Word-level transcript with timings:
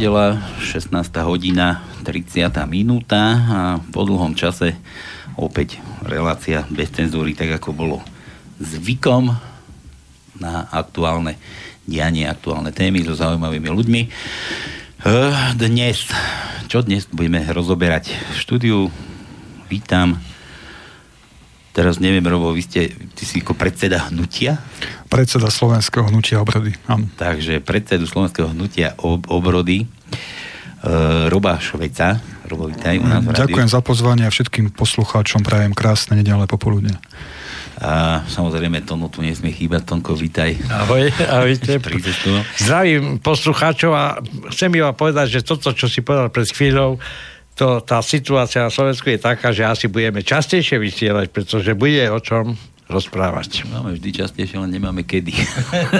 Nedela, 0.00 0.40
16. 0.64 0.96
hodina, 1.28 1.84
30. 2.08 2.48
minúta 2.64 3.20
a 3.36 3.58
po 3.92 4.08
dlhom 4.08 4.32
čase 4.32 4.72
opäť 5.36 5.76
relácia 6.00 6.64
bez 6.72 6.88
cenzúry, 6.88 7.36
tak 7.36 7.60
ako 7.60 7.76
bolo 7.76 8.00
zvykom 8.64 9.28
na 10.40 10.64
aktuálne 10.72 11.36
dianie, 11.84 12.24
aktuálne 12.24 12.72
témy 12.72 13.04
so 13.04 13.12
zaujímavými 13.12 13.68
ľuďmi. 13.68 14.02
Eh, 15.04 15.36
dnes, 15.60 16.08
čo 16.72 16.80
dnes 16.80 17.04
budeme 17.12 17.44
rozoberať 17.44 18.16
v 18.16 18.36
štúdiu, 18.40 18.78
vítam 19.68 20.16
Teraz 21.70 22.02
neviem, 22.02 22.26
Robo, 22.26 22.50
vy 22.50 22.66
ste, 22.66 22.90
ty 23.14 23.22
si 23.22 23.38
ako 23.38 23.54
predseda 23.54 24.10
hnutia? 24.10 24.58
Predseda 25.06 25.46
Slovenského 25.54 26.02
hnutia 26.10 26.42
obrody, 26.42 26.74
áno. 26.90 27.06
Takže 27.14 27.62
predsedu 27.62 28.10
Slovenského 28.10 28.50
hnutia 28.50 28.98
ob- 28.98 29.30
obrody 29.30 29.86
uh, 30.82 31.30
Roba 31.30 31.62
Šveca. 31.62 32.18
Robo, 32.50 32.66
vítaj 32.66 32.98
u 32.98 33.06
nás 33.06 33.22
Ďakujem 33.22 33.70
za 33.70 33.78
pozvanie 33.86 34.26
a 34.26 34.34
všetkým 34.34 34.74
poslucháčom 34.74 35.46
prajem 35.46 35.70
krásne 35.70 36.18
nedelé 36.18 36.50
popoludne. 36.50 36.98
A 37.80 38.26
samozrejme, 38.28 38.84
Tono 38.84 39.08
tu 39.08 39.24
nesmie 39.24 39.54
chýbať. 39.56 39.88
Tonko, 39.88 40.12
vítaj. 40.12 40.52
Ahoj, 40.68 41.08
ahojte. 41.32 41.80
Zdravím 42.60 43.22
poslucháčov 43.24 43.92
a 43.96 44.20
chcem 44.52 44.68
iba 44.76 44.92
povedať, 44.92 45.38
že 45.38 45.46
toto, 45.46 45.72
čo 45.72 45.88
si 45.88 46.04
povedal 46.04 46.28
pred 46.28 46.44
chvíľou, 46.44 47.00
to, 47.60 47.84
tá 47.84 48.00
situácia 48.00 48.64
na 48.64 48.72
Slovensku 48.72 49.12
je 49.12 49.20
taká, 49.20 49.52
že 49.52 49.68
asi 49.68 49.84
budeme 49.92 50.24
častejšie 50.24 50.80
vysielať, 50.80 51.28
pretože 51.28 51.76
bude 51.76 52.08
o 52.08 52.16
čom 52.16 52.56
rozprávať. 52.90 53.70
Máme 53.70 53.94
vždy 53.94 54.10
častejšie, 54.20 54.58
len 54.58 54.74
nemáme 54.74 55.06
kedy. 55.06 55.30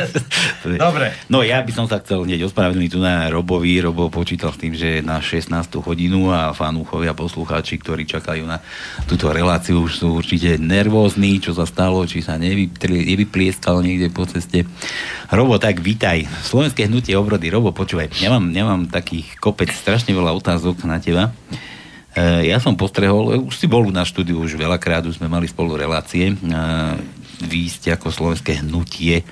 Dobre. 0.82 1.14
No 1.30 1.46
ja 1.46 1.62
by 1.62 1.70
som 1.70 1.86
sa 1.86 2.02
chcel 2.02 2.26
hneď 2.26 2.50
ospravedlniť 2.50 2.90
tu 2.90 2.98
na 2.98 3.30
Robovi. 3.30 3.78
Robo 3.78 4.10
počítal 4.10 4.50
s 4.50 4.58
tým, 4.58 4.74
že 4.74 4.98
je 4.98 5.06
na 5.06 5.22
16. 5.22 5.54
hodinu 5.80 6.34
a 6.34 6.50
fanúchovia, 6.50 7.14
poslucháči, 7.14 7.78
ktorí 7.78 8.04
čakajú 8.10 8.42
na 8.44 8.58
túto 9.06 9.30
reláciu, 9.30 9.86
už 9.86 10.02
sú 10.02 10.18
určite 10.18 10.58
nervózni, 10.58 11.38
čo 11.38 11.54
sa 11.54 11.64
stalo, 11.64 12.02
či 12.04 12.20
sa 12.20 12.34
nevyplieskal 12.36 13.80
niekde 13.80 14.10
po 14.10 14.26
ceste. 14.26 14.66
Robo, 15.30 15.62
tak 15.62 15.78
vítaj. 15.78 16.26
Slovenské 16.42 16.90
hnutie 16.90 17.14
obrody. 17.14 17.48
Robo, 17.54 17.70
počúvaj, 17.70 18.10
ja 18.18 18.34
mám, 18.34 18.50
ja 18.50 18.66
mám 18.66 18.90
takých 18.90 19.38
kopec, 19.38 19.70
strašne 19.70 20.10
veľa 20.10 20.34
otázok 20.34 20.82
na 20.84 20.98
teba. 20.98 21.30
E, 22.20 22.52
ja 22.52 22.60
som 22.60 22.76
postrehol, 22.76 23.48
už 23.48 23.56
si 23.56 23.64
bol 23.64 23.88
na 23.88 24.04
štúdiu 24.04 24.44
už 24.44 24.60
veľakrát, 24.60 25.08
už 25.08 25.16
sme 25.16 25.32
mali 25.32 25.48
spolu 25.48 25.80
relácie. 25.80 26.28
E, 26.28 26.34
vy 27.40 27.72
ste 27.72 27.96
ako 27.96 28.12
slovenské 28.12 28.60
hnutie, 28.60 29.24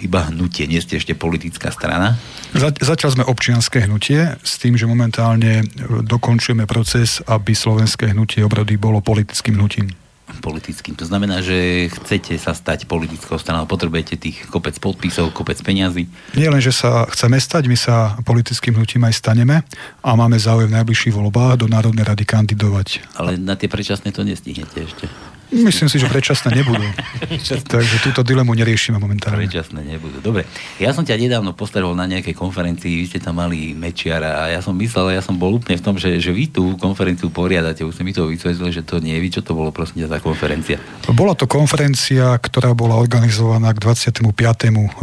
iba 0.00 0.32
hnutie, 0.32 0.64
nie 0.64 0.80
ste 0.80 0.96
ešte 0.96 1.12
politická 1.12 1.68
strana? 1.68 2.16
Zatiaľ 2.56 3.10
sme 3.12 3.28
občianské 3.28 3.84
hnutie 3.84 4.32
s 4.40 4.56
tým, 4.56 4.80
že 4.80 4.88
momentálne 4.88 5.60
dokončujeme 6.08 6.64
proces, 6.64 7.20
aby 7.28 7.52
slovenské 7.52 8.16
hnutie 8.16 8.40
obrody 8.40 8.80
bolo 8.80 9.04
politickým 9.04 9.60
hnutím 9.60 9.92
politickým. 10.38 10.94
To 10.98 11.04
znamená, 11.08 11.42
že 11.44 11.88
chcete 11.92 12.36
sa 12.40 12.56
stať 12.56 12.88
politickou 12.88 13.36
stranou, 13.36 13.68
potrebujete 13.68 14.16
tých 14.16 14.46
kopec 14.48 14.76
podpisov, 14.78 15.34
kopec 15.36 15.58
peňazí. 15.60 16.08
Nie 16.36 16.48
len, 16.48 16.62
že 16.62 16.72
sa 16.72 17.04
chceme 17.10 17.36
stať, 17.36 17.68
my 17.68 17.76
sa 17.76 18.16
politickým 18.24 18.76
hnutím 18.76 19.04
aj 19.04 19.20
staneme 19.20 19.62
a 20.00 20.08
máme 20.16 20.40
záujem 20.40 20.72
v 20.72 20.76
najbližších 20.82 21.14
voľbách 21.14 21.64
do 21.64 21.66
Národnej 21.68 22.06
rady 22.06 22.24
kandidovať. 22.24 23.18
Ale 23.20 23.36
na 23.36 23.54
tie 23.54 23.68
predčasné 23.70 24.10
to 24.10 24.24
nestihnete 24.24 24.78
ešte. 24.80 25.35
Myslím 25.50 25.86
si, 25.86 26.02
že 26.02 26.10
predčasné 26.10 26.50
nebudú. 26.58 26.82
Takže 27.74 27.96
túto 28.02 28.26
dilemu 28.26 28.50
neriešime 28.50 28.98
momentálne. 28.98 29.46
Predčasné 29.46 29.86
nebudú. 29.86 30.18
Dobre. 30.18 30.42
Ja 30.82 30.90
som 30.90 31.06
ťa 31.06 31.14
nedávno 31.14 31.54
postaral 31.54 31.94
na 31.94 32.04
nejakej 32.10 32.34
konferencii, 32.34 32.92
vy 32.98 33.04
ste 33.06 33.22
tam 33.22 33.38
mali 33.38 33.72
Mečiara 33.76 34.42
a 34.42 34.50
ja 34.50 34.58
som 34.58 34.74
myslel, 34.74 35.14
ja 35.14 35.22
som 35.22 35.38
bol 35.38 35.54
úplne 35.54 35.78
v 35.78 35.84
tom, 35.86 35.94
že, 35.94 36.18
že 36.18 36.34
vy 36.34 36.50
tú 36.50 36.74
konferenciu 36.76 37.30
poriadate. 37.30 37.86
Už 37.86 37.94
ste 37.94 38.02
mi 38.02 38.10
to 38.10 38.26
vysvetlili, 38.26 38.74
že 38.74 38.82
to 38.82 38.98
nie 38.98 39.14
je 39.14 39.22
vy. 39.22 39.28
Čo 39.36 39.42
to 39.46 39.52
bolo 39.54 39.70
prosím 39.70 40.08
za 40.08 40.18
konferencia? 40.18 40.82
Bola 41.12 41.38
to 41.38 41.46
konferencia, 41.46 42.34
ktorá 42.40 42.74
bola 42.74 42.98
organizovaná 42.98 43.70
k 43.70 43.82
25. 43.84 44.26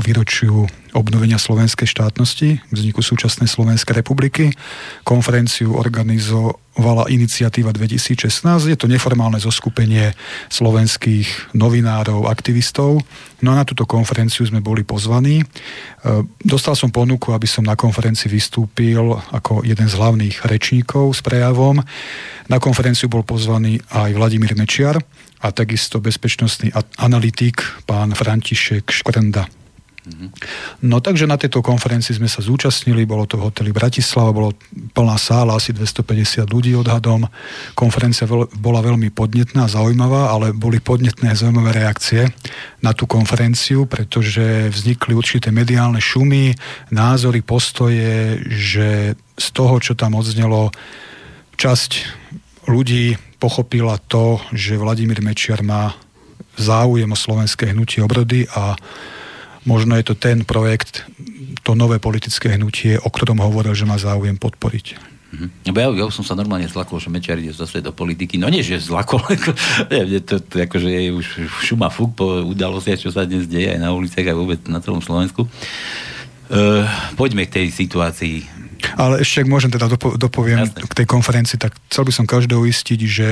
výročiu 0.03 0.67
obnovenia 0.93 1.41
slovenskej 1.41 1.89
štátnosti, 1.89 2.61
vzniku 2.69 3.01
súčasnej 3.01 3.49
Slovenskej 3.49 3.97
republiky. 3.97 4.53
Konferenciu 5.01 5.73
organizovala 5.73 7.09
iniciatíva 7.09 7.73
2016. 7.73 8.69
Je 8.69 8.77
to 8.77 8.85
neformálne 8.85 9.41
zoskupenie 9.41 10.13
slovenských 10.53 11.57
novinárov, 11.57 12.29
aktivistov. 12.29 13.01
No 13.41 13.57
a 13.57 13.59
na 13.59 13.65
túto 13.65 13.89
konferenciu 13.89 14.45
sme 14.45 14.61
boli 14.61 14.85
pozvaní. 14.85 15.41
E, 15.41 15.45
dostal 16.45 16.77
som 16.77 16.93
ponuku, 16.93 17.33
aby 17.33 17.49
som 17.49 17.65
na 17.65 17.73
konferencii 17.73 18.29
vystúpil 18.29 19.17
ako 19.33 19.65
jeden 19.65 19.89
z 19.89 19.97
hlavných 19.97 20.45
rečníkov 20.45 21.17
s 21.17 21.21
prejavom. 21.25 21.81
Na 22.47 22.57
konferenciu 22.61 23.09
bol 23.09 23.25
pozvaný 23.25 23.81
aj 23.89 24.13
Vladimír 24.13 24.53
Mečiar 24.53 25.01
a 25.43 25.47
takisto 25.51 25.99
bezpečnostný 25.99 26.71
analytik 27.01 27.59
pán 27.83 28.13
František 28.13 28.93
Škrenda. 28.93 29.62
No 30.83 30.99
takže 30.99 31.23
na 31.23 31.39
tejto 31.39 31.63
konferencii 31.63 32.19
sme 32.19 32.27
sa 32.27 32.43
zúčastnili, 32.43 33.07
bolo 33.07 33.23
to 33.23 33.39
v 33.39 33.47
hoteli 33.47 33.71
Bratislava, 33.71 34.35
bolo 34.35 34.51
plná 34.91 35.15
sála, 35.15 35.55
asi 35.55 35.71
250 35.71 36.43
ľudí 36.51 36.75
odhadom. 36.75 37.23
Konferencia 37.71 38.27
bola 38.59 38.83
veľmi 38.83 39.15
podnetná, 39.15 39.71
zaujímavá, 39.71 40.35
ale 40.35 40.51
boli 40.51 40.83
podnetné 40.83 41.31
zaujímavé 41.39 41.87
reakcie 41.87 42.27
na 42.83 42.91
tú 42.91 43.07
konferenciu, 43.07 43.87
pretože 43.87 44.67
vznikli 44.75 45.15
určité 45.15 45.55
mediálne 45.55 46.03
šumy, 46.03 46.51
názory, 46.91 47.39
postoje, 47.39 48.43
že 48.51 49.15
z 49.39 49.47
toho, 49.55 49.79
čo 49.79 49.95
tam 49.95 50.19
odznelo, 50.19 50.67
časť 51.55 51.91
ľudí 52.67 53.15
pochopila 53.39 53.95
to, 54.11 54.43
že 54.51 54.75
Vladimír 54.75 55.23
Mečiar 55.23 55.63
má 55.63 55.95
záujem 56.59 57.07
o 57.07 57.17
slovenské 57.17 57.71
hnutie 57.71 58.03
obrody 58.03 58.45
a 58.51 58.75
možno 59.63 59.95
je 59.99 60.05
to 60.07 60.15
ten 60.15 60.43
projekt, 60.43 61.07
to 61.63 61.75
nové 61.75 61.99
politické 61.99 62.55
hnutie, 62.55 62.99
o 62.99 63.09
ktorom 63.09 63.39
hovoril, 63.39 63.71
že 63.75 63.87
má 63.87 63.95
záujem 63.95 64.35
podporiť. 64.35 65.13
Mm-hmm. 65.33 65.49
Ja, 65.73 65.89
ja 65.89 66.05
som 66.13 66.21
sa 66.21 66.37
normálne 66.37 66.69
zlakol, 66.69 67.01
že 67.01 67.09
Mečiar 67.09 67.41
ide 67.41 67.49
zase 67.49 67.81
do 67.81 67.89
politiky. 67.89 68.37
No 68.37 68.53
nie, 68.53 68.61
že 68.61 68.77
zlakol, 68.77 69.17
ako, 69.33 69.49
nie, 69.89 70.21
to, 70.21 70.37
to, 70.37 70.61
akože 70.61 70.85
je 70.85 71.09
už 71.09 71.25
šuma 71.65 71.89
fúk 71.89 72.13
po 72.13 72.45
udalostiach, 72.45 73.01
čo 73.01 73.09
sa 73.09 73.25
dnes 73.25 73.49
deje 73.49 73.73
aj 73.73 73.81
na 73.81 73.89
uliciach, 73.97 74.29
aj 74.29 74.37
vôbec 74.37 74.59
na 74.69 74.77
celom 74.77 75.01
Slovensku. 75.01 75.49
Uh, 76.53 76.85
poďme 77.17 77.49
k 77.49 77.65
tej 77.65 77.67
situácii. 77.73 78.45
Ale 78.93 79.25
ešte, 79.25 79.41
ak 79.41 79.49
môžem 79.49 79.73
teda 79.73 79.89
dopo- 79.89 80.19
dopoviem 80.19 80.69
Jasne. 80.69 80.85
k 80.85 80.93
tej 81.01 81.07
konferencii, 81.09 81.57
tak 81.57 81.73
chcel 81.89 82.03
by 82.05 82.13
som 82.13 82.25
každého 82.29 82.61
uistiť, 82.61 82.99
že 83.07 83.27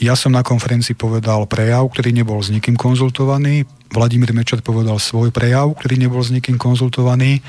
ja 0.00 0.16
som 0.16 0.32
na 0.32 0.40
konferencii 0.40 0.96
povedal 0.96 1.44
prejav, 1.44 1.84
ktorý 1.92 2.16
nebol 2.16 2.40
s 2.40 2.48
nikým 2.48 2.80
konzultovaný. 2.80 3.68
Vladimír 3.92 4.32
Mečer 4.32 4.64
povedal 4.64 4.96
svoj 4.96 5.28
prejav, 5.28 5.76
ktorý 5.76 6.00
nebol 6.00 6.24
s 6.24 6.32
nikým 6.32 6.56
konzultovaný. 6.56 7.44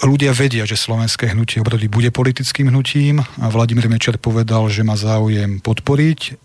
Ľudia 0.00 0.32
vedia, 0.32 0.64
že 0.68 0.80
slovenské 0.80 1.32
hnutie 1.32 1.60
obrody 1.60 1.88
bude 1.88 2.08
politickým 2.12 2.68
hnutím 2.68 3.20
a 3.20 3.46
Vladimír 3.52 3.88
Mečer 3.88 4.16
povedal, 4.16 4.68
že 4.72 4.84
má 4.84 4.96
záujem 4.96 5.60
podporiť 5.60 6.36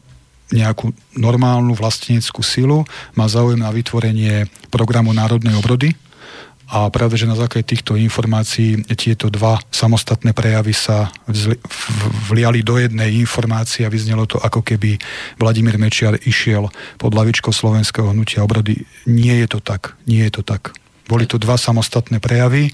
nejakú 0.52 0.92
normálnu 1.16 1.72
vlasteneckú 1.72 2.44
silu, 2.44 2.84
má 3.16 3.28
záujem 3.32 3.60
na 3.60 3.72
vytvorenie 3.72 4.52
programu 4.68 5.16
národnej 5.16 5.56
obrody, 5.56 5.96
a 6.72 6.88
práve, 6.88 7.20
že 7.20 7.28
na 7.28 7.36
základe 7.36 7.68
týchto 7.68 8.00
informácií 8.00 8.88
tieto 8.96 9.28
dva 9.28 9.60
samostatné 9.76 10.32
prejavy 10.32 10.72
sa 10.72 11.12
vliali 12.32 12.64
do 12.64 12.80
jednej 12.80 13.20
informácie 13.20 13.84
a 13.84 13.92
vyznelo 13.92 14.24
to, 14.24 14.40
ako 14.40 14.64
keby 14.64 14.96
Vladimír 15.36 15.76
Mečiar 15.76 16.16
išiel 16.24 16.72
pod 16.96 17.12
lavičkou 17.12 17.52
slovenského 17.52 18.16
hnutia 18.16 18.48
obrody. 18.48 18.88
Nie 19.04 19.44
je 19.44 19.48
to 19.52 19.60
tak. 19.60 20.00
Nie 20.08 20.32
je 20.32 20.40
to 20.40 20.44
tak. 20.48 20.72
Boli 21.12 21.28
to 21.28 21.36
dva 21.36 21.60
samostatné 21.60 22.24
prejavy, 22.24 22.72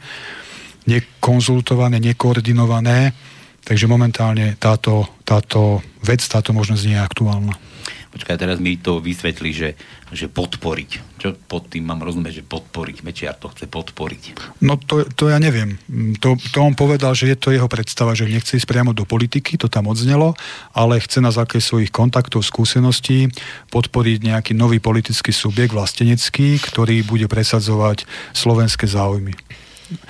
nekonzultované, 0.85 1.97
nekoordinované, 1.97 3.17
takže 3.65 3.89
momentálne 3.89 4.61
táto, 4.61 5.09
táto 5.25 5.81
vec, 6.05 6.21
táto 6.21 6.53
možnosť 6.53 6.83
nie 6.85 6.95
je 6.95 7.01
aktuálna. 7.01 7.53
Počkaj, 8.13 8.37
teraz 8.37 8.61
mi 8.61 8.77
to 8.77 9.01
vysvetli, 9.01 9.49
že, 9.57 9.69
že 10.13 10.29
podporiť. 10.29 11.06
Čo 11.17 11.33
pod 11.49 11.69
tým 11.73 11.89
mám 11.89 12.01
rozumieť, 12.05 12.41
že 12.41 12.43
podporiť? 12.45 13.01
Mečiar 13.01 13.35
to 13.37 13.49
chce 13.49 13.65
podporiť. 13.65 14.23
No 14.61 14.77
to, 14.77 15.03
to 15.17 15.33
ja 15.33 15.41
neviem. 15.41 15.81
To, 16.21 16.37
to 16.37 16.57
on 16.61 16.77
povedal, 16.77 17.17
že 17.17 17.33
je 17.33 17.37
to 17.37 17.49
jeho 17.49 17.65
predstava, 17.65 18.13
že 18.13 18.29
nechce 18.29 18.53
ísť 18.57 18.69
priamo 18.69 18.93
do 18.93 19.03
politiky, 19.03 19.57
to 19.57 19.65
tam 19.65 19.89
odznelo, 19.89 20.37
ale 20.77 21.01
chce 21.01 21.19
na 21.19 21.33
základe 21.33 21.65
svojich 21.65 21.89
kontaktov, 21.89 22.45
skúseností 22.45 23.33
podporiť 23.73 24.17
nejaký 24.23 24.53
nový 24.53 24.77
politický 24.77 25.33
subjekt 25.33 25.73
vlastenecký, 25.73 26.61
ktorý 26.61 27.01
bude 27.01 27.25
presadzovať 27.25 28.05
slovenské 28.37 28.85
záujmy. 28.85 29.35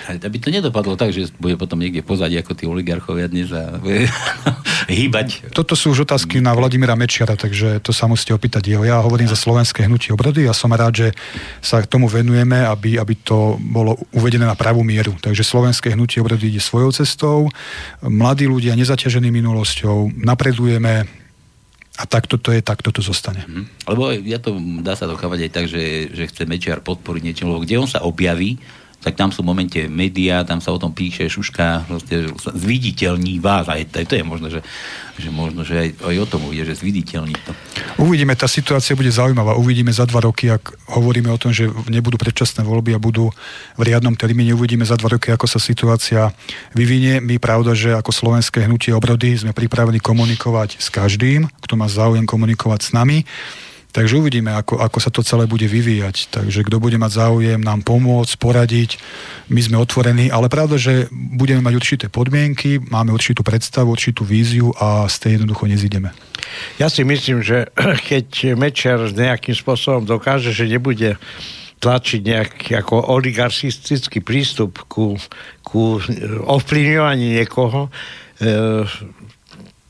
Aby 0.09 0.37
to 0.41 0.49
nedopadlo 0.49 0.97
tak, 0.97 1.13
že 1.13 1.29
bude 1.37 1.53
potom 1.53 1.77
niekde 1.77 2.01
pozadí 2.01 2.33
ako 2.41 2.57
tí 2.57 2.65
oligarchovia 2.65 3.29
dnes 3.29 3.53
a 3.53 3.77
bude 3.77 4.09
hýbať. 4.89 5.53
Toto 5.53 5.77
sú 5.77 5.93
už 5.93 6.09
otázky 6.09 6.41
na 6.41 6.57
Vladimíra 6.57 6.97
Mečiara, 6.97 7.37
takže 7.37 7.77
to 7.85 7.93
sa 7.93 8.09
musíte 8.09 8.33
opýtať 8.33 8.73
jeho. 8.73 8.81
Ja 8.81 9.05
hovorím 9.05 9.29
za 9.29 9.37
slovenské 9.37 9.85
hnutie 9.85 10.09
obrody 10.15 10.49
a 10.49 10.53
som 10.57 10.73
rád, 10.73 11.05
že 11.05 11.07
sa 11.61 11.85
tomu 11.85 12.09
venujeme, 12.09 12.65
aby, 12.65 12.97
aby 12.97 13.13
to 13.21 13.61
bolo 13.61 13.99
uvedené 14.17 14.49
na 14.49 14.57
pravú 14.57 14.81
mieru. 14.81 15.13
Takže 15.21 15.45
slovenské 15.45 15.93
hnutie 15.93 16.23
obrody 16.23 16.49
ide 16.49 16.61
svojou 16.63 16.89
cestou. 16.89 17.51
Mladí 18.01 18.49
ľudia 18.49 18.73
nezaťažení 18.73 19.29
minulosťou, 19.29 20.17
napredujeme, 20.17 21.05
a 21.97 22.03
takto 22.05 22.37
to 22.37 22.53
je, 22.53 22.61
takto 22.61 22.93
to 22.93 23.01
zostane. 23.01 23.41
Mm. 23.49 23.65
Lebo 23.89 24.13
ja 24.13 24.37
to 24.37 24.53
dá 24.85 24.93
sa 24.93 25.09
dokávať 25.09 25.49
aj 25.49 25.51
tak, 25.51 25.65
že, 25.65 26.13
že 26.13 26.29
chce 26.29 26.45
Mečiar 26.45 26.85
podporiť 26.85 27.21
niečo, 27.25 27.49
lebo 27.49 27.65
kde 27.65 27.81
on 27.81 27.89
sa 27.89 28.05
objaví, 28.05 28.61
tak 28.97 29.13
tam 29.13 29.29
sú 29.29 29.45
momente 29.45 29.85
médiá, 29.85 30.41
tam 30.41 30.57
sa 30.57 30.73
o 30.73 30.81
tom 30.81 30.89
píše, 30.91 31.29
šuška, 31.29 31.85
vlastne, 31.85 32.33
zviditeľní 32.33 33.37
vás. 33.37 33.69
Aj 33.69 33.79
to, 33.85 34.01
to 34.03 34.17
je 34.17 34.25
možno, 34.25 34.49
že, 34.49 34.65
že 35.21 35.29
možno, 35.29 35.61
že 35.61 35.77
aj, 35.77 35.89
aj 36.01 36.15
o 36.17 36.27
tom 36.27 36.41
bude, 36.43 36.65
že 36.65 36.75
zviditeľní 36.75 37.37
to. 37.45 37.51
Uvidíme, 38.01 38.33
tá 38.33 38.49
situácia 38.49 38.97
bude 38.97 39.13
zaujímavá. 39.13 39.53
Uvidíme 39.53 39.93
za 39.93 40.09
dva 40.09 40.25
roky, 40.25 40.49
ak 40.49 40.73
hovoríme 40.97 41.29
o 41.29 41.37
tom, 41.37 41.53
že 41.53 41.69
nebudú 41.87 42.17
predčasné 42.17 42.65
voľby 42.65 42.97
a 42.97 42.99
budú 42.99 43.29
v 43.77 43.81
riadnom 43.85 44.17
termíne. 44.17 44.57
Uvidíme 44.57 44.83
za 44.83 44.97
dva 44.97 45.13
roky, 45.13 45.29
ako 45.29 45.45
sa 45.45 45.61
situácia 45.61 46.33
vyvinie. 46.73 47.21
My 47.21 47.37
pravda, 47.37 47.77
že 47.77 47.93
ako 47.93 48.09
slovenské 48.09 48.65
hnutie 48.65 48.97
obrody 48.97 49.37
sme 49.37 49.53
pripravení 49.53 50.01
komunikovať 50.01 50.81
s 50.81 50.89
každým, 50.89 51.45
kto 51.63 51.73
má 51.77 51.85
záujem 51.85 52.25
komunikovať 52.25 52.79
s 52.81 52.89
nami. 52.97 53.23
Takže 53.91 54.19
uvidíme, 54.19 54.53
ako, 54.53 54.77
ako 54.77 54.97
sa 55.01 55.09
to 55.09 55.25
celé 55.25 55.49
bude 55.49 55.65
vyvíjať. 55.65 56.29
Takže 56.29 56.67
kto 56.67 56.77
bude 56.77 56.99
mať 57.01 57.11
záujem 57.17 57.57
nám 57.57 57.81
pomôcť, 57.81 58.37
poradiť, 58.37 59.01
my 59.49 59.57
sme 59.63 59.81
otvorení, 59.81 60.29
ale 60.29 60.51
pravda, 60.51 60.77
že 60.77 61.09
budeme 61.11 61.65
mať 61.65 61.73
určité 61.73 62.05
podmienky, 62.11 62.77
máme 62.77 63.09
určitú 63.15 63.41
predstavu, 63.41 63.89
určitú 63.89 64.21
víziu 64.27 64.69
a 64.77 65.09
z 65.09 65.15
tej 65.17 65.31
jednoducho 65.39 65.65
nezídeme. 65.65 66.13
Ja 66.77 66.91
si 66.91 67.01
myslím, 67.01 67.41
že 67.41 67.73
keď 68.09 68.53
Mečer 68.53 69.09
nejakým 69.09 69.55
spôsobom 69.55 70.05
dokáže, 70.05 70.53
že 70.53 70.69
nebude 70.69 71.17
tlačiť 71.77 72.21
nejaký 72.21 72.71
ako 72.81 73.13
oligarchistický 73.13 74.25
prístup 74.25 74.81
ku, 74.89 75.13
ku 75.61 76.01
ovplyvňovaní 76.45 77.37
niekoho, 77.37 77.89
e, 78.41 78.49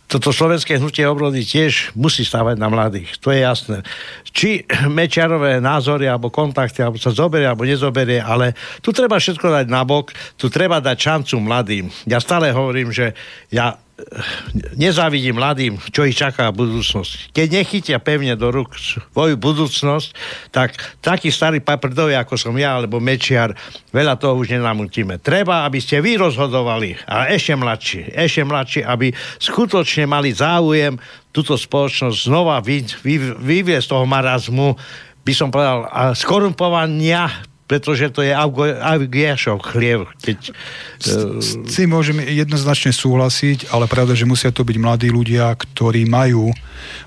toto 0.07 0.31
slovenské 0.31 0.79
hnutie 0.79 1.03
obrody 1.03 1.43
tiež 1.43 1.91
musí 1.93 2.23
stávať 2.23 2.55
na 2.55 2.71
mladých. 2.71 3.19
To 3.19 3.27
je 3.29 3.43
jasné. 3.43 3.77
Či 4.31 4.63
Mečiarové 4.97 5.59
názory 5.59 6.07
alebo 6.07 6.31
kontakty, 6.31 6.79
alebo 6.79 6.95
sa 6.95 7.11
zoberie, 7.11 7.47
alebo 7.47 7.67
nezoberie, 7.67 8.23
ale 8.23 8.55
tu 8.79 8.95
treba 8.95 9.19
všetko 9.19 9.51
dať 9.51 9.65
nabok, 9.67 10.15
tu 10.39 10.47
treba 10.47 10.79
dať 10.79 10.97
šancu 10.97 11.35
mladým. 11.43 11.85
Ja 12.07 12.23
stále 12.23 12.55
hovorím, 12.55 12.95
že 12.95 13.11
ja 13.51 13.75
nezávidím 14.77 15.41
mladým, 15.41 15.81
čo 15.89 16.05
ich 16.05 16.13
čaká 16.13 16.53
v 16.53 16.69
budúcnosti. 16.69 17.33
Keď 17.33 17.47
nechytia 17.49 17.97
pevne 17.97 18.37
do 18.37 18.53
rúk 18.53 18.77
svoju 18.77 19.33
budúcnosť, 19.41 20.07
tak 20.53 20.77
takí 21.01 21.33
starí 21.33 21.65
paprdovia, 21.65 22.21
ako 22.21 22.37
som 22.37 22.53
ja, 22.53 22.77
alebo 22.77 23.01
Mečiar, 23.01 23.57
veľa 23.89 24.21
toho 24.21 24.37
už 24.37 24.53
nenamutíme. 24.53 25.17
Treba, 25.17 25.65
aby 25.65 25.81
ste 25.81 25.97
vy 25.97 26.21
rozhodovali, 26.21 26.93
a 27.09 27.33
ešte 27.33 27.57
mladší, 27.57 28.13
ešte 28.13 28.41
mladší, 28.45 28.79
aby 28.85 29.09
skutočne 29.41 30.05
mali 30.05 30.29
záujem 30.29 31.01
túto 31.33 31.57
spoločnosť 31.57 32.17
znova 32.29 32.61
vy, 32.61 32.85
vy, 33.01 33.33
vyviesť 33.33 33.97
toho 33.97 34.05
marazmu, 34.05 34.77
by 35.25 35.33
som 35.33 35.49
povedal, 35.49 35.89
skorumpovania 36.13 37.56
pretože 37.67 38.07
to 38.15 38.23
je 38.23 38.31
Augiašov 38.31 39.59
chliev. 39.59 40.07
Keď, 40.23 40.55
S 41.03 41.53
tým 41.75 41.91
môžem 41.91 42.23
jednoznačne 42.23 42.95
súhlasiť, 42.95 43.69
ale 43.75 43.91
pravda, 43.91 44.15
že 44.15 44.23
musia 44.23 44.55
to 44.55 44.63
byť 44.63 44.77
mladí 44.79 45.11
ľudia, 45.11 45.51
ktorí 45.53 46.07
majú 46.07 46.55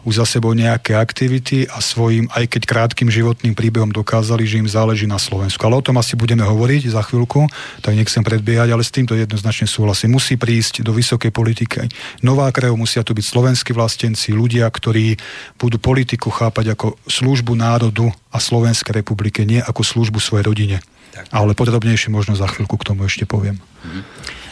už 0.04 0.20
za 0.20 0.26
sebou 0.28 0.52
nejaké 0.52 0.92
aktivity 0.96 1.64
a 1.64 1.80
svojim, 1.80 2.28
aj 2.36 2.44
keď 2.52 2.62
krátkým 2.68 3.08
životným 3.08 3.56
príbehom 3.56 3.88
dokázali, 3.88 4.44
že 4.44 4.60
im 4.60 4.68
záleží 4.68 5.08
na 5.08 5.16
Slovensku. 5.16 5.60
Ale 5.64 5.80
o 5.80 5.84
tom 5.84 5.96
asi 5.96 6.14
budeme 6.14 6.44
hovoriť 6.44 6.92
za 6.92 7.02
chvíľku, 7.06 7.48
tak 7.80 7.96
nechcem 7.96 8.20
predbiehať, 8.20 8.68
ale 8.70 8.84
s 8.84 8.92
týmto 8.92 9.16
jednoznačne 9.16 9.64
súhlasím. 9.64 10.16
Musí 10.16 10.36
prísť 10.36 10.84
do 10.84 10.92
vysokej 10.92 11.32
politiky 11.32 11.88
nová 12.20 12.52
krajov, 12.52 12.76
musia 12.76 13.00
to 13.00 13.16
byť 13.16 13.24
slovenskí 13.24 13.70
vlastenci, 13.72 14.36
ľudia, 14.36 14.68
ktorí 14.68 15.16
budú 15.56 15.80
politiku 15.80 16.28
chápať 16.28 16.76
ako 16.76 17.00
službu 17.08 17.56
národu 17.56 18.12
a 18.30 18.38
Slovenskej 18.38 19.02
republike, 19.02 19.42
nie 19.42 19.58
ako 19.58 19.82
službu 19.82 20.22
svojej 20.22 20.46
rodine. 20.50 20.82
Tak. 21.14 21.30
Ale 21.30 21.54
podrobnejšie 21.54 22.10
možno 22.10 22.34
za 22.34 22.50
chvíľku 22.50 22.74
k 22.78 22.86
tomu 22.90 23.06
ešte 23.06 23.26
poviem. 23.26 23.62
Mhm. 23.86 24.02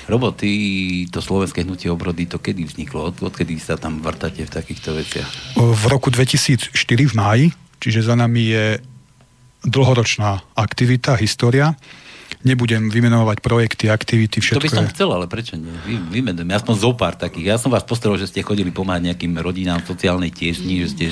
Robo, 0.08 0.32
ty 0.32 0.48
to 1.12 1.20
slovenské 1.20 1.68
hnutie 1.68 1.92
obrody, 1.92 2.24
to 2.24 2.40
kedy 2.40 2.64
vzniklo? 2.64 3.12
Od, 3.12 3.28
odkedy 3.28 3.60
sa 3.60 3.76
tam 3.76 4.00
vrtate 4.00 4.40
v 4.40 4.48
takýchto 4.48 4.96
veciach? 4.96 5.28
V 5.60 5.84
roku 5.84 6.08
2004 6.08 6.72
v 6.72 7.12
máji, 7.12 7.46
čiže 7.76 8.08
za 8.08 8.16
nami 8.16 8.56
je 8.56 8.66
dlhoročná 9.68 10.40
aktivita, 10.56 11.12
história 11.20 11.76
nebudem 12.46 12.86
vymenovať 12.86 13.42
projekty, 13.42 13.90
aktivity, 13.90 14.38
všetko. 14.38 14.62
To 14.62 14.66
by 14.66 14.70
som 14.70 14.86
chcel, 14.90 15.08
ale 15.10 15.26
prečo 15.26 15.58
nie? 15.58 15.70
Vy, 15.86 16.22
vymenujem, 16.22 16.46
aspoň 16.54 16.74
zo 16.78 16.90
pár 16.94 17.18
takých. 17.18 17.54
Ja 17.54 17.56
som 17.58 17.74
vás 17.74 17.82
postrel, 17.82 18.14
že 18.14 18.30
ste 18.30 18.46
chodili 18.46 18.70
pomáhať 18.70 19.10
nejakým 19.10 19.34
rodinám 19.38 19.82
sociálnej 19.82 20.30
tiesni, 20.30 20.86
že 20.86 20.88
ste... 20.94 21.04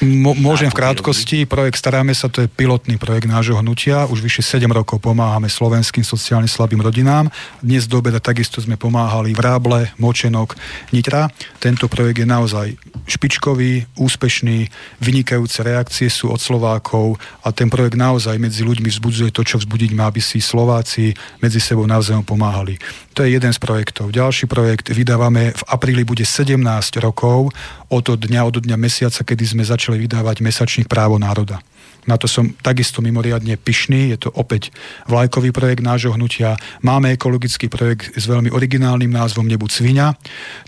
M- 0.00 0.36
môžem 0.40 0.72
v 0.72 0.76
krátkosti. 0.80 1.44
Projekt 1.44 1.76
Staráme 1.76 2.16
sa, 2.16 2.32
to 2.32 2.44
je 2.44 2.48
pilotný 2.48 2.96
projekt 2.96 3.28
nášho 3.28 3.56
hnutia. 3.60 4.08
Už 4.08 4.24
vyše 4.24 4.40
7 4.40 4.64
rokov 4.72 5.00
pomáhame 5.00 5.48
slovenským 5.52 6.04
sociálne 6.04 6.48
slabým 6.48 6.80
rodinám. 6.80 7.28
Dnes 7.60 7.84
do 7.84 8.00
obeda 8.00 8.16
takisto 8.16 8.64
sme 8.64 8.80
pomáhali 8.80 9.36
v 9.36 9.40
Ráble, 9.40 9.92
Močenok, 10.00 10.56
Nitra. 10.92 11.28
Tento 11.60 11.84
projekt 11.88 12.20
je 12.20 12.28
naozaj 12.28 12.66
špičkový, 13.04 13.92
úspešný, 14.00 14.72
vynikajúce 15.04 15.60
reakcie 15.60 16.08
sú 16.08 16.32
od 16.32 16.40
Slovákov 16.40 17.20
a 17.44 17.52
ten 17.52 17.68
projekt 17.68 18.00
naozaj 18.00 18.40
medzi 18.40 18.64
ľuďmi 18.64 18.88
vzbudzuje 18.88 19.30
to, 19.36 19.44
čo 19.44 19.60
vzbudiť 19.60 19.90
má, 19.92 20.08
aby 20.08 20.24
si 20.24 20.40
Slováci 20.50 21.14
medzi 21.38 21.62
sebou 21.62 21.86
navzájom 21.86 22.26
pomáhali. 22.26 22.74
To 23.14 23.22
je 23.22 23.38
jeden 23.38 23.54
z 23.54 23.60
projektov. 23.62 24.10
Ďalší 24.10 24.50
projekt 24.50 24.90
vydávame 24.90 25.54
v 25.54 25.62
apríli 25.70 26.02
bude 26.02 26.26
17 26.26 26.58
rokov 26.98 27.54
od 27.86 28.06
dňa, 28.10 28.40
od 28.42 28.56
dňa 28.66 28.74
mesiaca, 28.74 29.22
kedy 29.22 29.44
sme 29.46 29.62
začali 29.62 30.02
vydávať 30.02 30.42
mesačník 30.42 30.90
Právo 30.90 31.22
národa. 31.22 31.62
Na 32.08 32.16
to 32.16 32.24
som 32.24 32.52
takisto 32.64 33.04
mimoriadne 33.04 33.56
pyšný. 33.60 34.14
Je 34.14 34.18
to 34.24 34.30
opäť 34.32 34.72
vlajkový 35.10 35.52
projekt 35.52 35.84
nášho 35.84 36.16
hnutia. 36.16 36.56
Máme 36.80 37.12
ekologický 37.12 37.68
projekt 37.68 38.16
s 38.16 38.24
veľmi 38.24 38.48
originálnym 38.48 39.10
názvom 39.10 39.44
Nebuď 39.44 39.70
svinia. 39.70 40.16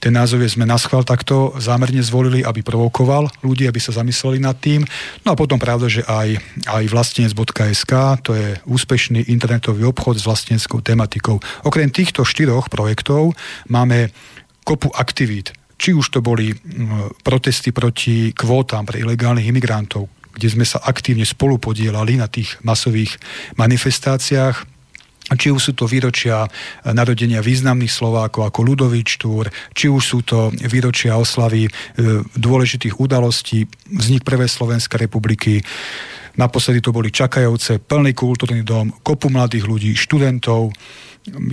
Ten 0.03 0.17
názov 0.17 0.45
sme 0.49 0.67
na 0.67 0.77
schvál 0.77 1.07
takto 1.07 1.55
zámerne 1.61 2.03
zvolili, 2.03 2.43
aby 2.43 2.61
provokoval 2.65 3.31
ľudí, 3.47 3.65
aby 3.69 3.79
sa 3.79 3.95
zamysleli 3.95 4.43
nad 4.43 4.59
tým. 4.59 4.85
No 5.23 5.33
a 5.33 5.39
potom 5.39 5.57
pravda, 5.57 5.87
že 5.87 6.03
aj, 6.05 6.37
aj 6.67 6.85
vlastnec.sk, 6.91 7.93
to 8.27 8.35
je 8.35 8.59
úspešný 8.67 9.31
internetový 9.31 9.87
obchod 9.87 10.19
s 10.19 10.27
vlastnenskou 10.27 10.83
tematikou. 10.83 11.39
Okrem 11.63 11.89
týchto 11.93 12.27
štyroch 12.27 12.73
projektov 12.73 13.37
máme 13.71 14.11
kopu 14.63 14.91
aktivít, 14.95 15.53
či 15.79 15.91
už 15.91 16.15
to 16.15 16.23
boli 16.23 16.55
protesty 17.27 17.75
proti 17.75 18.31
kvótam 18.31 18.87
pre 18.87 19.03
ilegálnych 19.03 19.51
imigrantov, 19.51 20.07
kde 20.35 20.49
sme 20.49 20.67
sa 20.67 20.81
aktívne 20.83 21.25
spolupodielali 21.25 22.17
na 22.17 22.29
tých 22.29 22.57
masových 22.65 23.17
manifestáciách, 23.57 24.69
či 25.33 25.49
už 25.55 25.63
sú 25.63 25.73
to 25.73 25.87
výročia 25.87 26.51
narodenia 26.85 27.41
významných 27.41 27.93
Slovákov 27.93 28.53
ako 28.53 28.61
Ludovič 28.67 29.23
Túr, 29.23 29.49
či 29.73 29.87
už 29.89 30.03
sú 30.03 30.19
to 30.27 30.51
výročia 30.67 31.17
oslavy 31.17 31.69
e, 31.69 31.71
dôležitých 32.37 32.99
udalostí, 32.99 33.65
vznik 33.87 34.27
Prvej 34.27 34.51
Slovenskej 34.51 35.07
republiky, 35.09 35.63
Naposledy 36.33 36.81
to 36.81 36.97
boli 36.97 37.13
čakajúce, 37.13 37.77
plný 37.77 38.17
kultúrny 38.17 38.65
dom, 38.65 38.89
kopu 39.05 39.29
mladých 39.29 39.69
ľudí, 39.69 39.93
študentov, 39.93 40.73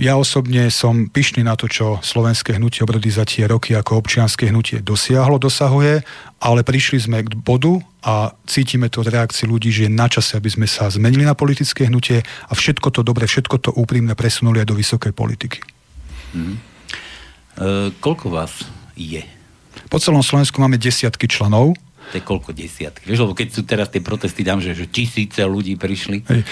ja 0.02 0.18
osobne 0.18 0.66
som 0.74 1.06
pyšný 1.06 1.46
na 1.46 1.54
to, 1.54 1.70
čo 1.70 2.02
slovenské 2.02 2.58
hnutie 2.58 2.82
obrody 2.82 3.06
za 3.06 3.22
tie 3.22 3.46
roky 3.46 3.78
ako 3.78 4.02
občianske 4.02 4.50
hnutie 4.50 4.82
dosiahlo, 4.82 5.38
dosahuje, 5.38 6.02
ale 6.42 6.60
prišli 6.66 6.98
sme 6.98 7.22
k 7.22 7.38
bodu 7.38 7.78
a 8.02 8.34
cítime 8.50 8.90
to 8.90 9.06
od 9.06 9.12
reakcií 9.14 9.46
ľudí, 9.46 9.70
že 9.70 9.86
je 9.86 9.92
na 9.92 10.10
čase, 10.10 10.34
aby 10.34 10.50
sme 10.50 10.66
sa 10.66 10.90
zmenili 10.90 11.22
na 11.22 11.38
politické 11.38 11.86
hnutie 11.86 12.26
a 12.26 12.52
všetko 12.52 12.90
to 12.90 13.06
dobre, 13.06 13.30
všetko 13.30 13.56
to 13.62 13.70
úprimne 13.78 14.10
presunuli 14.18 14.58
aj 14.58 14.68
do 14.68 14.74
vysokej 14.74 15.14
politiky. 15.14 15.62
Mm. 16.34 16.56
E, 16.58 17.94
koľko 18.02 18.26
vás 18.26 18.66
je? 18.98 19.22
Po 19.86 20.02
celom 20.02 20.22
Slovensku 20.26 20.58
máme 20.58 20.82
desiatky 20.82 21.30
členov, 21.30 21.78
To 22.10 22.18
je 22.18 22.24
koľko 22.26 22.50
desiatky. 22.50 23.06
Vieš, 23.06 23.22
lebo 23.22 23.34
keď 23.38 23.48
sú 23.54 23.62
teraz 23.62 23.86
tie 23.86 24.02
protesty 24.02 24.42
tam, 24.42 24.58
že, 24.58 24.74
že 24.74 24.90
tisíce 24.90 25.40
ľudí 25.46 25.78
prišli. 25.78 26.26
Hej. 26.26 26.42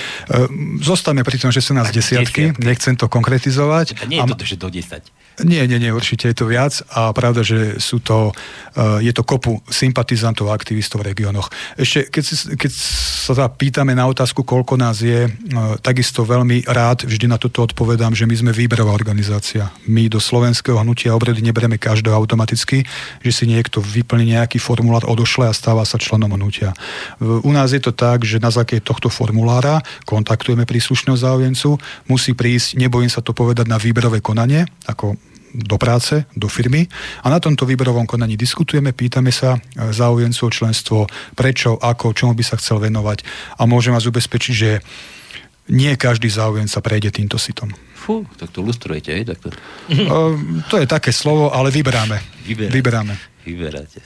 Zostame 0.79 1.27
pri 1.27 1.37
tom, 1.43 1.50
že 1.50 1.59
sú 1.59 1.75
nás 1.75 1.91
desiatky. 1.91 2.55
desiatky. 2.55 2.62
Nechcem 2.62 2.95
to 2.95 3.11
konkretizovať. 3.11 3.99
A 3.99 4.05
nie 4.07 4.23
je 4.23 4.38
to, 4.38 4.47
že 4.47 4.57
do 4.57 4.71
10. 4.71 5.03
Nie, 5.45 5.71
nie, 5.71 5.78
nie, 5.78 5.95
určite 5.95 6.26
je 6.30 6.37
to 6.37 6.50
viac 6.50 6.83
a 6.90 7.14
pravda, 7.14 7.47
že 7.47 7.78
sú 7.78 8.02
to, 8.02 8.35
uh, 8.35 8.99
je 8.99 9.14
to 9.14 9.23
kopu 9.23 9.62
sympatizantov 9.71 10.50
a 10.50 10.57
aktivistov 10.59 11.07
v 11.07 11.14
regiónoch. 11.14 11.47
Ešte, 11.78 12.11
keď, 12.11 12.23
si, 12.26 12.35
keď 12.59 12.71
sa 12.75 13.33
teda 13.38 13.47
pýtame 13.54 13.95
na 13.95 14.11
otázku, 14.11 14.42
koľko 14.42 14.75
nás 14.75 14.99
je, 14.99 15.30
uh, 15.30 15.78
takisto 15.78 16.26
veľmi 16.26 16.66
rád 16.66 17.07
vždy 17.07 17.30
na 17.30 17.38
toto 17.38 17.62
odpovedám, 17.62 18.18
že 18.18 18.26
my 18.26 18.35
sme 18.35 18.50
výberová 18.50 18.90
organizácia. 18.90 19.71
My 19.87 20.11
do 20.11 20.18
slovenského 20.18 20.80
hnutia 20.83 21.14
obredy 21.14 21.38
nebereme 21.38 21.78
každého 21.78 22.18
automaticky, 22.18 22.83
že 23.23 23.30
si 23.30 23.45
niekto 23.47 23.78
vyplní 23.78 24.35
nejaký 24.35 24.59
formulár, 24.59 25.07
odošle 25.07 25.47
a 25.47 25.54
stáva 25.54 25.87
sa 25.87 26.02
členom 26.02 26.35
hnutia. 26.35 26.75
U 27.23 27.50
nás 27.54 27.71
je 27.71 27.78
to 27.78 27.95
tak, 27.95 28.26
že 28.26 28.42
na 28.42 28.50
základe 28.50 28.83
tohto 28.83 29.07
formulára 29.07 29.80
kontaktujeme 30.02 30.66
príslušného 30.66 31.14
záujemcu, 31.14 31.78
musí 32.11 32.35
prísť, 32.35 32.75
nebojím 32.75 33.12
sa 33.12 33.23
to 33.23 33.30
povedať, 33.30 33.71
na 33.71 33.78
výberové 33.78 34.18
konanie, 34.18 34.66
ako 34.88 35.14
do 35.55 35.76
práce, 35.81 36.26
do 36.37 36.49
firmy 36.49 36.87
a 37.25 37.33
na 37.33 37.40
tomto 37.40 37.64
výberovom 37.64 38.05
konaní 38.05 38.37
diskutujeme, 38.37 38.93
pýtame 38.93 39.33
sa 39.33 39.57
e, 39.57 39.61
záujemcov 39.93 40.47
členstvo, 40.52 41.09
prečo, 41.33 41.76
ako, 41.81 42.12
čomu 42.12 42.37
by 42.37 42.45
sa 42.45 42.61
chcel 42.61 42.83
venovať 42.83 43.25
a 43.59 43.64
môžem 43.64 43.95
vás 43.97 44.07
ubezpečiť, 44.09 44.55
že 44.55 44.71
nie 45.69 45.93
každý 46.00 46.33
záujem 46.33 46.64
sa 46.64 46.81
prejde 46.81 47.12
týmto 47.12 47.37
sitom. 47.37 47.69
Fú, 47.93 48.25
tak 48.40 48.49
to 48.57 48.64
lustrujete, 48.64 49.12
aj 49.12 49.25
takto. 49.37 49.49
Uh, 49.93 50.64
to 50.73 50.81
je 50.81 50.88
také 50.88 51.12
slovo, 51.12 51.52
ale 51.52 51.69
vyberáme. 51.69 52.17
Vyberáte. 52.49 52.73
Vyberáme. 52.73 53.14
Vyberáte. 53.45 54.00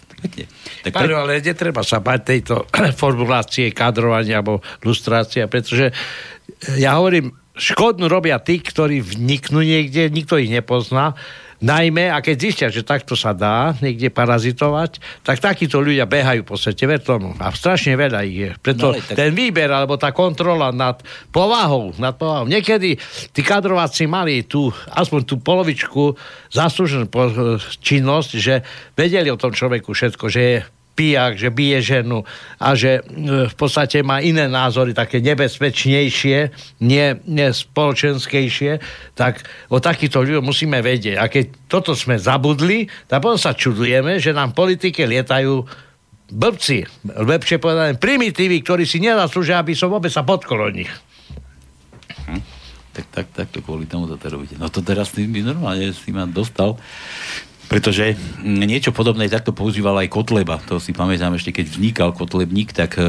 Tak 0.83 0.95
pre... 0.95 1.15
ale 1.15 1.43
netreba 1.43 1.83
sa 1.83 1.99
bať 1.99 2.21
tejto 2.23 2.55
formulácie, 3.03 3.71
kadrovania 3.71 4.43
alebo 4.43 4.59
lustrácia, 4.83 5.47
pretože 5.47 5.95
ja 6.79 6.99
hovorím, 6.99 7.35
škodnú 7.57 8.09
robia 8.09 8.41
tí, 8.41 8.61
ktorí 8.61 9.05
vniknú 9.05 9.61
niekde, 9.61 10.09
nikto 10.09 10.41
ich 10.41 10.49
nepozná, 10.49 11.17
Najmä, 11.63 12.11
a 12.11 12.19
keď 12.19 12.37
zistia, 12.43 12.69
že 12.75 12.83
takto 12.83 13.15
sa 13.15 13.31
dá 13.31 13.71
niekde 13.79 14.11
parazitovať, 14.11 14.99
tak 15.23 15.39
takíto 15.39 15.79
ľudia 15.79 16.11
behajú 16.11 16.43
po 16.43 16.59
svete, 16.59 16.91
ver 16.91 16.99
tomu. 16.99 17.39
A 17.39 17.55
strašne 17.55 17.95
veľa 17.95 18.27
ich 18.27 18.35
je. 18.35 18.51
Preto 18.59 18.91
no, 18.91 18.99
tak... 18.99 19.15
ten 19.15 19.31
výber, 19.31 19.71
alebo 19.71 19.95
tá 19.95 20.11
kontrola 20.11 20.75
nad 20.75 20.99
povahou, 21.31 21.95
nad 22.03 22.19
povahou. 22.19 22.51
Niekedy 22.51 22.99
tí 23.31 23.41
kadrováci 23.47 24.11
mali 24.11 24.43
tú, 24.43 24.75
aspoň 24.91 25.21
tú 25.23 25.39
polovičku 25.39 26.19
zaslúženú 26.51 27.07
činnosť, 27.79 28.31
že 28.43 28.67
vedeli 28.99 29.31
o 29.31 29.39
tom 29.39 29.55
človeku 29.55 29.95
všetko, 29.95 30.25
že 30.35 30.41
je 30.43 30.59
pijak, 30.93 31.41
že 31.41 31.49
bije 31.49 31.81
ženu 31.81 32.25
a 32.61 32.77
že 32.77 33.01
e, 33.01 33.49
v 33.49 33.55
podstate 33.57 34.05
má 34.05 34.21
iné 34.21 34.45
názory, 34.49 34.93
také 34.93 35.25
nebezpečnejšie, 35.25 36.39
nie, 36.85 37.07
nie 37.25 37.49
spoločenskejšie, 37.49 38.79
tak 39.17 39.45
o 39.73 39.81
takýchto 39.81 40.21
ľuďoch 40.21 40.45
musíme 40.45 40.79
vedieť. 40.85 41.17
A 41.17 41.33
keď 41.33 41.69
toto 41.69 41.97
sme 41.97 42.21
zabudli, 42.21 42.93
tak 43.09 43.25
potom 43.25 43.41
sa 43.41 43.57
čudujeme, 43.57 44.21
že 44.21 44.37
nám 44.37 44.53
politike 44.53 45.09
lietajú 45.09 45.65
blbci, 46.33 46.89
lepšie 47.05 47.61
povedané 47.61 47.97
primitívy, 47.97 48.65
ktorí 48.65 48.85
si 48.89 49.01
nezaslúžia, 49.01 49.61
aby 49.61 49.77
som 49.77 49.93
vôbec 49.93 50.13
sa 50.13 50.25
potkol 50.25 50.73
od 50.73 50.75
nich. 50.77 50.93
Hm. 52.29 52.63
Tak, 52.93 53.07
tak, 53.09 53.27
tak 53.33 53.49
to 53.49 53.65
kvôli 53.65 53.89
tomu 53.89 54.05
to 54.05 54.21
robíte. 54.29 54.61
No 54.61 54.69
to 54.69 54.85
teraz 54.85 55.17
ty 55.17 55.25
by 55.25 55.41
normálne 55.41 55.97
si 55.97 56.13
ma 56.13 56.29
dostal 56.29 56.77
pretože 57.73 58.21
niečo 58.45 58.93
podobné 58.93 59.33
takto 59.33 59.57
používal 59.57 59.97
aj 60.05 60.13
Kotleba. 60.13 60.61
To 60.69 60.77
si 60.77 60.93
pamätám 60.93 61.33
ešte, 61.41 61.57
keď 61.57 61.67
vznikal 61.73 62.09
Kotlebník, 62.13 62.77
tak 62.77 63.01
e, 63.01 63.05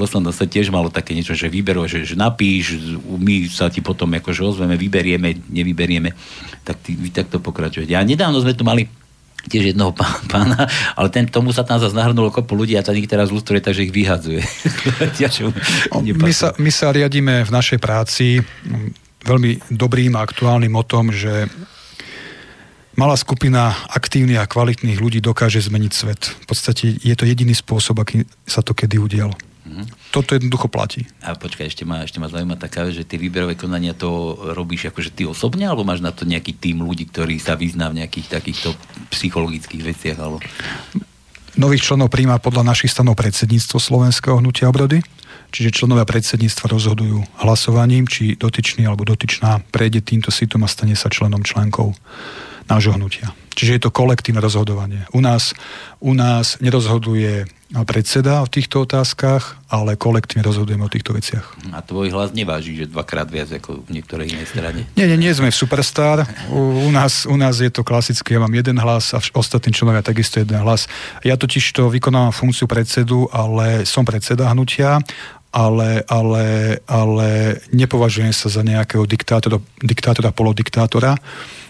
LSND 0.00 0.32
sa 0.32 0.48
tiež 0.48 0.72
malo 0.72 0.88
také 0.88 1.12
niečo, 1.12 1.36
že 1.36 1.52
vyberú, 1.52 1.84
že, 1.84 2.08
že 2.08 2.16
napíš, 2.16 2.80
my 3.04 3.52
sa 3.52 3.68
ti 3.68 3.84
potom 3.84 4.08
akože 4.16 4.40
ozveme, 4.40 4.80
vyberieme, 4.80 5.52
nevyberieme. 5.52 6.16
Tak 6.64 6.80
ty, 6.80 6.96
vy 6.96 7.12
takto 7.12 7.36
pokračujete. 7.36 7.92
A 7.92 8.00
nedávno 8.00 8.40
sme 8.40 8.56
tu 8.56 8.64
mali 8.64 8.88
tiež 9.44 9.76
jedného 9.76 9.92
pána, 10.32 10.64
ale 10.96 11.12
ten, 11.12 11.28
tomu 11.28 11.52
sa 11.52 11.68
tam 11.68 11.76
zase 11.76 11.92
nahrnulo 11.92 12.32
kopu 12.32 12.56
ľudí 12.56 12.80
a 12.80 12.82
ten 12.82 12.96
ich 12.96 13.12
teraz 13.12 13.28
lustruje, 13.28 13.60
takže 13.60 13.84
ich 13.84 13.92
vyhadzuje. 13.92 14.40
my, 16.16 16.32
sa, 16.32 16.56
my 16.56 16.70
sa 16.72 16.96
riadíme 16.96 17.44
v 17.44 17.50
našej 17.52 17.76
práci 17.76 18.40
veľmi 19.28 19.68
dobrým 19.68 20.16
a 20.16 20.24
aktuálnym 20.24 20.72
o 20.72 20.84
tom, 20.84 21.12
že 21.12 21.44
malá 22.98 23.14
skupina 23.14 23.78
aktívnych 23.94 24.42
a 24.42 24.50
kvalitných 24.50 24.98
ľudí 24.98 25.22
dokáže 25.22 25.62
zmeniť 25.62 25.92
svet. 25.94 26.34
V 26.42 26.46
podstate 26.50 26.98
je 26.98 27.14
to 27.14 27.22
jediný 27.22 27.54
spôsob, 27.54 28.02
aký 28.02 28.26
sa 28.42 28.60
to 28.66 28.74
kedy 28.74 28.98
udialo. 28.98 29.38
Mm-hmm. 29.68 29.86
Toto 30.10 30.34
jednoducho 30.34 30.66
platí. 30.66 31.06
A 31.22 31.38
počkaj, 31.38 31.70
ešte 31.70 31.84
ma, 31.86 32.02
ešte 32.02 32.18
ma 32.18 32.26
zaujíma 32.26 32.58
taká, 32.58 32.90
že 32.90 33.06
tie 33.06 33.20
výberové 33.20 33.54
konania 33.54 33.94
to 33.94 34.34
robíš 34.56 34.90
akože 34.90 35.14
ty 35.14 35.22
osobne, 35.28 35.70
alebo 35.70 35.86
máš 35.86 36.02
na 36.02 36.10
to 36.10 36.26
nejaký 36.26 36.58
tým 36.58 36.82
ľudí, 36.82 37.06
ktorí 37.06 37.38
sa 37.38 37.54
vyzná 37.54 37.86
v 37.92 38.02
nejakých 38.02 38.40
takýchto 38.40 38.74
psychologických 39.14 39.82
veciach? 39.84 40.18
Alebo... 40.18 40.40
Nových 41.54 41.84
členov 41.84 42.08
príjma 42.10 42.42
podľa 42.42 42.64
našich 42.66 42.90
stanov 42.90 43.14
predsedníctvo 43.20 43.76
Slovenského 43.78 44.40
hnutia 44.40 44.66
obrody. 44.66 45.04
Čiže 45.48 45.80
členovia 45.80 46.04
predsedníctva 46.04 46.76
rozhodujú 46.76 47.24
hlasovaním, 47.40 48.04
či 48.04 48.36
dotyčný 48.36 48.84
alebo 48.84 49.04
dotyčná 49.08 49.64
prejde 49.72 50.04
týmto 50.04 50.28
sitom 50.28 50.60
a 50.64 50.68
stane 50.68 50.92
sa 50.92 51.08
členom 51.08 51.40
členkou 51.40 51.96
nášho 52.68 52.94
hnutia. 52.94 53.32
Čiže 53.58 53.74
je 53.74 53.82
to 53.88 53.90
kolektívne 53.90 54.38
rozhodovanie. 54.38 55.02
U 55.10 55.18
nás, 55.18 55.50
u 55.98 56.14
nás 56.14 56.62
nerozhoduje 56.62 57.50
predseda 57.68 58.40
o 58.40 58.48
týchto 58.48 58.88
otázkach, 58.88 59.60
ale 59.68 59.92
kolektívne 59.98 60.40
rozhodujeme 60.40 60.88
o 60.88 60.92
týchto 60.92 61.12
veciach. 61.12 61.44
A 61.76 61.84
tvoj 61.84 62.08
hlas 62.16 62.32
neváži, 62.32 62.72
že 62.72 62.88
dvakrát 62.88 63.28
viac 63.28 63.52
ako 63.52 63.84
v 63.84 64.00
niektorej 64.00 64.32
inej 64.32 64.48
strane? 64.48 64.80
Nie, 64.96 65.04
nie, 65.04 65.20
nie 65.20 65.32
sme 65.36 65.52
v 65.52 65.58
Superstar. 65.58 66.24
U, 66.48 66.88
u, 66.88 66.90
nás, 66.94 67.28
u 67.28 67.36
nás 67.36 67.60
je 67.60 67.68
to 67.68 67.84
klasické, 67.84 68.38
ja 68.38 68.40
mám 68.40 68.54
jeden 68.56 68.80
hlas 68.80 69.12
a 69.12 69.20
ostatní 69.36 69.76
členovia 69.76 70.00
takisto 70.00 70.40
jeden 70.40 70.56
hlas. 70.64 70.88
Ja 71.20 71.36
totiž 71.36 71.76
to 71.76 71.92
vykonávam 71.92 72.32
funkciu 72.32 72.64
predsedu, 72.64 73.28
ale 73.28 73.84
som 73.84 74.06
predseda 74.06 74.48
hnutia 74.48 75.04
ale, 75.48 76.04
ale, 76.08 76.76
ale 76.84 77.58
nepovažujem 77.72 78.36
sa 78.36 78.52
za 78.52 78.60
nejakého 78.60 79.08
diktátora, 79.08 79.56
diktátora 79.80 80.28
polodiktátora. 80.28 81.16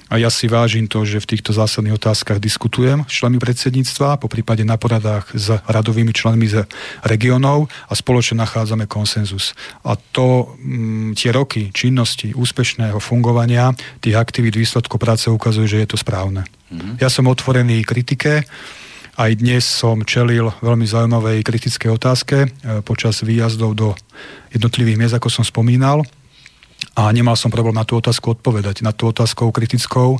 A 0.08 0.16
ja 0.16 0.32
si 0.32 0.48
vážim 0.48 0.88
to, 0.88 1.04
že 1.04 1.20
v 1.20 1.36
týchto 1.36 1.52
zásadných 1.52 2.00
otázkach 2.00 2.40
diskutujem 2.40 3.04
s 3.04 3.20
členmi 3.20 3.36
predsedníctva, 3.36 4.16
po 4.16 4.28
prípade 4.32 4.64
na 4.64 4.80
poradách 4.80 5.36
s 5.36 5.52
radovými 5.68 6.16
členmi 6.16 6.48
z 6.48 6.64
regionov 7.04 7.68
a 7.88 7.92
spoločne 7.92 8.40
nachádzame 8.40 8.88
konsenzus. 8.88 9.52
A 9.84 10.00
to 10.00 10.56
m, 10.64 11.12
mm, 11.12 11.20
tie 11.20 11.28
roky 11.28 11.68
činnosti, 11.70 12.32
úspešného 12.32 12.96
fungovania 13.04 13.76
tých 14.00 14.16
aktivít 14.16 14.56
výsledkov 14.56 14.96
práce 14.96 15.28
ukazuje, 15.28 15.68
že 15.68 15.80
je 15.84 15.88
to 15.92 16.00
správne. 16.00 16.48
Mm-hmm. 16.72 17.00
Ja 17.04 17.12
som 17.12 17.28
otvorený 17.28 17.84
kritike, 17.84 18.48
aj 19.18 19.30
dnes 19.34 19.66
som 19.66 20.06
čelil 20.06 20.54
veľmi 20.62 20.86
zaujímavej 20.86 21.42
kritickej 21.42 21.90
otázke 21.90 22.36
e, 22.46 22.48
počas 22.86 23.26
výjazdov 23.26 23.74
do 23.74 23.88
jednotlivých 24.54 24.94
miest, 24.94 25.14
ako 25.18 25.26
som 25.26 25.42
spomínal 25.42 26.06
a 26.98 27.14
nemal 27.14 27.38
som 27.38 27.54
problém 27.54 27.78
na 27.78 27.86
tú 27.86 28.02
otázku 28.02 28.34
odpovedať. 28.34 28.82
Na 28.82 28.90
tú 28.90 29.14
otázkou 29.14 29.54
kritickou 29.54 30.18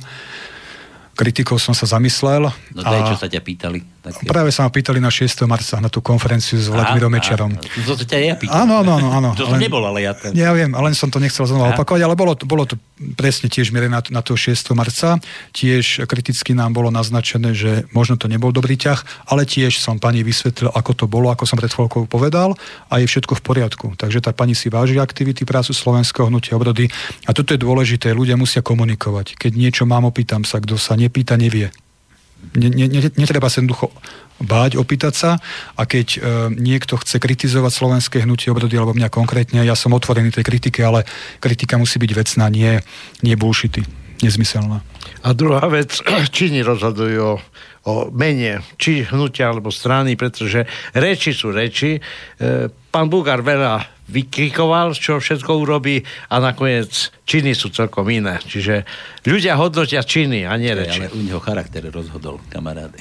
kritikou 1.19 1.59
som 1.59 1.75
sa 1.75 1.83
zamyslel. 1.83 2.47
No 2.71 2.79
to 2.79 2.95
je, 2.95 3.01
čo 3.11 3.17
sa 3.19 3.27
ťa 3.27 3.43
pýtali. 3.43 3.83
Také... 3.99 4.23
Práve 4.23 4.55
sa 4.55 4.63
ma 4.63 4.71
pýtali 4.71 5.03
na 5.03 5.11
6. 5.11 5.43
marca, 5.43 5.75
na 5.83 5.91
tú 5.91 5.99
konferenciu 5.99 6.55
s 6.55 6.71
Vladimírom 6.71 7.11
Mečerom. 7.11 7.51
To, 7.59 7.99
ťa 7.99 8.17
ja 8.23 8.35
pýtal. 8.39 8.63
Áno, 8.63 8.79
áno, 8.79 9.11
áno. 9.11 9.29
to 9.35 9.43
som 9.43 9.59
nebol, 9.59 9.83
ale 9.83 10.07
ja... 10.07 10.15
Ten... 10.15 10.31
Ja 10.31 10.55
viem, 10.55 10.71
ale 10.71 10.95
som 10.95 11.11
to 11.11 11.19
nechcel 11.19 11.43
znova 11.43 11.75
opakovať, 11.75 12.07
ale 12.07 12.15
bolo 12.15 12.31
to, 12.31 12.47
bolo 12.47 12.63
to 12.63 12.79
presne 13.19 13.51
tiež 13.51 13.75
mierené 13.75 13.99
na, 13.99 14.01
na 14.07 14.21
to 14.23 14.39
6. 14.39 14.71
marca. 14.71 15.19
Tiež 15.51 16.07
kriticky 16.07 16.55
nám 16.55 16.71
bolo 16.71 16.87
naznačené, 16.95 17.51
že 17.51 17.91
možno 17.91 18.15
to 18.15 18.31
nebol 18.31 18.55
dobrý 18.55 18.79
ťah, 18.79 19.27
ale 19.27 19.43
tiež 19.43 19.83
som 19.83 19.99
pani 19.99 20.23
vysvetlil, 20.23 20.71
ako 20.71 20.91
to 20.95 21.05
bolo, 21.11 21.27
ako 21.27 21.43
som 21.43 21.59
pred 21.59 21.67
chvíľkou 21.67 22.07
povedal 22.07 22.55
a 22.87 23.03
je 23.03 23.05
všetko 23.07 23.35
v 23.35 23.43
poriadku. 23.43 23.87
Takže 23.99 24.23
tá 24.23 24.31
pani 24.31 24.55
si 24.55 24.71
váži 24.71 24.95
aktivity 24.95 25.43
prácu 25.43 25.75
Slovenského 25.75 26.31
hnutia 26.31 26.55
obrody 26.55 26.87
a 27.27 27.35
toto 27.35 27.51
je 27.51 27.59
dôležité, 27.59 28.15
ľudia 28.15 28.39
musia 28.39 28.63
komunikovať. 28.63 29.35
Keď 29.35 29.51
niečo 29.59 29.83
mám, 29.83 30.07
opýtam 30.07 30.47
sa, 30.47 30.63
kto 30.63 30.79
sa 30.79 30.95
nepýta, 30.95 31.35
nevie. 31.35 31.67
Ne, 32.57 32.71
ne, 32.71 32.87
netreba 33.13 33.45
sa 33.45 33.61
jednoducho 33.61 33.93
báť, 34.41 34.79
opýtať 34.79 35.13
sa 35.13 35.31
a 35.75 35.83
keď 35.83 36.07
e, 36.15 36.19
niekto 36.55 36.95
chce 36.95 37.19
kritizovať 37.19 37.71
slovenské 37.75 38.17
hnutie 38.23 38.49
obrody 38.49 38.79
alebo 38.79 38.95
mňa 38.95 39.11
konkrétne, 39.11 39.61
ja 39.61 39.75
som 39.75 39.91
otvorený 39.91 40.31
tej 40.31 40.47
kritike, 40.47 40.79
ale 40.81 41.03
kritika 41.43 41.75
musí 41.75 41.99
byť 41.99 42.11
vecná, 42.15 42.47
nie, 42.47 42.79
nie 43.21 43.35
bullshity, 43.35 43.83
nezmyselná. 44.23 44.79
A 45.23 45.35
druhá 45.35 45.67
vec, 45.67 45.99
Číni 46.35 46.63
rozhodujú 46.63 47.19
o, 47.19 47.35
o 47.85 47.93
mene, 48.15 48.63
či 48.79 49.03
hnutia 49.03 49.51
alebo 49.51 49.69
strany, 49.69 50.15
pretože 50.15 50.63
reči 50.95 51.35
sú 51.35 51.51
reči. 51.51 51.99
E, 51.99 52.71
pán 52.89 53.11
Bugár 53.11 53.43
veľa 53.43 53.98
vykrikoval, 54.09 54.97
čo 54.97 55.21
všetko 55.21 55.61
urobí 55.61 56.01
a 56.33 56.41
nakoniec 56.41 57.13
činy 57.29 57.53
sú 57.53 57.69
celkom 57.69 58.09
iné. 58.09 58.41
Čiže 58.41 58.83
ľudia 59.29 59.53
hodnotia 59.55 60.01
činy 60.01 60.49
a 60.49 60.57
nie 60.57 60.73
reči. 60.73 61.05
Ale 61.05 61.13
u 61.13 61.21
neho 61.21 61.37
charakter 61.37 61.85
rozhodol, 61.93 62.41
kamaráde. 62.49 62.97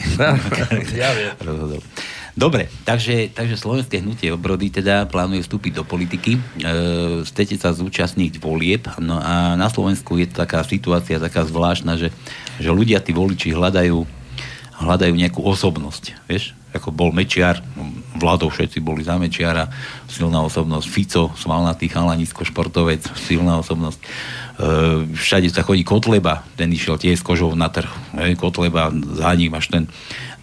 ja 1.01 1.11
viem. 1.17 1.33
rozhodol. 1.41 1.81
Dobre, 2.39 2.71
takže, 2.87 3.35
takže 3.35 3.59
Slovenské 3.59 3.99
hnutie 3.99 4.31
obrody 4.31 4.71
teda 4.71 5.11
plánuje 5.11 5.43
vstúpiť 5.43 5.73
do 5.75 5.83
politiky. 5.83 6.39
E, 6.39 6.41
chcete 7.27 7.59
sa 7.59 7.75
zúčastniť 7.75 8.39
volieb. 8.39 8.87
No 9.03 9.19
a 9.19 9.59
na 9.59 9.67
Slovensku 9.67 10.15
je 10.23 10.31
taká 10.31 10.63
situácia 10.63 11.19
taká 11.19 11.43
zvláštna, 11.43 11.99
že, 11.99 12.15
že 12.63 12.71
ľudia, 12.71 13.03
tí 13.03 13.11
voliči 13.11 13.51
hľadajú, 13.51 14.07
hľadajú 14.79 15.15
nejakú 15.19 15.43
osobnosť. 15.43 16.15
Vieš? 16.31 16.55
Ako 16.79 16.95
bol 16.95 17.11
Mečiar, 17.11 17.61
vládou 18.17 18.49
všetci 18.49 18.79
boli 18.79 19.03
za 19.03 19.19
Mečiara, 19.19 19.67
silná 20.07 20.41
osobnosť. 20.47 20.87
Fico, 20.87 21.35
svalnatý 21.35 21.91
chalanisko, 21.91 22.47
športovec, 22.47 23.03
silná 23.19 23.59
osobnosť. 23.59 24.01
E, 24.01 24.07
všade 25.13 25.51
sa 25.51 25.67
chodí 25.67 25.83
Kotleba, 25.83 26.47
ten 26.55 26.71
išiel 26.71 26.97
tiež 26.97 27.21
s 27.21 27.27
kožou 27.27 27.53
na 27.59 27.67
trh. 27.69 27.91
E, 28.15 28.39
Kotleba, 28.39 28.95
za 28.95 29.35
ním 29.35 29.59
až 29.59 29.69
ten 29.75 29.85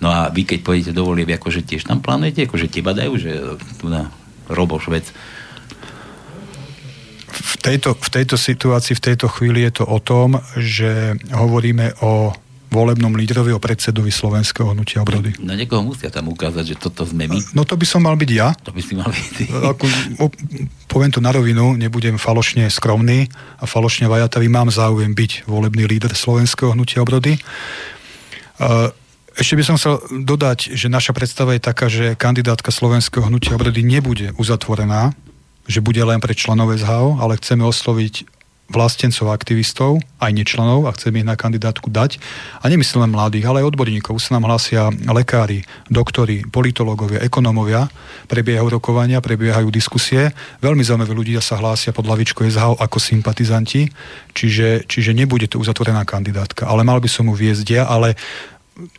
No 0.04 0.12
a 0.12 0.28
vy 0.28 0.44
keď 0.44 0.60
pôjdete 0.62 0.92
do 0.92 1.08
volieb, 1.08 1.32
akože 1.32 1.64
tiež 1.64 1.88
tam 1.88 2.04
plánujete, 2.04 2.48
akože 2.48 2.68
teba 2.68 2.92
dajú, 2.92 3.16
že 3.16 3.32
tu 3.80 3.88
na 3.88 4.12
Robo 4.52 4.76
Švec. 4.80 5.08
V 7.36 7.56
tejto, 7.60 7.96
v 7.96 8.10
tejto 8.12 8.36
situácii, 8.38 8.94
v 8.96 9.06
tejto 9.12 9.28
chvíli 9.32 9.64
je 9.68 9.82
to 9.82 9.86
o 9.88 10.00
tom, 10.00 10.40
že 10.60 11.16
hovoríme 11.32 12.00
o 12.04 12.32
volebnom 12.76 13.16
lídrovi, 13.16 13.56
o 13.56 13.60
predsedovi 13.64 14.12
slovenského 14.12 14.76
hnutia 14.76 15.00
obrody. 15.00 15.32
No 15.40 15.56
niekoho 15.56 15.80
musia 15.80 16.12
tam 16.12 16.28
ukázať, 16.28 16.76
že 16.76 16.76
toto 16.76 17.08
sme 17.08 17.32
my. 17.32 17.40
No 17.56 17.64
to 17.64 17.80
by 17.80 17.88
som 17.88 18.04
mal 18.04 18.20
byť 18.20 18.32
ja. 18.36 18.52
To 18.68 18.76
by 18.76 18.82
si 18.84 18.94
mal 19.00 19.08
byť 19.08 19.28
ty. 19.32 19.48
Ako, 19.48 19.88
poviem 20.92 21.12
to 21.16 21.24
na 21.24 21.32
rovinu, 21.32 21.80
nebudem 21.80 22.20
falošne 22.20 22.68
skromný 22.68 23.32
a 23.58 23.64
falošne 23.64 24.12
vajatavý. 24.12 24.52
Mám 24.52 24.76
záujem 24.76 25.16
byť 25.16 25.48
volebný 25.48 25.88
líder 25.88 26.12
slovenského 26.12 26.76
hnutia 26.76 27.00
obrody. 27.00 27.40
Uh, 28.60 28.92
ešte 29.36 29.56
by 29.60 29.64
som 29.64 29.76
chcel 29.76 30.00
dodať, 30.24 30.76
že 30.76 30.88
naša 30.88 31.12
predstava 31.12 31.56
je 31.56 31.62
taká, 31.64 31.92
že 31.92 32.16
kandidátka 32.16 32.72
slovenského 32.72 33.28
hnutia 33.28 33.56
obrody 33.56 33.84
nebude 33.84 34.32
uzatvorená, 34.40 35.12
že 35.68 35.84
bude 35.84 36.00
len 36.00 36.24
pre 36.24 36.32
členov 36.32 36.72
SHO, 36.72 37.20
ale 37.20 37.36
chceme 37.40 37.68
osloviť 37.68 38.35
vlastencov 38.66 39.30
a 39.30 39.36
aktivistov, 39.38 40.02
aj 40.18 40.32
nečlenov 40.34 40.90
a 40.90 40.96
chceme 40.98 41.22
ich 41.22 41.28
na 41.28 41.38
kandidátku 41.38 41.94
dať. 41.94 42.18
A 42.62 42.66
nemyslím 42.66 43.06
len 43.06 43.14
mladých, 43.14 43.46
ale 43.46 43.62
aj 43.62 43.70
odborníkov. 43.76 44.18
Sa 44.18 44.38
nám 44.38 44.50
hlásia 44.50 44.90
lekári, 45.06 45.62
doktori, 45.86 46.42
politológovia, 46.50 47.22
ekonómovia, 47.22 47.86
prebiehajú 48.26 48.68
rokovania, 48.74 49.22
prebiehajú 49.22 49.70
diskusie. 49.70 50.34
Veľmi 50.66 50.82
zaujímaví 50.82 51.14
ľudia 51.14 51.42
sa 51.46 51.62
hlásia 51.62 51.94
pod 51.94 52.10
lavičkou 52.10 52.42
SHO 52.50 52.82
ako 52.82 52.98
sympatizanti, 52.98 53.86
čiže, 54.34 54.90
čiže 54.90 55.14
nebude 55.14 55.46
to 55.46 55.62
uzatvorená 55.62 56.02
kandidátka. 56.02 56.66
Ale 56.66 56.82
mal 56.82 56.98
by 56.98 57.10
som 57.10 57.30
ju 57.30 57.36
viesť 57.38 57.68
ja, 57.70 57.84
ale 57.86 58.18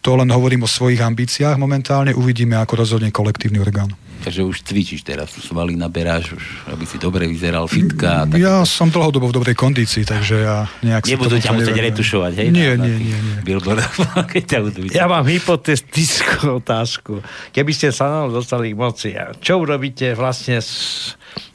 to 0.00 0.16
len 0.16 0.33
hovorím 0.33 0.64
o 0.64 0.71
svojich 0.71 1.04
ambíciách 1.04 1.61
momentálne, 1.61 2.16
uvidíme, 2.16 2.56
ako 2.56 2.80
rozhodne 2.80 3.12
kolektívny 3.12 3.61
orgán. 3.61 3.92
Takže 4.16 4.42
už 4.42 4.64
cvičíš 4.64 5.04
teraz, 5.04 5.37
svaly 5.37 5.76
naberáš, 5.76 6.33
už, 6.33 6.45
aby 6.73 6.88
si 6.88 6.97
dobre 6.97 7.28
vyzeral 7.28 7.68
fitka. 7.68 8.25
Tak... 8.25 8.40
Ja 8.40 8.64
som 8.64 8.88
dlhodobo 8.88 9.28
v 9.28 9.37
dobrej 9.37 9.54
kondícii, 9.54 10.09
takže 10.09 10.37
ja 10.40 10.56
nejak... 10.80 11.04
Nebudú 11.04 11.37
ťa 11.37 11.52
musieť 11.52 11.78
retušovať, 11.92 12.33
hej? 12.40 12.49
Nie, 12.49 12.80
na, 12.80 12.88
nie, 12.88 12.97
nie, 12.97 13.12
nie. 13.12 13.37
Billboard, 13.45 13.85
keď 14.33 14.42
ťa 14.49 14.59
budú 14.64 14.78
Ja 14.90 15.06
mám 15.06 15.28
hypotetickú 15.28 16.49
otázku. 16.64 17.21
Keby 17.52 17.73
ste 17.76 17.92
sa 17.92 18.09
nám 18.09 18.33
dostali 18.33 18.73
k 18.73 18.76
moci, 18.80 19.12
čo 19.45 19.61
urobíte 19.61 20.16
vlastne 20.16 20.64
s, 20.64 21.12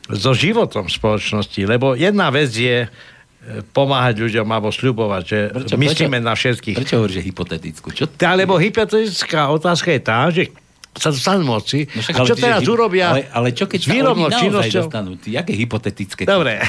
so 0.07 0.31
životom 0.37 0.85
spoločnosti? 0.85 1.65
Lebo 1.65 1.97
jedna 1.97 2.29
vec 2.29 2.53
je 2.53 2.85
pomáhať 3.73 4.21
ľuďom 4.21 4.45
alebo 4.45 4.69
sľubovať, 4.69 5.23
že 5.25 5.39
prečo, 5.49 5.75
myslíme 5.77 6.17
prečo, 6.21 6.29
na 6.29 6.33
všetkých. 6.37 6.77
Prečo 6.77 6.95
hovoríš, 7.01 7.15
že 7.17 7.23
hypotetickú? 7.25 7.87
Čo 7.89 8.05
tá, 8.13 8.37
lebo 8.37 8.53
hypotetická 8.61 9.49
otázka 9.49 9.89
je 9.97 10.01
tá, 10.01 10.19
že 10.29 10.43
sa 10.93 11.09
dostanú 11.09 11.57
moci. 11.57 11.89
No 11.89 12.01
však, 12.05 12.13
a 12.13 12.27
čo 12.27 12.35
teraz 12.37 12.61
hy... 12.61 12.69
urobia 12.69 13.15
ale, 13.15 13.25
ale 13.33 13.47
čo 13.55 13.65
keď 13.65 13.79
sa 13.81 13.91
oni 14.13 14.23
činnosťou... 14.29 14.83
dostanú? 14.85 15.09
Jaké 15.25 15.53
hypotetické? 15.57 16.21
Dobre. 16.27 16.61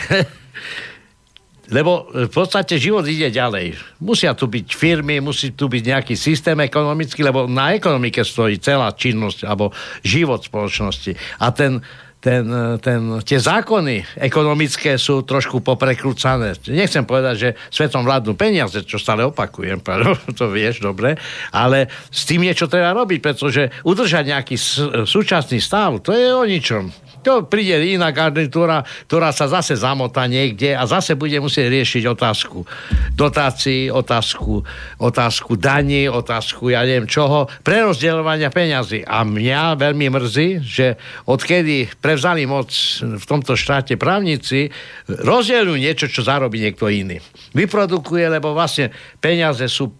Lebo 1.72 2.10
v 2.12 2.28
podstate 2.28 2.76
život 2.76 3.06
ide 3.08 3.32
ďalej. 3.32 3.80
Musia 4.04 4.36
tu 4.36 4.44
byť 4.44 4.66
firmy, 4.76 5.24
musí 5.24 5.56
tu 5.56 5.72
byť 5.72 5.82
nejaký 5.88 6.14
systém 6.20 6.58
ekonomický, 6.60 7.24
lebo 7.24 7.48
na 7.48 7.72
ekonomike 7.72 8.20
stojí 8.20 8.60
celá 8.60 8.92
činnosť 8.92 9.48
alebo 9.48 9.72
život 10.04 10.44
spoločnosti. 10.44 11.16
A 11.40 11.48
ten 11.48 11.80
ten, 12.22 12.46
ten, 12.78 13.18
tie 13.26 13.38
zákony 13.42 14.22
ekonomické 14.22 14.94
sú 14.94 15.26
trošku 15.26 15.58
poprekrúcané. 15.58 16.54
Nechcem 16.70 17.02
povedať, 17.02 17.34
že 17.34 17.48
svetom 17.66 18.06
vládnu 18.06 18.38
peniaze, 18.38 18.78
čo 18.86 19.02
stále 19.02 19.26
opakujem, 19.26 19.82
to 20.38 20.46
vieš 20.46 20.86
dobre, 20.86 21.18
ale 21.50 21.90
s 22.14 22.22
tým 22.22 22.46
niečo 22.46 22.70
treba 22.70 22.94
robiť, 22.94 23.18
pretože 23.18 23.74
udržať 23.82 24.24
nejaký 24.30 24.54
súčasný 25.02 25.58
stav, 25.58 25.98
to 25.98 26.14
je 26.14 26.30
o 26.30 26.46
ničom. 26.46 26.94
To 27.22 27.46
príde 27.46 27.78
iná 27.94 28.10
garnitúra, 28.10 28.82
ktorá 29.06 29.30
sa 29.30 29.46
zase 29.46 29.78
zamotá 29.78 30.26
niekde 30.26 30.74
a 30.74 30.82
zase 30.90 31.14
bude 31.14 31.38
musieť 31.38 31.70
riešiť 31.70 32.02
otázku 32.10 32.66
dotácií, 33.14 33.88
otázku, 33.88 34.66
otázku 34.98 35.54
daní, 35.54 36.10
otázku 36.10 36.74
ja 36.74 36.82
neviem 36.82 37.06
čoho, 37.06 37.46
prerozdeľovania 37.62 38.50
peňazí. 38.50 39.06
A 39.06 39.22
mňa 39.22 39.78
veľmi 39.78 40.06
mrzí, 40.10 40.48
že 40.66 40.98
odkedy 41.30 41.94
prevzali 42.02 42.42
moc 42.44 42.74
v 43.00 43.24
tomto 43.24 43.54
štáte 43.54 43.94
právnici, 43.94 44.74
rozdielujú 45.06 45.78
niečo, 45.78 46.10
čo 46.10 46.26
zarobí 46.26 46.58
niekto 46.58 46.90
iný. 46.90 47.22
Vyprodukuje, 47.54 48.26
lebo 48.26 48.56
vlastne 48.56 48.90
peniaze 49.22 49.64
sú 49.70 49.94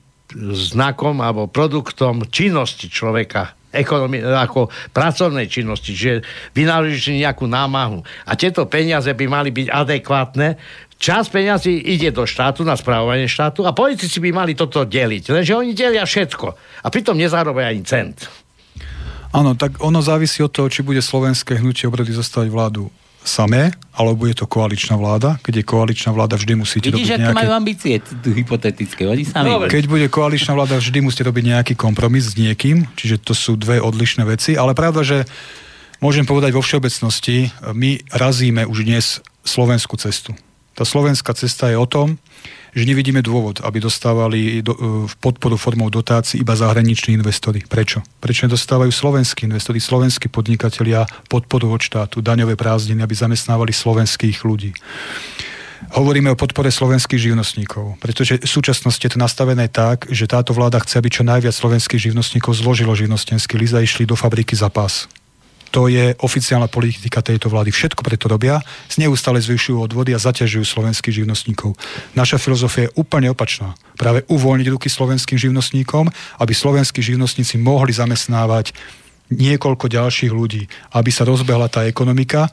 znakom 0.72 1.20
alebo 1.20 1.46
produktom 1.46 2.26
činnosti 2.32 2.88
človeka 2.88 3.61
ekonomi- 3.72 4.22
ako 4.22 4.68
pracovnej 4.92 5.48
činnosti, 5.48 5.96
že 5.96 6.20
vynaložíš 6.52 7.16
nejakú 7.16 7.48
námahu. 7.48 8.04
A 8.28 8.36
tieto 8.36 8.68
peniaze 8.68 9.10
by 9.10 9.26
mali 9.26 9.50
byť 9.50 9.66
adekvátne. 9.72 10.60
Čas 11.02 11.26
peniazy 11.26 11.82
ide 11.82 12.14
do 12.14 12.22
štátu 12.22 12.62
na 12.62 12.78
správovanie 12.78 13.26
štátu 13.26 13.66
a 13.66 13.74
politici 13.74 14.22
by 14.22 14.30
mali 14.30 14.52
toto 14.54 14.86
deliť. 14.86 15.34
Lenže 15.34 15.58
oni 15.58 15.74
delia 15.74 16.06
všetko. 16.06 16.46
A 16.84 16.86
pritom 16.92 17.18
nezarobia 17.18 17.74
ani 17.74 17.82
cent. 17.82 18.30
Áno, 19.32 19.56
tak 19.56 19.80
ono 19.80 19.98
závisí 20.04 20.44
od 20.44 20.52
toho, 20.52 20.68
či 20.68 20.84
bude 20.84 21.00
slovenské 21.02 21.58
hnutie 21.58 21.88
obrody 21.88 22.12
zostať 22.14 22.46
vládu 22.52 22.92
samé, 23.22 23.70
alebo 23.94 24.26
je 24.26 24.34
to 24.34 24.50
koaličná 24.50 24.98
vláda. 24.98 25.38
Keď 25.46 25.62
je 25.62 25.64
koaličná 25.64 26.10
vláda, 26.10 26.34
vždy 26.34 26.52
musíte 26.58 26.90
Vidíš, 26.90 27.14
robiť 27.14 27.22
nejaké... 27.22 27.38
majú 27.38 27.50
ambície 27.54 27.94
hypotetické, 28.26 29.06
oni 29.06 29.24
sami. 29.26 29.50
No, 29.50 29.62
keď 29.66 29.84
bude 29.86 30.06
koaličná 30.10 30.58
vláda, 30.58 30.78
vždy 30.82 30.98
musíte 31.06 31.26
robiť 31.26 31.44
nejaký 31.54 31.74
kompromis 31.78 32.30
s 32.30 32.34
niekým, 32.34 32.90
čiže 32.98 33.22
to 33.22 33.32
sú 33.34 33.54
dve 33.54 33.78
odlišné 33.78 34.26
veci, 34.26 34.58
ale 34.58 34.74
pravda, 34.74 35.06
že 35.06 35.18
môžem 36.02 36.26
povedať 36.26 36.50
vo 36.50 36.62
všeobecnosti, 36.62 37.54
my 37.70 38.02
razíme 38.10 38.66
už 38.66 38.78
dnes 38.82 39.22
slovenskú 39.46 39.94
cestu. 39.98 40.34
Tá 40.74 40.82
slovenská 40.82 41.30
cesta 41.38 41.70
je 41.70 41.78
o 41.78 41.86
tom, 41.86 42.18
že 42.72 42.88
nevidíme 42.88 43.20
dôvod, 43.20 43.60
aby 43.60 43.84
dostávali 43.84 44.64
do, 44.64 44.72
e, 44.72 44.78
podporu 45.20 45.60
formou 45.60 45.92
dotácií 45.92 46.40
iba 46.40 46.56
zahraniční 46.56 47.20
investori. 47.20 47.60
Prečo? 47.68 48.00
Prečo 48.16 48.48
nedostávajú 48.48 48.88
slovenskí 48.88 49.44
investori, 49.44 49.76
slovenskí 49.76 50.32
podnikatelia 50.32 51.04
podporu 51.28 51.68
od 51.68 51.84
štátu, 51.84 52.24
daňové 52.24 52.56
prázdniny, 52.56 53.04
aby 53.04 53.14
zamestnávali 53.14 53.76
slovenských 53.76 54.40
ľudí? 54.48 54.72
Hovoríme 55.92 56.30
o 56.32 56.38
podpore 56.38 56.70
slovenských 56.70 57.20
živnostníkov, 57.20 57.98
pretože 57.98 58.38
v 58.40 58.48
súčasnosti 58.48 59.02
je 59.02 59.12
to 59.12 59.20
nastavené 59.20 59.66
tak, 59.68 60.06
že 60.08 60.30
táto 60.30 60.54
vláda 60.54 60.78
chce, 60.80 61.02
aby 61.02 61.10
čo 61.10 61.26
najviac 61.26 61.52
slovenských 61.52 62.08
živnostníkov 62.08 62.54
zložilo 62.54 62.94
živnostenský 62.94 63.58
list 63.58 63.74
a 63.74 63.82
išli 63.82 64.06
do 64.06 64.14
fabriky 64.14 64.54
za 64.54 64.70
pás. 64.70 65.10
To 65.72 65.88
je 65.88 66.12
oficiálna 66.20 66.68
politika 66.68 67.24
tejto 67.24 67.48
vlády. 67.48 67.72
Všetko 67.72 68.04
preto 68.04 68.28
robia, 68.28 68.60
neustále 69.00 69.40
zvyšujú 69.40 69.80
odvody 69.80 70.12
a 70.12 70.20
zaťažujú 70.20 70.68
slovenských 70.68 71.24
živnostníkov. 71.24 71.72
Naša 72.12 72.36
filozofia 72.36 72.86
je 72.86 72.94
úplne 73.00 73.32
opačná. 73.32 73.72
Práve 73.96 74.28
uvoľniť 74.28 74.68
ruky 74.68 74.92
slovenským 74.92 75.40
živnostníkom, 75.40 76.12
aby 76.44 76.52
slovenskí 76.52 77.00
živnostníci 77.00 77.56
mohli 77.56 77.96
zamestnávať 77.96 78.76
niekoľko 79.32 79.88
ďalších 79.88 80.28
ľudí, 80.28 80.68
aby 80.92 81.08
sa 81.08 81.24
rozbehla 81.24 81.72
tá 81.72 81.88
ekonomika 81.88 82.52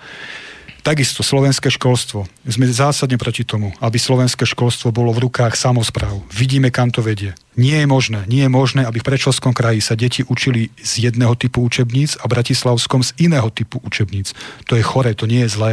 Takisto 0.80 1.28
slovenské 1.28 1.68
školstvo. 1.68 2.24
Sme 2.48 2.64
zásadne 2.72 3.20
proti 3.20 3.44
tomu, 3.44 3.76
aby 3.84 4.00
slovenské 4.00 4.48
školstvo 4.48 4.96
bolo 4.96 5.12
v 5.12 5.28
rukách 5.28 5.60
samozpráv. 5.60 6.24
Vidíme, 6.32 6.72
kam 6.72 6.88
to 6.88 7.04
vedie. 7.04 7.36
Nie 7.60 7.84
je 7.84 7.88
možné, 7.92 8.24
nie 8.32 8.48
je 8.48 8.52
možné, 8.52 8.88
aby 8.88 9.04
v 9.04 9.08
Prečovskom 9.12 9.52
kraji 9.52 9.84
sa 9.84 10.00
deti 10.00 10.24
učili 10.24 10.72
z 10.80 11.12
jedného 11.12 11.36
typu 11.36 11.60
učebníc 11.68 12.16
a 12.24 12.32
v 12.32 12.40
Bratislavskom 12.40 13.04
z 13.04 13.12
iného 13.20 13.52
typu 13.52 13.84
učebníc. 13.84 14.32
To 14.72 14.80
je 14.80 14.84
chore, 14.84 15.12
to 15.12 15.28
nie 15.28 15.44
je 15.44 15.52
zlé. 15.52 15.72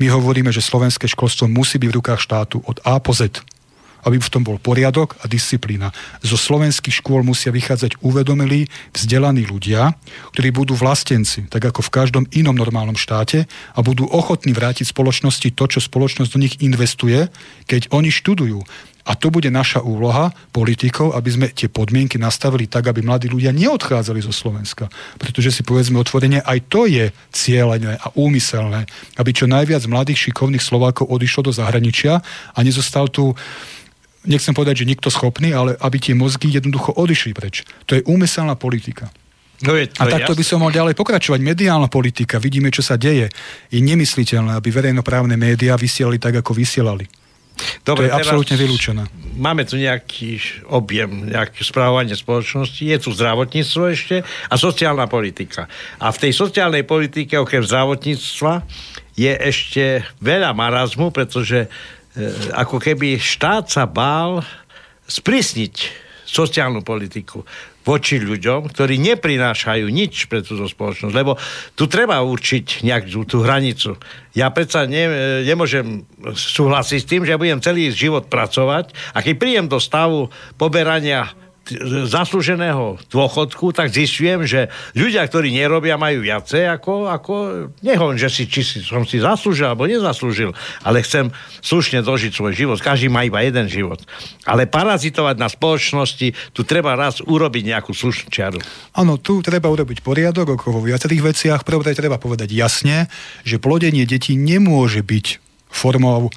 My 0.00 0.08
hovoríme, 0.08 0.48
že 0.48 0.64
slovenské 0.64 1.04
školstvo 1.04 1.44
musí 1.52 1.76
byť 1.76 1.88
v 1.92 1.96
rukách 2.00 2.20
štátu 2.24 2.64
od 2.64 2.80
A 2.88 2.96
po 2.96 3.12
Z. 3.12 3.44
aby 4.06 4.22
v 4.22 4.32
tom 4.32 4.46
bol 4.46 4.62
poriadok 4.62 5.18
a 5.20 5.26
disciplína. 5.26 5.90
Zo 6.22 6.38
slovenských 6.38 7.02
škôl 7.02 7.26
musia 7.26 7.50
vychádzať 7.50 7.98
uvedomilí, 8.00 8.70
vzdelaní 8.94 9.42
ľudia, 9.44 9.98
ktorí 10.32 10.54
budú 10.54 10.78
vlastenci, 10.78 11.50
tak 11.50 11.66
ako 11.66 11.82
v 11.82 11.90
každom 11.92 12.24
inom 12.30 12.54
normálnom 12.54 12.94
štáte 12.94 13.50
a 13.74 13.78
budú 13.82 14.06
ochotní 14.06 14.54
vrátiť 14.54 14.94
spoločnosti 14.94 15.50
to, 15.52 15.64
čo 15.66 15.82
spoločnosť 15.82 16.30
do 16.30 16.38
nich 16.38 16.54
investuje, 16.62 17.26
keď 17.66 17.90
oni 17.90 18.14
študujú. 18.14 18.62
A 19.06 19.14
to 19.14 19.30
bude 19.30 19.46
naša 19.54 19.86
úloha 19.86 20.34
politikov, 20.50 21.14
aby 21.14 21.30
sme 21.30 21.46
tie 21.54 21.70
podmienky 21.70 22.18
nastavili 22.18 22.66
tak, 22.66 22.90
aby 22.90 23.06
mladí 23.06 23.30
ľudia 23.30 23.54
neodchádzali 23.54 24.18
zo 24.18 24.34
Slovenska. 24.34 24.90
Pretože 25.14 25.54
si 25.54 25.62
povedzme 25.62 26.02
otvorene, 26.02 26.42
aj 26.42 26.58
to 26.66 26.90
je 26.90 27.14
cieľené 27.30 28.02
a 28.02 28.10
úmyselné, 28.18 28.82
aby 29.14 29.30
čo 29.30 29.46
najviac 29.46 29.86
mladých 29.86 30.30
šikovných 30.30 30.58
Slovákov 30.62 31.06
odišlo 31.06 31.46
do 31.46 31.52
zahraničia 31.54 32.18
a 32.50 32.58
nezostal 32.66 33.06
tu 33.06 33.30
nechcem 34.26 34.52
povedať, 34.52 34.84
že 34.84 34.90
nikto 34.90 35.08
schopný, 35.08 35.54
ale 35.54 35.78
aby 35.78 35.96
tie 36.02 36.14
mozgy 36.14 36.50
jednoducho 36.52 36.92
odišli 36.94 37.32
preč. 37.32 37.62
To 37.86 37.96
je 37.96 38.02
úmyselná 38.04 38.58
politika. 38.58 39.08
No 39.64 39.72
je, 39.72 39.88
a 39.96 40.04
takto 40.04 40.36
jasné. 40.36 40.40
by 40.42 40.44
som 40.44 40.58
mohol 40.60 40.74
ďalej 40.76 40.94
pokračovať. 40.98 41.40
Mediálna 41.40 41.88
politika, 41.88 42.36
vidíme, 42.36 42.68
čo 42.68 42.84
sa 42.84 43.00
deje. 43.00 43.32
Je 43.72 43.80
nemysliteľné, 43.80 44.52
aby 44.52 44.68
verejnoprávne 44.68 45.40
médiá 45.40 45.80
vysielali 45.80 46.20
tak, 46.20 46.44
ako 46.44 46.52
vysielali. 46.52 47.08
Dobre, 47.80 48.04
to 48.04 48.12
je 48.12 48.16
absolútne 48.20 48.56
vylúčené. 48.60 49.08
Máme 49.40 49.64
tu 49.64 49.80
nejaký 49.80 50.60
objem, 50.68 51.32
nejaké 51.32 51.64
správanie 51.64 52.12
spoločnosti, 52.12 52.84
je 52.84 52.98
tu 53.00 53.16
zdravotníctvo 53.16 53.82
ešte 53.96 54.16
a 54.24 54.54
sociálna 54.60 55.08
politika. 55.08 55.64
A 55.96 56.12
v 56.12 56.28
tej 56.28 56.32
sociálnej 56.36 56.84
politike, 56.84 57.40
okrem 57.40 57.64
zdravotníctva, 57.64 58.60
je 59.16 59.32
ešte 59.32 60.04
veľa 60.20 60.52
marazmu, 60.52 61.08
pretože 61.08 61.72
ako 62.56 62.80
keby 62.80 63.20
štát 63.20 63.68
sa 63.68 63.84
bál 63.84 64.40
sprísniť 65.06 65.74
sociálnu 66.26 66.82
politiku 66.82 67.46
voči 67.86 68.18
ľuďom, 68.18 68.66
ktorí 68.66 68.98
neprinášajú 68.98 69.86
nič 69.86 70.26
pre 70.26 70.42
túto 70.42 70.66
spoločnosť. 70.66 71.14
Lebo 71.14 71.38
tu 71.78 71.86
treba 71.86 72.18
určiť 72.18 72.82
nejakú 72.82 73.22
tú 73.22 73.46
hranicu. 73.46 73.94
Ja 74.34 74.50
predsa 74.50 74.90
ne, 74.90 75.06
nemôžem 75.46 76.02
súhlasiť 76.34 76.98
s 76.98 77.06
tým, 77.06 77.22
že 77.22 77.38
budem 77.38 77.62
celý 77.62 77.94
život 77.94 78.26
pracovať 78.26 78.90
a 79.14 79.22
keď 79.22 79.34
príjem 79.38 79.66
do 79.70 79.78
stavu 79.78 80.34
poberania 80.58 81.30
zaslúženého 82.06 82.98
dôchodku, 83.10 83.74
tak 83.74 83.90
zistujem, 83.90 84.46
že 84.46 84.70
ľudia, 84.94 85.26
ktorí 85.26 85.50
nerobia, 85.50 85.98
majú 85.98 86.22
viacej 86.22 86.70
ako, 86.78 87.10
ako 87.10 87.34
nehovorím, 87.82 88.20
že 88.20 88.30
si, 88.30 88.46
či 88.46 88.62
si, 88.62 88.78
som 88.82 89.02
si 89.02 89.18
zaslúžil 89.18 89.66
alebo 89.66 89.90
nezaslúžil, 89.90 90.54
ale 90.86 91.02
chcem 91.02 91.34
slušne 91.60 92.06
dožiť 92.06 92.32
svoj 92.32 92.54
život. 92.54 92.78
Každý 92.78 93.10
má 93.10 93.26
iba 93.26 93.42
jeden 93.42 93.66
život. 93.66 93.98
Ale 94.46 94.70
parazitovať 94.70 95.36
na 95.36 95.50
spoločnosti, 95.50 96.54
tu 96.54 96.62
treba 96.62 96.94
raz 96.94 97.18
urobiť 97.18 97.62
nejakú 97.74 97.90
slušnú 97.90 98.30
čiaru. 98.30 98.62
Áno, 98.94 99.18
tu 99.18 99.42
treba 99.42 99.66
urobiť 99.66 100.06
poriadok 100.06 100.70
vo 100.70 100.80
viacerých 100.80 101.22
veciach. 101.34 101.60
Prvé 101.66 101.98
treba 101.98 102.22
povedať 102.22 102.54
jasne, 102.54 103.10
že 103.42 103.58
plodenie 103.58 104.06
detí 104.06 104.38
nemôže 104.38 105.02
byť 105.02 105.42
formou 105.66 106.30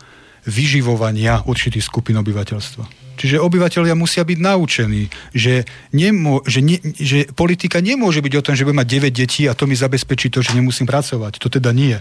vyživovania 0.48 1.44
určitých 1.44 1.84
skupín 1.84 2.20
obyvateľstva. 2.20 3.00
Čiže 3.20 3.44
obyvateľia 3.44 4.00
musia 4.00 4.24
byť 4.24 4.40
naučení, 4.40 5.12
že, 5.36 5.68
nemô, 5.92 6.40
že, 6.48 6.64
ne, 6.64 6.80
že 6.96 7.28
politika 7.36 7.84
nemôže 7.84 8.24
byť 8.24 8.34
o 8.40 8.44
tom, 8.48 8.56
že 8.56 8.64
bude 8.64 8.80
mať 8.80 9.12
9 9.12 9.12
detí 9.12 9.44
a 9.44 9.58
to 9.58 9.68
mi 9.68 9.76
zabezpečí 9.76 10.32
to, 10.32 10.40
že 10.40 10.56
nemusím 10.56 10.88
pracovať. 10.88 11.36
To 11.44 11.52
teda 11.52 11.76
nie. 11.76 12.00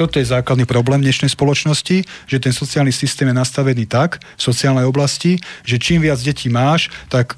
Toto 0.00 0.16
je 0.16 0.24
základný 0.24 0.64
problém 0.64 1.04
dnešnej 1.04 1.28
spoločnosti, 1.28 2.06
že 2.24 2.38
ten 2.40 2.54
sociálny 2.56 2.94
systém 2.94 3.28
je 3.28 3.36
nastavený 3.36 3.84
tak 3.84 4.24
v 4.38 4.40
sociálnej 4.40 4.88
oblasti, 4.88 5.42
že 5.68 5.76
čím 5.76 6.00
viac 6.00 6.22
detí 6.24 6.48
máš, 6.48 6.88
tak 7.12 7.36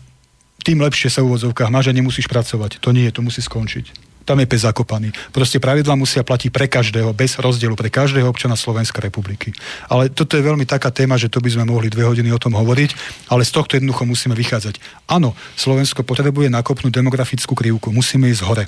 tým 0.63 0.79
lepšie 0.85 1.11
sa 1.11 1.25
v 1.25 1.35
úvodzovkách 1.35 1.73
máš 1.73 1.91
a 1.91 1.97
nemusíš 1.97 2.31
pracovať. 2.31 2.79
To 2.85 2.95
nie, 2.95 3.09
to 3.11 3.25
musí 3.25 3.43
skončiť 3.43 4.10
tam 4.31 4.39
je 4.39 4.47
pes 4.47 4.63
zakopaný. 4.63 5.11
Proste 5.35 5.59
pravidla 5.59 5.99
musia 5.99 6.23
platiť 6.23 6.55
pre 6.55 6.71
každého, 6.71 7.11
bez 7.11 7.35
rozdielu, 7.35 7.75
pre 7.75 7.91
každého 7.91 8.31
občana 8.31 8.55
Slovenskej 8.55 9.11
republiky. 9.11 9.51
Ale 9.91 10.07
toto 10.07 10.39
je 10.39 10.47
veľmi 10.47 10.63
taká 10.63 10.95
téma, 10.95 11.19
že 11.19 11.27
to 11.27 11.43
by 11.43 11.51
sme 11.51 11.67
mohli 11.67 11.91
dve 11.91 12.07
hodiny 12.07 12.31
o 12.31 12.39
tom 12.39 12.55
hovoriť, 12.55 12.95
ale 13.27 13.43
z 13.43 13.51
tohto 13.51 13.75
jednoducho 13.75 14.07
musíme 14.07 14.39
vychádzať. 14.39 14.79
Áno, 15.11 15.35
Slovensko 15.59 16.07
potrebuje 16.07 16.47
nakopnúť 16.47 16.95
demografickú 16.95 17.59
krivku, 17.59 17.91
musíme 17.91 18.31
ísť 18.31 18.47
hore. 18.47 18.65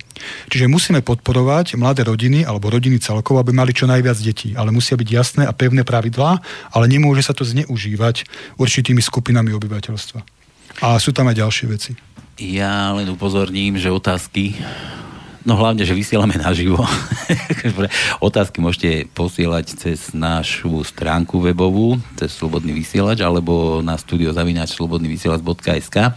Čiže 0.51 0.67
musíme 0.67 0.99
podporovať 0.99 1.79
mladé 1.79 2.03
rodiny 2.11 2.43
alebo 2.43 2.67
rodiny 2.67 2.99
celkovo, 2.99 3.39
aby 3.39 3.55
mali 3.55 3.71
čo 3.71 3.87
najviac 3.87 4.19
detí, 4.19 4.59
ale 4.59 4.75
musia 4.75 4.99
byť 4.99 5.09
jasné 5.15 5.43
a 5.47 5.55
pevné 5.55 5.87
pravidlá, 5.87 6.43
ale 6.75 6.85
nemôže 6.91 7.23
sa 7.23 7.39
to 7.39 7.47
zneužívať 7.47 8.27
určitými 8.59 8.99
skupinami 8.99 9.55
obyvateľstva. 9.55 10.19
A 10.83 10.99
sú 10.99 11.15
tam 11.15 11.31
aj 11.31 11.39
ďalšie 11.39 11.67
veci. 11.71 11.93
Ja 12.41 12.91
len 12.97 13.07
upozorním, 13.13 13.79
že 13.79 13.93
otázky 13.93 14.59
No 15.43 15.59
hlavne, 15.59 15.83
že 15.83 15.91
vysielame 15.91 16.39
naživo. 16.39 16.79
Otázky 18.27 18.63
môžete 18.63 19.11
posielať 19.11 19.75
cez 19.75 20.15
našu 20.15 20.87
stránku 20.87 21.43
webovú, 21.43 21.99
cez 22.15 22.31
Slobodný 22.31 22.71
vysielač, 22.71 23.19
alebo 23.27 23.83
na 23.83 23.99
studiozavinač 23.99 24.71
slobodnyvysielač.sk 24.79 26.15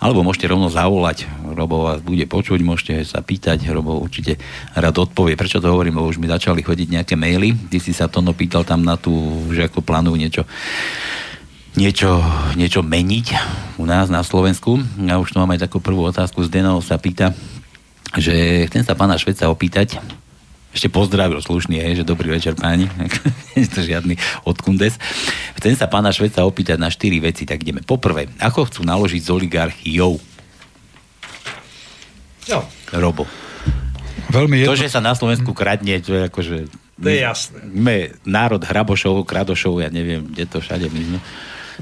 alebo 0.00 0.24
môžete 0.24 0.48
rovno 0.48 0.72
zavolať. 0.72 1.28
Robo 1.52 1.90
vás 1.90 2.00
bude 2.00 2.24
počuť, 2.24 2.62
môžete 2.64 3.04
sa 3.04 3.20
pýtať, 3.20 3.68
Robo 3.68 4.00
určite 4.00 4.40
rád 4.72 4.96
odpovie. 5.02 5.36
Prečo 5.36 5.60
to 5.60 5.68
hovorím? 5.68 6.00
Lebo 6.00 6.08
už 6.08 6.22
mi 6.22 6.30
začali 6.30 6.64
chodiť 6.64 6.88
nejaké 6.94 7.14
maily. 7.18 7.52
Ty 7.68 7.78
si 7.82 7.92
sa 7.92 8.08
to 8.08 8.24
pýtal 8.32 8.64
tam 8.64 8.86
na 8.86 8.96
tú, 8.96 9.12
že 9.52 9.68
ako 9.68 9.84
plánujú 9.84 10.16
niečo 10.16 10.42
niečo, 11.78 12.18
niečo 12.58 12.82
meniť 12.82 13.26
u 13.78 13.84
nás 13.86 14.10
na 14.10 14.26
Slovensku. 14.26 14.82
Ja 15.06 15.22
už 15.22 15.34
tu 15.34 15.36
mám 15.38 15.54
aj 15.54 15.70
takú 15.70 15.78
prvú 15.78 16.02
otázku. 16.02 16.42
Zdeno 16.42 16.82
sa 16.82 16.98
pýta, 16.98 17.36
že 18.18 18.66
chcem 18.66 18.82
sa 18.82 18.98
pána 18.98 19.14
Šveca 19.20 19.46
opýtať, 19.46 20.00
ešte 20.70 20.86
pozdravil 20.86 21.42
slušný, 21.42 21.82
hej, 21.82 22.02
že 22.02 22.04
dobrý 22.06 22.30
večer 22.30 22.54
páni, 22.54 22.86
je 23.58 23.66
to 23.66 23.82
žiadny 23.82 24.14
odkundes. 24.46 24.98
Chcem 25.58 25.74
sa 25.74 25.90
pána 25.90 26.14
Šveca 26.14 26.46
opýtať 26.46 26.78
na 26.78 26.90
štyri 26.90 27.18
veci, 27.18 27.42
tak 27.42 27.62
ideme. 27.62 27.82
Poprvé, 27.82 28.30
ako 28.38 28.70
chcú 28.70 28.80
naložiť 28.86 29.22
s 29.22 29.30
oligarchiou? 29.30 30.14
No. 32.50 32.60
Robo. 32.94 33.26
Veľmi 34.30 34.62
jedno... 34.62 34.74
To, 34.74 34.78
že 34.78 34.90
sa 34.90 35.02
na 35.02 35.14
Slovensku 35.14 35.50
kradne, 35.50 35.98
to 36.02 36.14
je 36.14 36.22
akože... 36.30 36.56
To 37.00 37.08
je 37.08 37.18
jasné. 37.18 37.58
My, 37.66 38.14
národ 38.22 38.62
hrabošov, 38.62 39.26
kradošov, 39.26 39.82
ja 39.82 39.90
neviem, 39.90 40.30
kde 40.30 40.44
to 40.46 40.62
všade 40.62 40.86
my 40.86 41.00
sme 41.02 41.18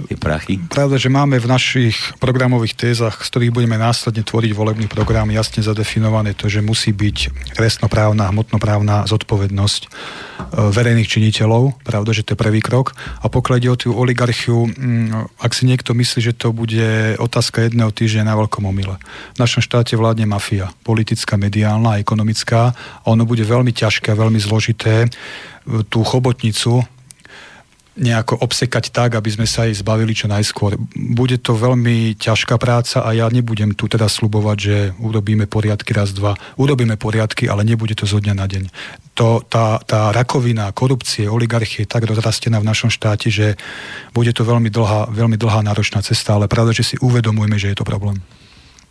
tie 0.07 0.15
prachy? 0.15 0.61
Pravda, 0.71 1.01
že 1.01 1.11
máme 1.11 1.41
v 1.43 1.51
našich 1.51 1.97
programových 2.23 2.79
tézach, 2.79 3.19
z 3.25 3.29
ktorých 3.33 3.55
budeme 3.55 3.75
následne 3.75 4.23
tvoriť 4.23 4.53
volebný 4.55 4.87
program, 4.87 5.33
jasne 5.35 5.65
zadefinované 5.65 6.37
to, 6.39 6.47
že 6.47 6.63
musí 6.63 6.95
byť 6.95 7.51
trestnoprávna, 7.59 8.31
hmotnoprávna 8.31 9.09
zodpovednosť 9.11 9.83
e, 9.83 9.89
verejných 10.71 11.09
činiteľov. 11.09 11.83
Pravda, 11.83 12.11
že 12.15 12.23
to 12.23 12.37
je 12.37 12.43
prvý 12.43 12.63
krok. 12.63 12.95
A 13.25 13.27
pokiaľ 13.27 13.55
ide 13.59 13.71
o 13.73 13.81
tú 13.81 13.91
oligarchiu, 13.97 14.71
ak 15.43 15.53
si 15.57 15.67
niekto 15.67 15.97
myslí, 15.97 16.21
že 16.23 16.37
to 16.37 16.55
bude 16.55 17.19
otázka 17.19 17.67
jedného 17.67 17.91
týždňa 17.91 18.29
na 18.29 18.39
veľkom 18.39 18.69
omyle. 18.69 19.01
V 19.35 19.39
našom 19.41 19.65
štáte 19.65 19.99
vládne 19.99 20.29
mafia, 20.29 20.71
politická, 20.85 21.41
mediálna, 21.41 21.99
ekonomická 21.99 22.77
a 22.77 23.07
ono 23.09 23.25
bude 23.25 23.43
veľmi 23.43 23.73
ťažké 23.75 24.13
a 24.13 24.21
veľmi 24.21 24.39
zložité 24.39 25.07
e, 25.07 25.09
tú 25.89 26.05
chobotnicu 26.05 26.85
nejako 27.99 28.39
obsekať 28.39 28.95
tak, 28.95 29.19
aby 29.19 29.29
sme 29.29 29.47
sa 29.47 29.67
jej 29.67 29.75
zbavili 29.75 30.15
čo 30.15 30.31
najskôr. 30.31 30.79
Bude 30.95 31.37
to 31.43 31.59
veľmi 31.59 32.15
ťažká 32.15 32.55
práca 32.57 33.03
a 33.03 33.11
ja 33.13 33.27
nebudem 33.27 33.75
tu 33.75 33.91
teda 33.91 34.07
slubovať, 34.07 34.57
že 34.57 34.77
urobíme 35.03 35.51
poriadky 35.51 35.91
raz, 35.93 36.15
dva. 36.15 36.39
Urobíme 36.55 36.95
poriadky, 36.95 37.51
ale 37.51 37.67
nebude 37.67 37.99
to 37.99 38.07
zo 38.07 38.23
dňa 38.23 38.35
na 38.39 38.47
deň. 38.47 38.65
To, 39.19 39.43
tá, 39.43 39.83
tá 39.83 40.15
rakovina 40.15 40.71
korupcie, 40.71 41.27
oligarchie 41.27 41.85
je 41.85 41.91
tak 41.91 42.07
rozrastená 42.07 42.63
v 42.63 42.69
našom 42.71 42.89
štáte, 42.89 43.35
že 43.35 43.59
bude 44.15 44.31
to 44.31 44.47
veľmi 44.47 44.71
dlhá, 44.71 45.11
veľmi 45.11 45.35
dlhá 45.35 45.67
náročná 45.67 45.99
cesta, 46.07 46.39
ale 46.39 46.47
pravda, 46.47 46.71
že 46.71 46.95
si 46.95 46.97
uvedomujeme, 47.03 47.59
že 47.59 47.75
je 47.75 47.77
to 47.77 47.85
problém. 47.85 48.23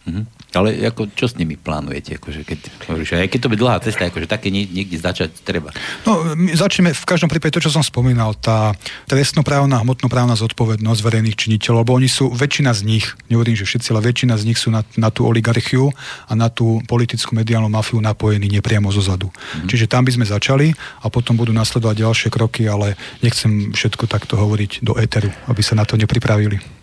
Mm-hmm. 0.08 0.56
Ale 0.56 0.80
ako, 0.88 1.12
čo 1.12 1.28
s 1.28 1.36
nimi 1.36 1.60
plánujete? 1.60 2.16
Akože 2.16 2.48
keď, 2.48 2.60
aj 2.88 3.28
keď 3.28 3.40
to 3.44 3.52
by 3.52 3.58
dlhá 3.60 3.78
cesta, 3.84 4.08
akože 4.08 4.32
také 4.32 4.48
niekde 4.48 4.96
začať 4.96 5.44
treba. 5.44 5.76
No, 6.08 6.34
my 6.34 6.56
začneme 6.56 6.96
v 6.96 7.04
každom 7.04 7.28
prípade 7.28 7.52
to, 7.60 7.68
čo 7.68 7.76
som 7.76 7.84
spomínal, 7.84 8.32
tá 8.40 8.72
trestnoprávna, 9.12 9.84
hmotnoprávna 9.84 10.40
zodpovednosť 10.40 11.02
verejných 11.04 11.36
činiteľov, 11.36 11.84
lebo 11.84 12.00
oni 12.00 12.08
sú, 12.08 12.32
väčšina 12.32 12.72
z 12.72 12.82
nich, 12.88 13.06
nehovorím, 13.28 13.60
že 13.60 13.68
všetci, 13.68 13.92
ale 13.92 14.08
väčšina 14.08 14.40
z 14.40 14.44
nich 14.48 14.58
sú 14.58 14.72
na, 14.72 14.88
na 14.96 15.12
tú 15.12 15.28
oligarchiu 15.28 15.92
a 16.26 16.34
na 16.34 16.48
tú 16.48 16.80
politickú 16.88 17.36
mediálnu 17.36 17.68
mafiu 17.68 18.00
napojení 18.00 18.48
nepriamo 18.48 18.88
zo 18.96 19.04
zadu. 19.04 19.28
Mm. 19.28 19.68
Čiže 19.68 19.92
tam 19.92 20.08
by 20.08 20.16
sme 20.16 20.26
začali 20.26 20.72
a 21.04 21.12
potom 21.12 21.36
budú 21.36 21.52
nasledovať 21.52 22.08
ďalšie 22.08 22.30
kroky, 22.32 22.72
ale 22.72 22.96
nechcem 23.20 23.76
všetko 23.76 24.08
takto 24.08 24.40
hovoriť 24.40 24.80
do 24.80 24.96
éteru, 24.96 25.28
aby 25.52 25.60
sa 25.60 25.76
na 25.76 25.84
to 25.84 26.00
nepripravili. 26.00 26.77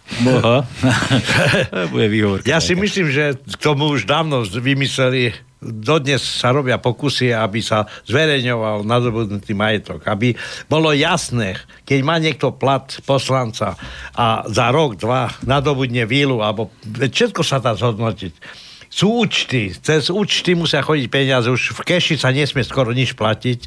Bude 1.92 2.08
výhovor. 2.12 2.44
Ja 2.44 2.60
si 2.60 2.76
myslím, 2.76 3.08
že 3.08 3.34
k 3.40 3.58
tomu 3.58 3.92
už 3.96 4.04
dávno 4.04 4.44
vymysleli 4.44 5.32
dodnes 5.64 6.20
sa 6.20 6.52
robia 6.52 6.76
pokusy, 6.76 7.32
aby 7.32 7.64
sa 7.64 7.88
zverejňoval 8.04 8.84
nadobudnutý 8.84 9.56
majetok. 9.56 10.04
Aby 10.04 10.36
bolo 10.68 10.92
jasné, 10.92 11.56
keď 11.88 11.98
má 12.04 12.20
niekto 12.20 12.52
plat 12.52 12.84
poslanca 13.08 13.80
a 14.12 14.44
za 14.44 14.68
rok, 14.68 15.00
dva 15.00 15.32
nadobudne 15.48 16.04
vílu, 16.04 16.44
alebo 16.44 16.68
všetko 16.84 17.40
sa 17.40 17.64
dá 17.64 17.72
zhodnotiť 17.72 18.62
sú 18.94 19.26
účty, 19.26 19.74
cez 19.74 20.06
účty 20.06 20.54
musia 20.54 20.78
chodiť 20.78 21.10
peniaze, 21.10 21.50
už 21.50 21.74
v 21.74 21.82
keši 21.82 22.14
sa 22.14 22.30
nesmie 22.30 22.62
skoro 22.62 22.94
nič 22.94 23.18
platiť. 23.18 23.66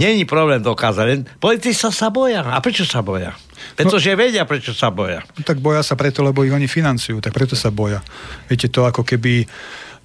Není 0.00 0.24
problém 0.24 0.64
dokázať, 0.64 1.04
len 1.04 1.28
politici 1.36 1.76
sa, 1.76 1.92
sa 1.92 2.08
boja. 2.08 2.40
A 2.40 2.56
prečo 2.64 2.88
sa 2.88 3.04
boja? 3.04 3.36
Pretože 3.72 4.12
no, 4.12 4.18
vedia, 4.20 4.44
prečo 4.44 4.76
sa 4.76 4.92
boja. 4.92 5.24
Tak 5.44 5.58
boja 5.58 5.80
sa 5.80 5.96
preto, 5.96 6.20
lebo 6.20 6.44
ich 6.44 6.52
oni 6.52 6.68
financujú, 6.68 7.20
tak 7.24 7.32
preto 7.32 7.56
sa 7.56 7.72
boja. 7.72 8.04
Viete, 8.46 8.68
to 8.68 8.84
ako 8.84 9.04
keby 9.04 9.48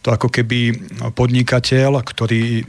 to 0.08 0.16
ako 0.16 0.32
keby 0.32 0.72
podnikateľ, 1.12 2.00
ktorý 2.00 2.64
e, 2.64 2.66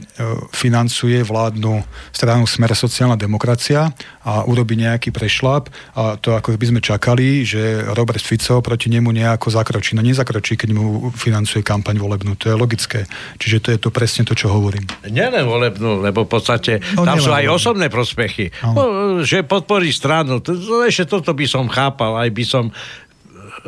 financuje 0.51 1.23
vládnu 1.23 1.79
stranu 2.11 2.43
Smer 2.43 2.75
sociálna 2.75 3.15
demokracia 3.15 3.95
a 4.27 4.43
urobí 4.43 4.75
nejaký 4.75 5.15
prešlap 5.15 5.71
a 5.95 6.19
to 6.19 6.35
ako 6.35 6.59
by 6.59 6.67
sme 6.67 6.83
čakali, 6.83 7.47
že 7.47 7.87
Robert 7.95 8.19
Fico 8.19 8.59
proti 8.59 8.91
nemu 8.91 9.07
nejako 9.15 9.55
zakročí. 9.55 9.95
No 9.95 10.03
nezakročí, 10.03 10.59
keď 10.59 10.75
mu 10.75 11.15
financuje 11.15 11.63
kampaň 11.63 11.95
volebnú. 11.95 12.35
To 12.43 12.51
je 12.51 12.59
logické. 12.59 13.07
Čiže 13.39 13.57
to 13.63 13.67
je 13.71 13.79
to 13.79 13.89
presne 13.95 14.27
to, 14.27 14.35
čo 14.35 14.51
hovorím. 14.51 14.83
Nielen 15.07 15.47
volebnú, 15.47 16.03
lebo 16.03 16.27
v 16.27 16.35
podstate 16.35 16.83
no, 16.99 17.07
tam 17.07 17.23
sú 17.23 17.31
aj 17.31 17.47
volebnú. 17.47 17.55
osobné 17.55 17.87
prospechy. 17.87 18.51
No. 18.67 19.23
Že 19.23 19.47
podporí 19.47 19.95
stranu. 19.95 20.43
To, 20.43 20.83
ešte 20.83 21.07
toto 21.07 21.31
by 21.31 21.47
som 21.47 21.71
chápal, 21.71 22.19
aj 22.19 22.29
by 22.35 22.43
som 22.43 22.67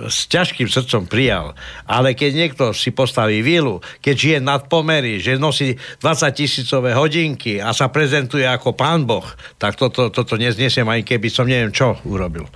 s 0.07 0.27
ťažkým 0.31 0.67
srdcom 0.67 1.07
prijal. 1.07 1.57
Ale 1.87 2.15
keď 2.15 2.31
niekto 2.33 2.63
si 2.71 2.91
postaví 2.93 3.43
vilu, 3.43 3.79
keď 3.99 4.15
žije 4.15 4.37
nad 4.39 4.67
pomery, 4.67 5.19
že 5.19 5.41
nosí 5.41 5.75
20 5.99 6.31
tisícové 6.31 6.95
hodinky 6.95 7.59
a 7.59 7.75
sa 7.75 7.91
prezentuje 7.91 8.43
ako 8.47 8.75
pán 8.75 9.07
Boh, 9.07 9.25
tak 9.57 9.75
toto, 9.75 10.11
toto 10.11 10.35
neznesiem, 10.35 10.87
aj 10.87 11.07
keby 11.07 11.27
som 11.27 11.47
neviem 11.47 11.73
čo 11.73 11.99
urobil. 12.07 12.47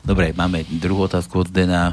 Dobre, 0.00 0.32
máme 0.32 0.64
druhú 0.68 1.04
otázku 1.04 1.44
od 1.44 1.48
Dena. 1.52 1.92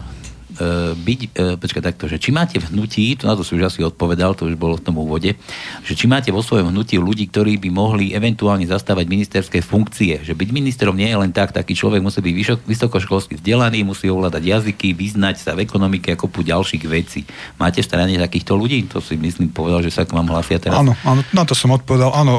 E, 0.57 0.97
byť, 0.97 1.19
e, 1.37 1.53
počkaj 1.61 1.83
takto, 1.85 2.09
že 2.09 2.17
či 2.17 2.33
máte 2.33 2.57
v 2.57 2.73
hnutí, 2.73 3.13
to 3.13 3.29
na 3.29 3.37
to 3.37 3.45
si 3.45 3.53
už 3.53 3.69
asi 3.69 3.85
odpovedal, 3.85 4.33
to 4.33 4.49
už 4.49 4.57
bolo 4.57 4.73
v 4.73 4.89
tom 4.89 4.97
úvode, 4.97 5.37
že 5.85 5.93
či 5.93 6.09
máte 6.09 6.33
vo 6.33 6.41
svojom 6.41 6.73
hnutí 6.73 6.97
ľudí, 6.97 7.29
ktorí 7.29 7.61
by 7.61 7.69
mohli 7.69 8.17
eventuálne 8.17 8.65
zastávať 8.65 9.05
ministerské 9.05 9.61
funkcie, 9.61 10.17
že 10.25 10.33
byť 10.33 10.49
ministrom 10.49 10.97
nie 10.97 11.13
je 11.13 11.17
len 11.21 11.29
tak, 11.29 11.53
taký 11.53 11.77
človek 11.77 12.01
musí 12.01 12.25
byť 12.25 12.65
vysokoškolsky 12.65 13.37
vzdelaný, 13.37 13.85
musí 13.85 14.09
ovládať 14.09 14.49
jazyky, 14.49 14.97
vyznať 14.97 15.45
sa 15.45 15.53
v 15.53 15.61
ekonomike 15.61 16.09
a 16.09 16.17
kopu 16.17 16.41
ďalších 16.41 16.83
vecí. 16.89 17.21
Máte 17.61 17.85
v 17.85 17.89
strane 17.93 18.17
takýchto 18.17 18.57
ľudí? 18.57 18.89
To 18.89 18.97
si 18.97 19.13
myslím 19.13 19.53
povedal, 19.53 19.85
že 19.85 19.93
sa 19.93 20.09
k 20.09 20.17
vám 20.17 20.25
hlasia 20.33 20.57
teraz. 20.57 20.81
Áno, 20.81 20.97
áno, 21.05 21.21
na 21.37 21.45
to 21.45 21.53
som 21.53 21.69
odpovedal. 21.69 22.17
Áno, 22.17 22.33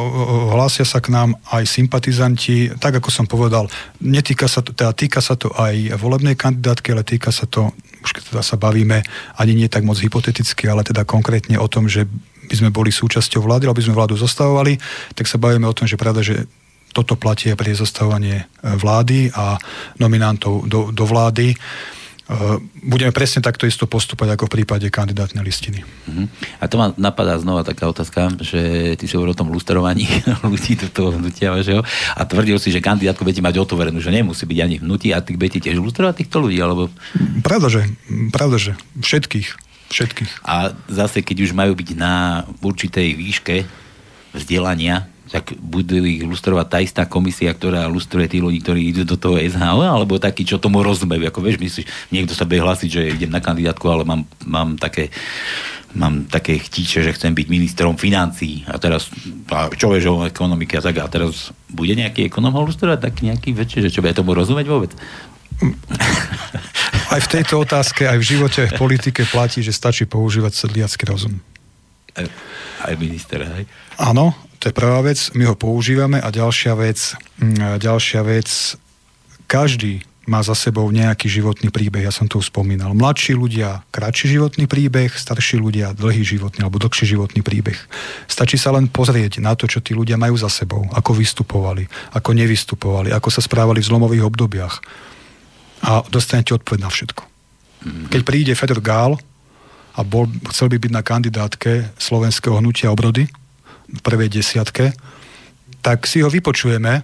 hlásia 0.58 0.82
sa 0.82 0.98
k 0.98 1.14
nám 1.14 1.38
aj 1.54 1.62
sympatizanti, 1.70 2.74
tak 2.82 2.98
ako 2.98 3.14
som 3.14 3.30
povedal, 3.30 3.70
netýka 4.02 4.50
sa 4.50 4.58
to, 4.58 4.74
teda 4.74 4.90
týka 4.90 5.22
sa 5.22 5.38
to 5.38 5.54
aj 5.54 5.94
volebnej 5.94 6.34
kandidátky, 6.34 6.98
ale 6.98 7.06
týka 7.06 7.30
sa 7.30 7.46
to 7.46 7.70
už 8.02 8.10
keď 8.14 8.22
teda 8.34 8.42
sa 8.42 8.56
bavíme 8.56 9.02
ani 9.36 9.52
nie 9.54 9.68
tak 9.68 9.82
moc 9.82 9.98
hypoteticky, 9.98 10.70
ale 10.70 10.86
teda 10.86 11.02
konkrétne 11.02 11.58
o 11.58 11.66
tom, 11.66 11.90
že 11.90 12.06
by 12.48 12.54
sme 12.54 12.70
boli 12.72 12.88
súčasťou 12.88 13.44
vlády, 13.44 13.68
aby 13.68 13.84
sme 13.84 13.98
vládu 13.98 14.16
zostavovali, 14.16 14.80
tak 15.12 15.28
sa 15.28 15.36
bavíme 15.36 15.68
o 15.68 15.76
tom, 15.76 15.84
že 15.84 16.00
pravda, 16.00 16.24
že 16.24 16.48
toto 16.96 17.20
platí 17.20 17.52
pre 17.52 17.76
zostavovanie 17.76 18.42
e, 18.42 18.44
vlády 18.80 19.28
a 19.36 19.60
nominantov 20.00 20.64
do, 20.64 20.88
do 20.88 21.04
vlády. 21.04 21.52
Eh, 22.28 22.60
budeme 22.84 23.08
presne 23.08 23.40
takto 23.40 23.64
isto 23.64 23.88
postupovať 23.88 24.36
ako 24.36 24.52
v 24.52 24.54
prípade 24.60 24.84
kandidátnej 24.92 25.40
listiny. 25.40 25.80
Uh-huh. 25.80 26.28
A 26.60 26.68
to 26.68 26.76
ma 26.76 26.92
napadá 27.00 27.40
znova 27.40 27.64
taká 27.64 27.88
otázka, 27.88 28.36
že 28.44 28.92
ty 29.00 29.08
si 29.08 29.16
hovoril 29.16 29.32
o 29.32 29.40
tom 29.40 29.48
lustrovaní 29.48 30.04
ľudí 30.44 30.76
do 30.76 30.92
toho 30.92 31.16
hnutia 31.16 31.56
vašeho 31.56 31.80
a 31.88 32.22
tvrdil 32.28 32.60
si, 32.60 32.68
že 32.68 32.84
kandidátku 32.84 33.24
budete 33.24 33.40
mať 33.40 33.56
otvorenú, 33.64 33.96
že 34.04 34.12
nemusí 34.12 34.44
byť 34.44 34.58
ani 34.60 34.76
hnutí 34.76 35.08
a 35.16 35.24
ty 35.24 35.40
budete 35.40 35.64
tiež 35.64 35.80
lustrovať 35.80 36.20
týchto 36.20 36.44
ľudí, 36.44 36.60
alebo... 36.60 36.92
Pravda, 37.40 37.72
že, 37.72 37.88
pravda, 38.28 38.60
že 38.60 38.72
všetkých, 39.00 39.48
všetkých. 39.88 40.44
A 40.44 40.76
zase, 40.92 41.24
keď 41.24 41.48
už 41.48 41.56
majú 41.56 41.72
byť 41.72 41.96
na 41.96 42.44
určitej 42.60 43.08
výške 43.16 43.56
vzdelania, 44.36 45.08
tak 45.28 45.52
budú 45.60 46.00
ich 46.04 46.24
lustrovať 46.24 46.66
tá 46.66 46.78
istá 46.80 47.02
komisia, 47.04 47.52
ktorá 47.52 47.84
lustruje 47.86 48.32
tí 48.32 48.38
ľudí, 48.40 48.64
ktorí 48.64 48.80
idú 48.88 49.02
do 49.04 49.20
toho 49.20 49.36
SHO, 49.36 49.84
alebo 49.84 50.16
taký, 50.16 50.48
čo 50.48 50.56
tomu 50.56 50.80
rozumejú. 50.80 51.28
Ako 51.28 51.44
vieš, 51.44 51.60
myslíš, 51.60 51.86
niekto 52.08 52.32
sa 52.32 52.48
bude 52.48 52.64
hlásiť, 52.64 52.88
že 52.88 53.12
idem 53.12 53.28
na 53.28 53.44
kandidátku, 53.44 53.84
ale 53.92 54.08
mám, 54.08 54.24
mám 54.48 54.80
také 54.80 55.12
mám 55.96 56.28
také 56.28 56.60
chtíče, 56.60 57.00
že 57.00 57.16
chcem 57.16 57.32
byť 57.32 57.46
ministrom 57.48 57.96
financií 57.96 58.60
a 58.68 58.76
teraz, 58.76 59.08
a 59.48 59.72
čo 59.72 59.88
vieš 59.88 60.12
o 60.12 60.28
ekonomike 60.28 60.76
a 60.76 60.84
tak, 60.84 61.00
a 61.00 61.08
teraz 61.08 61.48
bude 61.64 61.96
nejaký 61.96 62.28
ekonom 62.28 62.52
ho 62.52 62.68
lustrovať, 62.68 63.08
tak 63.08 63.24
nejaký 63.24 63.56
väčšie, 63.56 63.88
že 63.88 63.92
čo 63.96 64.04
bude 64.04 64.12
tomu 64.12 64.36
rozumieť 64.36 64.68
vôbec? 64.68 64.92
Aj 67.08 67.24
v 67.24 67.32
tejto 67.40 67.64
otázke, 67.64 68.04
aj 68.04 68.20
v 68.20 68.28
živote, 68.36 68.68
aj 68.68 68.76
v 68.76 68.80
politike 68.84 69.24
platí, 69.32 69.64
že 69.64 69.72
stačí 69.72 70.04
používať 70.04 70.52
sedliacký 70.52 71.08
rozum. 71.08 71.40
Aj 72.84 72.92
minister, 73.00 73.48
hej? 73.48 73.64
Áno, 73.96 74.36
to 74.58 74.68
je 74.68 74.74
prvá 74.74 75.00
vec, 75.06 75.30
my 75.38 75.46
ho 75.46 75.54
používame 75.54 76.18
a 76.18 76.28
ďalšia 76.34 76.74
vec, 76.74 77.14
mm, 77.38 77.78
ďalšia 77.78 78.22
vec, 78.26 78.74
každý 79.46 80.02
má 80.28 80.44
za 80.44 80.52
sebou 80.52 80.84
nejaký 80.92 81.24
životný 81.24 81.72
príbeh, 81.72 82.04
ja 82.04 82.12
som 82.12 82.28
to 82.28 82.36
už 82.36 82.52
spomínal. 82.52 82.92
Mladší 82.92 83.32
ľudia 83.32 83.80
kratší 83.88 84.36
životný 84.36 84.68
príbeh, 84.68 85.08
starší 85.08 85.56
ľudia 85.56 85.96
dlhý 85.96 86.20
životný 86.20 86.68
alebo 86.68 86.76
dlhší 86.76 87.16
životný 87.16 87.40
príbeh. 87.40 87.80
Stačí 88.28 88.60
sa 88.60 88.76
len 88.76 88.92
pozrieť 88.92 89.40
na 89.40 89.56
to, 89.56 89.64
čo 89.64 89.80
tí 89.80 89.96
ľudia 89.96 90.20
majú 90.20 90.36
za 90.36 90.52
sebou, 90.52 90.84
ako 90.92 91.16
vystupovali, 91.16 91.88
ako 92.12 92.36
nevystupovali, 92.36 93.08
ako 93.16 93.28
sa 93.32 93.40
správali 93.40 93.80
v 93.80 93.88
zlomových 93.88 94.28
obdobiach. 94.28 94.84
A 95.88 96.04
dostanete 96.12 96.52
odpoveď 96.52 96.80
na 96.84 96.90
všetko. 96.92 97.22
Mhm. 97.88 98.04
Keď 98.12 98.20
príde 98.28 98.52
Fedor 98.52 98.84
Gál 98.84 99.16
a 99.96 100.00
bol, 100.04 100.28
chcel 100.52 100.68
by 100.68 100.76
byť 100.76 100.92
na 100.92 101.02
kandidátke 101.02 101.96
slovenského 101.96 102.60
hnutia 102.60 102.92
obrody, 102.92 103.24
prvej 104.04 104.28
desiatke, 104.28 104.92
tak 105.80 106.04
si 106.04 106.20
ho 106.20 106.28
vypočujeme, 106.28 107.02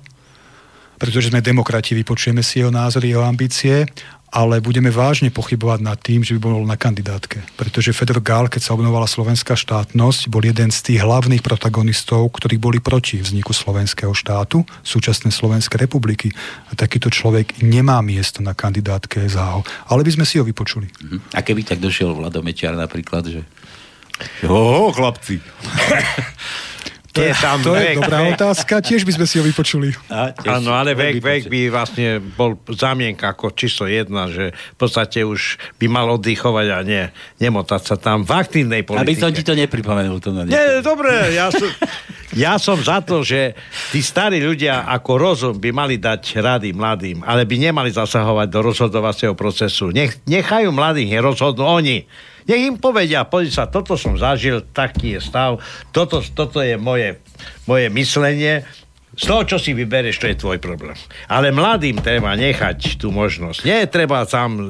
pretože 0.99 1.31
sme 1.31 1.45
demokrati, 1.45 1.97
vypočujeme 1.97 2.43
si 2.45 2.63
jeho 2.63 2.71
názory, 2.71 3.13
jeho 3.13 3.27
ambície, 3.27 3.87
ale 4.35 4.59
budeme 4.59 4.91
vážne 4.91 5.31
pochybovať 5.31 5.79
nad 5.79 5.95
tým, 5.95 6.27
že 6.27 6.35
by 6.35 6.41
bol 6.43 6.67
na 6.67 6.75
kandidátke. 6.75 7.47
Pretože 7.55 7.95
Fedor 7.95 8.19
Gál, 8.19 8.51
keď 8.51 8.67
sa 8.67 8.75
obnovala 8.75 9.07
slovenská 9.07 9.55
štátnosť, 9.55 10.27
bol 10.27 10.43
jeden 10.43 10.75
z 10.75 10.79
tých 10.91 11.07
hlavných 11.07 11.39
protagonistov, 11.39 12.35
ktorí 12.35 12.59
boli 12.59 12.83
proti 12.83 13.23
vzniku 13.23 13.55
slovenského 13.55 14.11
štátu, 14.11 14.67
súčasnej 14.83 15.31
Slovenskej 15.31 15.87
republiky. 15.87 16.35
A 16.67 16.75
takýto 16.75 17.15
človek 17.15 17.63
nemá 17.63 18.03
miesto 18.03 18.43
na 18.43 18.59
kandidátke 18.59 19.23
SHO. 19.23 19.63
Ale 19.87 20.03
by 20.03 20.11
sme 20.19 20.27
si 20.27 20.43
ho 20.43 20.45
vypočuli. 20.45 20.91
Mhm. 20.91 21.39
A 21.39 21.41
keby 21.47 21.63
tak 21.63 21.79
došiel 21.79 22.11
Vladomečiar 22.11 22.75
napríklad, 22.75 23.31
že... 23.31 23.47
Jo, 24.43 24.93
chlapci. 24.95 25.41
To 27.15 27.23
je, 27.23 27.31
tam 27.39 27.63
to 27.63 27.79
vek, 27.79 27.95
je 27.95 28.03
dobrá 28.03 28.27
vek. 28.27 28.35
otázka, 28.35 28.83
tiež 28.83 29.07
by 29.07 29.15
sme 29.15 29.27
si 29.31 29.39
ho 29.39 29.47
vypočuli. 29.47 29.95
Áno, 30.51 30.75
ale 30.75 30.99
vek, 30.99 31.23
vek 31.23 31.43
by 31.47 31.71
vlastne 31.71 32.19
bol 32.19 32.59
zamienka 32.75 33.31
ako 33.31 33.55
číslo 33.55 33.87
jedna, 33.87 34.27
že 34.27 34.51
v 34.51 34.77
podstate 34.83 35.23
už 35.23 35.63
by 35.79 35.87
mal 35.87 36.11
oddychovať 36.11 36.67
a 36.75 36.79
nie, 36.83 37.07
nemotať 37.39 37.83
sa 37.87 37.95
tam 38.03 38.27
v 38.27 38.35
aktívnej 38.35 38.83
politike. 38.83 39.07
Aby 39.07 39.15
som 39.15 39.31
ti 39.31 39.47
to 39.47 39.55
nepripomenul. 39.55 40.19
To 40.27 40.35
nie, 40.43 40.83
dobre, 40.83 41.39
ja 41.39 41.55
som, 41.55 41.71
ja 42.35 42.59
som 42.59 42.83
za 42.83 42.99
to, 42.99 43.23
že 43.23 43.55
tí 43.95 44.03
starí 44.03 44.43
ľudia 44.43 44.83
ako 44.91 45.13
rozum 45.15 45.55
by 45.55 45.71
mali 45.71 46.03
dať 46.03 46.43
rady 46.43 46.75
mladým, 46.75 47.23
ale 47.23 47.47
by 47.47 47.71
nemali 47.71 47.95
zasahovať 47.95 48.51
do 48.51 48.59
rozhodovacieho 48.59 49.39
procesu. 49.39 49.95
Nech, 49.95 50.19
nechajú 50.27 50.75
mladých, 50.75 51.23
rozhodnú 51.23 51.63
oni. 51.63 52.11
Nech 52.45 52.63
im 52.69 52.77
povedia, 52.77 53.25
poď 53.25 53.51
sa, 53.51 53.65
toto 53.65 53.97
som 53.97 54.21
zažil, 54.21 54.61
taký 54.73 55.17
je 55.17 55.21
stav, 55.21 55.61
toto, 55.91 56.21
toto 56.21 56.61
je 56.61 56.77
moje, 56.77 57.21
moje 57.65 57.89
myslenie, 57.89 58.65
z 59.15 59.25
toho, 59.31 59.43
čo 59.47 59.57
si 59.63 59.71
vybereš, 59.71 60.19
to 60.19 60.27
je 60.27 60.37
tvoj 60.39 60.59
problém. 60.59 60.99
Ale 61.31 61.55
mladým 61.55 62.03
treba 62.03 62.35
nechať 62.35 62.99
tú 62.99 63.15
možnosť. 63.15 63.63
Nie 63.63 63.87
treba 63.87 64.27
tam 64.27 64.59
e, 64.59 64.63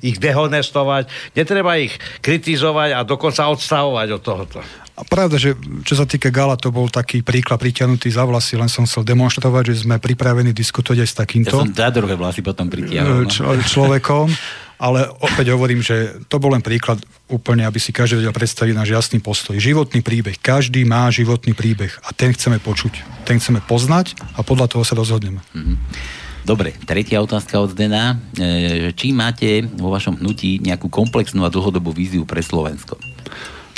ich 0.00 0.16
dehonestovať, 0.16 1.12
netreba 1.36 1.76
ich 1.76 1.92
kritizovať 2.24 2.96
a 2.96 3.00
dokonca 3.04 3.52
odstavovať 3.52 4.08
od 4.16 4.22
tohoto. 4.24 4.58
A 4.92 5.08
pravda, 5.08 5.40
že 5.40 5.56
čo 5.88 5.96
sa 5.96 6.04
týka 6.04 6.28
Gala, 6.28 6.56
to 6.56 6.68
bol 6.68 6.88
taký 6.88 7.24
príklad 7.24 7.56
priťanutý 7.60 8.12
za 8.12 8.28
vlasy, 8.28 8.60
len 8.60 8.68
som 8.68 8.84
chcel 8.84 9.08
demonstrovať, 9.08 9.72
že 9.72 9.88
sme 9.88 9.96
pripravení 9.96 10.52
diskutovať 10.52 10.98
aj 11.04 11.08
s 11.08 11.16
takýmto. 11.16 11.56
Ja 11.56 11.64
som 11.64 11.72
za 11.72 11.88
druhé 11.92 12.16
vlasy 12.16 12.40
potom 12.44 12.68
pritiahol. 12.68 13.24
No. 13.24 13.28
Č- 13.28 13.44
človekom. 13.68 14.28
Ale 14.82 15.06
opäť 15.22 15.54
hovorím, 15.54 15.78
že 15.78 16.18
to 16.26 16.42
bol 16.42 16.50
len 16.50 16.58
príklad 16.58 16.98
úplne, 17.30 17.62
aby 17.62 17.78
si 17.78 17.94
každý 17.94 18.18
vedel 18.18 18.34
predstaviť 18.34 18.74
náš 18.74 18.90
jasný 18.90 19.22
postoj. 19.22 19.54
Životný 19.54 20.02
príbeh. 20.02 20.34
Každý 20.42 20.82
má 20.82 21.06
životný 21.06 21.54
príbeh 21.54 21.94
a 22.02 22.10
ten 22.10 22.34
chceme 22.34 22.58
počuť. 22.58 23.22
Ten 23.22 23.38
chceme 23.38 23.62
poznať 23.62 24.18
a 24.34 24.42
podľa 24.42 24.66
toho 24.74 24.82
sa 24.82 24.98
rozhodneme. 24.98 25.38
Mm-hmm. 25.54 25.76
Dobre, 26.42 26.74
tretia 26.82 27.22
otázka 27.22 27.62
od 27.62 27.78
Zdena. 27.78 28.18
E, 28.34 28.90
či 28.98 29.14
máte 29.14 29.62
vo 29.78 29.94
vašom 29.94 30.18
hnutí 30.18 30.58
nejakú 30.58 30.90
komplexnú 30.90 31.46
a 31.46 31.54
dlhodobú 31.54 31.94
víziu 31.94 32.26
pre 32.26 32.42
Slovensko? 32.42 32.98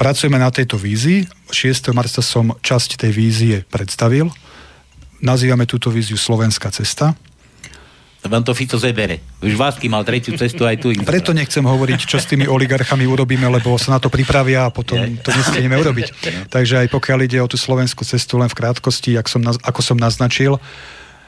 Pracujeme 0.01 0.41
na 0.41 0.49
tejto 0.49 0.81
vízii. 0.81 1.29
6. 1.53 1.93
marca 1.93 2.25
som 2.25 2.57
časť 2.65 2.97
tej 2.97 3.13
vízie 3.13 3.57
predstavil. 3.69 4.33
Nazývame 5.21 5.69
túto 5.69 5.93
víziu 5.93 6.17
Slovenská 6.17 6.73
cesta 6.73 7.13
vám 8.25 8.43
to 8.45 8.57
Fico 8.57 8.81
zebere. 8.81 9.21
Už 9.45 9.55
Vásky 9.55 9.89
mal 9.89 10.05
tretiu 10.05 10.33
cestu 10.37 10.65
aj 10.65 10.81
tu. 10.81 10.89
Preto 11.05 11.37
nechcem 11.37 11.61
hovoriť, 11.61 12.01
čo 12.09 12.17
s 12.17 12.27
tými 12.29 12.49
oligarchami 12.49 13.05
urobíme, 13.05 13.45
lebo 13.47 13.77
sa 13.77 13.97
na 13.97 14.01
to 14.01 14.09
pripravia 14.09 14.69
a 14.69 14.73
potom 14.73 14.97
to 15.21 15.29
nestihneme 15.29 15.77
urobiť. 15.77 16.09
Takže 16.55 16.85
aj 16.85 16.89
pokiaľ 16.89 17.19
ide 17.29 17.39
o 17.45 17.49
tú 17.49 17.61
slovenskú 17.61 18.03
cestu 18.03 18.41
len 18.41 18.49
v 18.49 18.57
krátkosti, 18.57 19.21
ako 19.21 19.29
som, 19.29 19.43
ako 19.61 19.81
som 19.85 19.97
naznačil, 20.01 20.57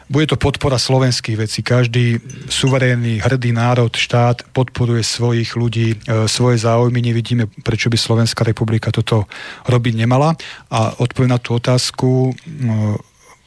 bude 0.07 0.31
to 0.31 0.39
podpora 0.39 0.79
slovenských 0.79 1.35
vecí. 1.35 1.67
Každý 1.67 2.23
suverénny, 2.47 3.19
hrdý 3.19 3.51
národ, 3.51 3.91
štát 3.91 4.47
podporuje 4.55 5.03
svojich 5.03 5.59
ľudí, 5.59 5.99
e, 5.99 6.31
svoje 6.31 6.63
záujmy. 6.63 7.03
Nevidíme, 7.03 7.51
prečo 7.67 7.91
by 7.91 7.99
Slovenská 7.99 8.47
republika 8.47 8.95
toto 8.95 9.27
robiť 9.67 9.95
nemala. 9.99 10.39
A 10.71 10.95
odpoveď 11.03 11.29
na 11.29 11.39
tú 11.43 11.59
otázku, 11.59 12.31
e, 12.31 12.33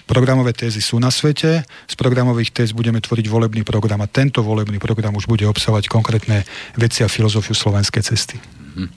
Programové 0.10 0.58
tézy 0.58 0.82
sú 0.82 0.98
na 0.98 1.13
svete, 1.13 1.62
z 1.86 1.93
programových 1.93 2.50
téz 2.50 2.74
budeme 2.74 2.98
tvoriť 2.98 3.30
volebný 3.30 3.62
program 3.62 4.02
a 4.02 4.10
tento 4.10 4.41
volebný 4.41 4.82
program 4.82 5.13
už 5.13 5.30
bude 5.30 5.45
obsahovať 5.45 5.86
konkrétne 5.86 6.50
veci 6.74 7.06
a 7.06 7.08
filozofiu 7.08 7.54
slovenskej 7.54 8.02
cesty. 8.02 8.41
Mhm. 8.74 8.89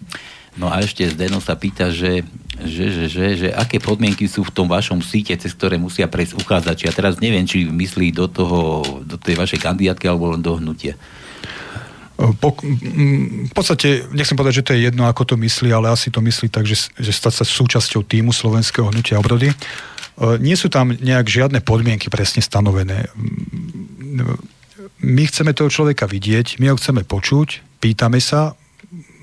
No 0.53 0.69
a 0.69 0.85
ešte 0.85 1.09
Zdeno 1.09 1.41
sa 1.41 1.57
pýta, 1.57 1.89
že, 1.89 2.29
že, 2.61 2.85
že, 2.93 3.05
že, 3.09 3.27
že 3.41 3.49
aké 3.53 3.81
podmienky 3.81 4.29
sú 4.29 4.45
v 4.45 4.53
tom 4.53 4.69
vašom 4.69 5.01
síte, 5.01 5.33
cez 5.33 5.57
ktoré 5.57 5.81
musia 5.81 6.05
prejsť 6.05 6.37
uchádzači. 6.45 6.89
Ja 6.89 6.93
teraz 6.93 7.17
neviem, 7.25 7.49
či 7.49 7.65
myslí 7.65 8.13
do, 8.13 8.29
toho, 8.29 8.85
do 9.01 9.17
tej 9.17 9.41
vašej 9.41 9.65
kandidátky 9.65 10.05
alebo 10.05 10.33
len 10.33 10.45
do 10.45 10.61
hnutia. 10.61 10.97
Po, 12.17 12.53
v 12.61 13.53
podstate, 13.57 14.05
nechcem 14.13 14.37
povedať, 14.37 14.61
že 14.61 14.67
to 14.69 14.73
je 14.77 14.85
jedno, 14.93 15.09
ako 15.09 15.25
to 15.25 15.35
myslí, 15.41 15.73
ale 15.73 15.89
asi 15.89 16.13
to 16.13 16.21
myslí 16.21 16.53
tak, 16.53 16.69
že, 16.69 16.93
že 17.01 17.13
stať 17.17 17.41
sa 17.41 17.45
súčasťou 17.49 18.05
týmu 18.05 18.37
slovenského 18.37 18.93
hnutia 18.93 19.17
obrody. 19.17 19.49
E, 20.23 20.39
nie 20.39 20.55
sú 20.55 20.71
tam 20.71 20.95
nejak 20.95 21.27
žiadne 21.27 21.59
podmienky 21.67 22.07
presne 22.07 22.41
stanovené. 22.41 23.11
My 25.03 25.23
chceme 25.27 25.51
toho 25.51 25.67
človeka 25.67 26.07
vidieť, 26.07 26.63
my 26.63 26.71
ho 26.71 26.79
chceme 26.79 27.03
počuť, 27.03 27.83
pýtame 27.83 28.23
sa, 28.23 28.55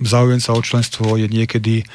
záujem 0.03 0.43
sa 0.43 0.51
o 0.51 0.59
členstvo 0.59 1.15
je 1.15 1.31
niekedy 1.31 1.75
e, 1.81 1.85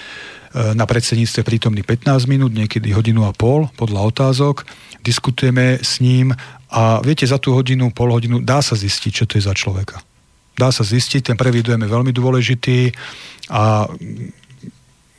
na 0.73 0.88
predsedníctve 0.88 1.45
prítomný 1.45 1.85
15 1.85 2.25
minút, 2.25 2.57
niekedy 2.57 2.97
hodinu 2.97 3.29
a 3.29 3.37
pol 3.37 3.69
podľa 3.77 4.01
otázok, 4.09 4.64
diskutujeme 5.05 5.85
s 5.85 6.01
ním 6.01 6.33
a 6.73 7.05
viete, 7.05 7.29
za 7.29 7.37
tú 7.37 7.53
hodinu, 7.53 7.93
pol 7.93 8.09
hodinu 8.09 8.40
dá 8.40 8.64
sa 8.64 8.73
zistiť, 8.73 9.12
čo 9.12 9.25
to 9.29 9.37
je 9.37 9.45
za 9.45 9.53
človeka. 9.53 10.01
Dá 10.55 10.71
sa 10.71 10.87
zistiť, 10.87 11.35
ten 11.35 11.37
prvý 11.37 11.61
je 11.61 11.75
veľmi 11.75 12.14
dôležitý 12.14 12.95
a 13.51 13.90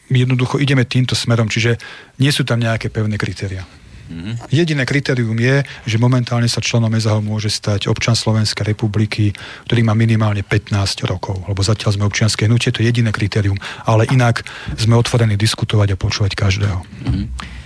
jednoducho 0.10 0.62
ideme 0.62 0.86
týmto 0.86 1.18
smerom, 1.18 1.50
čiže 1.50 1.78
nie 2.22 2.30
sú 2.30 2.46
tam 2.46 2.62
nejaké 2.62 2.94
pevné 2.94 3.18
kritéria. 3.18 3.66
Mm-hmm. 4.06 4.54
Jediné 4.54 4.84
kritérium 4.86 5.34
je, 5.34 5.66
že 5.90 5.98
momentálne 5.98 6.46
sa 6.46 6.62
členom 6.62 6.94
EZAHO 6.94 7.26
môže 7.26 7.50
stať 7.50 7.90
občan 7.90 8.14
Slovenskej 8.14 8.78
republiky, 8.78 9.34
ktorý 9.66 9.82
má 9.82 9.98
minimálne 9.98 10.46
15 10.46 11.10
rokov, 11.10 11.42
lebo 11.50 11.66
zatiaľ 11.66 11.98
sme 11.98 12.06
občianske 12.06 12.46
hnutie, 12.46 12.70
to 12.70 12.86
je 12.86 12.94
jediné 12.94 13.10
kritérium, 13.10 13.58
ale 13.82 14.06
inak 14.14 14.46
sme 14.78 14.94
otvorení 14.94 15.34
diskutovať 15.34 15.98
a 15.98 16.00
počúvať 16.00 16.38
každého. 16.38 16.78
Mm-hmm. 16.86 17.26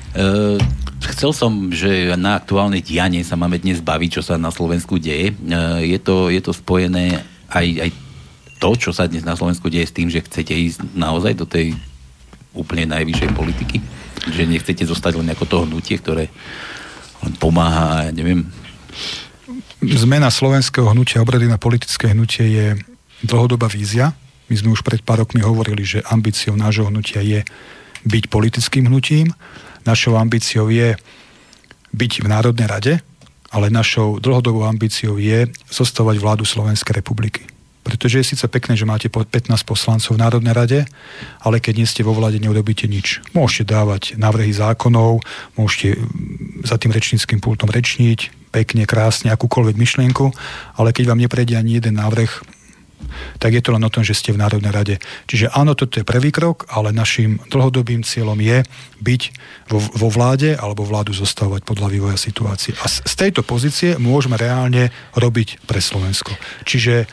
Uh, 0.09 0.57
chcel 1.13 1.35
som, 1.35 1.69
že 1.69 2.17
na 2.17 2.39
aktuálne 2.39 2.81
dianie 2.81 3.21
sa 3.21 3.37
máme 3.37 3.61
dnes 3.61 3.83
baviť, 3.83 4.09
čo 4.19 4.21
sa 4.25 4.41
na 4.41 4.49
Slovensku 4.49 4.97
deje. 4.97 5.35
Uh, 5.35 5.83
je, 5.83 5.99
to, 5.99 6.31
je 6.31 6.41
to 6.41 6.55
spojené 6.55 7.19
aj, 7.51 7.67
aj 7.83 7.89
to, 8.57 8.69
čo 8.79 8.91
sa 8.95 9.05
dnes 9.05 9.21
na 9.27 9.37
Slovensku 9.37 9.69
deje 9.69 9.85
s 9.85 9.95
tým, 9.95 10.07
že 10.09 10.23
chcete 10.23 10.55
ísť 10.55 10.97
naozaj 10.97 11.35
do 11.37 11.45
tej 11.45 11.77
úplne 12.53 12.89
najvyššej 12.89 13.31
politiky? 13.35 13.77
Že 14.29 14.49
nechcete 14.49 14.83
zostať 14.83 15.19
len 15.21 15.31
ako 15.31 15.45
to 15.45 15.57
hnutie, 15.65 15.97
ktoré 15.97 16.27
len 17.23 17.33
pomáha, 17.35 18.09
ja 18.09 18.11
neviem. 18.11 18.47
Zmena 19.79 20.27
slovenského 20.27 20.91
hnutia, 20.91 21.23
obrady 21.23 21.47
na 21.47 21.59
politické 21.59 22.11
hnutie 22.11 22.45
je 22.47 22.67
dlhodobá 23.23 23.67
vízia. 23.71 24.11
My 24.47 24.55
sme 24.57 24.73
už 24.73 24.81
pred 24.83 25.03
pár 25.03 25.23
rokmi 25.23 25.43
hovorili, 25.43 25.85
že 25.85 26.05
ambíciou 26.07 26.55
nášho 26.57 26.87
hnutia 26.87 27.21
je 27.21 27.43
byť 28.03 28.23
politickým 28.31 28.87
hnutím. 28.87 29.31
Našou 29.83 30.15
ambíciou 30.15 30.67
je 30.71 30.95
byť 31.95 32.11
v 32.23 32.27
Národnej 32.27 32.67
rade, 32.67 32.93
ale 33.49 33.73
našou 33.73 34.21
dlhodobou 34.21 34.63
ambíciou 34.65 35.17
je 35.17 35.49
zostavovať 35.69 36.17
vládu 36.21 36.43
Slovenskej 36.45 37.01
republiky. 37.01 37.58
Pretože 37.89 38.21
je 38.21 38.29
síce 38.35 38.45
pekné, 38.45 38.77
že 38.77 38.85
máte 38.85 39.09
15 39.09 39.49
poslancov 39.65 40.13
v 40.13 40.21
Národnej 40.21 40.53
rade, 40.53 40.79
ale 41.41 41.57
keď 41.57 41.73
nie 41.81 41.89
ste 41.89 42.05
vo 42.05 42.13
vláde, 42.13 42.37
neurobíte 42.37 42.85
nič. 42.85 43.25
Môžete 43.33 43.73
dávať 43.73 44.13
návrhy 44.13 44.53
zákonov, 44.53 45.25
môžete 45.57 45.97
za 46.61 46.77
tým 46.77 46.93
rečníckým 46.93 47.41
pultom 47.41 47.73
rečniť, 47.73 48.53
pekne, 48.53 48.85
krásne, 48.85 49.33
akúkoľvek 49.33 49.75
myšlienku, 49.77 50.29
ale 50.77 50.93
keď 50.93 51.09
vám 51.09 51.21
neprejde 51.21 51.57
ani 51.57 51.81
jeden 51.81 51.97
návrh, 51.97 52.59
tak 53.39 53.55
je 53.55 53.63
to 53.63 53.73
len 53.73 53.81
o 53.81 53.89
tom, 53.89 54.03
že 54.03 54.13
ste 54.13 54.35
v 54.35 54.41
Národnej 54.41 54.69
rade. 54.69 54.95
Čiže 55.25 55.55
áno, 55.55 55.73
toto 55.73 55.97
je 55.97 56.05
prvý 56.05 56.29
krok, 56.29 56.67
ale 56.69 56.91
našim 56.91 57.39
dlhodobým 57.47 58.03
cieľom 58.03 58.37
je 58.37 58.61
byť 58.99 59.21
vo, 59.71 59.79
vo 59.79 60.07
vláde 60.11 60.53
alebo 60.59 60.83
vládu 60.83 61.15
zostavovať 61.15 61.63
podľa 61.63 61.87
vývoja 61.89 62.17
situácie. 62.19 62.75
A 62.83 62.91
z, 62.91 63.01
z 63.07 63.13
tejto 63.15 63.41
pozície 63.41 63.95
môžeme 63.95 64.35
reálne 64.35 64.91
robiť 65.15 65.63
pre 65.65 65.79
Slovensko. 65.79 66.35
Čiže 66.67 67.07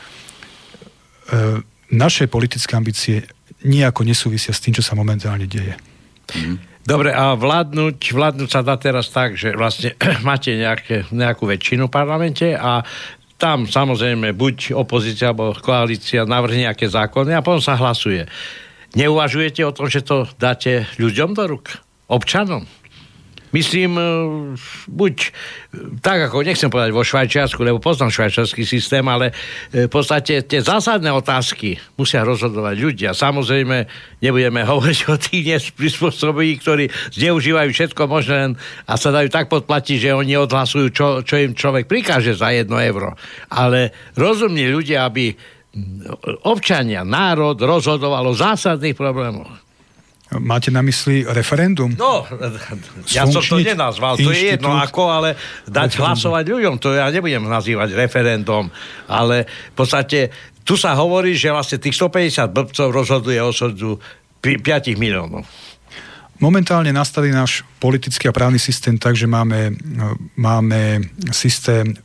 naše 1.91 2.27
politické 2.27 2.75
ambície 2.75 3.27
nejako 3.63 4.07
nesúvisia 4.07 4.55
s 4.55 4.63
tým, 4.63 4.75
čo 4.77 4.85
sa 4.85 4.95
momentálne 4.99 5.47
deje. 5.47 5.75
Mm. 6.35 6.59
Dobre, 6.87 7.11
a 7.11 7.35
vládnuť, 7.35 7.99
vládnuť 8.15 8.49
sa 8.51 8.63
dá 8.63 8.79
teraz 8.79 9.11
tak, 9.11 9.35
že 9.35 9.59
vlastne 9.59 9.99
máte 10.29 10.55
nejaké, 10.55 11.11
nejakú 11.11 11.51
väčšinu 11.51 11.91
v 11.91 11.95
parlamente 11.95 12.55
a 12.55 12.87
tam 13.37 13.69
samozrejme 13.69 14.33
buď 14.33 14.73
opozícia 14.73 15.35
alebo 15.35 15.53
koalícia 15.59 16.25
navrhne 16.25 16.71
nejaké 16.71 16.89
zákony 16.89 17.37
a 17.37 17.45
potom 17.45 17.61
sa 17.61 17.77
hlasuje. 17.77 18.25
Neuvažujete 18.97 19.61
o 19.67 19.75
tom, 19.77 19.93
že 19.93 20.07
to 20.07 20.25
dáte 20.41 20.89
ľuďom 20.97 21.37
do 21.37 21.45
ruk? 21.45 21.67
Občanom? 22.09 22.65
Myslím, 23.57 23.97
e, 23.97 24.05
buď 24.85 25.17
e, 25.17 25.29
tak, 26.05 26.29
ako 26.29 26.45
nechcem 26.45 26.69
povedať 26.69 26.93
vo 26.93 27.01
Švajčiarsku, 27.01 27.57
lebo 27.65 27.81
poznám 27.81 28.13
švajčiarsky 28.13 28.69
systém, 28.69 29.01
ale 29.09 29.33
e, 29.73 29.89
v 29.89 29.91
podstate 29.91 30.45
tie 30.45 30.61
zásadné 30.61 31.09
otázky 31.09 31.81
musia 31.97 32.21
rozhodovať 32.21 32.77
ľudia. 32.77 33.11
Samozrejme, 33.17 33.89
nebudeme 34.21 34.61
hovoriť 34.77 34.99
o 35.09 35.17
tých 35.17 35.45
neprispôsobí, 35.57 36.61
ktorí 36.61 36.93
zneužívajú 37.17 37.73
všetko 37.73 38.03
možné 38.05 38.61
a 38.85 38.93
sa 39.01 39.09
dajú 39.09 39.33
tak 39.33 39.49
podplatiť, 39.49 40.05
že 40.05 40.11
oni 40.13 40.37
odhlasujú, 40.37 40.93
čo, 40.93 41.07
čo 41.25 41.41
im 41.41 41.57
človek 41.57 41.89
prikáže 41.89 42.37
za 42.37 42.53
jedno 42.53 42.77
euro. 42.77 43.17
Ale 43.49 43.97
rozumní 44.21 44.69
ľudia, 44.69 45.09
aby 45.09 45.33
občania, 46.45 47.09
národ 47.09 47.57
rozhodoval 47.57 48.29
o 48.29 48.37
zásadných 48.37 48.97
problémoch. 48.97 49.66
Máte 50.27 50.75
na 50.75 50.83
mysli 50.83 51.23
referendum? 51.23 51.95
No, 51.95 52.27
ja 53.15 53.31
som 53.31 53.39
to 53.39 53.63
nenazval, 53.63 54.19
to 54.19 54.35
je 54.35 54.59
jedno 54.59 54.75
ako, 54.75 55.07
ale 55.07 55.39
dať 55.71 55.95
referendum. 55.95 56.03
hlasovať 56.03 56.45
ľuďom, 56.51 56.75
to 56.83 56.99
ja 56.99 57.07
nebudem 57.15 57.47
nazývať 57.47 57.95
referendum, 57.95 58.67
ale 59.07 59.47
v 59.47 59.75
podstate 59.79 60.35
tu 60.67 60.75
sa 60.75 60.99
hovorí, 60.99 61.39
že 61.39 61.55
vlastne 61.55 61.79
tých 61.79 61.95
150 61.95 62.51
blbcov 62.51 62.89
rozhoduje 62.91 63.39
o 63.39 63.55
súdu 63.55 64.03
5 64.43 64.99
miliónov. 64.99 65.47
Momentálne 66.43 66.91
nastaví 66.91 67.31
náš 67.31 67.63
politický 67.79 68.29
a 68.29 68.35
právny 68.35 68.59
systém 68.59 68.99
tak, 68.99 69.17
že 69.17 69.31
máme, 69.31 69.73
máme 70.37 71.07
systém 71.33 71.97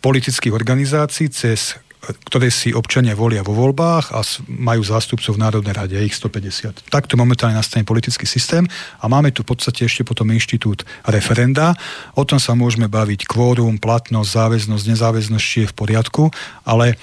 politických 0.00 0.54
organizácií, 0.54 1.28
cez 1.28 1.76
ktoré 2.06 2.54
si 2.54 2.70
občania 2.70 3.18
volia 3.18 3.42
vo 3.42 3.56
voľbách 3.56 4.14
a 4.14 4.22
majú 4.46 4.82
zástupcov 4.86 5.34
v 5.34 5.42
Národnej 5.42 5.74
rade, 5.74 5.96
ich 5.98 6.14
150. 6.14 6.86
Takto 6.86 7.18
momentálne 7.18 7.58
nastane 7.58 7.82
politický 7.82 8.28
systém 8.28 8.66
a 9.02 9.04
máme 9.10 9.34
tu 9.34 9.42
v 9.42 9.50
podstate 9.54 9.86
ešte 9.86 10.06
potom 10.06 10.30
inštitút 10.30 10.86
referenda. 11.10 11.74
O 12.14 12.22
tom 12.22 12.38
sa 12.38 12.54
môžeme 12.54 12.86
baviť 12.86 13.26
kvórum, 13.26 13.82
platnosť, 13.82 14.30
záväznosť, 14.30 14.84
nezáväznosť, 14.94 15.44
či 15.44 15.58
je 15.66 15.70
v 15.70 15.74
poriadku, 15.74 16.22
ale 16.62 16.94
e, 16.94 16.96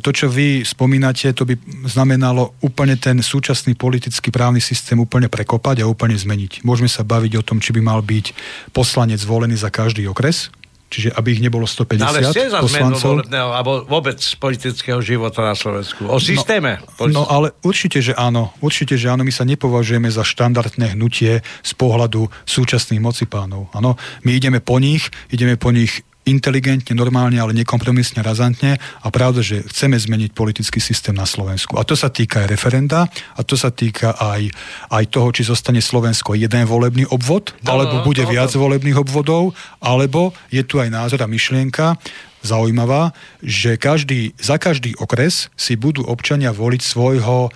to, 0.00 0.10
čo 0.16 0.32
vy 0.32 0.64
spomínate, 0.64 1.28
to 1.36 1.44
by 1.44 1.58
znamenalo 1.84 2.56
úplne 2.64 2.96
ten 2.96 3.20
súčasný 3.20 3.76
politický 3.76 4.32
právny 4.32 4.64
systém 4.64 4.96
úplne 4.96 5.28
prekopať 5.28 5.84
a 5.84 5.88
úplne 5.90 6.16
zmeniť. 6.16 6.64
Môžeme 6.64 6.88
sa 6.88 7.04
baviť 7.04 7.36
o 7.36 7.44
tom, 7.44 7.60
či 7.60 7.76
by 7.76 7.84
mal 7.84 8.00
byť 8.00 8.32
poslanec 8.72 9.20
zvolený 9.20 9.60
za 9.60 9.68
každý 9.68 10.08
okres, 10.08 10.48
čiže 10.92 11.08
aby 11.16 11.32
ich 11.32 11.40
nebolo 11.40 11.64
150 11.64 12.04
ale 12.04 12.20
ste 12.28 12.52
za 12.52 12.60
poslancov. 12.60 13.24
alebo 13.32 13.88
vôbec 13.88 14.20
politického 14.36 15.00
života 15.00 15.40
na 15.40 15.56
Slovensku? 15.56 16.04
O 16.04 16.20
systéme? 16.20 16.84
No, 17.00 17.08
no 17.08 17.22
ale 17.24 17.56
určite, 17.64 18.04
že 18.04 18.12
áno. 18.12 18.52
Určite, 18.60 19.00
že 19.00 19.08
áno. 19.08 19.24
My 19.24 19.32
sa 19.32 19.48
nepovažujeme 19.48 20.12
za 20.12 20.20
štandardné 20.20 20.92
hnutie 20.92 21.40
z 21.40 21.72
pohľadu 21.80 22.28
súčasných 22.44 23.00
mocipánov. 23.00 23.72
Áno, 23.72 23.96
my 24.28 24.30
ideme 24.36 24.60
po 24.60 24.76
nich, 24.76 25.08
ideme 25.32 25.56
po 25.56 25.72
nich 25.72 26.04
inteligentne, 26.22 26.94
normálne, 26.94 27.38
ale 27.42 27.56
nekompromisne, 27.56 28.22
razantne 28.22 28.78
a 28.78 29.08
pravda, 29.10 29.42
že 29.42 29.66
chceme 29.66 29.98
zmeniť 29.98 30.30
politický 30.30 30.78
systém 30.78 31.14
na 31.14 31.26
Slovensku. 31.26 31.74
A 31.78 31.82
to 31.82 31.98
sa 31.98 32.14
týka 32.14 32.46
aj 32.46 32.48
referenda 32.50 33.10
a 33.34 33.40
to 33.42 33.58
sa 33.58 33.74
týka 33.74 34.14
aj, 34.14 34.46
aj 34.94 35.04
toho, 35.10 35.28
či 35.34 35.42
zostane 35.42 35.82
Slovensko 35.82 36.38
jeden 36.38 36.62
volebný 36.66 37.10
obvod, 37.10 37.54
no, 37.66 37.74
alebo 37.74 38.02
no, 38.02 38.06
bude 38.06 38.22
no, 38.22 38.30
viac 38.30 38.54
no. 38.54 38.62
volebných 38.62 38.98
obvodov, 39.02 39.58
alebo 39.82 40.30
je 40.54 40.62
tu 40.62 40.78
aj 40.78 40.94
názor 40.94 41.26
a 41.26 41.28
myšlienka, 41.30 41.98
zaujímavá, 42.42 43.14
že 43.42 43.78
každý, 43.78 44.34
za 44.38 44.58
každý 44.58 44.98
okres 44.98 45.50
si 45.54 45.78
budú 45.78 46.06
občania 46.06 46.50
voliť 46.50 46.82
svojho 46.82 47.50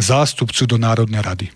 zástupcu 0.00 0.64
do 0.64 0.76
Národnej 0.80 1.20
rady. 1.20 1.46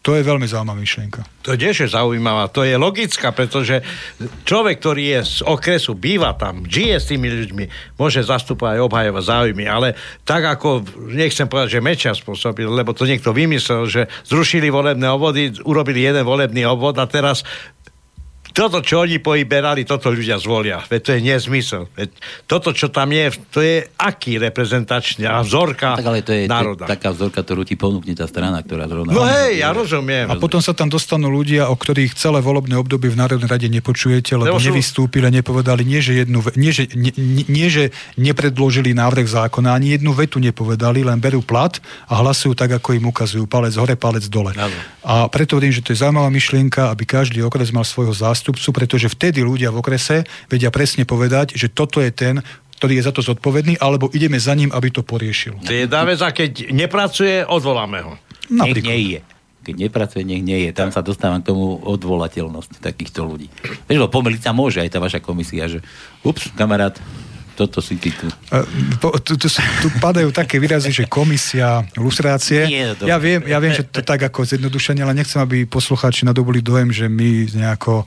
To 0.00 0.16
je 0.16 0.24
veľmi 0.24 0.48
zaujímavá 0.48 0.80
myšlienka. 0.80 1.20
To 1.44 1.52
je 1.52 1.84
zaujímavá, 1.84 2.48
to 2.48 2.64
je 2.64 2.72
logická, 2.80 3.36
pretože 3.36 3.84
človek, 4.48 4.80
ktorý 4.80 5.20
je 5.20 5.20
z 5.24 5.38
okresu, 5.44 5.92
býva 5.92 6.32
tam, 6.32 6.64
žije 6.64 6.96
s 6.96 7.08
tými 7.12 7.28
ľuďmi, 7.28 7.64
môže 8.00 8.24
zastupovať 8.24 8.80
obhajovať 8.80 9.24
záujmy, 9.28 9.64
ale 9.68 9.92
tak 10.24 10.48
ako, 10.48 10.88
nechcem 11.12 11.44
povedať, 11.44 11.76
že 11.76 11.84
Mečia 11.84 12.12
spôsobil, 12.16 12.64
lebo 12.64 12.96
to 12.96 13.04
niekto 13.04 13.36
vymyslel, 13.36 13.84
že 13.84 14.08
zrušili 14.24 14.72
volebné 14.72 15.04
obvody, 15.04 15.52
urobili 15.68 16.00
jeden 16.00 16.24
volebný 16.24 16.64
obvod 16.64 16.96
a 16.96 17.04
teraz 17.04 17.44
toto, 18.60 18.84
čo 18.84 19.08
oni 19.08 19.16
poiberali, 19.24 19.88
toto 19.88 20.12
ľudia 20.12 20.36
zvolia. 20.36 20.84
Veď 20.84 21.00
to 21.00 21.10
je 21.16 21.20
nezmysel. 21.24 21.88
Veď 21.96 22.12
toto, 22.44 22.76
čo 22.76 22.92
tam 22.92 23.08
je, 23.08 23.32
to 23.48 23.64
je 23.64 23.88
aký 23.96 24.36
reprezentačný 24.36 25.24
a 25.24 25.40
vzorka 25.40 25.96
tak 25.96 26.04
ale 26.04 26.20
to 26.20 26.36
je, 26.36 26.44
národa. 26.44 26.84
To 26.84 26.92
je 26.92 26.92
taká 26.92 27.08
vzorka, 27.16 27.40
ktorú 27.40 27.64
ti 27.64 27.80
ponúkne 27.80 28.12
tá 28.12 28.28
strana, 28.28 28.60
ktorá 28.60 28.84
zrovna... 28.84 29.16
No 29.16 29.24
hej, 29.24 29.64
ja 29.64 29.72
rozumiem. 29.72 30.28
A 30.28 30.36
potom 30.36 30.60
sa 30.60 30.76
tam 30.76 30.92
dostanú 30.92 31.32
ľudia, 31.32 31.72
o 31.72 31.76
ktorých 31.76 32.12
celé 32.12 32.44
volebné 32.44 32.76
obdobie 32.76 33.08
v 33.08 33.16
Národnej 33.16 33.48
rade 33.48 33.72
nepočujete, 33.72 34.36
lebo, 34.36 34.52
lebo 34.52 34.60
sú... 34.60 34.68
nevystúpili, 34.68 35.24
nepovedali, 35.32 35.80
nie 35.80 36.04
že, 36.04 36.28
jednu, 36.28 36.44
nie, 36.60 36.68
že, 36.68 36.84
nie, 36.92 37.16
nie, 37.48 37.68
že 37.72 37.96
nepredložili 38.20 38.92
návrh 38.92 39.24
zákona, 39.24 39.72
ani 39.72 39.96
jednu 39.96 40.12
vetu 40.12 40.36
nepovedali, 40.36 41.00
len 41.00 41.16
berú 41.16 41.40
plat 41.40 41.80
a 42.10 42.20
hlasujú 42.20 42.52
tak, 42.52 42.76
ako 42.76 42.92
im 42.92 43.08
ukazujú. 43.08 43.48
Palec 43.48 43.72
hore, 43.80 43.96
palec 43.96 44.28
dole. 44.28 44.52
Ano. 44.52 44.76
A 45.00 45.32
preto 45.32 45.56
hovorím, 45.56 45.72
že 45.72 45.80
to 45.80 45.96
je 45.96 46.04
zaujímavá 46.04 46.28
myšlienka, 46.28 46.92
aby 46.92 47.08
každý 47.08 47.40
okres 47.40 47.72
mal 47.72 47.86
svojho 47.86 48.12
zástupcu 48.12 48.49
zástupcu, 48.50 48.68
pretože 48.74 49.06
vtedy 49.06 49.46
ľudia 49.46 49.70
v 49.70 49.78
okrese 49.78 50.26
vedia 50.50 50.74
presne 50.74 51.06
povedať, 51.06 51.54
že 51.54 51.70
toto 51.70 52.02
je 52.02 52.10
ten, 52.10 52.42
ktorý 52.82 52.98
je 52.98 53.06
za 53.06 53.12
to 53.14 53.22
zodpovedný, 53.22 53.78
alebo 53.78 54.10
ideme 54.10 54.40
za 54.40 54.56
ním, 54.56 54.74
aby 54.74 54.90
to 54.90 55.06
poriešil. 55.06 55.60
To 55.62 55.72
je 55.72 55.86
vec, 55.86 56.18
a 56.18 56.30
keď 56.34 56.74
nepracuje, 56.74 57.46
odvoláme 57.46 57.98
ho. 58.02 58.12
Nech 58.50 58.82
nie 58.82 58.98
je. 59.14 59.20
Keď 59.60 59.74
nepracuje, 59.76 60.22
nech 60.24 60.42
nie 60.42 60.66
je. 60.66 60.70
Tam 60.72 60.88
sa 60.88 61.04
dostávam 61.04 61.44
k 61.44 61.52
tomu 61.52 61.76
odvolateľnosť 61.84 62.80
takýchto 62.80 63.28
ľudí. 63.28 63.52
Vieš, 63.86 64.08
pomeliť 64.08 64.40
sa 64.40 64.56
môže 64.56 64.80
aj 64.80 64.90
tá 64.90 64.98
vaša 64.98 65.20
komisia, 65.20 65.68
že 65.68 65.84
ups, 66.24 66.48
kamarát, 66.56 66.96
toto 67.54 67.78
si 67.84 67.96
ty 68.00 68.10
tu. 68.14 68.26
Tu, 69.00 69.36
tu, 69.36 69.48
tu 69.48 69.88
padajú 70.00 70.32
také 70.32 70.56
výrazy, 70.56 70.90
že 70.90 71.04
komisia, 71.06 71.84
lustrácie. 71.98 72.66
Nie, 72.66 72.96
ja, 73.04 73.16
viem, 73.20 73.42
ja 73.44 73.58
viem, 73.60 73.74
že 73.74 73.86
to 73.86 74.00
tak 74.02 74.22
ako 74.30 74.46
zjednodušenie, 74.46 75.04
ale 75.04 75.16
nechcem, 75.16 75.40
aby 75.42 75.68
poslucháči 75.68 76.24
nadobuli 76.24 76.64
dojem, 76.64 76.90
že 76.94 77.06
my 77.06 77.50
nejako 77.52 78.06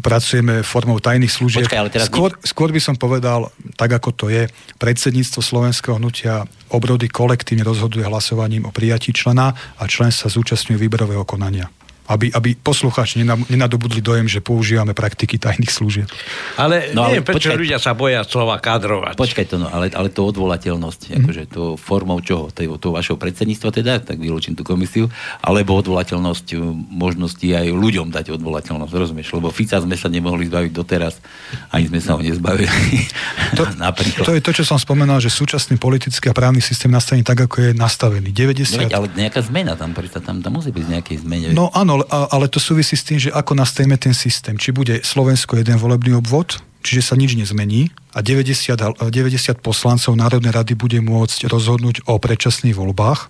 pracujeme 0.00 0.64
formou 0.64 0.96
tajných 0.96 1.28
služieb. 1.28 1.68
Počkaj, 1.68 1.80
ale 1.80 1.92
teraz 1.92 2.08
skôr, 2.08 2.32
skôr 2.40 2.72
by 2.72 2.80
som 2.80 2.96
povedal, 2.96 3.52
tak 3.76 3.92
ako 3.92 4.10
to 4.16 4.26
je, 4.32 4.48
predsedníctvo 4.80 5.40
slovenského 5.44 6.00
hnutia 6.00 6.48
obrody 6.72 7.12
kolektívne 7.12 7.68
rozhoduje 7.68 8.04
hlasovaním 8.08 8.64
o 8.64 8.72
prijatí 8.72 9.12
člena 9.12 9.52
a 9.52 9.84
člen 9.84 10.08
sa 10.08 10.32
zúčastňuje 10.32 10.80
výberového 10.80 11.24
konania 11.28 11.68
aby, 12.08 12.32
aby 12.32 12.56
poslucháči 12.56 13.20
nenadobudli 13.22 14.00
dojem, 14.00 14.24
že 14.24 14.40
používame 14.40 14.96
praktiky 14.96 15.36
tajných 15.36 15.68
služieb. 15.68 16.08
Ale 16.56 16.96
no, 16.96 17.04
neviem, 17.04 17.20
ale 17.20 17.28
prečo 17.28 17.52
počkaj, 17.52 17.60
ľudia 17.60 17.78
sa 17.78 17.92
boja 17.92 18.24
slova 18.24 18.56
kadrovať. 18.56 19.14
Počkaj 19.20 19.44
to, 19.44 19.56
no, 19.60 19.68
ale, 19.68 19.92
ale 19.92 20.08
to 20.08 20.24
odvolateľnosť, 20.24 21.00
mm. 21.12 21.16
akože 21.20 21.42
to 21.52 21.62
formou 21.76 22.16
čoho? 22.24 22.48
To, 22.48 22.80
to 22.80 22.88
vašho 22.96 23.20
predsedníctva 23.20 23.68
teda, 23.68 23.92
tak 24.00 24.16
vylúčim 24.16 24.56
tú 24.56 24.64
komisiu, 24.64 25.12
alebo 25.44 25.76
odvolateľnosť 25.76 26.46
e, 26.52 26.56
možnosti 26.88 27.44
aj 27.44 27.68
ľuďom 27.68 28.08
dať 28.08 28.32
odvolateľnosť, 28.40 28.92
rozumieš? 28.96 29.36
Lebo 29.36 29.52
Fica 29.52 29.76
sme 29.76 29.94
sa 30.00 30.08
nemohli 30.08 30.48
zbaviť 30.48 30.72
doteraz, 30.72 31.20
ani 31.76 31.92
sme 31.92 32.00
sa 32.00 32.16
ho 32.16 32.20
nezbavili. 32.24 32.72
To, 33.60 33.68
to 34.26 34.32
je 34.32 34.40
to, 34.40 34.50
čo 34.56 34.64
som 34.64 34.80
spomenul, 34.80 35.20
že 35.20 35.28
súčasný 35.28 35.76
politický 35.76 36.32
a 36.32 36.34
právny 36.34 36.64
systém 36.64 36.88
nastavený 36.88 37.20
tak, 37.20 37.44
ako 37.44 37.56
je 37.68 37.70
nastavený. 37.76 38.32
90... 38.32 38.88
No, 38.88 39.04
ale 39.04 39.06
nejaká 39.12 39.44
zmena 39.44 39.76
tam, 39.76 39.92
tam, 39.92 40.40
tam 40.40 40.52
musí 40.56 40.72
byť 40.72 40.84
nejaké 40.88 41.12
zmene. 41.20 41.52
No 41.52 41.68
áno, 41.76 41.97
ale, 42.06 42.26
ale 42.30 42.46
to 42.46 42.62
súvisí 42.62 42.94
s 42.94 43.02
tým, 43.02 43.18
že 43.18 43.34
ako 43.34 43.58
nastavíme 43.58 43.98
ten 43.98 44.14
systém. 44.14 44.54
Či 44.54 44.70
bude 44.70 45.02
Slovensko 45.02 45.58
jeden 45.58 45.74
volebný 45.80 46.14
obvod, 46.14 46.62
čiže 46.86 47.02
sa 47.02 47.14
nič 47.18 47.34
nezmení 47.34 47.90
a 48.14 48.22
90, 48.22 48.78
90 49.10 49.10
poslancov 49.58 50.14
Národnej 50.14 50.54
rady 50.54 50.78
bude 50.78 50.98
môcť 51.02 51.50
rozhodnúť 51.50 52.06
o 52.06 52.16
predčasných 52.16 52.76
voľbách 52.78 53.20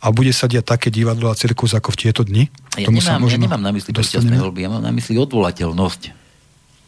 a 0.00 0.06
bude 0.14 0.30
sa 0.30 0.46
diať 0.46 0.78
také 0.78 0.88
divadlo 0.94 1.30
a 1.30 1.38
cirkus 1.38 1.74
ako 1.74 1.94
v 1.94 1.98
tieto 1.98 2.22
dni. 2.22 2.46
Ja, 2.78 2.86
Tomu 2.88 3.02
nemám, 3.02 3.26
ja 3.26 3.38
nemám 3.40 3.62
na 3.62 3.72
mysli 3.74 3.90
predčasné 3.90 4.38
voľby, 4.38 4.60
ja 4.64 4.70
mám 4.70 4.84
na 4.84 4.92
mysli 4.94 5.18
odvolateľnosť. 5.18 6.02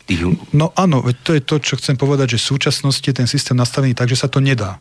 Tých... 0.06 0.22
No 0.54 0.70
áno, 0.78 1.02
to 1.26 1.34
je 1.34 1.42
to, 1.42 1.58
čo 1.58 1.74
chcem 1.82 1.98
povedať, 1.98 2.38
že 2.38 2.42
v 2.46 2.48
súčasnosti 2.54 3.02
je 3.02 3.16
ten 3.16 3.26
systém 3.26 3.58
nastavený 3.58 3.98
tak, 3.98 4.06
že 4.06 4.14
sa 4.14 4.30
to 4.30 4.38
nedá. 4.38 4.78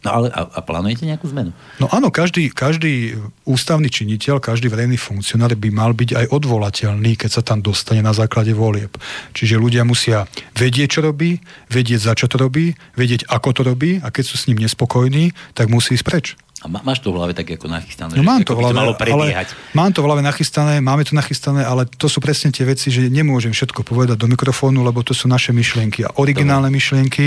No 0.00 0.08
ale 0.16 0.32
a, 0.32 0.48
a 0.48 0.60
plánujete 0.64 1.04
nejakú 1.04 1.28
zmenu? 1.28 1.52
No 1.76 1.84
áno, 1.92 2.08
každý, 2.08 2.48
každý 2.48 3.20
ústavný 3.44 3.92
činiteľ, 3.92 4.40
každý 4.40 4.72
verejný 4.72 4.96
funkcionár 4.96 5.52
by 5.52 5.68
mal 5.68 5.92
byť 5.92 6.16
aj 6.16 6.26
odvolateľný, 6.32 7.20
keď 7.20 7.30
sa 7.40 7.42
tam 7.44 7.60
dostane 7.60 8.00
na 8.00 8.16
základe 8.16 8.56
volieb. 8.56 8.96
Čiže 9.36 9.60
ľudia 9.60 9.84
musia 9.84 10.24
vedieť, 10.56 10.88
čo 10.88 11.00
robí, 11.04 11.44
vedieť, 11.68 12.00
za 12.00 12.12
čo 12.16 12.32
to 12.32 12.40
robí, 12.40 12.72
vedieť, 12.96 13.28
ako 13.28 13.48
to 13.52 13.62
robí 13.62 14.00
a 14.00 14.08
keď 14.08 14.24
sú 14.24 14.40
s 14.40 14.48
ním 14.48 14.64
nespokojní, 14.64 15.36
tak 15.52 15.68
musí 15.68 16.00
ísť 16.00 16.06
preč. 16.08 16.26
A 16.60 16.68
máš 16.68 17.00
to 17.00 17.08
v 17.08 17.16
hlave 17.16 17.32
tak 17.32 17.48
ako 17.48 17.72
nachystané? 17.72 18.20
No 18.20 18.24
mám 18.24 18.44
to 18.44 18.52
v 18.52 18.60
hlave, 18.60 18.76
malo 18.76 18.92
ale 18.92 19.48
mám 19.72 19.96
to 19.96 20.04
v 20.04 20.06
hlave 20.12 20.20
nachystané, 20.20 20.84
máme 20.84 21.08
to 21.08 21.16
nachystané, 21.16 21.64
ale 21.64 21.88
to 21.88 22.04
sú 22.04 22.20
presne 22.20 22.52
tie 22.52 22.68
veci, 22.68 22.92
že 22.92 23.08
nemôžem 23.08 23.56
všetko 23.56 23.80
povedať 23.80 24.20
do 24.20 24.28
mikrofónu, 24.28 24.84
lebo 24.84 25.00
to 25.00 25.16
sú 25.16 25.24
naše 25.24 25.56
myšlienky 25.56 26.04
a 26.04 26.12
originálne 26.20 26.68
Dobre. 26.68 26.76
myšlienky 26.76 27.26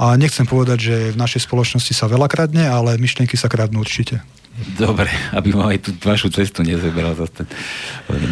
a 0.00 0.16
nechcem 0.16 0.48
povedať, 0.48 0.78
že 0.80 0.96
v 1.12 1.20
našej 1.20 1.44
spoločnosti 1.44 1.92
sa 1.92 2.08
veľa 2.08 2.24
kradne, 2.32 2.64
ale 2.64 2.96
myšlienky 2.96 3.36
sa 3.36 3.52
kradnú 3.52 3.84
určite. 3.84 4.24
Dobre, 4.80 5.12
aby 5.36 5.52
ma 5.52 5.76
aj 5.76 5.78
tú 5.84 5.90
vašu 6.00 6.32
cestu 6.32 6.64
nezeberal 6.64 7.12
zase. 7.20 7.44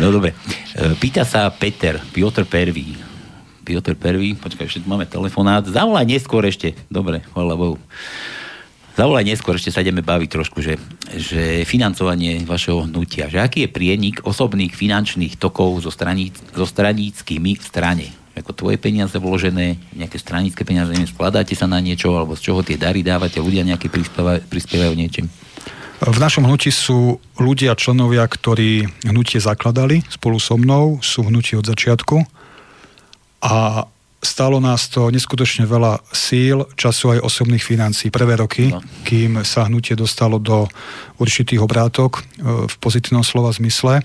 No 0.01 0.09
dobre. 0.09 0.33
E, 0.77 0.97
pýta 0.97 1.29
sa 1.29 1.49
Peter, 1.53 2.01
Piotr 2.13 2.49
Perví. 2.49 2.97
Piotr 3.69 3.97
Perví, 3.97 4.33
počkaj, 4.33 4.65
ešte 4.65 4.81
máme 4.89 5.05
telefonát. 5.05 5.65
Zavolaj 5.69 6.09
neskôr 6.09 6.41
ešte. 6.49 6.73
Dobre, 6.89 7.21
chvála 7.33 7.53
Bohu. 7.53 7.77
Zavolaj 8.99 9.31
neskôr, 9.31 9.55
ešte 9.55 9.71
sa 9.71 9.87
ideme 9.87 10.03
baviť 10.03 10.27
trošku, 10.27 10.59
že, 10.59 10.75
že 11.15 11.63
financovanie 11.63 12.43
vašeho 12.43 12.91
hnutia, 12.91 13.31
že 13.31 13.39
aký 13.39 13.63
je 13.63 13.71
prienik 13.71 14.27
osobných 14.27 14.75
finančných 14.75 15.39
tokov 15.39 15.87
so, 15.87 15.95
straní, 15.95 16.35
so 16.35 16.67
straníckými 16.67 17.63
strane? 17.63 18.11
Ako 18.35 18.59
tvoje 18.59 18.75
peniaze 18.75 19.15
vložené, 19.15 19.79
nejaké 19.95 20.19
stranícke 20.19 20.67
peniaze, 20.67 20.91
neviem, 20.91 21.07
skladáte 21.07 21.55
sa 21.55 21.71
na 21.71 21.79
niečo, 21.79 22.11
alebo 22.19 22.35
z 22.35 22.51
čoho 22.51 22.67
tie 22.67 22.75
dary 22.75 23.07
dávate, 23.07 23.39
ľudia 23.39 23.63
nejaké 23.63 23.87
prispievajú, 23.87 24.95
niečím? 24.99 25.31
V 26.03 26.19
našom 26.19 26.51
hnutí 26.51 26.75
sú 26.75 27.23
ľudia, 27.39 27.79
členovia, 27.79 28.27
ktorí 28.27 28.83
hnutie 29.07 29.39
zakladali 29.39 30.03
spolu 30.11 30.43
so 30.43 30.59
mnou, 30.59 30.99
sú 31.07 31.23
v 31.23 31.31
hnutí 31.31 31.55
od 31.55 31.71
začiatku 31.71 32.27
a 33.47 33.87
Stalo 34.19 34.59
nás 34.59 34.91
to 34.91 35.15
neskutočne 35.15 35.63
veľa 35.63 36.03
síl, 36.11 36.67
času 36.75 37.15
aj 37.15 37.23
osobných 37.23 37.63
financí. 37.63 38.11
Prvé 38.11 38.35
roky, 38.35 38.75
no. 38.75 38.83
kým 39.07 39.47
sa 39.47 39.71
hnutie 39.71 39.95
dostalo 39.95 40.43
do 40.43 40.67
určitých 41.23 41.63
obrátok 41.63 42.19
e, 42.19 42.23
v 42.67 42.75
pozitívnom 42.83 43.23
slova 43.23 43.55
zmysle. 43.55 44.03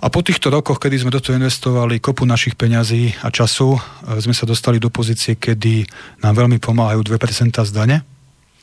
A 0.00 0.06
po 0.08 0.24
týchto 0.24 0.48
rokoch, 0.48 0.80
kedy 0.80 1.04
sme 1.04 1.12
do 1.12 1.20
toho 1.20 1.36
investovali 1.36 2.00
kopu 2.00 2.24
našich 2.24 2.56
peňazí 2.56 3.12
a 3.20 3.28
času, 3.28 3.76
e, 3.76 3.80
sme 4.24 4.32
sa 4.32 4.48
dostali 4.48 4.80
do 4.80 4.88
pozície, 4.88 5.36
kedy 5.36 5.84
nám 6.24 6.40
veľmi 6.40 6.56
pomáhajú 6.56 7.04
2% 7.04 7.52
z 7.52 7.72
dane. 7.76 8.00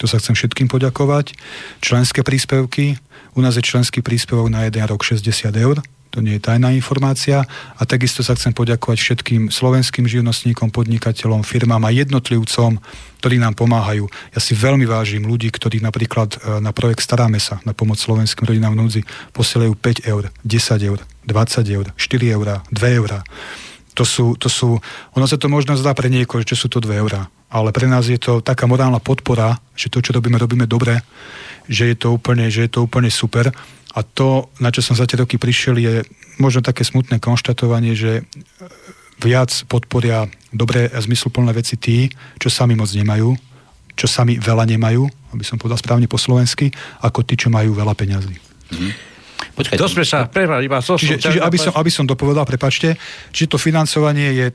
Tu 0.01 0.09
sa 0.09 0.17
chcem 0.17 0.33
všetkým 0.33 0.73
poďakovať. 0.73 1.37
Členské 1.85 2.25
príspevky. 2.25 2.97
U 3.37 3.45
nás 3.45 3.53
je 3.53 3.61
členský 3.61 4.01
príspevok 4.01 4.49
na 4.49 4.65
jeden 4.65 4.81
rok 4.89 5.05
60 5.05 5.53
eur 5.53 5.85
to 6.17 6.25
nie 6.25 6.41
je 6.41 6.49
tajná 6.49 6.73
informácia. 6.73 7.45
A 7.77 7.85
takisto 7.85 8.25
sa 8.25 8.33
chcem 8.33 8.49
poďakovať 8.49 8.97
všetkým 8.97 9.53
slovenským 9.53 10.09
živnostníkom, 10.09 10.73
podnikateľom, 10.73 11.45
firmám 11.45 11.85
a 11.85 11.93
jednotlivcom, 11.93 12.81
ktorí 13.21 13.37
nám 13.37 13.53
pomáhajú. 13.53 14.09
Ja 14.33 14.41
si 14.41 14.57
veľmi 14.57 14.89
vážim 14.89 15.29
ľudí, 15.29 15.53
ktorí 15.53 15.77
napríklad 15.77 16.41
e, 16.41 16.57
na 16.57 16.73
projekt 16.73 17.05
Staráme 17.05 17.37
sa 17.37 17.61
na 17.69 17.77
pomoc 17.77 18.01
slovenským 18.01 18.49
rodinám 18.49 18.73
v 18.73 18.81
núdzi 18.81 19.01
posielajú 19.29 19.77
5 19.77 20.09
eur, 20.09 20.33
10 20.41 20.89
eur, 20.89 20.99
20 21.05 21.77
eur, 21.77 21.85
4 21.93 22.33
eur, 22.33 22.47
2 22.65 22.97
eur. 22.97 23.11
To 23.93 24.01
sú, 24.01 24.33
to 24.41 24.49
sú, 24.49 24.81
ono 25.13 25.25
sa 25.29 25.37
to 25.37 25.45
možno 25.53 25.77
zdá 25.77 25.93
pre 25.93 26.09
niekoho, 26.09 26.41
že 26.41 26.57
sú 26.57 26.65
to 26.65 26.81
2 26.81 26.97
eurá, 26.97 27.29
ale 27.53 27.69
pre 27.69 27.85
nás 27.85 28.09
je 28.09 28.17
to 28.17 28.41
taká 28.41 28.65
morálna 28.65 28.97
podpora, 28.97 29.61
že 29.77 29.93
to, 29.93 30.01
čo 30.01 30.17
robíme, 30.17 30.41
robíme 30.41 30.65
dobre, 30.65 30.97
že 31.69 31.93
je 31.93 31.95
to 31.97 32.17
úplne, 32.17 32.49
že 32.49 32.65
je 32.65 32.71
to 32.73 32.89
úplne 32.89 33.13
super 33.13 33.53
a 33.97 34.05
to, 34.05 34.53
na 34.61 34.69
čo 34.69 34.85
som 34.85 34.93
za 34.93 35.09
tie 35.09 35.17
roky 35.17 35.41
prišiel, 35.41 35.81
je 35.81 36.05
možno 36.37 36.61
také 36.61 36.85
smutné 36.85 37.17
konštatovanie, 37.17 37.97
že 37.97 38.29
viac 39.17 39.49
podporia 39.65 40.29
dobré 40.53 40.85
a 40.93 41.01
zmysluplné 41.01 41.49
veci 41.57 41.81
tí, 41.81 42.13
čo 42.37 42.53
sami 42.53 42.77
moc 42.77 42.93
nemajú, 42.93 43.33
čo 43.97 44.05
sami 44.05 44.37
veľa 44.37 44.69
nemajú, 44.69 45.09
aby 45.33 45.41
som 45.41 45.57
povedal 45.57 45.81
správne 45.81 46.05
po 46.05 46.21
slovensky, 46.21 46.69
ako 47.01 47.25
tí, 47.25 47.33
čo 47.41 47.49
majú 47.49 47.73
veľa 47.73 47.97
peňazí. 47.97 48.37
Mm-hmm. 48.37 48.91
Počkajte. 49.57 49.81
To 49.81 49.89
sme 49.89 50.05
sa 50.05 50.29
prehrali 50.29 50.69
iba 50.69 50.77
so 50.85 51.01
Čiže, 51.01 51.17
čiže 51.17 51.39
aby, 51.41 51.57
som, 51.57 51.73
aby 51.73 51.89
som 51.89 52.05
dopovedal, 52.05 52.45
prepačte, 52.45 52.93
čiže 53.33 53.53
to 53.53 53.57
financovanie 53.57 54.29
je, 54.37 54.47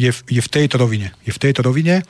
je, 0.00 0.10
je 0.32 0.40
v 0.40 0.48
tejto 0.48 0.80
rovine. 0.80 1.12
Je 1.28 1.32
v 1.36 1.40
tejto 1.40 1.60
rovine. 1.60 2.00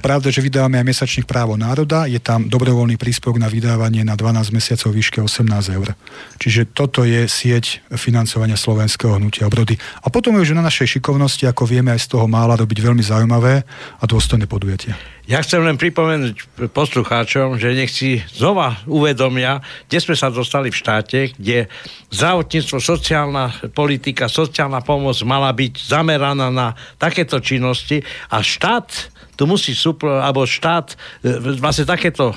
Pravda, 0.00 0.30
že 0.30 0.44
vydávame 0.44 0.78
aj 0.78 0.86
mesačných 0.86 1.26
právo 1.26 1.56
národa, 1.58 2.06
je 2.06 2.20
tam 2.22 2.46
dobrovoľný 2.46 2.94
príspevok 3.00 3.40
na 3.40 3.48
vydávanie 3.50 4.06
na 4.06 4.14
12 4.14 4.54
mesiacov 4.54 4.90
výške 4.92 5.18
18 5.24 5.76
eur. 5.76 5.96
Čiže 6.38 6.70
toto 6.70 7.02
je 7.02 7.26
sieť 7.26 7.82
financovania 7.96 8.60
slovenského 8.60 9.18
hnutia 9.18 9.48
obrody. 9.48 9.80
A 10.04 10.12
potom 10.12 10.36
je 10.36 10.46
už 10.46 10.54
na 10.54 10.62
našej 10.62 11.00
šikovnosti, 11.00 11.42
ako 11.48 11.66
vieme 11.66 11.90
aj 11.90 12.06
z 12.06 12.16
toho 12.16 12.26
mála 12.30 12.60
robiť 12.60 12.78
veľmi 12.80 13.02
zaujímavé 13.02 13.64
a 13.98 14.04
dôstojné 14.04 14.46
podujatia. 14.46 14.94
Ja 15.30 15.38
chcem 15.46 15.62
len 15.62 15.78
pripomenúť 15.78 16.66
poslucháčom, 16.74 17.54
že 17.54 17.70
nech 17.70 17.94
si 17.94 18.18
znova 18.34 18.82
uvedomia, 18.90 19.62
kde 19.86 19.98
sme 20.02 20.18
sa 20.18 20.26
dostali 20.26 20.74
v 20.74 20.80
štáte, 20.82 21.30
kde 21.38 21.70
zdravotníctvo, 22.10 22.82
sociálna 22.82 23.70
politika, 23.70 24.26
sociálna 24.26 24.82
pomoc 24.82 25.14
mala 25.22 25.54
byť 25.54 25.86
zameraná 25.86 26.50
na 26.50 26.74
takéto 26.98 27.38
činnosti 27.38 28.02
a 28.34 28.42
štát 28.42 29.19
tu 29.40 29.48
musí 29.48 29.72
supl, 29.72 30.20
alebo 30.20 30.44
štát, 30.44 30.92
e, 31.24 31.56
vlastne 31.56 31.88
takéto 31.88 32.36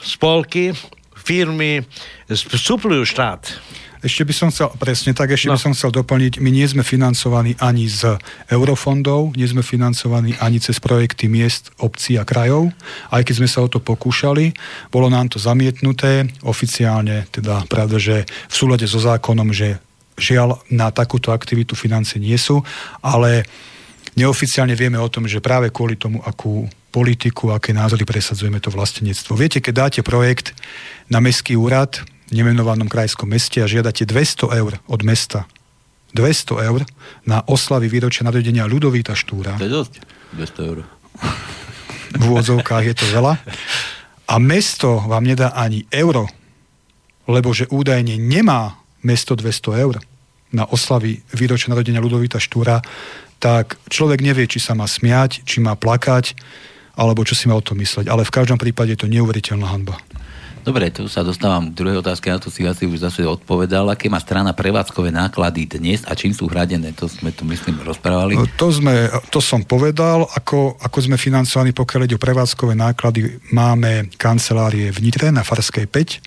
spolky, 0.00 0.72
firmy 1.12 1.84
suplujú 2.32 3.04
štát. 3.04 3.52
Ešte 4.04 4.24
by 4.28 4.34
som 4.36 4.48
chcel, 4.52 4.68
presne 4.76 5.16
tak, 5.16 5.32
ešte 5.32 5.48
no. 5.48 5.56
by 5.56 5.60
som 5.60 5.72
chcel 5.72 5.88
doplniť, 5.92 6.40
my 6.40 6.52
nie 6.52 6.64
sme 6.68 6.84
financovaní 6.84 7.56
ani 7.60 7.88
z 7.88 8.20
eurofondov, 8.52 9.32
nie 9.36 9.48
sme 9.48 9.64
financovaní 9.64 10.36
ani 10.40 10.60
cez 10.60 10.76
projekty 10.80 11.28
miest, 11.28 11.72
obcí 11.80 12.20
a 12.20 12.24
krajov, 12.28 12.68
aj 13.08 13.24
keď 13.24 13.34
sme 13.40 13.48
sa 13.48 13.64
o 13.64 13.68
to 13.68 13.80
pokúšali, 13.80 14.52
bolo 14.92 15.08
nám 15.08 15.32
to 15.32 15.40
zamietnuté, 15.40 16.28
oficiálne, 16.44 17.28
teda 17.32 17.64
pravda, 17.64 17.96
že 17.96 18.28
v 18.28 18.54
súlade 18.56 18.84
so 18.84 19.00
zákonom, 19.00 19.52
že 19.56 19.80
žiaľ 20.20 20.60
na 20.68 20.92
takúto 20.92 21.32
aktivitu 21.32 21.72
financie 21.72 22.20
nie 22.20 22.36
sú, 22.36 22.60
ale 23.00 23.48
neoficiálne 24.16 24.74
vieme 24.78 24.98
o 24.98 25.10
tom, 25.10 25.26
že 25.26 25.44
práve 25.44 25.70
kvôli 25.70 25.98
tomu, 25.98 26.22
akú 26.22 26.66
politiku, 26.94 27.50
aké 27.50 27.74
názory 27.74 28.06
presadzujeme 28.06 28.62
to 28.62 28.70
vlastenectvo. 28.70 29.34
Viete, 29.34 29.58
keď 29.58 29.74
dáte 29.74 30.00
projekt 30.06 30.54
na 31.10 31.18
mestský 31.18 31.58
úrad, 31.58 31.98
nemenovanom 32.30 32.86
krajskom 32.86 33.30
meste 33.30 33.60
a 33.60 33.70
žiadate 33.70 34.06
200 34.06 34.54
eur 34.54 34.72
od 34.86 35.00
mesta 35.02 35.46
200 36.14 36.62
eur 36.70 36.80
na 37.26 37.42
oslavy 37.42 37.90
výročia 37.90 38.22
narodenia 38.22 38.70
Ľudovíta 38.70 39.18
Štúra. 39.18 39.58
To 39.58 39.66
je 39.66 39.74
dosť. 39.74 39.94
200 40.38 40.70
eur. 40.70 40.78
V 42.14 42.22
úvodzovkách 42.30 42.84
je 42.86 42.94
to 42.94 43.06
veľa. 43.10 43.34
A 44.30 44.34
mesto 44.38 45.02
vám 45.04 45.26
nedá 45.26 45.52
ani 45.52 45.84
euro, 45.90 46.30
lebo 47.26 47.50
že 47.50 47.66
údajne 47.68 48.14
nemá 48.16 48.78
mesto 49.02 49.34
200 49.34 49.82
eur 49.84 49.98
na 50.54 50.64
oslavy 50.70 51.18
výročia 51.34 51.74
narodenia 51.74 51.98
Ľudovíta 51.98 52.38
Štúra, 52.38 52.78
tak 53.38 53.76
človek 53.90 54.24
nevie, 54.24 54.48
či 54.48 54.58
sa 54.62 54.72
má 54.72 54.88
smiať, 54.88 55.44
či 55.44 55.60
má 55.60 55.76
plakať, 55.76 56.34
alebo 56.94 57.26
čo 57.26 57.34
si 57.34 57.50
má 57.50 57.58
o 57.58 57.64
tom 57.64 57.78
mysleť. 57.82 58.06
Ale 58.06 58.22
v 58.22 58.34
každom 58.34 58.58
prípade 58.58 58.94
je 58.94 59.00
to 59.04 59.10
neuveriteľná 59.10 59.66
hanba. 59.66 59.98
Dobre, 60.64 60.88
tu 60.88 61.04
sa 61.12 61.20
dostávam 61.20 61.68
k 61.68 61.76
druhej 61.76 62.00
otázke, 62.00 62.32
na 62.32 62.40
to 62.40 62.48
si 62.48 62.64
asi 62.64 62.88
už 62.88 63.04
zase 63.04 63.20
odpovedal. 63.20 63.84
Aké 63.92 64.08
má 64.08 64.16
strana 64.16 64.56
prevádzkové 64.56 65.12
náklady 65.12 65.68
dnes 65.68 66.08
a 66.08 66.16
čím 66.16 66.32
sú 66.32 66.48
hradené? 66.48 66.96
To 66.96 67.04
sme 67.04 67.36
tu, 67.36 67.44
myslím, 67.44 67.84
rozprávali. 67.84 68.40
No, 68.40 68.48
to, 68.56 68.72
sme, 68.72 69.12
to 69.28 69.44
som 69.44 69.60
povedal. 69.60 70.24
Ako, 70.24 70.80
ako 70.80 70.98
sme 71.04 71.20
financovaní, 71.20 71.76
pokiaľ 71.76 72.08
ide 72.08 72.16
o 72.16 72.24
prevádzkové 72.24 72.80
náklady, 72.80 73.44
máme 73.52 74.08
kancelárie 74.16 74.88
v 74.88 75.04
Nitre 75.04 75.28
na 75.28 75.44
Farskej 75.44 75.84
5. 75.84 75.92
E, 75.92 76.18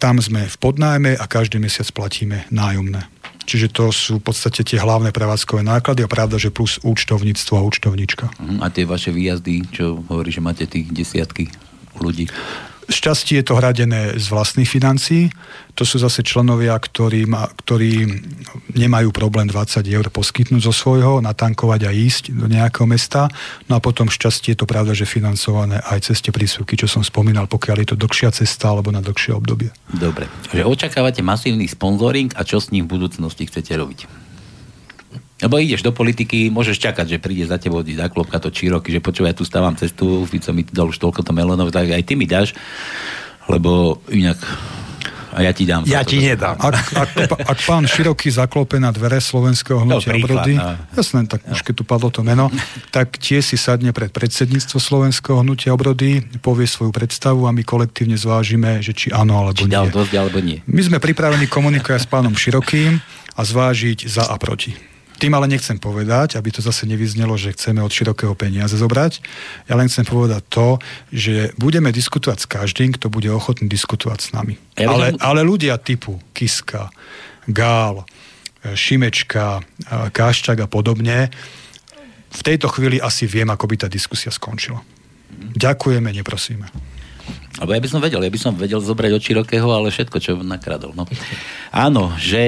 tam 0.00 0.16
sme 0.16 0.48
v 0.48 0.56
podnájme 0.56 1.12
a 1.20 1.24
každý 1.28 1.60
mesiac 1.60 1.92
platíme 1.92 2.48
nájomné. 2.48 3.19
Čiže 3.50 3.74
to 3.74 3.90
sú 3.90 4.22
v 4.22 4.30
podstate 4.30 4.62
tie 4.62 4.78
hlavné 4.78 5.10
prevádzkové 5.10 5.66
náklady 5.66 6.06
a 6.06 6.12
pravda, 6.12 6.38
že 6.38 6.54
plus 6.54 6.78
účtovníctvo 6.86 7.58
a 7.58 7.66
účtovníčka. 7.66 8.30
Mhm, 8.38 8.62
a 8.62 8.70
tie 8.70 8.86
vaše 8.86 9.10
výjazdy, 9.10 9.74
čo 9.74 10.06
hovorí, 10.06 10.30
že 10.30 10.38
máte 10.38 10.70
tých 10.70 10.86
desiatky 10.94 11.50
ľudí? 11.98 12.30
Šťastie 12.90 13.38
je 13.38 13.46
to 13.46 13.54
hradené 13.54 14.18
z 14.18 14.26
vlastných 14.26 14.66
financií. 14.66 15.30
To 15.78 15.86
sú 15.86 16.02
zase 16.02 16.26
členovia, 16.26 16.74
ktorí, 16.74 17.22
ma, 17.22 17.46
ktorí 17.46 18.02
nemajú 18.74 19.14
problém 19.14 19.46
20 19.46 19.86
eur 19.86 20.10
poskytnúť 20.10 20.58
zo 20.66 20.74
svojho, 20.74 21.22
natankovať 21.22 21.86
a 21.86 21.94
ísť 21.94 22.34
do 22.34 22.50
nejakého 22.50 22.90
mesta. 22.90 23.30
No 23.70 23.78
a 23.78 23.80
potom 23.80 24.10
šťastie 24.10 24.58
je 24.58 24.60
to 24.60 24.66
pravda, 24.66 24.90
že 24.90 25.06
financované 25.06 25.78
aj 25.86 26.10
cez 26.10 26.18
tie 26.18 26.34
prísvky, 26.34 26.74
čo 26.74 26.90
som 26.90 27.06
spomínal, 27.06 27.46
pokiaľ 27.46 27.76
je 27.86 27.88
to 27.94 27.96
dlhšia 27.96 28.34
cesta 28.34 28.74
alebo 28.74 28.90
na 28.90 28.98
dlhšie 28.98 29.38
obdobie. 29.38 29.70
Dobre. 29.94 30.26
Že 30.50 30.66
očakávate 30.66 31.22
masívny 31.22 31.70
sponzoring 31.70 32.34
a 32.34 32.42
čo 32.42 32.58
s 32.58 32.74
ním 32.74 32.90
v 32.90 32.98
budúcnosti 32.98 33.46
chcete 33.46 33.70
robiť? 33.70 34.29
Lebo 35.40 35.56
ideš 35.56 35.80
do 35.80 35.92
politiky, 35.92 36.52
môžeš 36.52 36.76
čakať, 36.76 37.16
že 37.16 37.22
príde 37.22 37.48
za 37.48 37.56
tebou 37.56 37.80
zaklopka 37.80 38.36
to 38.36 38.52
roky, 38.68 38.92
že 38.92 39.00
počúvaj, 39.00 39.32
ja 39.32 39.38
tu 39.40 39.44
stávam 39.48 39.72
cestu, 39.72 40.28
Fico 40.28 40.52
mi 40.52 40.68
dal 40.68 40.92
už 40.92 41.00
toľko 41.00 41.24
to 41.24 41.32
melónov, 41.32 41.72
tak 41.72 41.88
aj 41.88 42.04
ty 42.04 42.12
mi 42.12 42.28
dáš, 42.28 42.52
lebo 43.48 44.04
inak 44.12 44.36
a 45.30 45.46
ja 45.46 45.54
ti 45.54 45.62
dám. 45.62 45.86
Ja 45.86 46.02
ti 46.02 46.18
nedám. 46.18 46.58
Ak, 46.58 46.74
ak, 46.90 47.10
ak 47.46 47.58
pán 47.62 47.86
Široký 47.86 48.34
zaklope 48.34 48.82
na 48.82 48.90
dvere 48.90 49.22
slovenského 49.22 49.86
hnutia 49.86 50.10
no, 50.10 50.18
obrody, 50.26 50.58
no. 50.58 50.74
jasné, 50.98 51.22
tak 51.30 51.46
no. 51.46 51.54
už 51.54 51.62
keď 51.62 51.74
tu 51.78 51.84
padlo 51.86 52.10
to 52.10 52.26
meno, 52.26 52.50
tak 52.90 53.14
tie 53.14 53.38
si 53.38 53.54
sadne 53.54 53.94
pred 53.94 54.10
predsedníctvo 54.10 54.82
slovenského 54.82 55.38
hnutia 55.46 55.70
obrody, 55.70 56.26
povie 56.42 56.66
svoju 56.66 56.90
predstavu 56.90 57.46
a 57.46 57.54
my 57.54 57.62
kolektívne 57.62 58.18
zvážime, 58.18 58.82
že 58.82 58.90
či 58.90 59.14
áno 59.14 59.38
alebo 59.38 59.62
či 59.62 59.70
nie. 59.70 59.94
dosť 59.94 60.12
alebo 60.18 60.38
nie. 60.42 60.58
My 60.66 60.82
sme 60.82 60.98
pripravení 60.98 61.46
komunikovať 61.46 62.00
s 62.02 62.08
pánom 62.10 62.34
Širokým 62.34 62.98
a 63.38 63.40
zvážiť 63.46 64.10
za 64.10 64.26
a 64.26 64.34
proti. 64.34 64.89
Tým 65.20 65.36
ale 65.36 65.52
nechcem 65.52 65.76
povedať, 65.76 66.40
aby 66.40 66.48
to 66.48 66.64
zase 66.64 66.88
nevyznelo, 66.88 67.36
že 67.36 67.52
chceme 67.52 67.84
od 67.84 67.92
širokého 67.92 68.32
peniaze 68.32 68.72
zobrať. 68.72 69.20
Ja 69.68 69.76
len 69.76 69.92
chcem 69.92 70.08
povedať 70.08 70.40
to, 70.48 70.80
že 71.12 71.52
budeme 71.60 71.92
diskutovať 71.92 72.38
s 72.40 72.46
každým, 72.48 72.96
kto 72.96 73.12
bude 73.12 73.28
ochotný 73.28 73.68
diskutovať 73.68 74.18
s 74.24 74.28
nami. 74.32 74.56
Ja 74.80 74.88
ale, 74.88 75.12
ale 75.20 75.44
ľudia 75.44 75.76
typu 75.76 76.16
Kiska, 76.32 76.88
Gál, 77.44 78.08
Šimečka, 78.64 79.60
Káščak 80.08 80.64
a 80.64 80.68
podobne, 80.72 81.28
v 82.30 82.40
tejto 82.40 82.72
chvíli 82.72 82.96
asi 82.96 83.28
viem, 83.28 83.52
ako 83.52 83.68
by 83.68 83.84
tá 83.84 83.88
diskusia 83.92 84.32
skončila. 84.32 84.80
Ďakujeme, 85.52 86.08
neprosíme. 86.16 86.64
Alebo 87.58 87.74
ja 87.74 87.82
by 87.82 87.88
som 87.90 87.98
vedel, 87.98 88.22
ja 88.22 88.30
by 88.30 88.38
som 88.38 88.54
vedel 88.54 88.78
zobrať 88.78 89.10
od 89.18 89.24
širokého, 89.26 89.66
ale 89.66 89.90
všetko, 89.90 90.16
čo 90.22 90.38
nakradol. 90.38 90.94
No. 90.94 91.10
Áno, 91.74 92.14
že 92.14 92.42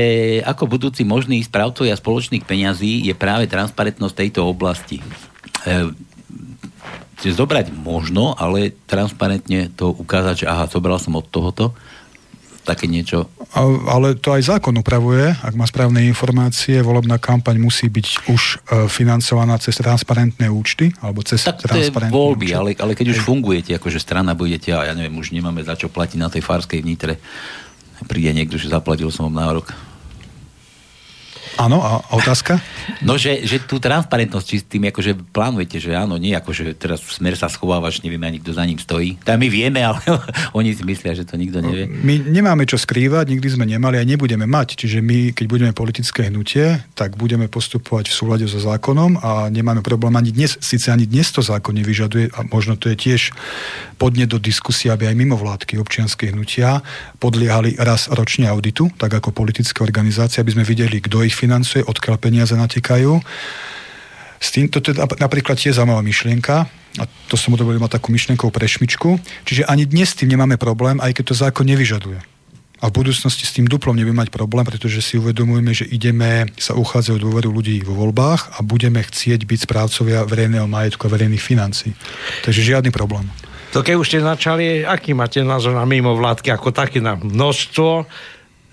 ako 0.46 0.78
budúci 0.78 1.02
možný 1.02 1.42
správcovia 1.42 1.98
spoločných 1.98 2.46
peňazí 2.46 3.10
je 3.10 3.14
práve 3.18 3.50
transparentnosť 3.50 4.14
tejto 4.14 4.46
oblasti. 4.46 5.02
E, 5.66 5.90
zobrať 7.22 7.74
možno, 7.74 8.34
ale 8.38 8.74
transparentne 8.86 9.70
to 9.74 9.90
ukázať, 9.90 10.46
že 10.46 10.50
aha, 10.50 10.70
zobral 10.70 11.02
som 11.02 11.18
od 11.18 11.26
tohoto, 11.26 11.74
také 12.62 12.86
niečo. 12.86 13.26
Ale 13.86 14.16
to 14.16 14.32
aj 14.32 14.56
zákon 14.56 14.72
upravuje, 14.78 15.34
ak 15.34 15.54
má 15.58 15.66
správne 15.66 16.00
informácie, 16.06 16.78
volebná 16.80 17.18
kampaň 17.18 17.58
musí 17.58 17.90
byť 17.90 18.06
už 18.30 18.42
e, 18.42 18.56
financovaná 18.86 19.58
cez 19.58 19.76
transparentné 19.82 20.46
účty, 20.46 20.94
alebo 21.02 21.26
cez 21.26 21.42
tak 21.42 21.60
transparentné 21.60 22.14
voľby, 22.14 22.54
účty. 22.54 22.56
ale, 22.56 22.70
ale 22.78 22.92
keď 22.94 23.18
už 23.18 23.26
fungujete, 23.26 23.74
akože 23.76 23.98
strana 23.98 24.32
budete, 24.38 24.70
a 24.72 24.88
ja 24.88 24.94
neviem, 24.94 25.18
už 25.18 25.34
nemáme 25.34 25.60
za 25.66 25.74
čo 25.74 25.90
platiť 25.90 26.18
na 26.18 26.30
tej 26.30 26.42
farskej 26.46 26.80
vnitre, 26.80 27.18
príde 28.06 28.30
niekto, 28.34 28.56
že 28.58 28.70
zaplatil 28.70 29.10
som 29.10 29.30
vám 29.30 29.42
nárok 29.42 29.66
Áno, 31.60 31.80
a 31.84 32.00
otázka? 32.16 32.56
No, 33.02 33.18
že, 33.18 33.42
že 33.42 33.62
tú 33.62 33.82
transparentnosť, 33.82 34.46
či 34.46 34.56
s 34.62 34.64
tým 34.66 34.86
akože 34.86 35.34
plánujete, 35.34 35.82
že 35.82 35.90
áno, 35.94 36.18
nie 36.18 36.34
ako, 36.34 36.54
že 36.54 36.70
teraz 36.74 37.02
smer 37.02 37.34
sa 37.34 37.50
schovávaš, 37.50 37.98
nevieme 38.02 38.30
ani 38.30 38.38
kto 38.38 38.54
za 38.54 38.62
ním 38.62 38.78
stojí. 38.78 39.18
Tam 39.26 39.42
my 39.42 39.50
vieme, 39.50 39.82
ale 39.82 39.98
oni 40.58 40.70
si 40.70 40.86
myslia, 40.86 41.14
že 41.14 41.26
to 41.26 41.34
nikto 41.34 41.58
nevie. 41.62 41.90
My 41.90 42.18
nemáme 42.18 42.62
čo 42.62 42.78
skrývať, 42.78 43.26
nikdy 43.26 43.48
sme 43.58 43.66
nemali 43.66 43.98
a 43.98 44.06
nebudeme 44.06 44.46
mať. 44.46 44.78
Čiže 44.78 45.02
my, 45.02 45.34
keď 45.34 45.46
budeme 45.50 45.72
politické 45.74 46.30
hnutie, 46.30 46.78
tak 46.94 47.18
budeme 47.18 47.50
postupovať 47.50 48.10
v 48.10 48.14
súlade 48.14 48.46
so 48.46 48.62
zákonom 48.62 49.18
a 49.18 49.50
nemáme 49.50 49.82
problém 49.82 50.14
ani 50.14 50.30
dnes, 50.30 50.58
síce 50.62 50.94
ani 50.94 51.06
dnes 51.06 51.30
to 51.34 51.42
zákon 51.42 51.74
nevyžaduje 51.74 52.30
a 52.34 52.46
možno 52.46 52.78
to 52.78 52.90
je 52.90 52.96
tiež 52.98 53.34
podne 53.98 54.26
do 54.26 54.38
diskusie, 54.38 54.90
aby 54.90 55.10
aj 55.10 55.18
mimovládky 55.18 55.78
občianske 55.78 56.30
hnutia 56.30 56.82
podliehali 57.18 57.78
raz 57.78 58.10
ročne 58.10 58.50
auditu, 58.50 58.90
tak 58.98 59.14
ako 59.14 59.34
politické 59.34 59.82
organizácie, 59.82 60.42
aby 60.42 60.54
sme 60.54 60.64
videli, 60.66 60.98
kto 60.98 61.22
ich 61.22 61.34
financuje, 61.42 61.82
odkiaľ 61.82 62.22
peniaze 62.22 62.54
natekajú. 62.54 63.18
S 64.38 64.48
týmto 64.54 64.78
to 64.78 64.94
je 64.94 64.98
napríklad 64.98 65.58
tiež 65.58 65.78
zaujímavá 65.78 66.02
myšlienka, 66.06 66.70
a 66.98 67.04
to 67.26 67.34
som 67.34 67.54
urobil 67.56 67.80
mať 67.82 67.98
takú 67.98 68.12
myšlienkovú 68.12 68.54
prešmičku, 68.54 69.18
čiže 69.48 69.66
ani 69.66 69.88
dnes 69.88 70.12
s 70.12 70.18
tým 70.22 70.30
nemáme 70.34 70.60
problém, 70.60 71.02
aj 71.02 71.18
keď 71.18 71.24
to 71.30 71.34
zákon 71.34 71.66
nevyžaduje. 71.66 72.20
a 72.82 72.90
v 72.90 72.98
budúcnosti 72.98 73.46
s 73.46 73.54
tým 73.54 73.70
duplom 73.70 73.94
nebudeme 73.94 74.26
mať 74.26 74.34
problém, 74.34 74.66
pretože 74.66 74.98
si 75.06 75.14
uvedomujeme, 75.14 75.70
že 75.70 75.86
ideme 75.86 76.50
sa 76.58 76.74
uchádzať 76.74 77.14
o 77.14 77.22
dôveru 77.30 77.54
ľudí 77.54 77.78
vo 77.86 77.94
voľbách 77.94 78.58
a 78.58 78.66
budeme 78.66 78.98
chcieť 78.98 79.46
byť 79.46 79.70
správcovia 79.70 80.26
verejného 80.26 80.66
majetku 80.66 81.06
a 81.06 81.12
verejných 81.14 81.38
financí. 81.38 81.94
Takže 82.42 82.60
žiadny 82.74 82.90
problém. 82.90 83.30
To 83.72 83.86
keď 83.86 83.94
už 83.96 84.08
ste 84.10 84.20
začali, 84.20 84.84
aký 84.84 85.14
máte 85.14 85.40
názor 85.40 85.78
na 85.78 85.86
mimovládky 85.86 86.52
ako 86.52 86.74
také 86.74 86.98
na 86.98 87.16
množstvo, 87.16 88.04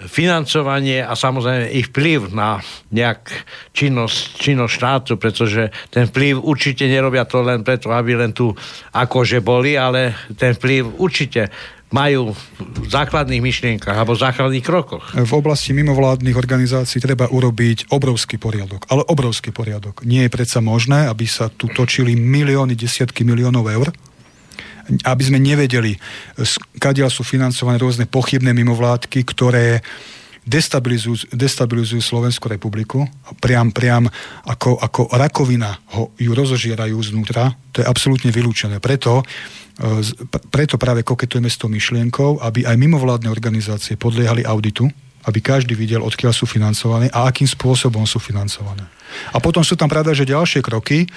financovanie 0.08 1.04
a 1.04 1.12
samozrejme 1.12 1.76
ich 1.76 1.92
vplyv 1.92 2.32
na 2.32 2.64
nejak 2.96 3.28
činnosť, 3.76 4.40
činnosť 4.40 4.74
štátu, 4.74 5.12
pretože 5.20 5.76
ten 5.92 6.08
vplyv 6.08 6.40
určite 6.40 6.88
nerobia 6.88 7.28
to 7.28 7.44
len 7.44 7.68
preto, 7.68 7.92
aby 7.92 8.16
len 8.16 8.32
tu 8.32 8.56
akože 8.96 9.44
boli, 9.44 9.76
ale 9.76 10.16
ten 10.40 10.56
vplyv 10.56 10.96
určite 10.96 11.52
majú 11.90 12.38
v 12.62 12.88
základných 12.88 13.42
myšlienkach 13.42 13.98
alebo 13.98 14.14
v 14.14 14.22
základných 14.22 14.66
krokoch. 14.66 15.04
V 15.18 15.34
oblasti 15.34 15.74
mimovládnych 15.74 16.38
organizácií 16.38 17.02
treba 17.02 17.26
urobiť 17.26 17.90
obrovský 17.90 18.38
poriadok, 18.38 18.86
ale 18.94 19.02
obrovský 19.10 19.50
poriadok. 19.50 20.06
Nie 20.06 20.30
je 20.30 20.34
predsa 20.34 20.62
možné, 20.62 21.10
aby 21.10 21.26
sa 21.26 21.50
tu 21.50 21.66
točili 21.66 22.14
milióny, 22.14 22.78
desiatky 22.78 23.26
miliónov 23.26 23.66
eur, 23.74 23.90
aby 25.06 25.24
sme 25.24 25.38
nevedeli, 25.38 25.96
kadiaľ 26.82 27.10
sú 27.14 27.22
financované 27.22 27.78
rôzne 27.78 28.10
pochybné 28.10 28.52
mimovládky, 28.58 29.22
ktoré 29.24 29.86
destabilizujú, 30.50 31.30
destabilizujú 31.30 32.02
Slovenskú 32.02 32.50
republiku. 32.50 33.06
Priam, 33.38 33.70
priam 33.70 34.10
ako, 34.50 34.82
ako 34.82 35.02
rakovina 35.14 35.78
ho, 35.94 36.10
ju 36.18 36.32
rozožierajú 36.34 36.98
znútra. 36.98 37.54
To 37.78 37.86
je 37.86 37.86
absolútne 37.86 38.34
vylúčené. 38.34 38.82
Preto 38.82 39.22
preto 40.52 40.76
práve 40.76 41.08
koketujeme 41.08 41.48
s 41.48 41.56
tou 41.56 41.72
myšlienkou, 41.72 42.44
aby 42.44 42.68
aj 42.68 42.76
mimovládne 42.76 43.32
organizácie 43.32 43.96
podliehali 43.96 44.44
auditu, 44.44 44.92
aby 45.24 45.40
každý 45.40 45.72
videl, 45.72 46.04
odkiaľ 46.04 46.36
sú 46.36 46.44
financované 46.44 47.08
a 47.16 47.28
akým 47.28 47.48
spôsobom 47.48 48.04
sú 48.04 48.20
financované. 48.20 48.84
A 49.32 49.40
potom 49.40 49.64
sú 49.64 49.80
tam 49.80 49.88
pravda, 49.88 50.12
že 50.12 50.28
ďalšie 50.28 50.60
kroky, 50.60 51.08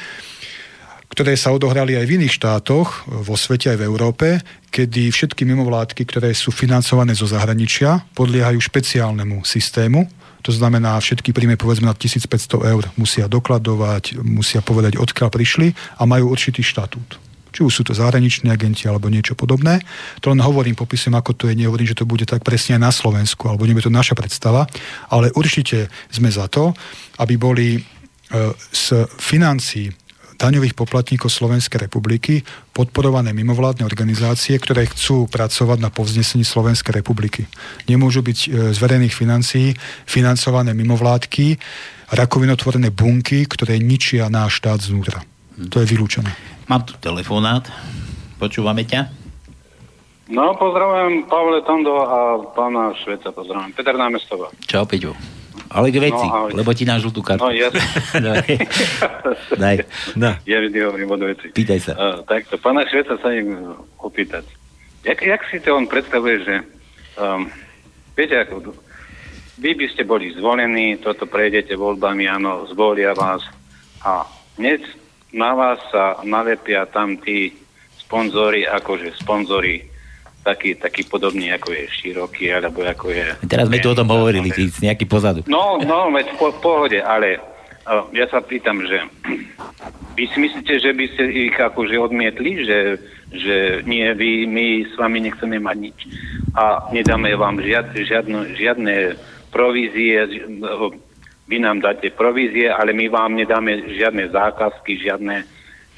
ktoré 1.13 1.37
sa 1.37 1.53
odohrali 1.53 1.93
aj 2.01 2.09
v 2.09 2.15
iných 2.17 2.41
štátoch, 2.41 3.05
vo 3.05 3.37
svete 3.37 3.69
aj 3.69 3.85
v 3.85 3.87
Európe, 3.87 4.29
kedy 4.73 5.13
všetky 5.13 5.45
mimovládky, 5.45 6.09
ktoré 6.09 6.33
sú 6.33 6.49
financované 6.49 7.13
zo 7.13 7.29
zahraničia, 7.29 8.01
podliehajú 8.17 8.57
špeciálnemu 8.57 9.45
systému, 9.45 10.09
to 10.43 10.51
znamená, 10.51 10.99
všetky 10.99 11.31
príjmy 11.31 11.55
povedzme 11.55 11.87
na 11.87 11.95
1500 11.95 12.27
eur 12.67 12.91
musia 12.99 13.31
dokladovať, 13.31 14.19
musia 14.27 14.59
povedať, 14.59 14.99
odkiaľ 14.99 15.31
prišli 15.31 15.71
a 16.01 16.03
majú 16.03 16.35
určitý 16.35 16.67
štatút. 16.67 17.23
Či 17.55 17.63
už 17.63 17.73
sú 17.73 17.83
to 17.87 17.95
zahraniční 17.95 18.51
agenti 18.51 18.91
alebo 18.91 19.13
niečo 19.13 19.39
podobné. 19.39 19.79
To 20.25 20.35
len 20.35 20.43
hovorím, 20.43 20.75
popisujem, 20.75 21.15
ako 21.15 21.37
to 21.37 21.45
je, 21.47 21.55
nehovorím, 21.55 21.87
že 21.87 22.01
to 22.01 22.09
bude 22.09 22.27
tak 22.27 22.43
presne 22.43 22.81
aj 22.81 22.83
na 22.83 22.91
Slovensku, 22.91 23.47
alebo 23.47 23.69
nie 23.69 23.79
to 23.79 23.93
naša 23.93 24.19
predstava, 24.19 24.67
ale 25.13 25.31
určite 25.39 25.93
sme 26.11 26.33
za 26.33 26.51
to, 26.51 26.75
aby 27.23 27.39
boli 27.39 27.69
e, 27.77 27.81
z 28.73 29.07
financií 29.21 29.93
daňových 30.43 30.74
poplatníkov 30.74 31.30
Slovenskej 31.30 31.86
republiky 31.86 32.43
podporované 32.74 33.30
mimovládne 33.30 33.86
organizácie, 33.86 34.59
ktoré 34.59 34.90
chcú 34.90 35.30
pracovať 35.30 35.78
na 35.78 35.95
povznesení 35.95 36.43
Slovenskej 36.43 36.99
republiky. 36.99 37.47
Nemôžu 37.86 38.26
byť 38.26 38.38
e, 38.43 38.49
z 38.74 38.78
verejných 38.82 39.14
financií 39.14 39.78
financované 40.03 40.74
mimovládky, 40.74 41.62
rakovinotvorené 42.11 42.90
bunky, 42.90 43.47
ktoré 43.47 43.78
ničia 43.78 44.26
náš 44.26 44.59
štát 44.59 44.82
znútra. 44.82 45.22
To 45.70 45.78
je 45.78 45.86
vylúčené. 45.86 46.34
Mám 46.66 46.90
tu 46.90 46.99
telefonát. 46.99 47.70
Počúvame 48.43 48.82
ťa? 48.82 49.22
No, 50.32 50.57
pozdravujem 50.57 51.28
Pavle 51.28 51.61
Tondo 51.62 51.95
a 52.03 52.40
pána 52.57 52.97
Šveca, 52.99 53.30
pozdravujem. 53.30 53.76
Peter 53.76 53.95
Námestová. 53.95 54.49
Čau, 54.64 54.88
Peťo. 54.88 55.41
Ale 55.72 55.88
k 55.92 55.98
veci, 56.00 56.26
no, 56.28 56.53
lebo 56.53 56.70
ti 56.76 56.84
na 56.84 57.00
žltú 57.00 57.20
kartu. 57.24 57.44
No, 57.44 57.53
jasne. 57.53 57.80
Daj. 59.62 59.76
No. 60.16 60.36
Ja 60.44 60.59
vždy 60.61 60.78
hovorím 60.84 61.11
od 61.16 61.22
veci. 61.32 61.53
Pýtaj 61.53 61.78
sa. 61.80 61.92
Uh, 61.96 62.18
takto, 62.24 62.57
pána 62.61 62.84
Šveca 62.88 63.16
sa 63.20 63.28
im 63.32 63.76
opýtať. 64.00 64.44
Jak, 65.03 65.18
jak 65.18 65.42
si 65.50 65.59
to 65.59 65.74
on 65.74 65.90
predstavuje, 65.90 66.46
že 66.46 66.55
um, 67.18 67.50
viete, 68.14 68.38
ako 68.38 68.76
vy 69.59 69.76
by 69.76 69.86
ste 69.92 70.03
boli 70.09 70.32
zvolení, 70.34 70.98
toto 70.98 71.28
prejdete 71.28 71.76
voľbami, 71.76 72.24
áno, 72.26 72.66
zvolia 72.70 73.12
vás 73.12 73.42
a 74.03 74.26
dnes 74.59 74.82
na 75.32 75.55
vás 75.55 75.80
sa 75.88 76.20
nalepia 76.26 76.84
tam 76.90 77.16
tí 77.20 77.55
sponzory, 77.98 78.68
akože 78.68 79.16
sponzory 79.16 79.91
taký, 80.43 80.74
taký 80.74 81.07
podobný, 81.07 81.55
ako 81.55 81.70
je 81.72 81.84
široký, 82.03 82.51
alebo 82.51 82.82
ako 82.82 83.14
je... 83.14 83.26
Teraz 83.47 83.70
sme 83.70 83.78
tu 83.78 83.95
o 83.95 83.99
tom 83.99 84.11
hovorili, 84.11 84.51
ty 84.51 84.68
nejaký 84.82 85.07
pozadu. 85.07 85.47
No, 85.47 85.78
no, 85.78 86.11
veď 86.11 86.34
v 86.34 86.59
pohode, 86.59 86.99
ale 86.99 87.38
uh, 87.86 88.05
ja 88.11 88.26
sa 88.26 88.43
pýtam, 88.43 88.82
že 88.82 89.07
vy 90.18 90.24
si 90.26 90.38
myslíte, 90.43 90.74
že 90.82 90.90
by 90.90 91.05
ste 91.14 91.24
ich 91.30 91.55
akože 91.55 91.95
odmietli, 91.95 92.66
že, 92.66 92.78
že 93.30 93.57
nie, 93.86 94.05
vy, 94.18 94.51
my 94.51 94.66
s 94.90 94.95
vami 94.99 95.22
nechceme 95.30 95.62
mať 95.62 95.76
nič 95.78 95.99
a 96.53 96.90
nedáme 96.93 97.32
vám 97.38 97.62
žiad, 97.62 97.95
žiadno, 97.97 98.53
žiadne 98.59 99.16
provízie, 99.49 100.49
vy 101.49 101.57
nám 101.61 101.80
dáte 101.80 102.12
provízie, 102.12 102.68
ale 102.68 102.93
my 102.93 103.09
vám 103.09 103.36
nedáme 103.36 103.88
žiadne 103.93 104.28
zákazky, 104.32 105.01
žiadne, 105.01 105.45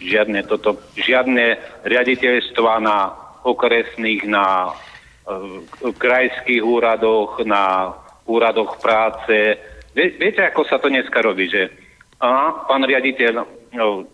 žiadne, 0.03 0.43
toto, 0.47 0.79
žiadne 0.99 1.59
riaditeľstva 1.87 2.73
na 2.83 3.24
okresných, 3.45 4.25
na 4.25 4.73
uh, 4.73 5.61
krajských 5.95 6.65
úradoch, 6.65 7.45
na 7.45 7.93
úradoch 8.25 8.81
práce. 8.81 9.61
Vie, 9.93 10.17
viete, 10.17 10.41
ako 10.43 10.65
sa 10.65 10.81
to 10.81 10.89
dneska 10.89 11.21
robí, 11.21 11.47
že 11.53 11.69
aha, 12.19 12.65
pán 12.67 12.83
riaditeľ 12.83 13.45
no, 13.77 14.09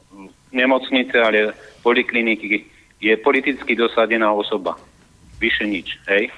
nemocnice, 0.51 1.16
ale 1.16 1.55
polikliniky 1.87 2.66
je 3.01 3.14
politicky 3.16 3.78
dosadená 3.78 4.28
osoba. 4.35 4.76
Vyše 5.41 5.64
nič, 5.64 5.97
hej? 6.11 6.28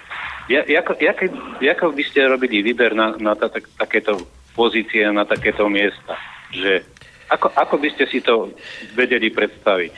Ja, 0.47 0.63
ako, 0.63 0.95
ako, 0.95 1.23
ako 1.59 1.85
by 1.91 2.05
ste 2.07 2.29
robili 2.29 2.63
výber 2.63 2.95
na, 2.95 3.15
na 3.19 3.35
ta, 3.35 3.51
tak, 3.51 3.67
takéto 3.79 4.21
pozície 4.55 5.03
na 5.11 5.25
takéto 5.25 5.67
miesta. 5.67 6.15
Že 6.53 6.85
ako, 7.33 7.57
ako 7.57 7.75
by 7.81 7.89
ste 7.97 8.05
si 8.07 8.21
to 8.21 8.53
vedeli 8.93 9.33
predstaviť? 9.33 9.93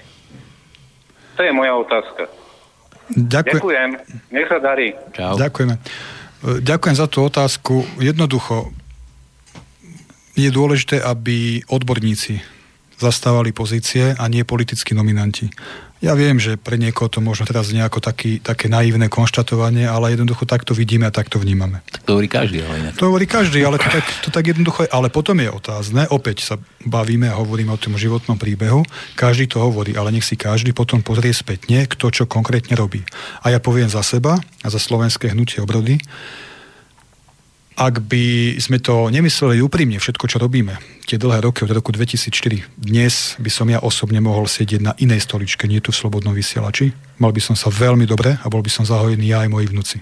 To 1.35 1.41
je 1.43 1.53
moja 1.53 1.75
otázka. 1.75 2.44
Ďakujem. 3.13 3.61
Ďakujem. 3.61 3.91
Nech 4.33 4.49
sa 4.49 4.59
darí. 4.63 4.89
Čau. 5.13 5.37
Ďakujeme. 5.37 5.75
Ďakujem 6.45 6.97
za 6.97 7.07
tú 7.09 7.25
otázku. 7.25 7.85
Jednoducho 8.01 8.73
je 10.37 10.49
dôležité, 10.51 11.01
aby 11.01 11.63
odborníci 11.69 12.43
zastávali 12.99 13.51
pozície 13.51 14.15
a 14.15 14.25
nie 14.29 14.47
politickí 14.47 14.95
nominanti. 14.95 15.51
Ja 16.05 16.13
viem, 16.13 16.37
že 16.37 16.61
pre 16.61 16.77
niekoho 16.77 17.09
to 17.09 17.25
možno 17.25 17.49
teraz 17.49 17.73
nejako 17.73 17.97
taký, 18.05 18.37
také 18.37 18.69
naivné 18.69 19.09
konštatovanie, 19.09 19.89
ale 19.89 20.13
jednoducho 20.13 20.45
takto 20.45 20.77
vidíme 20.77 21.09
a 21.09 21.15
takto 21.15 21.41
vnímame. 21.41 21.81
Tak 21.89 22.05
to 22.05 22.11
hovorí 22.13 22.29
každý, 22.29 22.61
ale 22.61 22.75
inak. 22.77 22.93
To 23.01 23.09
hovorí 23.09 23.25
každý, 23.25 23.65
ale 23.65 23.81
to 23.81 23.89
tak, 23.89 24.05
to 24.21 24.29
tak 24.29 24.45
jednoducho 24.45 24.85
je. 24.85 24.93
Ale 24.93 25.09
potom 25.09 25.41
je 25.41 25.49
otázne, 25.49 26.05
opäť 26.13 26.45
sa 26.45 26.61
bavíme 26.85 27.33
a 27.33 27.41
hovoríme 27.41 27.73
o 27.73 27.81
tom 27.81 27.97
životnom 27.97 28.37
príbehu, 28.37 28.85
každý 29.17 29.49
to 29.49 29.65
hovorí, 29.65 29.97
ale 29.97 30.13
nech 30.13 30.29
si 30.29 30.37
každý 30.37 30.77
potom 30.77 31.01
pozrie 31.01 31.33
spätne, 31.33 31.89
kto 31.89 32.13
čo 32.13 32.25
konkrétne 32.29 32.77
robí. 32.77 33.01
A 33.41 33.57
ja 33.57 33.57
poviem 33.57 33.89
za 33.89 34.05
seba 34.05 34.37
a 34.61 34.69
za 34.69 34.77
slovenské 34.77 35.33
hnutie 35.33 35.65
obrody, 35.65 35.97
ak 37.75 38.07
by 38.07 38.55
sme 38.63 38.79
to 38.79 39.11
nemysleli 39.11 39.59
úprimne, 39.59 39.99
všetko, 39.99 40.31
čo 40.31 40.39
robíme, 40.39 40.79
tie 41.11 41.19
dlhé 41.19 41.43
roky 41.43 41.67
od 41.67 41.75
roku 41.75 41.91
2004, 41.91 42.79
dnes 42.79 43.35
by 43.43 43.51
som 43.51 43.67
ja 43.67 43.83
osobne 43.83 44.23
mohol 44.23 44.47
sedieť 44.47 44.81
na 44.81 44.93
inej 45.03 45.27
stoličke, 45.27 45.67
nie 45.67 45.83
tu 45.83 45.91
v 45.91 45.99
Slobodnom 45.99 46.39
vysielači. 46.39 46.95
Mal 47.19 47.35
by 47.35 47.43
som 47.43 47.59
sa 47.59 47.75
veľmi 47.75 48.07
dobre 48.07 48.39
a 48.39 48.47
bol 48.47 48.63
by 48.63 48.71
som 48.71 48.87
zahojený 48.87 49.27
ja 49.27 49.43
aj 49.43 49.51
moji 49.51 49.67
vnúci. 49.75 49.99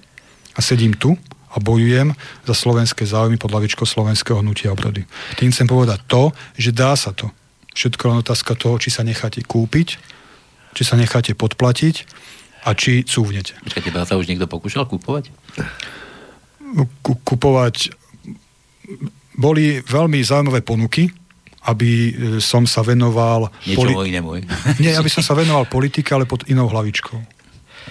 A 0.53 0.61
sedím 0.61 0.93
tu 0.93 1.17
a 1.53 1.57
bojujem 1.65 2.13
za 2.45 2.55
slovenské 2.57 3.09
záujmy 3.09 3.41
pod 3.41 3.57
lavičkou 3.57 3.89
slovenského 3.89 4.45
hnutia 4.45 4.69
obrody. 4.69 5.09
Tým 5.41 5.49
chcem 5.49 5.65
povedať 5.65 6.05
to, 6.05 6.29
že 6.61 6.77
dá 6.77 6.93
sa 6.93 7.17
to. 7.17 7.33
Všetko 7.73 8.03
len 8.13 8.21
otázka 8.21 8.53
toho, 8.53 8.77
či 8.77 8.93
sa 8.93 9.01
necháte 9.01 9.41
kúpiť, 9.41 9.97
či 10.77 10.83
sa 10.85 11.01
necháte 11.01 11.33
podplatiť 11.33 12.05
a 12.69 12.77
či 12.77 13.01
cúvnete. 13.01 13.57
Počkajte, 13.65 13.97
sa 14.05 14.21
už 14.21 14.29
niekto 14.29 14.45
pokúšal 14.45 14.85
kúpovať? 14.85 15.33
Kupovať. 17.25 17.93
Boli 19.37 19.81
veľmi 19.81 20.19
zaujímavé 20.21 20.61
ponuky, 20.61 21.09
aby 21.71 21.89
e, 21.89 22.11
som 22.43 22.67
sa 22.67 22.83
venoval... 22.83 23.49
Niečo 23.65 23.79
poli- 23.87 24.11
inému. 24.11 24.29
Nie, 24.83 24.99
aby 24.99 25.09
som 25.09 25.23
sa 25.23 25.39
venoval 25.39 25.71
politike, 25.71 26.11
ale 26.11 26.27
pod 26.27 26.45
inou 26.51 26.67
hlavičkou. 26.67 27.43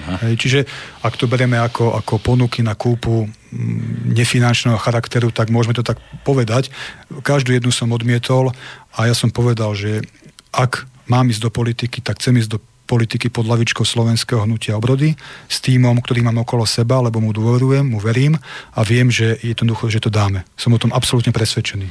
Hej, 0.02 0.34
čiže 0.40 0.60
ak 1.04 1.20
to 1.20 1.28
bereme 1.28 1.60
ako, 1.60 1.94
ako 2.00 2.18
ponuky 2.18 2.64
na 2.64 2.74
kúpu 2.80 3.28
nefinančného 4.08 4.80
charakteru, 4.80 5.30
tak 5.36 5.52
môžeme 5.52 5.76
to 5.76 5.84
tak 5.84 6.00
povedať. 6.24 6.72
Každú 7.12 7.52
jednu 7.52 7.76
som 7.76 7.92
odmietol 7.92 8.56
a 8.96 9.00
ja 9.12 9.16
som 9.16 9.28
povedal, 9.30 9.76
že 9.76 10.00
ak 10.56 10.88
mám 11.12 11.28
ísť 11.28 11.44
do 11.44 11.52
politiky, 11.52 12.00
tak 12.00 12.24
chcem 12.24 12.40
ísť 12.40 12.56
do 12.56 12.60
politiky 12.92 13.32
pod 13.32 13.48
lavičkou 13.48 13.88
slovenského 13.88 14.44
hnutia 14.44 14.76
obrody 14.76 15.16
s 15.48 15.64
týmom, 15.64 15.96
ktorý 16.04 16.28
mám 16.28 16.44
okolo 16.44 16.68
seba, 16.68 17.00
lebo 17.00 17.24
mu 17.24 17.32
dôverujem, 17.32 17.88
mu 17.88 18.04
verím 18.04 18.36
a 18.76 18.84
viem, 18.84 19.08
že 19.08 19.40
je 19.40 19.56
jednoducho, 19.56 19.88
že 19.88 20.04
to 20.04 20.12
dáme. 20.12 20.44
Som 20.60 20.76
o 20.76 20.82
tom 20.82 20.92
absolútne 20.92 21.32
presvedčený. 21.32 21.88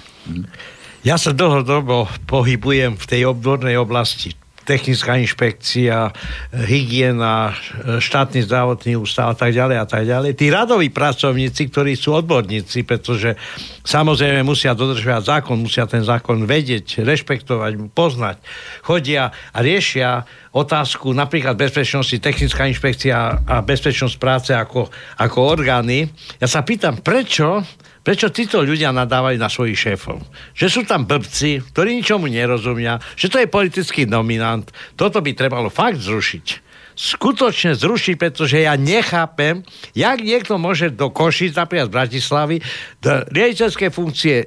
Ja 1.01 1.17
sa 1.17 1.33
dlhodobo 1.33 2.13
pohybujem 2.29 3.01
v 3.01 3.09
tej 3.09 3.33
odbornej 3.33 3.81
oblasti 3.81 4.37
technická 4.71 5.19
inšpekcia, 5.19 6.15
hygiena, 6.55 7.51
štátny 7.99 8.47
zdravotný 8.47 8.95
ústav 8.95 9.35
a 9.35 9.35
tak 9.35 9.51
ďalej 9.51 9.77
a 9.83 9.87
tak 9.91 10.07
ďalej. 10.07 10.39
Tí 10.39 10.47
radoví 10.47 10.95
pracovníci, 10.95 11.75
ktorí 11.75 11.99
sú 11.99 12.15
odborníci, 12.15 12.87
pretože 12.87 13.35
samozrejme 13.83 14.47
musia 14.47 14.79
dodržovať 14.79 15.27
zákon, 15.27 15.59
musia 15.59 15.91
ten 15.91 16.07
zákon 16.07 16.47
vedieť, 16.47 17.03
rešpektovať, 17.03 17.91
poznať, 17.91 18.39
chodia 18.87 19.35
a 19.51 19.59
riešia 19.59 20.23
otázku 20.55 21.11
napríklad 21.11 21.59
bezpečnosti, 21.59 22.23
technická 22.23 22.71
inšpekcia 22.71 23.43
a 23.43 23.59
bezpečnosť 23.67 24.17
práce 24.23 24.55
ako, 24.55 24.87
ako 25.19 25.39
orgány. 25.43 26.07
Ja 26.39 26.47
sa 26.47 26.63
pýtam, 26.63 27.03
prečo 27.03 27.67
Prečo 28.11 28.35
títo 28.35 28.59
ľudia 28.67 28.91
nadávajú 28.91 29.39
na 29.39 29.47
svojich 29.47 29.79
šéfov? 29.87 30.19
Že 30.59 30.67
sú 30.67 30.81
tam 30.83 31.07
blbci, 31.07 31.63
ktorí 31.63 31.95
ničomu 31.95 32.27
nerozumia, 32.27 32.99
že 33.15 33.31
to 33.31 33.39
je 33.39 33.47
politický 33.47 34.03
nominant. 34.03 34.67
Toto 34.99 35.23
by 35.23 35.31
trebalo 35.31 35.71
fakt 35.71 36.03
zrušiť 36.03 36.67
skutočne 37.01 37.73
zrušiť, 37.79 38.19
pretože 38.21 38.61
ja 38.61 38.77
nechápem, 38.77 39.65
jak 39.97 40.21
niekto 40.21 40.61
môže 40.61 40.93
do 40.93 41.09
Košic, 41.09 41.57
napríklad 41.57 41.89
z 41.89 41.97
Bratislavy, 41.97 42.57
do 43.01 43.25
riaditeľskej 43.31 43.89
funkcie 43.89 44.45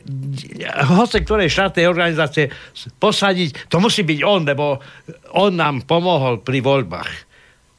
hoce 0.93 1.25
ktorej 1.25 1.49
štátnej 1.49 1.89
organizácie 1.89 2.53
posadiť, 3.01 3.71
to 3.73 3.81
musí 3.81 4.05
byť 4.05 4.19
on, 4.21 4.45
lebo 4.45 4.77
on 5.33 5.55
nám 5.57 5.87
pomohol 5.89 6.45
pri 6.45 6.61
voľbách. 6.61 7.11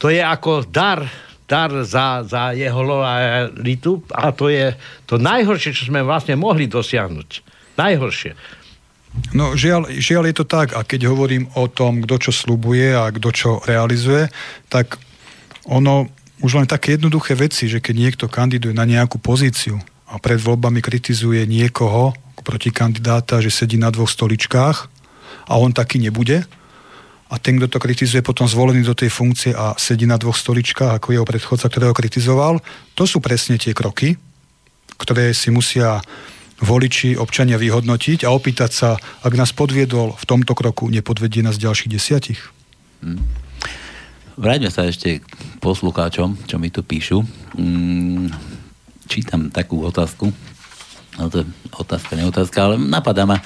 To 0.03 0.11
je 0.11 0.18
ako 0.18 0.66
dar 0.66 1.07
dar 1.45 1.70
za, 1.84 2.24
za 2.24 2.57
jeho 2.57 2.80
lojalitu 2.80 4.01
a 4.12 4.32
to 4.32 4.49
je 4.49 4.72
to 5.05 5.20
najhoršie, 5.20 5.76
čo 5.76 5.92
sme 5.92 6.01
vlastne 6.01 6.40
mohli 6.40 6.64
dosiahnuť. 6.64 7.28
Najhoršie. 7.76 8.32
No 9.30 9.55
žiaľ, 9.55 9.95
žiaľ 9.95 10.24
je 10.30 10.36
to 10.42 10.47
tak 10.49 10.74
a 10.74 10.82
keď 10.82 11.07
hovorím 11.07 11.47
o 11.55 11.70
tom, 11.70 12.03
kto 12.03 12.28
čo 12.28 12.32
slubuje 12.34 12.97
a 12.97 13.12
kto 13.14 13.28
čo 13.30 13.51
realizuje, 13.62 14.26
tak 14.66 14.99
ono 15.70 16.11
už 16.42 16.61
len 16.61 16.68
také 16.68 16.99
jednoduché 16.99 17.38
veci, 17.38 17.70
že 17.70 17.78
keď 17.78 17.95
niekto 17.95 18.24
kandiduje 18.26 18.74
na 18.74 18.84
nejakú 18.84 19.22
pozíciu 19.22 19.78
a 20.11 20.18
pred 20.18 20.36
voľbami 20.42 20.82
kritizuje 20.82 21.47
niekoho 21.47 22.12
proti 22.45 22.68
kandidáta, 22.68 23.40
že 23.40 23.49
sedí 23.49 23.80
na 23.80 23.88
dvoch 23.88 24.12
stoličkách 24.12 24.76
a 25.49 25.53
on 25.57 25.72
taký 25.72 25.97
nebude, 25.97 26.45
a 27.31 27.41
ten, 27.41 27.57
kto 27.57 27.66
to 27.72 27.79
kritizuje, 27.81 28.20
potom 28.20 28.45
zvolený 28.45 28.85
do 28.85 28.93
tej 28.93 29.09
funkcie 29.09 29.57
a 29.57 29.72
sedí 29.81 30.05
na 30.05 30.20
dvoch 30.20 30.37
stoličkách, 30.37 31.01
ako 31.01 31.16
jeho 31.16 31.27
predchodca, 31.27 31.66
ktorého 31.72 31.97
kritizoval, 31.97 32.61
to 32.93 33.05
sú 33.09 33.18
presne 33.25 33.57
tie 33.57 33.72
kroky, 33.72 34.20
ktoré 35.01 35.33
si 35.33 35.49
musia 35.49 36.05
voliči, 36.62 37.18
občania 37.18 37.59
vyhodnotiť 37.59 38.22
a 38.25 38.33
opýtať 38.33 38.70
sa, 38.70 38.91
ak 39.27 39.33
nás 39.35 39.51
podviedol 39.51 40.14
v 40.14 40.25
tomto 40.25 40.55
kroku, 40.55 40.87
nepodvedie 40.93 41.43
nás 41.43 41.59
ďalších 41.59 41.91
desiatich. 41.91 42.41
Hmm. 43.03 43.20
Vráťme 44.35 44.70
sa 44.70 44.87
ešte 44.87 45.22
k 45.22 45.25
poslucháčom, 45.62 46.47
čo 46.47 46.57
mi 46.59 46.70
tu 46.70 46.83
píšu. 46.83 47.22
Hmm, 47.55 48.31
čítam 49.07 49.51
takú 49.51 49.83
otázku. 49.87 50.31
No 51.14 51.31
to 51.31 51.43
je 51.43 51.47
otázka, 51.79 52.18
neotázka, 52.18 52.59
ale 52.59 52.75
napadá 52.79 53.22
ma 53.22 53.39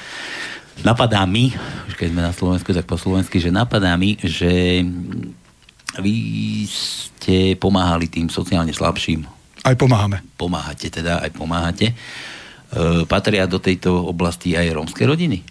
napadá 0.83 1.25
mi, 1.27 1.55
už 1.89 1.95
keď 1.99 2.09
sme 2.13 2.23
na 2.23 2.35
Slovensku, 2.35 2.71
tak 2.71 2.87
po 2.87 3.01
slovensky, 3.01 3.43
že 3.43 3.51
napadá 3.51 3.95
mi, 3.99 4.19
že 4.21 4.83
vy 5.99 6.15
ste 6.69 7.59
pomáhali 7.59 8.07
tým 8.07 8.31
sociálne 8.31 8.71
slabším. 8.71 9.27
Aj 9.67 9.75
pomáhame. 9.75 10.23
Pomáhate 10.39 10.89
teda, 10.89 11.19
aj 11.25 11.31
pomáhate. 11.35 11.91
E, 11.91 11.95
patria 13.11 13.49
do 13.51 13.59
tejto 13.59 14.07
oblasti 14.07 14.55
aj 14.55 14.71
rómske 14.77 15.03
rodiny? 15.03 15.43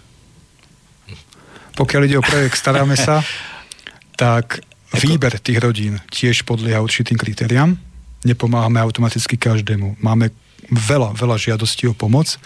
Pokiaľ 1.77 2.01
ide 2.07 2.17
o 2.17 2.25
projekt 2.25 2.57
Staráme 2.57 2.95
sa, 2.97 3.21
tak 4.21 4.63
výber 4.95 5.37
tých 5.37 5.59
rodín 5.59 5.99
tiež 6.09 6.47
podlieha 6.47 6.79
určitým 6.79 7.19
kritériám. 7.19 7.75
Nepomáhame 8.23 8.81
automaticky 8.81 9.37
každému. 9.37 9.99
Máme 10.01 10.31
veľa, 10.71 11.13
veľa 11.13 11.37
žiadostí 11.37 11.85
o 11.85 11.93
pomoc 11.93 12.39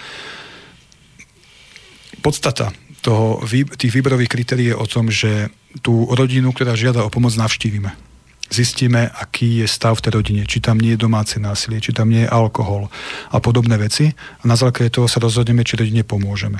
podstata 2.21 2.69
toho, 3.01 3.41
tých 3.49 3.91
výberových 3.91 4.29
kritérií 4.29 4.71
je 4.71 4.77
o 4.77 4.85
tom, 4.85 5.09
že 5.09 5.49
tú 5.81 6.05
rodinu, 6.13 6.53
ktorá 6.53 6.77
žiada 6.77 7.01
o 7.01 7.09
pomoc, 7.09 7.33
navštívime. 7.33 7.91
Zistíme, 8.51 9.07
aký 9.07 9.63
je 9.63 9.67
stav 9.67 9.95
v 9.95 10.03
tej 10.03 10.11
rodine, 10.11 10.43
či 10.43 10.59
tam 10.59 10.75
nie 10.75 10.93
je 10.93 11.03
domáce 11.07 11.39
násilie, 11.39 11.79
či 11.79 11.95
tam 11.95 12.11
nie 12.11 12.27
je 12.27 12.29
alkohol 12.29 12.91
a 13.31 13.39
podobné 13.39 13.79
veci. 13.79 14.11
A 14.11 14.43
na 14.43 14.59
základe 14.59 14.91
toho 14.91 15.07
sa 15.07 15.23
rozhodneme, 15.23 15.63
či 15.63 15.79
rodine 15.79 16.03
pomôžeme. 16.03 16.59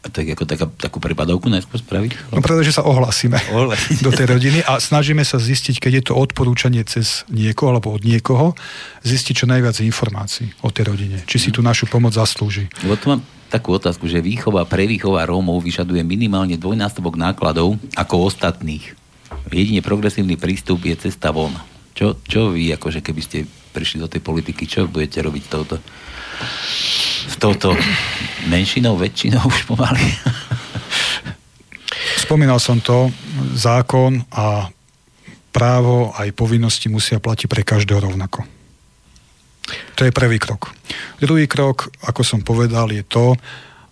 A 0.00 0.08
tak 0.08 0.32
ako 0.32 0.48
taká, 0.48 0.64
takú 0.80 0.96
prepadovku 0.96 1.52
najskôr 1.52 1.76
spraviť? 1.76 2.32
No 2.32 2.40
pretože 2.40 2.72
sa 2.72 2.84
ohlásime 2.84 3.36
do 4.04 4.12
tej 4.12 4.32
rodiny 4.36 4.64
a 4.64 4.80
snažíme 4.80 5.24
sa 5.24 5.36
zistiť, 5.36 5.76
keď 5.76 5.92
je 6.00 6.04
to 6.12 6.14
odporúčanie 6.16 6.80
cez 6.88 7.28
niekoho 7.28 7.76
alebo 7.76 7.92
od 7.92 8.04
niekoho, 8.04 8.56
zistiť 9.04 9.44
čo 9.44 9.46
najviac 9.48 9.80
informácií 9.80 10.56
o 10.64 10.72
tej 10.72 10.92
rodine. 10.92 11.20
Či 11.24 11.36
si 11.36 11.48
mhm. 11.52 11.54
tú 11.56 11.60
našu 11.64 11.84
pomoc 11.88 12.12
zaslúži. 12.16 12.68
Lebo 12.84 12.96
tu 13.00 13.12
mám 13.12 13.20
takú 13.50 13.74
otázku, 13.74 14.06
že 14.06 14.22
výchova, 14.22 14.62
prevýchova 14.62 15.26
Rómov 15.26 15.66
vyžaduje 15.66 16.06
minimálne 16.06 16.54
dvojnásobok 16.54 17.18
nákladov 17.18 17.74
ako 17.98 18.30
ostatných. 18.30 18.94
Jedine 19.50 19.82
progresívny 19.82 20.38
prístup 20.38 20.86
je 20.86 20.94
cesta 20.94 21.34
von. 21.34 21.50
Čo, 21.92 22.22
čo 22.22 22.54
vy, 22.54 22.70
akože 22.78 23.02
keby 23.02 23.20
ste 23.20 23.38
prišli 23.74 23.98
do 23.98 24.08
tej 24.08 24.22
politiky, 24.22 24.70
čo 24.70 24.86
budete 24.86 25.18
robiť 25.20 25.44
touto, 25.50 25.76
s 27.26 27.34
touto 27.36 27.74
menšinou, 28.46 28.94
väčšinou 28.94 29.42
už 29.42 29.66
pomaly? 29.66 30.00
Spomínal 32.24 32.62
som 32.62 32.78
to, 32.78 33.10
zákon 33.58 34.22
a 34.30 34.70
právo 35.50 36.14
aj 36.14 36.30
povinnosti 36.38 36.86
musia 36.86 37.18
platiť 37.18 37.50
pre 37.50 37.66
každého 37.66 38.06
rovnako. 38.06 38.59
To 39.98 40.02
je 40.06 40.12
prvý 40.14 40.38
krok. 40.38 40.72
Druhý 41.20 41.46
krok, 41.46 41.92
ako 42.04 42.22
som 42.24 42.40
povedal, 42.40 42.90
je 42.90 43.04
to, 43.04 43.36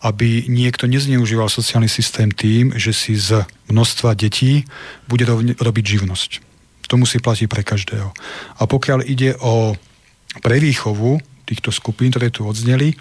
aby 0.03 0.47
niekto 0.47 0.87
nezneužíval 0.87 1.51
sociálny 1.51 1.91
systém 1.91 2.31
tým, 2.31 2.71
že 2.79 2.95
si 2.95 3.19
z 3.19 3.43
množstva 3.67 4.15
detí 4.15 4.63
bude 5.11 5.27
robiť 5.59 5.85
živnosť. 5.99 6.31
To 6.89 6.95
musí 6.97 7.19
platiť 7.19 7.51
pre 7.51 7.67
každého. 7.67 8.09
A 8.59 8.63
pokiaľ 8.65 9.05
ide 9.05 9.35
o 9.43 9.75
prevýchovu 10.41 11.19
týchto 11.45 11.75
skupín, 11.75 12.15
ktoré 12.15 12.31
tu 12.31 12.47
odzneli, 12.47 12.95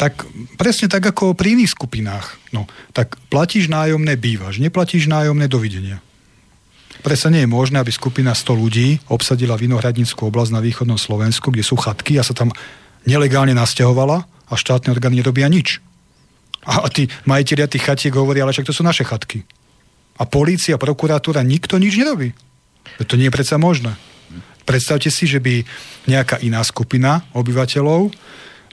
tak 0.00 0.24
presne 0.56 0.88
tak 0.88 1.04
ako 1.04 1.36
pri 1.36 1.60
iných 1.60 1.76
skupinách. 1.76 2.40
No, 2.56 2.64
tak 2.96 3.20
platíš 3.28 3.68
nájomné, 3.68 4.16
bývaš, 4.16 4.56
neplatíš 4.56 5.04
nájomné, 5.04 5.44
dovidenia. 5.44 6.00
Prečo 7.00 7.32
nie 7.32 7.44
je 7.44 7.48
možné, 7.48 7.80
aby 7.80 7.88
skupina 7.88 8.36
100 8.36 8.60
ľudí 8.60 9.00
obsadila 9.08 9.56
Vinohradnickú 9.56 10.28
oblasť 10.28 10.52
na 10.52 10.60
východnom 10.60 11.00
Slovensku, 11.00 11.48
kde 11.48 11.64
sú 11.64 11.80
chatky 11.80 12.20
a 12.20 12.26
sa 12.26 12.36
tam 12.36 12.52
nelegálne 13.08 13.56
nasťahovala 13.56 14.28
a 14.28 14.52
štátne 14.52 14.92
orgány 14.92 15.24
nerobia 15.24 15.48
nič. 15.48 15.80
A 16.68 16.84
tí 16.92 17.08
majiteľia 17.24 17.72
tých 17.72 17.88
chatiek 17.88 18.12
hovoria, 18.12 18.44
ale 18.44 18.52
však 18.52 18.68
to 18.68 18.76
sú 18.76 18.84
naše 18.84 19.08
chatky. 19.08 19.48
A 20.20 20.28
polícia, 20.28 20.76
prokuratúra, 20.76 21.40
nikto 21.40 21.80
nič 21.80 21.96
nerobí. 21.96 22.36
To 23.00 23.16
nie 23.16 23.32
je 23.32 23.36
predsa 23.36 23.56
možné. 23.56 23.96
Predstavte 24.68 25.08
si, 25.08 25.24
že 25.24 25.40
by 25.40 25.64
nejaká 26.04 26.44
iná 26.44 26.60
skupina 26.60 27.24
obyvateľov 27.32 28.12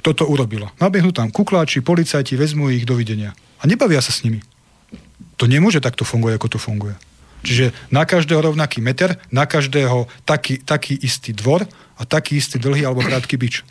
toto 0.03 0.27
urobila. 0.27 0.75
Nabehnú 0.83 1.15
tam 1.15 1.31
kukláči, 1.31 1.79
policajti, 1.79 2.35
vezmú 2.35 2.67
ich 2.67 2.83
dovidenia. 2.83 3.31
A 3.63 3.71
nebavia 3.71 4.03
sa 4.03 4.11
s 4.11 4.27
nimi. 4.27 4.43
To 5.39 5.47
nemôže 5.47 5.79
takto 5.79 6.03
fungovať, 6.03 6.35
ako 6.35 6.47
to 6.51 6.59
funguje. 6.59 6.95
Čiže 7.45 7.75
na 7.93 8.03
každého 8.05 8.41
rovnaký 8.53 8.81
meter, 8.81 9.17
na 9.29 9.45
každého 9.45 10.07
taký, 10.25 10.57
taký 10.61 10.97
istý 10.97 11.33
dvor 11.33 11.65
a 11.97 12.01
taký 12.05 12.37
istý 12.37 12.57
dlhý 12.57 12.85
alebo 12.85 13.05
krátky 13.05 13.37
bič. 13.37 13.61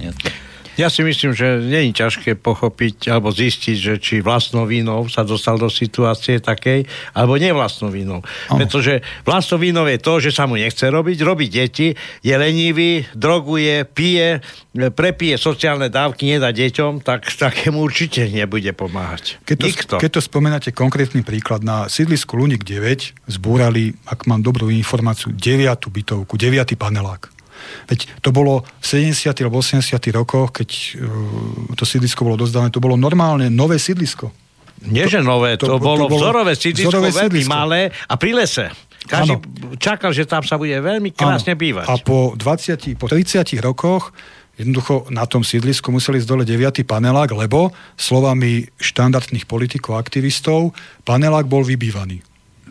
Jasne. 0.00 0.53
Ja 0.74 0.90
si 0.90 1.06
myslím, 1.06 1.32
že 1.34 1.62
nie 1.62 1.90
je 1.90 2.02
ťažké 2.02 2.34
pochopiť 2.38 3.10
alebo 3.14 3.30
zistiť, 3.30 3.76
že 3.76 3.94
či 4.02 4.14
vlastnou 4.24 4.66
vínou 4.66 5.06
sa 5.06 5.22
dostal 5.22 5.58
do 5.58 5.70
situácie 5.70 6.42
takej, 6.42 6.86
alebo 7.14 7.38
nie 7.38 7.54
vlastnou 7.54 7.94
vínou. 7.94 8.22
Oh. 8.50 8.58
Pretože 8.58 9.02
vlastnou 9.22 9.62
vínou 9.62 9.86
je 9.86 9.98
to, 10.02 10.18
že 10.18 10.34
sa 10.34 10.50
mu 10.50 10.58
nechce 10.58 10.82
robiť, 10.82 11.18
robí 11.22 11.46
deti, 11.46 11.94
je 12.22 12.34
lenivý, 12.34 13.06
droguje, 13.14 13.86
pije, 13.86 14.42
prepije 14.74 15.38
sociálne 15.38 15.86
dávky, 15.86 16.34
nedá 16.34 16.50
deťom, 16.50 17.06
tak 17.06 17.30
takému 17.30 17.78
určite 17.78 18.26
nebude 18.26 18.70
pomáhať. 18.74 19.38
Keď 19.46 19.56
to, 19.56 19.66
Nikto. 19.66 19.94
Keď 20.02 20.10
to 20.18 20.20
spomenáte 20.20 20.70
konkrétny 20.74 21.22
príklad, 21.22 21.62
na 21.62 21.86
sídlisku 21.86 22.34
Lunik 22.34 22.66
9 22.66 23.30
zbúrali, 23.30 23.94
ak 24.04 24.26
mám 24.26 24.42
dobrú 24.42 24.68
informáciu, 24.68 25.30
9. 25.30 25.88
bytovku, 25.88 26.34
9. 26.34 26.74
panelák. 26.74 27.30
Veď 27.88 28.08
to 28.20 28.30
bolo 28.32 28.64
v 28.80 28.86
70. 29.10 29.30
alebo 29.44 29.60
80. 29.60 30.00
rokoch, 30.14 30.54
keď 30.54 30.70
uh, 31.00 31.76
to 31.78 31.84
sídlisko 31.84 32.24
bolo 32.24 32.40
dozdané, 32.40 32.72
to 32.72 32.82
bolo 32.82 32.98
normálne 32.98 33.50
nové 33.52 33.76
sídlisko. 33.76 34.32
Nie, 34.84 35.08
že 35.08 35.24
nové, 35.24 35.56
to, 35.56 35.64
to, 35.64 35.76
to 35.76 35.80
bolo, 35.80 36.10
bolo 36.10 36.20
vzorové 36.20 36.52
sídlisko, 36.58 37.00
veľmi 37.00 37.42
malé 37.48 37.88
a 37.88 38.14
pri 38.20 38.36
lese. 38.36 38.68
Každý 39.04 39.36
ano. 39.36 39.76
čakal, 39.76 40.16
že 40.16 40.24
tam 40.24 40.40
sa 40.40 40.56
bude 40.56 40.76
veľmi 40.76 41.12
krásne 41.12 41.52
ano. 41.52 41.60
bývať. 41.60 41.86
A 41.88 42.00
po 42.00 42.32
20, 42.36 42.96
po 42.96 43.06
30 43.08 43.44
rokoch 43.60 44.16
jednoducho 44.56 45.10
na 45.10 45.26
tom 45.26 45.42
sídlisku 45.42 45.90
museli 45.90 46.22
ísť 46.22 46.28
dole 46.28 46.44
9. 46.46 46.86
panelák, 46.86 47.30
lebo 47.34 47.74
slovami 47.98 48.70
štandardných 48.78 49.44
politikov 49.44 49.98
aktivistov 49.98 50.72
panelák 51.04 51.44
bol 51.44 51.66
vybývaný. 51.66 52.22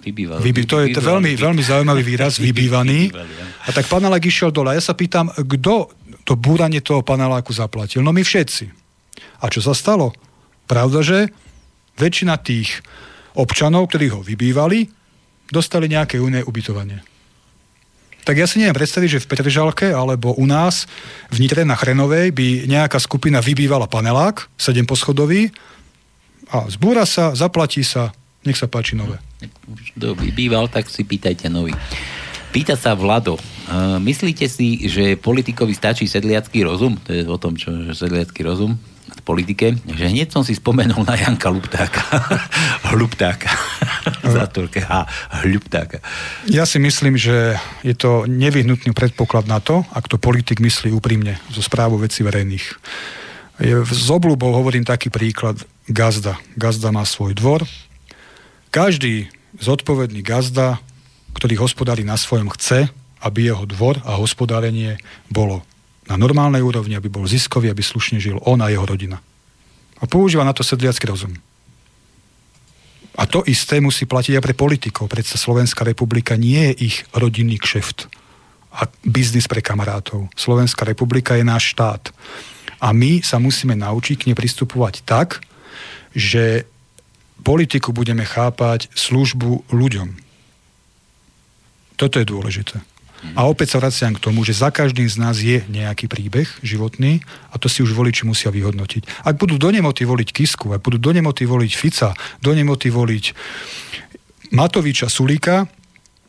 Vybýval, 0.04 0.44
Vybý, 0.44 0.68
to 0.68 0.84
je 0.84 0.92
to 0.92 1.00
veľmi, 1.00 1.40
veľmi 1.40 1.64
zaujímavý 1.64 2.04
výraz, 2.04 2.36
vybývaný. 2.36 3.16
A 3.68 3.70
tak 3.72 3.88
panelák 3.88 4.20
išiel 4.20 4.52
dole. 4.52 4.76
Ja 4.76 4.84
sa 4.84 4.92
pýtam, 4.92 5.32
kto 5.32 5.88
to 6.28 6.34
búranie 6.36 6.84
toho 6.84 7.00
paneláku 7.00 7.56
zaplatil? 7.56 8.04
No 8.04 8.12
my 8.12 8.20
všetci. 8.20 8.68
A 9.40 9.48
čo 9.48 9.64
sa 9.64 9.72
stalo? 9.72 10.12
Pravda, 10.68 11.04
že 11.04 11.32
väčšina 12.00 12.36
tých 12.40 12.84
občanov, 13.36 13.92
ktorí 13.92 14.12
ho 14.12 14.20
vybývali, 14.20 14.92
dostali 15.48 15.88
nejaké 15.88 16.20
iné 16.20 16.44
ubytovanie. 16.44 17.04
Tak 18.24 18.40
ja 18.40 18.48
si 18.48 18.64
neviem 18.64 18.76
predstaviť, 18.76 19.10
že 19.20 19.24
v 19.24 19.30
Petržalke 19.36 19.92
alebo 19.92 20.32
u 20.40 20.48
nás 20.48 20.88
v 21.28 21.44
Nitre 21.44 21.68
na 21.68 21.76
Chrenovej 21.76 22.32
by 22.32 22.72
nejaká 22.72 22.96
skupina 23.04 23.44
vybývala 23.44 23.92
panelák, 23.92 24.48
7 24.56 24.88
poschodový, 24.88 25.52
a 26.54 26.70
zbúra 26.70 27.04
sa, 27.04 27.34
zaplatí 27.36 27.82
sa, 27.82 28.14
nech 28.46 28.56
sa 28.56 28.70
páči 28.70 28.94
nové. 28.94 29.18
Kto 29.96 30.16
vybýval, 30.16 30.68
tak 30.68 30.88
si 30.90 31.04
pýtajte 31.04 31.50
nový. 31.50 31.74
Pýta 32.54 32.78
sa 32.78 32.94
Vlado, 32.94 33.42
myslíte 33.98 34.46
si, 34.46 34.86
že 34.86 35.18
politikovi 35.18 35.74
stačí 35.74 36.06
sedliacký 36.06 36.62
rozum? 36.62 37.02
To 37.08 37.10
je 37.10 37.26
o 37.26 37.38
tom, 37.42 37.58
čo 37.58 37.74
je 37.74 37.98
sedliacký 37.98 38.46
rozum 38.46 38.78
v 39.14 39.22
politike, 39.22 39.78
že 39.78 40.06
hneď 40.10 40.34
som 40.34 40.42
si 40.42 40.58
spomenul 40.58 41.06
na 41.06 41.14
Janka 41.14 41.50
Luptáka. 41.50 42.02
Hluptáka. 42.94 43.50
Zatvorke 44.38 44.82
H. 44.82 45.06
Hluptáka. 45.46 46.02
Ja 46.50 46.66
si 46.66 46.82
myslím, 46.82 47.18
že 47.18 47.58
je 47.86 47.94
to 47.94 48.26
nevyhnutný 48.26 48.92
predpoklad 48.94 49.46
na 49.46 49.62
to, 49.62 49.86
ak 49.94 50.10
to 50.10 50.18
politik 50.18 50.58
myslí 50.62 50.90
úprimne 50.94 51.38
zo 51.54 51.62
správu 51.62 52.02
veci 52.02 52.26
verejných. 52.26 52.66
Je, 53.62 53.76
z 53.86 54.08
obľubou 54.10 54.50
hovorím 54.50 54.82
taký 54.82 55.14
príklad 55.14 55.62
gazda. 55.86 56.42
Gazda 56.58 56.90
má 56.90 57.06
svoj 57.06 57.38
dvor. 57.38 57.62
Každý 58.74 59.30
zodpovedný 59.62 60.26
gazda 60.26 60.82
ktorý 61.34 61.60
hospodári 61.60 62.06
na 62.06 62.16
svojom 62.16 62.48
chce, 62.54 62.88
aby 63.20 63.50
jeho 63.50 63.66
dvor 63.66 64.00
a 64.06 64.16
hospodárenie 64.16 65.02
bolo 65.28 65.66
na 66.06 66.20
normálnej 66.20 66.62
úrovni, 66.62 66.96
aby 66.96 67.10
bol 67.10 67.26
ziskový, 67.26 67.72
aby 67.72 67.82
slušne 67.82 68.22
žil 68.22 68.38
on 68.46 68.62
a 68.62 68.70
jeho 68.70 68.86
rodina. 68.86 69.20
A 70.00 70.06
používa 70.06 70.46
na 70.46 70.54
to 70.54 70.62
sedliacký 70.62 71.08
rozum. 71.08 71.34
A 73.14 73.24
to 73.30 73.46
isté 73.46 73.78
musí 73.80 74.10
platiť 74.10 74.40
aj 74.40 74.44
pre 74.44 74.56
politikov. 74.58 75.06
Predsa 75.08 75.38
Slovenská 75.38 75.86
republika 75.86 76.34
nie 76.34 76.74
je 76.74 76.92
ich 76.92 76.96
rodinný 77.14 77.62
kšeft 77.62 78.10
a 78.74 78.90
biznis 79.06 79.46
pre 79.46 79.62
kamarátov. 79.62 80.34
Slovenská 80.34 80.82
republika 80.84 81.38
je 81.38 81.46
náš 81.46 81.78
štát. 81.78 82.10
A 82.82 82.92
my 82.92 83.22
sa 83.22 83.38
musíme 83.38 83.78
naučiť 83.78 84.16
k 84.18 84.28
nej 84.32 84.38
pristupovať 84.38 85.06
tak, 85.06 85.46
že 86.12 86.68
politiku 87.44 87.92
budeme 87.92 88.24
chápať 88.24 88.88
službu 88.96 89.68
ľuďom. 89.70 90.16
Toto 92.00 92.18
je 92.18 92.26
dôležité. 92.26 92.80
A 93.40 93.48
opäť 93.48 93.76
sa 93.76 93.80
vraciam 93.80 94.12
k 94.12 94.20
tomu, 94.20 94.44
že 94.44 94.52
za 94.52 94.68
každým 94.68 95.08
z 95.08 95.16
nás 95.16 95.40
je 95.40 95.64
nejaký 95.72 96.12
príbeh 96.12 96.48
životný 96.60 97.24
a 97.52 97.56
to 97.56 97.72
si 97.72 97.80
už 97.80 97.96
voliči 97.96 98.28
musia 98.28 98.52
vyhodnotiť. 98.52 99.24
Ak 99.24 99.40
budú 99.40 99.56
do 99.56 99.72
nemoty 99.72 100.04
voliť 100.04 100.36
Kisku, 100.36 100.76
ak 100.76 100.84
budú 100.84 101.00
do 101.00 101.16
nemoty 101.16 101.48
voliť 101.48 101.72
Fica, 101.72 102.12
do 102.44 102.52
nemoty 102.52 102.92
voliť 102.92 103.26
Matoviča, 104.52 105.08
Sulíka, 105.08 105.72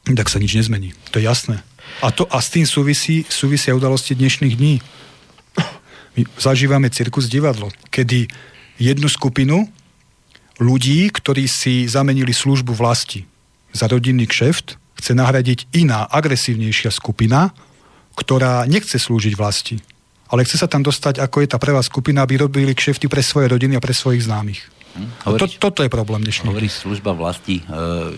tak 0.07 0.31
sa 0.31 0.39
nič 0.39 0.55
nezmení. 0.55 0.95
To 1.11 1.19
je 1.19 1.27
jasné. 1.27 1.67
A, 1.99 2.15
to, 2.15 2.31
a 2.31 2.39
s 2.39 2.55
tým 2.55 2.63
súvisí, 2.63 3.27
súvisia 3.27 3.75
udalosti 3.75 4.15
dnešných 4.15 4.55
dní. 4.55 4.75
My 6.15 6.23
zažívame 6.39 6.95
cirkus 6.95 7.27
divadlo, 7.27 7.75
kedy 7.91 8.31
jednu 8.79 9.11
skupinu 9.11 9.67
ľudí, 10.59 11.11
ktorí 11.11 11.51
si 11.51 11.87
zamenili 11.91 12.31
službu 12.31 12.75
vlasti 12.75 13.27
za 13.75 13.91
rodinný 13.91 14.29
kšeft, 14.31 14.79
chce 14.99 15.13
nahradiť 15.13 15.75
iná, 15.75 16.07
agresívnejšia 16.07 16.95
skupina, 16.95 17.51
ktorá 18.15 18.63
nechce 18.71 18.95
slúžiť 18.95 19.35
vlasti, 19.35 19.83
ale 20.31 20.47
chce 20.47 20.63
sa 20.63 20.71
tam 20.71 20.87
dostať, 20.87 21.19
ako 21.19 21.43
je 21.43 21.49
tá 21.51 21.59
prvá 21.59 21.83
skupina, 21.83 22.23
aby 22.23 22.39
robili 22.39 22.73
kšefty 22.73 23.11
pre 23.11 23.21
svoje 23.21 23.51
rodiny 23.51 23.75
a 23.75 23.83
pre 23.83 23.93
svojich 23.93 24.25
známych. 24.25 24.63
Hm, 24.95 25.11
hovoríš, 25.27 25.59
to, 25.59 25.71
toto 25.71 25.81
je 25.83 25.91
problém 25.91 26.23
dnešný. 26.23 26.47
Hovoríš 26.47 26.87
služba 26.87 27.11
vlasti. 27.19 27.61
E, 27.61 28.15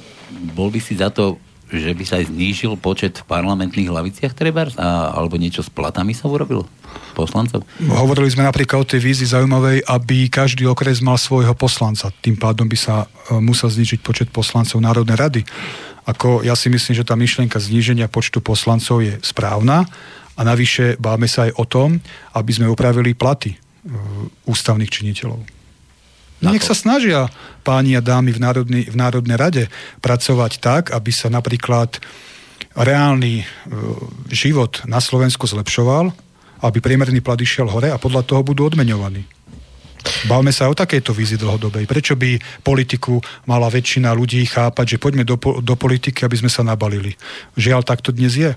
bol 0.52 0.68
by 0.68 0.80
si 0.80 1.00
za 1.00 1.08
to, 1.08 1.40
že 1.66 1.90
by 1.90 2.04
sa 2.06 2.22
aj 2.22 2.30
znížil 2.30 2.78
počet 2.78 3.22
v 3.22 3.26
parlamentných 3.26 3.90
laviciach 3.90 4.38
treba, 4.38 4.70
alebo 5.10 5.34
niečo 5.34 5.66
s 5.66 5.70
platami 5.70 6.14
sa 6.14 6.30
urobilo? 6.30 6.62
Poslancov? 7.12 7.64
Hovorili 7.80 8.28
sme 8.30 8.46
napríklad 8.46 8.84
o 8.84 8.88
tej 8.88 9.00
vízi 9.02 9.26
zaujímavej, 9.26 9.88
aby 9.88 10.30
každý 10.30 10.68
okres 10.68 11.02
mal 11.02 11.18
svojho 11.18 11.56
poslanca. 11.56 12.12
Tým 12.22 12.36
pádom 12.36 12.68
by 12.68 12.78
sa 12.78 13.04
e, 13.04 13.36
musel 13.40 13.72
znižiť 13.72 14.00
počet 14.04 14.28
poslancov 14.28 14.78
Národnej 14.78 15.16
rady. 15.16 15.40
Ako 16.06 16.46
ja 16.46 16.54
si 16.54 16.70
myslím, 16.70 16.94
že 16.94 17.08
tá 17.08 17.18
myšlienka 17.18 17.58
zníženia 17.58 18.06
počtu 18.06 18.38
poslancov 18.44 19.02
je 19.02 19.18
správna 19.24 19.88
a 20.36 20.40
navyše 20.44 21.00
báme 21.00 21.26
sa 21.26 21.48
aj 21.48 21.52
o 21.56 21.64
tom, 21.64 21.98
aby 22.36 22.50
sme 22.52 22.70
upravili 22.70 23.16
platy 23.16 23.56
uh, 23.56 24.46
ústavných 24.46 24.92
činiteľov. 24.92 25.55
No 26.44 26.52
nech 26.52 26.64
sa 26.64 26.76
snažia 26.76 27.32
páni 27.64 27.96
a 27.96 28.04
dámy 28.04 28.36
v, 28.36 28.40
Národnej, 28.40 28.84
v 28.92 28.96
Národnej 28.96 29.36
rade 29.40 29.64
pracovať 30.04 30.60
tak, 30.60 30.82
aby 30.92 31.10
sa 31.10 31.32
napríklad 31.32 31.96
reálny 32.76 33.40
uh, 33.40 33.46
život 34.28 34.84
na 34.84 35.00
Slovensku 35.00 35.48
zlepšoval, 35.48 36.12
aby 36.60 36.78
priemerný 36.80 37.24
plat 37.24 37.40
išiel 37.40 37.68
hore 37.72 37.88
a 37.88 38.00
podľa 38.00 38.24
toho 38.24 38.44
budú 38.44 38.68
odmeňovaní. 38.68 39.35
Bavme 40.26 40.54
sa 40.54 40.70
o 40.70 40.74
takejto 40.74 41.12
vízi 41.12 41.36
dlhodobej. 41.36 41.84
Prečo 41.86 42.14
by 42.14 42.62
politiku 42.62 43.18
mala 43.44 43.66
väčšina 43.70 44.14
ľudí 44.14 44.42
chápať, 44.46 44.96
že 44.96 45.02
poďme 45.02 45.26
do, 45.26 45.36
do 45.38 45.74
politiky, 45.74 46.24
aby 46.26 46.36
sme 46.38 46.50
sa 46.50 46.66
nabalili. 46.66 47.14
Žiaľ, 47.58 47.82
tak 47.82 48.02
to 48.02 48.10
dnes 48.14 48.34
je. 48.34 48.52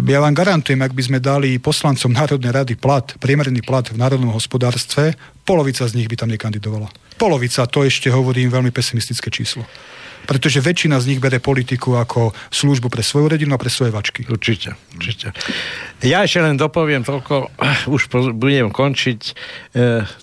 Ja 0.00 0.18
vám 0.24 0.32
garantujem, 0.32 0.80
ak 0.80 0.96
by 0.96 1.02
sme 1.04 1.18
dali 1.20 1.60
poslancom 1.60 2.12
Národnej 2.12 2.52
rady 2.52 2.74
plat, 2.80 3.04
priemerný 3.20 3.60
plat 3.60 3.84
v 3.88 4.00
národnom 4.00 4.32
hospodárstve, 4.32 5.16
polovica 5.44 5.84
z 5.84 5.96
nich 6.00 6.08
by 6.08 6.16
tam 6.16 6.32
nekandidovala. 6.32 6.88
Polovica, 7.20 7.68
to 7.68 7.84
ešte 7.84 8.08
hovorím 8.08 8.48
veľmi 8.48 8.72
pesimistické 8.72 9.28
číslo 9.28 9.68
pretože 10.26 10.62
väčšina 10.62 10.98
z 11.02 11.14
nich 11.14 11.20
bere 11.20 11.38
politiku 11.42 11.98
ako 11.98 12.34
službu 12.50 12.88
pre 12.88 13.04
svoju 13.04 13.36
rodinu 13.36 13.54
a 13.54 13.62
pre 13.62 13.70
svoje 13.70 13.92
vačky. 13.92 14.26
Určite, 14.26 14.74
určite. 14.96 15.34
Ja 16.02 16.24
ešte 16.24 16.42
len 16.42 16.58
dopoviem 16.58 17.02
toľko, 17.06 17.52
už 17.94 18.02
budem 18.34 18.74
končiť. 18.74 19.20
E, 19.22 19.32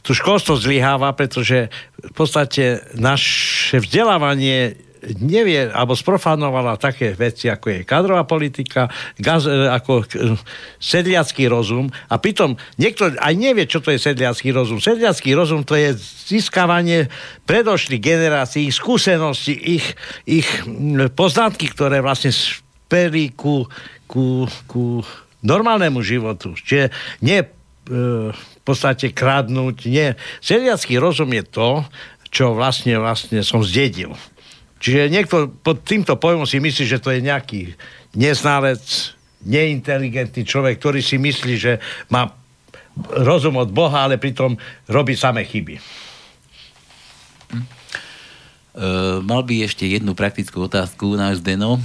tu 0.03 0.11
školstvo 0.11 0.59
zlyháva, 0.59 1.15
pretože 1.15 1.71
v 1.99 2.13
podstate 2.15 2.83
naše 2.95 3.79
vzdelávanie 3.83 4.88
nevie, 5.19 5.71
alebo 5.71 5.95
sprofanovala 5.95 6.75
také 6.75 7.15
veci, 7.15 7.47
ako 7.47 7.65
je 7.71 7.79
kadrová 7.87 8.27
politika, 8.27 8.91
gaz, 9.15 9.47
e, 9.47 9.67
ako 9.71 10.03
e, 10.03 10.35
sedliacký 10.79 11.47
rozum 11.47 11.87
a 12.11 12.19
pritom 12.19 12.59
niekto 12.75 13.11
aj 13.15 13.33
nevie, 13.35 13.63
čo 13.65 13.79
to 13.79 13.95
je 13.95 13.99
sedliacký 13.99 14.51
rozum. 14.51 14.83
Sedliacký 14.83 15.31
rozum 15.35 15.63
to 15.63 15.79
je 15.79 15.95
získavanie 16.27 17.07
predošlých 17.47 18.03
generácií, 18.03 18.67
ich 18.67 18.75
skúsenosti, 18.75 19.55
ich, 19.55 19.85
ich 20.27 20.47
poznatky, 21.15 21.71
ktoré 21.71 22.03
vlastne 22.03 22.35
speli 22.35 23.31
ku, 23.31 23.65
ku, 24.09 24.45
ku 24.67 25.05
normálnemu 25.39 26.03
životu. 26.03 26.55
Čiže 26.59 26.91
nie 27.23 27.39
e, 27.39 27.47
v 28.35 28.61
podstate 28.67 29.15
kradnúť, 29.15 29.87
nie. 29.87 30.13
Sedliacký 30.43 30.99
rozum 30.99 31.31
je 31.31 31.43
to, 31.47 31.69
čo 32.29 32.53
vlastne, 32.53 32.93
vlastne 33.01 33.41
som 33.41 33.65
zdedil. 33.65 34.13
Čiže 34.79 35.11
niekto 35.11 35.51
pod 35.51 35.83
týmto 35.83 36.15
pojmom 36.15 36.47
si 36.47 36.63
myslí, 36.63 36.83
že 36.87 37.03
to 37.03 37.11
je 37.11 37.19
nejaký 37.19 37.75
neználec, 38.15 39.13
neinteligentný 39.43 40.43
človek, 40.43 40.79
ktorý 40.79 40.99
si 40.99 41.19
myslí, 41.19 41.53
že 41.59 41.79
má 42.11 42.31
rozum 43.11 43.55
od 43.59 43.71
Boha, 43.71 44.07
ale 44.07 44.19
pritom 44.19 44.59
robí 44.87 45.15
samé 45.15 45.47
chyby. 45.47 45.79
Hm. 47.51 47.65
Uh, 48.79 49.19
mal 49.25 49.43
by 49.43 49.67
ešte 49.67 49.83
jednu 49.83 50.15
praktickú 50.15 50.63
otázku 50.67 51.15
náš 51.19 51.43
Deno, 51.43 51.79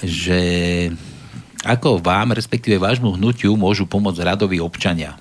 že 0.00 0.40
ako 1.62 2.02
vám, 2.02 2.34
respektíve 2.34 2.80
vášmu 2.80 3.14
hnutiu, 3.20 3.54
môžu 3.54 3.84
pomôcť 3.86 4.34
radoví 4.34 4.58
občania? 4.58 5.14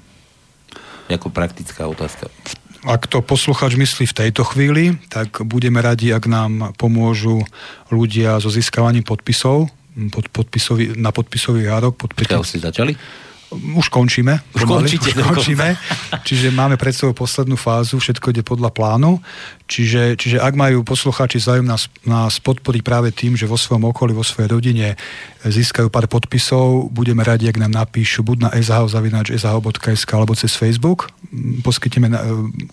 Ako 1.12 1.28
praktická 1.28 1.86
otázka. 1.92 2.32
V 2.32 2.61
ak 2.82 3.06
to 3.06 3.22
posluchač 3.22 3.78
myslí 3.78 4.10
v 4.10 4.18
tejto 4.26 4.42
chvíli, 4.42 4.98
tak 5.10 5.46
budeme 5.46 5.82
radi, 5.82 6.10
ak 6.10 6.26
nám 6.26 6.74
pomôžu 6.78 7.46
ľudia 7.94 8.42
so 8.42 8.50
získavaním 8.50 9.06
podpisov 9.06 9.70
pod, 10.10 10.26
podpisový, 10.32 10.96
na 10.96 11.12
podpisový 11.12 11.68
járok. 11.68 12.00
Pod 12.00 12.12
petíci... 12.16 12.58
si 12.58 12.60
začali? 12.60 12.96
už 13.52 13.92
končíme. 13.92 14.40
Už 14.56 14.64
končíte, 14.64 15.12
už 15.12 15.28
končíme. 15.28 15.76
Čiže 16.24 16.56
máme 16.56 16.80
pred 16.80 16.96
sebou 16.96 17.12
poslednú 17.12 17.60
fázu, 17.60 18.00
všetko 18.00 18.32
ide 18.32 18.44
podľa 18.48 18.72
plánu. 18.72 19.20
Čiže, 19.72 20.20
čiže 20.20 20.38
ak 20.44 20.52
majú 20.60 20.84
poslucháči 20.84 21.40
záujem 21.40 21.64
nás, 21.64 21.88
nás 22.04 22.44
podporiť 22.44 22.84
práve 22.84 23.16
tým, 23.16 23.40
že 23.40 23.48
vo 23.48 23.56
svojom 23.56 23.88
okolí, 23.88 24.12
vo 24.12 24.28
svojej 24.28 24.52
rodine 24.52 25.00
získajú 25.48 25.88
pár 25.88 26.12
podpisov, 26.12 26.92
budeme 26.92 27.24
radi, 27.24 27.48
ak 27.48 27.56
nám 27.56 27.74
napíšu 27.74 28.22
buď 28.22 28.38
na 28.46 28.50
sho.sh.sk 28.60 30.10
alebo 30.12 30.36
cez 30.36 30.54
Facebook. 30.54 31.10
Poskytíme 31.64 32.12
e, 32.12 32.16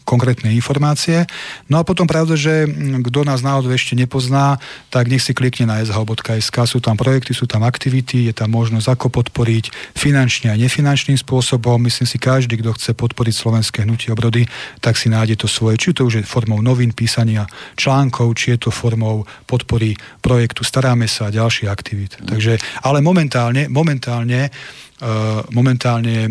konkrétne 0.03 0.51
informácie. 0.53 1.25
No 1.71 1.79
a 1.79 1.87
potom 1.87 2.11
pravda, 2.11 2.35
že 2.35 2.67
kto 3.07 3.23
nás 3.23 3.47
náhodou 3.47 3.71
ešte 3.71 3.95
nepozná, 3.95 4.59
tak 4.91 5.07
nech 5.07 5.23
si 5.23 5.33
klikne 5.33 5.71
na 5.71 5.81
sho.sk. 5.87 6.57
Sú 6.67 6.83
tam 6.83 6.99
projekty, 6.99 7.31
sú 7.33 7.47
tam 7.47 7.63
aktivity, 7.63 8.27
je 8.27 8.35
tam 8.35 8.51
možnosť 8.53 8.91
ako 8.91 9.07
podporiť 9.23 9.95
finančne 9.95 10.51
a 10.51 10.59
nefinančným 10.59 11.17
spôsobom. 11.17 11.79
Myslím 11.79 12.11
si, 12.11 12.19
každý, 12.19 12.59
kto 12.59 12.75
chce 12.75 12.91
podporiť 12.93 13.35
slovenské 13.39 13.87
hnutie 13.87 14.11
obrody, 14.11 14.45
tak 14.83 14.99
si 14.99 15.07
nájde 15.09 15.41
to 15.41 15.49
svoje. 15.49 15.79
Či 15.79 15.95
to 15.95 16.05
už 16.05 16.21
je 16.21 16.27
formou 16.27 16.59
novín, 16.59 16.88
novín, 16.89 16.97
písania 16.97 17.45
článkov, 17.77 18.33
či 18.35 18.57
je 18.57 18.69
to 18.69 18.71
formou 18.73 19.25
podpory 19.45 19.97
projektu 20.21 20.65
Staráme 20.65 21.09
sa 21.09 21.29
a 21.29 21.35
ďalších 21.35 21.69
aktivít. 21.69 22.17
Mm. 22.21 22.27
Takže, 22.33 22.53
ale 22.83 23.05
momentálne, 23.05 23.69
momentálne 23.69 24.51
Uh, 24.99 25.47
momentálne 25.55 26.27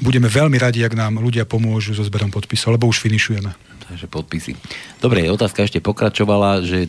budeme 0.00 0.24
veľmi 0.24 0.56
radi, 0.56 0.80
ak 0.80 0.96
nám 0.96 1.20
ľudia 1.20 1.44
pomôžu 1.44 1.92
so 1.92 2.00
zberom 2.00 2.32
podpisov, 2.32 2.72
lebo 2.72 2.88
už 2.88 3.04
finišujeme. 3.04 3.52
Takže 3.84 4.08
podpisy. 4.08 4.56
Dobre, 5.04 5.28
otázka 5.28 5.68
ešte 5.68 5.84
pokračovala, 5.84 6.64
že 6.64 6.88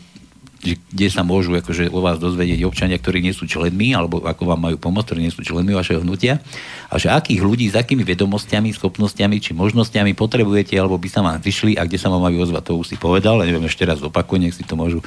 kde 0.63 1.07
sa 1.13 1.21
môžu 1.21 1.53
akože 1.53 1.93
o 1.93 1.99
vás 2.01 2.17
dozvedieť 2.17 2.65
občania, 2.65 2.97
ktorí 2.97 3.21
nie 3.21 3.31
sú 3.31 3.45
členmi, 3.45 3.93
alebo 3.93 4.25
ako 4.25 4.43
vám 4.49 4.61
majú 4.69 4.77
pomôcť, 4.81 5.07
ktorí 5.13 5.19
nie 5.23 5.33
sú 5.33 5.45
členmi 5.45 5.77
vašeho 5.77 6.01
hnutia. 6.01 6.41
A 6.89 6.97
že 6.97 7.13
akých 7.13 7.41
ľudí, 7.45 7.69
s 7.69 7.77
akými 7.77 8.01
vedomosťami, 8.01 8.73
schopnosťami 8.73 9.37
či 9.37 9.51
možnosťami 9.53 10.17
potrebujete, 10.17 10.73
alebo 10.75 10.97
by 10.97 11.09
sa 11.09 11.21
vám 11.21 11.37
vyšli 11.39 11.77
a 11.77 11.85
kde 11.85 11.97
sa 12.01 12.09
vám 12.09 12.25
majú 12.25 12.41
ozvať, 12.41 12.63
to 12.67 12.73
už 12.75 12.87
si 12.93 12.95
povedal, 12.97 13.39
neviem, 13.41 13.65
ešte 13.69 13.85
raz 13.85 14.01
opakujem, 14.01 14.49
nech 14.49 14.57
si 14.57 14.65
to 14.65 14.73
môžu 14.73 14.99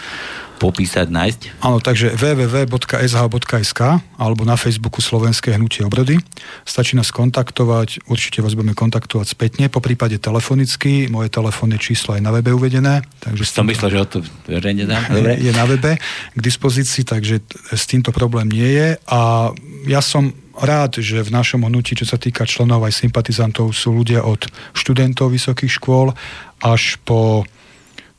popísať, 0.60 1.08
nájsť? 1.08 1.40
Áno, 1.64 1.80
takže 1.80 2.12
www.sh.sk 2.12 3.80
alebo 4.20 4.42
na 4.44 4.60
Facebooku 4.60 5.00
Slovenské 5.00 5.56
hnutie 5.56 5.80
obrody. 5.88 6.20
Stačí 6.68 7.00
nás 7.00 7.08
kontaktovať, 7.08 8.04
určite 8.04 8.44
vás 8.44 8.52
budeme 8.52 8.76
kontaktovať 8.76 9.26
spätne, 9.32 9.72
po 9.72 9.80
prípade 9.80 10.20
telefonicky, 10.20 11.08
moje 11.08 11.32
telefónne 11.32 11.80
číslo 11.80 12.12
je 12.12 12.20
na 12.20 12.28
webe 12.28 12.52
uvedené. 12.52 13.00
Takže 13.24 13.48
som 13.48 13.64
myslel, 13.64 13.96
že 13.96 13.98
o 13.98 14.06
to 14.06 14.18
verejne 14.44 14.84
dám. 14.84 15.08
Dobre. 15.16 15.40
Je 15.40 15.52
na 15.56 15.64
webe 15.64 15.96
k 16.36 16.40
dispozícii, 16.44 17.08
takže 17.08 17.40
s 17.72 17.88
týmto 17.88 18.12
problém 18.12 18.52
nie 18.52 18.68
je 18.76 18.88
a 19.08 19.50
ja 19.88 20.04
som 20.04 20.36
rád, 20.60 21.00
že 21.00 21.24
v 21.24 21.32
našom 21.32 21.64
hnutí, 21.64 21.96
čo 21.96 22.04
sa 22.04 22.20
týka 22.20 22.44
členov 22.44 22.84
aj 22.84 23.00
sympatizantov, 23.00 23.72
sú 23.72 23.96
ľudia 23.96 24.20
od 24.28 24.44
študentov 24.76 25.32
vysokých 25.32 25.72
škôl 25.72 26.12
až 26.60 27.00
po 27.08 27.48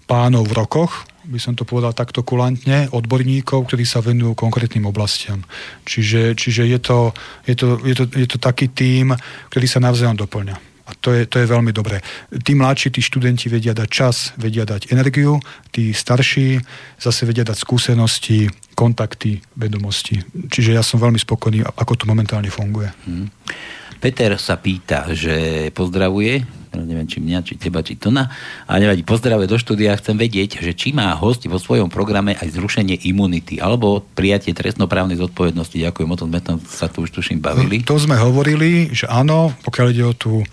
pánov 0.10 0.50
v 0.50 0.58
rokoch, 0.58 1.06
by 1.26 1.40
som 1.40 1.54
to 1.54 1.68
povedal 1.68 1.94
takto 1.94 2.26
kulantne, 2.26 2.90
odborníkov, 2.90 3.70
ktorí 3.70 3.86
sa 3.86 4.02
venujú 4.02 4.34
konkrétnym 4.34 4.90
oblastiam. 4.90 5.46
Čiže, 5.86 6.34
čiže 6.34 6.66
je, 6.66 6.80
to, 6.82 7.14
je, 7.46 7.56
to, 7.56 7.68
je, 7.86 7.96
to, 7.96 8.06
je 8.10 8.28
to 8.28 8.38
taký 8.42 8.74
tím, 8.74 9.14
ktorý 9.54 9.66
sa 9.70 9.84
navzájom 9.84 10.18
doplňa. 10.18 10.58
A 10.90 10.92
to 10.98 11.14
je, 11.14 11.24
to 11.30 11.40
je 11.40 11.48
veľmi 11.48 11.72
dobré. 11.72 12.04
Tí 12.42 12.52
mladší, 12.52 12.92
tí 12.92 13.00
študenti 13.00 13.48
vedia 13.48 13.72
dať 13.72 13.90
čas, 13.90 14.36
vedia 14.36 14.68
dať 14.68 14.92
energiu, 14.92 15.40
tí 15.72 15.94
starší 15.96 16.60
zase 17.00 17.24
vedia 17.24 17.48
dať 17.48 17.56
skúsenosti, 17.56 18.52
kontakty, 18.76 19.40
vedomosti. 19.56 20.20
Čiže 20.52 20.76
ja 20.76 20.84
som 20.84 21.00
veľmi 21.00 21.22
spokojný, 21.22 21.64
ako 21.64 21.94
to 21.96 22.10
momentálne 22.10 22.52
funguje. 22.52 22.92
Hmm. 23.08 23.32
Peter 24.02 24.34
sa 24.42 24.58
pýta, 24.58 25.14
že 25.14 25.70
pozdravuje, 25.72 26.61
neviem, 26.80 27.04
či 27.04 27.20
mňa, 27.20 27.44
či 27.44 27.60
teba, 27.60 27.84
či 27.84 28.00
Tona, 28.00 28.32
a 28.64 28.72
nevadí, 28.80 29.04
pozdravuje 29.04 29.48
do 29.48 29.60
štúdia, 29.60 30.00
chcem 30.00 30.16
vedieť, 30.16 30.64
že 30.64 30.72
či 30.72 30.96
má 30.96 31.12
host 31.20 31.44
vo 31.44 31.60
svojom 31.60 31.92
programe 31.92 32.40
aj 32.40 32.56
zrušenie 32.56 33.04
imunity, 33.04 33.60
alebo 33.60 34.00
prijatie 34.16 34.56
trestnoprávnej 34.56 35.20
zodpovednosti. 35.20 35.76
Ďakujem, 35.76 36.10
o 36.10 36.18
tom 36.20 36.30
sme 36.32 36.40
tam 36.40 36.58
sa 36.64 36.88
tu 36.88 37.04
už 37.04 37.12
tuším 37.12 37.44
bavili. 37.44 37.84
To 37.84 38.00
sme 38.00 38.16
hovorili, 38.16 38.88
že 38.96 39.12
áno, 39.12 39.52
pokiaľ 39.68 39.88
ide 39.92 40.06
o 40.08 40.16
tú 40.16 40.34
e, 40.40 40.46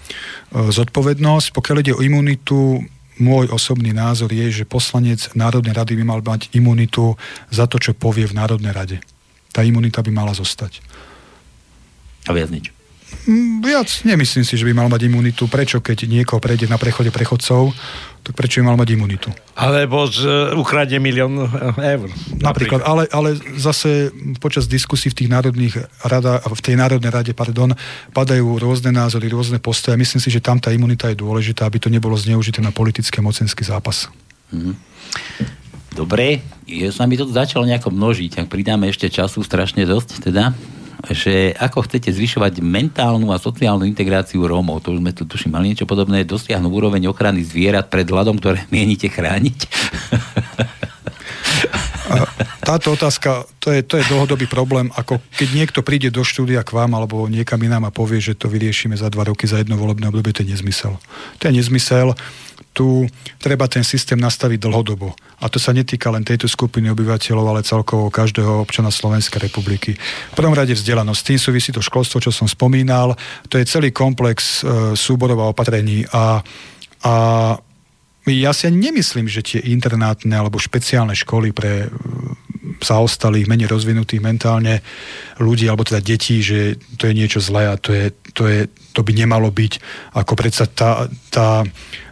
zodpovednosť, 0.51 1.55
pokiaľ 1.55 1.77
ide 1.87 1.93
o 1.95 2.03
imunitu, 2.03 2.83
môj 3.19 3.51
osobný 3.51 3.91
názor 3.91 4.31
je, 4.31 4.63
že 4.63 4.65
poslanec 4.67 5.31
Národnej 5.35 5.75
rady 5.75 5.99
by 5.99 6.05
mal 6.07 6.21
mať 6.23 6.55
imunitu 6.55 7.19
za 7.51 7.67
to, 7.67 7.79
čo 7.83 7.95
povie 7.95 8.27
v 8.27 8.39
Národnej 8.39 8.71
rade. 8.75 8.99
Tá 9.51 9.67
imunita 9.67 10.03
by 10.03 10.11
mala 10.15 10.33
zostať. 10.35 10.79
A 12.27 12.35
viac 12.35 12.51
nič. 12.51 12.78
Viac 13.61 14.09
nemyslím 14.09 14.45
si, 14.45 14.57
že 14.57 14.65
by 14.65 14.73
mal 14.73 14.89
mať 14.89 15.05
imunitu. 15.05 15.45
Prečo, 15.49 15.85
keď 15.85 16.09
niekoho 16.09 16.41
prejde 16.41 16.65
na 16.65 16.81
prechode 16.81 17.13
prechodcov, 17.13 17.77
tak 18.25 18.33
prečo 18.33 18.61
by 18.61 18.73
mal 18.73 18.77
mať 18.81 18.89
imunitu? 18.97 19.29
Alebo 19.57 20.09
z, 20.09 20.25
uh, 20.25 20.57
ukradne 20.57 20.97
milión 21.01 21.49
eur. 21.77 22.09
Napríklad, 22.41 22.85
ale, 22.85 23.09
ale 23.13 23.37
zase 23.57 24.13
počas 24.41 24.69
diskusí 24.69 25.13
v 25.13 25.25
tých 25.25 25.29
národných 25.33 25.75
rada, 26.05 26.41
v 26.41 26.61
tej 26.61 26.77
národnej 26.77 27.13
rade, 27.13 27.33
pardon, 27.37 27.73
padajú 28.17 28.61
rôzne 28.61 28.93
názory, 28.93 29.29
rôzne 29.29 29.61
postoje. 29.61 30.01
Myslím 30.01 30.21
si, 30.21 30.33
že 30.33 30.45
tam 30.45 30.57
tá 30.57 30.73
imunita 30.73 31.13
je 31.13 31.21
dôležitá, 31.21 31.69
aby 31.69 31.81
to 31.81 31.93
nebolo 31.93 32.17
zneužité 32.17 32.65
na 32.65 32.73
politické 32.73 33.21
mocenský 33.21 33.65
zápas. 33.65 34.09
Mm-hmm. 34.53 34.75
Dobre, 35.97 36.45
ja 36.69 36.93
sa 36.93 37.09
mi 37.09 37.17
to 37.17 37.27
začalo 37.27 37.65
nejako 37.65 37.91
množiť, 37.91 38.45
ak 38.45 38.53
pridáme 38.53 38.87
ešte 38.93 39.09
času 39.09 39.43
strašne 39.43 39.83
dosť, 39.89 40.31
teda 40.31 40.53
že 41.07 41.55
ako 41.55 41.87
chcete 41.87 42.11
zvyšovať 42.11 42.59
mentálnu 42.59 43.31
a 43.31 43.39
sociálnu 43.39 43.87
integráciu 43.87 44.43
Rómov, 44.43 44.83
to 44.83 44.91
už 44.91 44.99
sme 44.99 45.15
tu 45.15 45.23
tuším 45.23 45.55
mali 45.55 45.71
niečo 45.71 45.87
podobné, 45.87 46.27
dosiahnu 46.27 46.67
úroveň 46.67 47.07
ochrany 47.07 47.47
zvierat 47.47 47.87
pred 47.87 48.05
hľadom, 48.05 48.43
ktoré 48.43 48.67
mienite 48.75 49.07
chrániť? 49.07 49.59
Táto 52.69 52.93
otázka, 52.93 53.49
to 53.65 53.73
je, 53.73 53.81
to 53.81 53.97
je 53.97 54.05
dlhodobý 54.13 54.45
problém, 54.45 54.93
ako 54.93 55.25
keď 55.41 55.49
niekto 55.57 55.81
príde 55.81 56.13
do 56.13 56.21
štúdia 56.21 56.61
k 56.61 56.77
vám 56.77 56.93
alebo 56.93 57.25
niekam 57.25 57.57
inám 57.65 57.89
a 57.89 57.95
povie, 57.95 58.21
že 58.21 58.37
to 58.37 58.45
vyriešime 58.45 58.93
za 58.93 59.09
dva 59.09 59.25
roky, 59.25 59.49
za 59.49 59.57
jedno 59.57 59.81
volebné 59.81 60.13
obdobie, 60.13 60.37
to 60.37 60.45
je 60.45 60.53
nezmysel. 60.53 61.01
To 61.41 61.43
je 61.49 61.53
nezmysel 61.57 62.13
tu 62.79 63.11
treba 63.43 63.67
ten 63.67 63.83
systém 63.83 64.15
nastaviť 64.23 64.63
dlhodobo. 64.63 65.11
A 65.43 65.51
to 65.51 65.59
sa 65.59 65.75
netýka 65.75 66.15
len 66.15 66.23
tejto 66.23 66.47
skupiny 66.47 66.87
obyvateľov, 66.95 67.47
ale 67.51 67.67
celkovo 67.67 68.07
každého 68.07 68.63
občana 68.63 68.95
Slovenskej 68.95 69.51
republiky. 69.51 69.99
V 70.31 70.39
prvom 70.39 70.55
rade 70.55 70.79
vzdelanosť. 70.79 71.35
Tým 71.35 71.41
súvisí 71.43 71.75
to 71.75 71.83
školstvo, 71.83 72.23
čo 72.23 72.31
som 72.31 72.47
spomínal. 72.47 73.19
To 73.51 73.59
je 73.59 73.67
celý 73.67 73.91
komplex 73.91 74.63
e, 74.63 74.95
súborov 74.95 75.43
a 75.43 75.51
opatrení. 75.51 76.07
A, 76.15 76.39
a 77.03 77.15
ja 78.31 78.55
si 78.55 78.71
nemyslím, 78.71 79.27
že 79.27 79.43
tie 79.43 79.61
internátne 79.75 80.39
alebo 80.39 80.63
špeciálne 80.63 81.19
školy 81.19 81.51
pre 81.51 81.91
zaostalých, 82.79 83.51
menej 83.51 83.75
rozvinutých 83.75 84.23
mentálne 84.23 84.87
ľudí, 85.43 85.67
alebo 85.67 85.83
teda 85.83 85.99
detí, 85.99 86.47
že 86.47 86.79
to 86.95 87.11
je 87.11 87.15
niečo 87.17 87.43
zlé 87.43 87.67
a 87.67 87.75
to, 87.75 87.91
je, 87.91 88.15
to, 88.39 88.47
je, 88.47 88.71
to 88.95 89.03
by 89.03 89.11
nemalo 89.19 89.51
byť 89.51 89.83
ako 90.15 90.33
predsa 90.39 90.71
tá, 90.71 91.11
tá 91.35 91.67
E, 91.67 92.08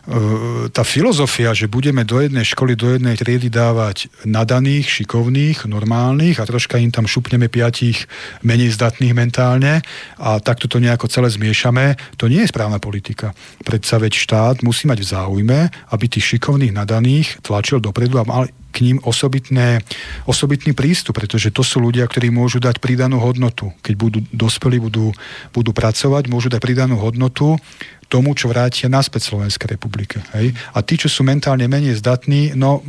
tá 0.70 0.86
filozofia, 0.86 1.50
že 1.50 1.66
budeme 1.66 2.06
do 2.06 2.22
jednej 2.22 2.46
školy, 2.46 2.78
do 2.78 2.94
jednej 2.94 3.18
triedy 3.18 3.50
dávať 3.50 4.06
nadaných, 4.22 5.02
šikovných, 5.02 5.66
normálnych 5.66 6.38
a 6.38 6.46
troška 6.46 6.78
im 6.78 6.94
tam 6.94 7.10
šupneme 7.10 7.50
piatich 7.50 8.06
menej 8.46 8.70
zdatných 8.78 9.10
mentálne 9.18 9.82
a 10.22 10.38
takto 10.38 10.70
to 10.70 10.78
nejako 10.78 11.10
celé 11.10 11.26
zmiešame, 11.26 11.98
to 12.14 12.30
nie 12.30 12.46
je 12.46 12.52
správna 12.54 12.78
politika. 12.78 13.34
Predsa 13.66 13.98
veď 13.98 14.14
štát 14.14 14.56
musí 14.62 14.86
mať 14.86 15.02
v 15.02 15.10
záujme, 15.10 15.58
aby 15.90 16.04
tých 16.06 16.38
šikovných 16.38 16.70
nadaných 16.70 17.42
tlačil 17.42 17.82
dopredu 17.82 18.22
a 18.22 18.28
mal 18.28 18.46
k 18.76 18.84
ním 18.84 19.00
osobitné, 19.00 19.80
osobitný 20.28 20.76
prístup, 20.76 21.16
pretože 21.16 21.48
to 21.48 21.64
sú 21.64 21.80
ľudia, 21.80 22.04
ktorí 22.04 22.28
môžu 22.28 22.60
dať 22.60 22.76
pridanú 22.76 23.16
hodnotu. 23.16 23.72
Keď 23.80 23.94
budú 23.96 24.20
dospelí, 24.36 24.76
budú, 24.76 25.16
budú 25.56 25.72
pracovať, 25.72 26.28
môžu 26.28 26.52
dať 26.52 26.60
pridanú 26.60 27.00
hodnotu 27.00 27.56
tomu, 28.06 28.38
čo 28.38 28.46
vrátia 28.46 28.86
naspäť 28.86 29.30
Slovenskej 29.30 29.74
republike. 29.74 30.22
Hej? 30.34 30.54
A 30.74 30.82
tí, 30.82 30.94
čo 30.94 31.10
sú 31.10 31.26
mentálne 31.26 31.66
menej 31.66 31.98
zdatní, 31.98 32.54
no, 32.54 32.82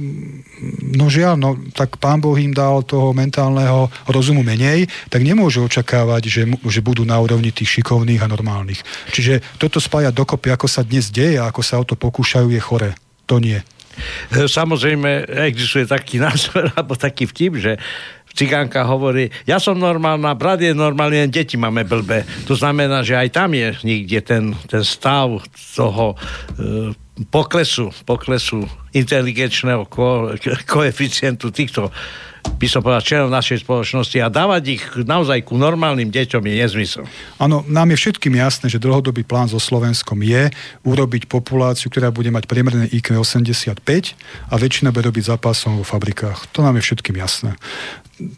no 0.93 1.05
žiaľ, 1.09 1.35
no, 1.37 1.57
tak 1.73 1.97
pán 1.97 2.21
Boh 2.21 2.37
im 2.37 2.53
dal 2.53 2.85
toho 2.85 3.11
mentálneho 3.17 3.89
rozumu 4.05 4.45
menej, 4.45 4.85
tak 5.09 5.25
nemôžu 5.25 5.65
očakávať, 5.65 6.23
že, 6.29 6.43
že 6.69 6.85
budú 6.85 7.01
na 7.01 7.17
úrovni 7.17 7.49
tých 7.49 7.81
šikovných 7.81 8.21
a 8.21 8.29
normálnych. 8.29 8.81
Čiže 9.09 9.57
toto 9.57 9.81
spája 9.81 10.13
dokopy, 10.13 10.53
ako 10.53 10.69
sa 10.69 10.85
dnes 10.85 11.09
deje 11.09 11.41
a 11.41 11.49
ako 11.49 11.61
sa 11.65 11.81
o 11.81 11.85
to 11.85 11.97
pokúšajú, 11.97 12.53
je 12.53 12.61
chore. 12.61 12.89
To 13.25 13.41
nie. 13.41 13.59
Samozrejme, 14.29 15.25
existuje 15.49 15.89
taký 15.89 16.21
názor, 16.25 16.69
alebo 16.77 16.93
taký 16.93 17.25
vtip, 17.25 17.57
že 17.57 17.81
cigánka 18.37 18.85
hovorí, 18.85 19.33
ja 19.49 19.57
som 19.57 19.73
normálna, 19.73 20.37
brat 20.37 20.61
je 20.61 20.77
normálny, 20.77 21.25
len 21.25 21.33
deti 21.33 21.57
máme 21.57 21.81
blbé. 21.81 22.21
To 22.45 22.53
znamená, 22.53 23.01
že 23.01 23.17
aj 23.17 23.33
tam 23.33 23.57
je 23.57 23.73
niekde 23.81 24.21
ten, 24.21 24.43
ten 24.69 24.85
stav 24.85 25.41
toho 25.73 26.13
e, 26.13 26.17
poklesu, 27.33 27.89
poklesu 28.05 28.61
inteligenčného 28.93 29.89
ko, 29.89 30.37
koeficientu 30.69 31.49
týchto 31.49 31.89
by 32.55 32.67
som 32.71 32.79
povedal, 32.79 33.03
členov 33.03 33.29
našej 33.29 33.67
spoločnosti 33.67 34.17
a 34.23 34.31
dávať 34.31 34.63
ich 34.79 34.83
naozaj 34.95 35.43
ku 35.43 35.59
normálnym 35.59 36.07
deťom 36.07 36.41
je 36.41 36.53
nezmysel. 36.55 37.03
Áno, 37.37 37.67
nám 37.67 37.91
je 37.93 37.97
všetkým 37.99 38.39
jasné, 38.39 38.71
že 38.71 38.81
dlhodobý 38.81 39.27
plán 39.27 39.51
so 39.51 39.59
Slovenskom 39.59 40.23
je 40.23 40.49
urobiť 40.87 41.27
populáciu, 41.27 41.91
ktorá 41.91 42.09
bude 42.09 42.31
mať 42.33 42.49
priemerné 42.49 42.87
IQ 42.89 43.19
85 43.19 43.77
a 44.49 44.53
väčšina 44.55 44.89
bude 44.89 45.07
robiť 45.09 45.37
zápasom 45.37 45.81
vo 45.81 45.85
fabrikách. 45.85 46.49
To 46.55 46.65
nám 46.65 46.79
je 46.79 46.83
všetkým 46.87 47.17
jasné. 47.19 47.53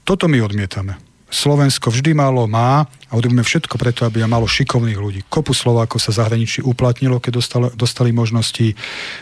Toto 0.04 0.28
my 0.28 0.44
odmietame. 0.44 1.09
Slovensko 1.30 1.94
vždy 1.94 2.18
málo 2.18 2.50
má 2.50 2.90
a 3.10 3.14
urobíme 3.14 3.46
všetko 3.46 3.78
preto, 3.78 4.02
aby 4.06 4.26
malo 4.26 4.50
šikovných 4.50 4.98
ľudí. 4.98 5.22
Kopu 5.30 5.54
Slovákov 5.54 6.02
sa 6.02 6.10
zahraničí 6.10 6.66
uplatnilo, 6.66 7.22
keď 7.22 7.32
dostali, 7.38 7.68
dostali 7.78 8.10
možnosti. 8.10 8.74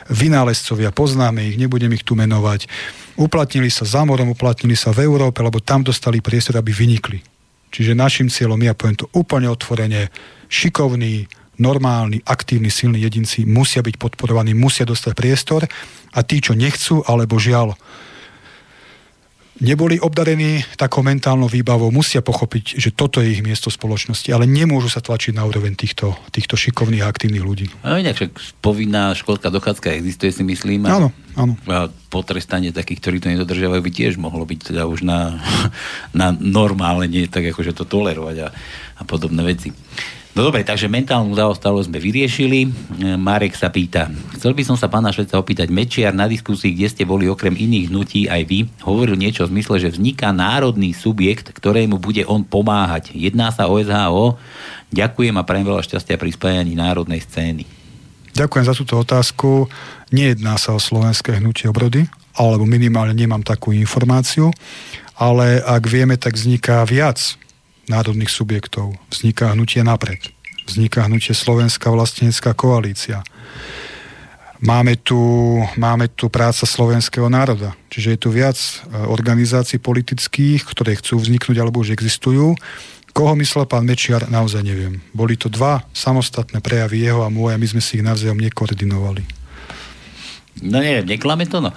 Vynálezcovia, 0.07 0.95
poznáme 0.95 1.51
ich, 1.51 1.59
nebudem 1.59 1.91
ich 1.91 2.07
tu 2.07 2.15
menovať. 2.15 2.71
Uplatnili 3.19 3.67
sa 3.67 3.83
za 3.83 4.07
morom, 4.07 4.31
uplatnili 4.31 4.79
sa 4.79 4.95
v 4.95 5.03
Európe, 5.03 5.43
lebo 5.43 5.59
tam 5.59 5.83
dostali 5.83 6.23
priestor, 6.23 6.55
aby 6.55 6.71
vynikli. 6.71 7.19
Čiže 7.75 7.99
našim 7.99 8.31
cieľom, 8.31 8.63
ja 8.63 8.71
poviem 8.71 8.95
to 8.95 9.11
úplne 9.11 9.51
otvorene, 9.51 10.07
šikovní, 10.47 11.27
normálni, 11.59 12.23
aktívni, 12.23 12.71
silní 12.71 13.03
jedinci 13.03 13.43
musia 13.43 13.83
byť 13.83 13.99
podporovaní, 13.99 14.55
musia 14.55 14.87
dostať 14.87 15.13
priestor 15.17 15.67
a 16.13 16.19
tí, 16.23 16.39
čo 16.39 16.55
nechcú, 16.55 17.03
alebo 17.03 17.41
žiaľ, 17.41 17.75
neboli 19.59 19.97
obdarení 19.97 20.61
takou 20.77 21.01
mentálnou 21.01 21.49
výbavou, 21.49 21.89
musia 21.89 22.21
pochopiť, 22.21 22.77
že 22.77 22.89
toto 22.93 23.21
je 23.23 23.33
ich 23.33 23.41
miesto 23.41 23.73
spoločnosti, 23.73 24.29
ale 24.29 24.45
nemôžu 24.45 24.89
sa 24.91 25.01
tlačiť 25.01 25.33
na 25.33 25.45
úroveň 25.45 25.73
týchto, 25.73 26.13
týchto 26.29 26.57
šikovných 26.57 27.03
a 27.03 27.09
aktívnych 27.09 27.45
ľudí. 27.45 27.67
A 27.81 27.97
inak 28.01 28.17
však 28.17 28.61
povinná 28.61 29.13
školská 29.17 29.49
dochádzka 29.49 29.93
existuje, 29.97 30.33
si 30.33 30.43
myslím. 30.45 30.85
Áno, 30.85 31.09
áno. 31.33 31.57
A 31.69 31.89
potrestanie 32.09 32.69
takých, 32.69 32.99
ktorí 33.01 33.17
to 33.21 33.31
nedodržiavajú, 33.33 33.81
by 33.81 33.91
tiež 33.91 34.21
mohlo 34.21 34.45
byť 34.45 34.73
teda 34.73 34.85
už 34.85 35.01
na, 35.05 35.41
na 36.19 36.33
normálne, 36.33 37.09
nie 37.09 37.25
tak 37.25 37.49
akože 37.49 37.73
to 37.73 37.83
tolerovať 37.85 38.37
a, 38.45 38.47
a 38.97 39.01
podobné 39.03 39.41
veci. 39.41 39.73
No 40.37 40.53
dobre, 40.53 40.61
takže 40.61 40.85
mentálnu 40.85 41.33
zaostalosť 41.33 41.89
sme 41.89 41.97
vyriešili. 41.97 42.69
Marek 43.17 43.57
sa 43.57 43.73
pýta, 43.73 44.05
chcel 44.37 44.53
by 44.53 44.61
som 44.61 44.77
sa 44.77 44.85
pána 44.85 45.09
Šveca 45.09 45.41
opýtať, 45.41 45.73
Mečiar 45.73 46.13
na 46.13 46.29
diskusii, 46.29 46.77
kde 46.77 46.93
ste 46.93 47.09
boli 47.09 47.25
okrem 47.25 47.57
iných 47.57 47.89
hnutí 47.89 48.29
aj 48.29 48.45
vy, 48.45 48.69
hovoril 48.85 49.17
niečo 49.17 49.49
v 49.49 49.57
zmysle, 49.57 49.81
že 49.81 49.97
vzniká 49.97 50.29
národný 50.29 50.93
subjekt, 50.93 51.49
ktorému 51.57 51.97
bude 51.97 52.21
on 52.29 52.45
pomáhať. 52.45 53.17
Jedná 53.17 53.49
sa 53.49 53.65
o 53.65 53.81
SHO. 53.81 54.37
Ďakujem 54.93 55.33
a 55.33 55.41
prajem 55.41 55.73
veľa 55.73 55.81
šťastia 55.81 56.21
pri 56.21 56.29
spájaní 56.29 56.77
národnej 56.77 57.25
scény. 57.25 57.65
Ďakujem 58.37 58.65
za 58.69 58.77
túto 58.77 58.93
otázku. 59.01 59.65
Nejedná 60.13 60.61
sa 60.61 60.77
o 60.77 60.79
slovenské 60.79 61.41
hnutie 61.41 61.65
obrody, 61.65 62.05
alebo 62.37 62.69
minimálne 62.69 63.17
nemám 63.17 63.41
takú 63.41 63.73
informáciu, 63.73 64.53
ale 65.17 65.65
ak 65.65 65.81
vieme, 65.89 66.13
tak 66.13 66.37
vzniká 66.37 66.85
viac 66.85 67.25
národných 67.87 68.31
subjektov. 68.31 68.95
Vzniká 69.11 69.51
hnutie 69.55 69.83
napred. 69.83 70.19
Vzniká 70.67 71.07
hnutie 71.07 71.31
Slovenská 71.31 71.87
vlastenecká 71.91 72.51
koalícia. 72.51 73.23
Máme 74.57 74.97
tu, 74.97 75.17
máme 75.77 76.09
tu 76.09 76.33
práca 76.33 76.65
slovenského 76.65 77.29
národa. 77.29 77.77
Čiže 77.93 78.17
je 78.17 78.19
tu 78.19 78.29
viac 78.33 78.57
e, 78.57 78.73
organizácií 79.05 79.77
politických, 79.77 80.65
ktoré 80.65 80.97
chcú 80.97 81.21
vzniknúť 81.21 81.61
alebo 81.61 81.85
už 81.85 81.93
existujú. 81.93 82.57
Koho 83.13 83.33
myslel 83.37 83.69
pán 83.69 83.85
Mečiar, 83.85 84.25
naozaj 84.29 84.65
neviem. 84.65 84.97
Boli 85.13 85.37
to 85.37 85.45
dva 85.49 85.85
samostatné 85.93 86.57
prejavy 86.57 87.05
jeho 87.05 87.21
a 87.21 87.29
môj 87.29 87.53
a 87.53 87.61
my 87.61 87.67
sme 87.69 87.81
si 87.81 88.01
ich 88.01 88.05
navzájom 88.05 88.41
nekoordinovali. 88.41 89.37
No 90.65 90.81
neviem, 90.81 91.05
neklame 91.05 91.45
to, 91.45 91.61
no. 91.61 91.69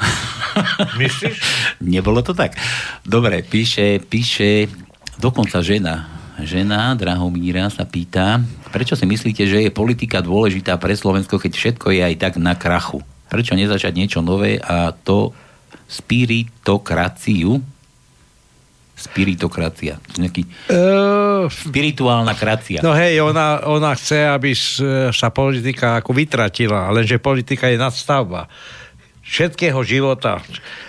Myslíš? 0.96 1.36
Nebolo 1.84 2.24
to 2.24 2.32
tak. 2.32 2.56
Dobre, 3.04 3.44
píše, 3.44 4.00
píše 4.00 4.72
Dokonca 5.20 5.60
žena, 5.60 6.08
žena 6.40 6.96
Drahomíra 6.96 7.68
sa 7.68 7.84
pýta, 7.84 8.40
prečo 8.72 8.96
si 8.96 9.04
myslíte, 9.04 9.44
že 9.44 9.68
je 9.68 9.68
politika 9.68 10.24
dôležitá 10.24 10.80
pre 10.80 10.96
Slovensko, 10.96 11.36
keď 11.36 11.52
všetko 11.52 11.92
je 11.92 12.00
aj 12.00 12.14
tak 12.16 12.34
na 12.40 12.56
krachu? 12.56 13.04
Prečo 13.28 13.52
nezačať 13.52 13.92
niečo 13.92 14.24
nové 14.24 14.56
a 14.56 14.96
to 14.96 15.36
spiritokraciu? 15.92 17.60
Spiritokracia. 18.96 20.00
Nejaký... 20.16 20.72
Uh, 20.72 21.52
spirituálna 21.52 22.32
kracia. 22.32 22.80
No 22.80 22.96
hej, 22.96 23.20
ona, 23.20 23.68
ona 23.68 23.92
chce, 23.92 24.24
aby 24.24 24.56
sa 25.12 25.28
politika 25.28 26.00
ako 26.00 26.16
vytratila, 26.16 26.88
lenže 26.96 27.20
politika 27.20 27.68
je 27.68 27.76
nadstavba 27.76 28.48
všetkého 29.30 29.78
života. 29.86 30.42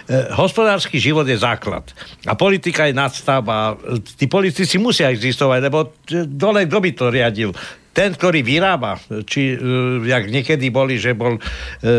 E, 0.10 0.34
hospodársky 0.34 0.98
život 0.98 1.30
je 1.30 1.38
základ. 1.38 1.86
A 2.26 2.34
politika 2.34 2.90
je 2.90 2.98
nadstavba. 2.98 3.78
Tí 4.18 4.26
politici 4.26 4.82
musia 4.82 5.14
existovať, 5.14 5.60
lebo 5.62 5.94
dole 6.26 6.66
kto 6.66 6.80
by 6.82 6.92
to 6.98 7.06
riadil? 7.14 7.54
Ten, 7.92 8.16
ktorý 8.16 8.40
vyrába, 8.40 8.96
či 9.28 9.56
uh, 9.56 10.00
jak 10.08 10.32
niekedy 10.32 10.72
boli, 10.72 10.96
že 10.96 11.12
bol 11.12 11.36
uh, 11.36 11.42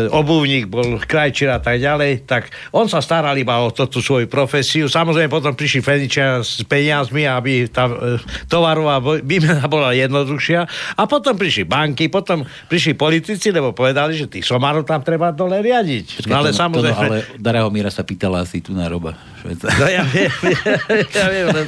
obuvník, 0.09 0.65
bol 0.65 0.97
krajčír 0.97 1.53
a 1.53 1.61
tak 1.61 1.77
ďalej, 1.77 2.25
tak 2.25 2.49
on 2.73 2.89
sa 2.89 2.97
staral 2.97 3.37
iba 3.37 3.61
o 3.61 3.69
tú 3.69 4.01
svoju 4.01 4.25
profesiu. 4.25 4.89
Samozrejme 4.89 5.29
potom 5.29 5.53
prišli 5.53 5.85
feničia 5.85 6.41
s 6.41 6.65
peniazmi, 6.65 7.29
aby 7.29 7.69
tá 7.69 7.85
uh, 7.85 8.17
tovarová 8.49 8.97
výmena 9.21 9.69
bola 9.69 9.93
jednoduchšia. 9.93 10.65
A 10.97 11.01
potom 11.05 11.37
prišli 11.37 11.69
banky, 11.69 12.09
potom 12.09 12.41
prišli 12.65 12.97
politici, 12.97 13.53
lebo 13.53 13.69
povedali, 13.69 14.17
že 14.17 14.25
tých 14.25 14.49
somárov 14.49 14.81
tam 14.89 15.05
treba 15.05 15.29
dole 15.29 15.61
riadiť. 15.61 16.25
Počkej, 16.25 16.31
no 16.33 16.41
ale 16.41 16.49
to, 16.49 16.57
samozrejme... 16.57 16.97
To, 16.97 17.05
ale 17.05 17.17
Darého 17.37 17.69
Míra 17.69 17.93
sa 17.93 18.01
pýtala 18.01 18.41
asi 18.41 18.65
tu 18.65 18.73
na 18.73 18.89
roba. 18.89 19.13
No 19.43 19.85
ja 19.91 20.07
viem, 20.07 20.31
ja, 21.19 21.27
ja 21.27 21.27
viem. 21.51 21.67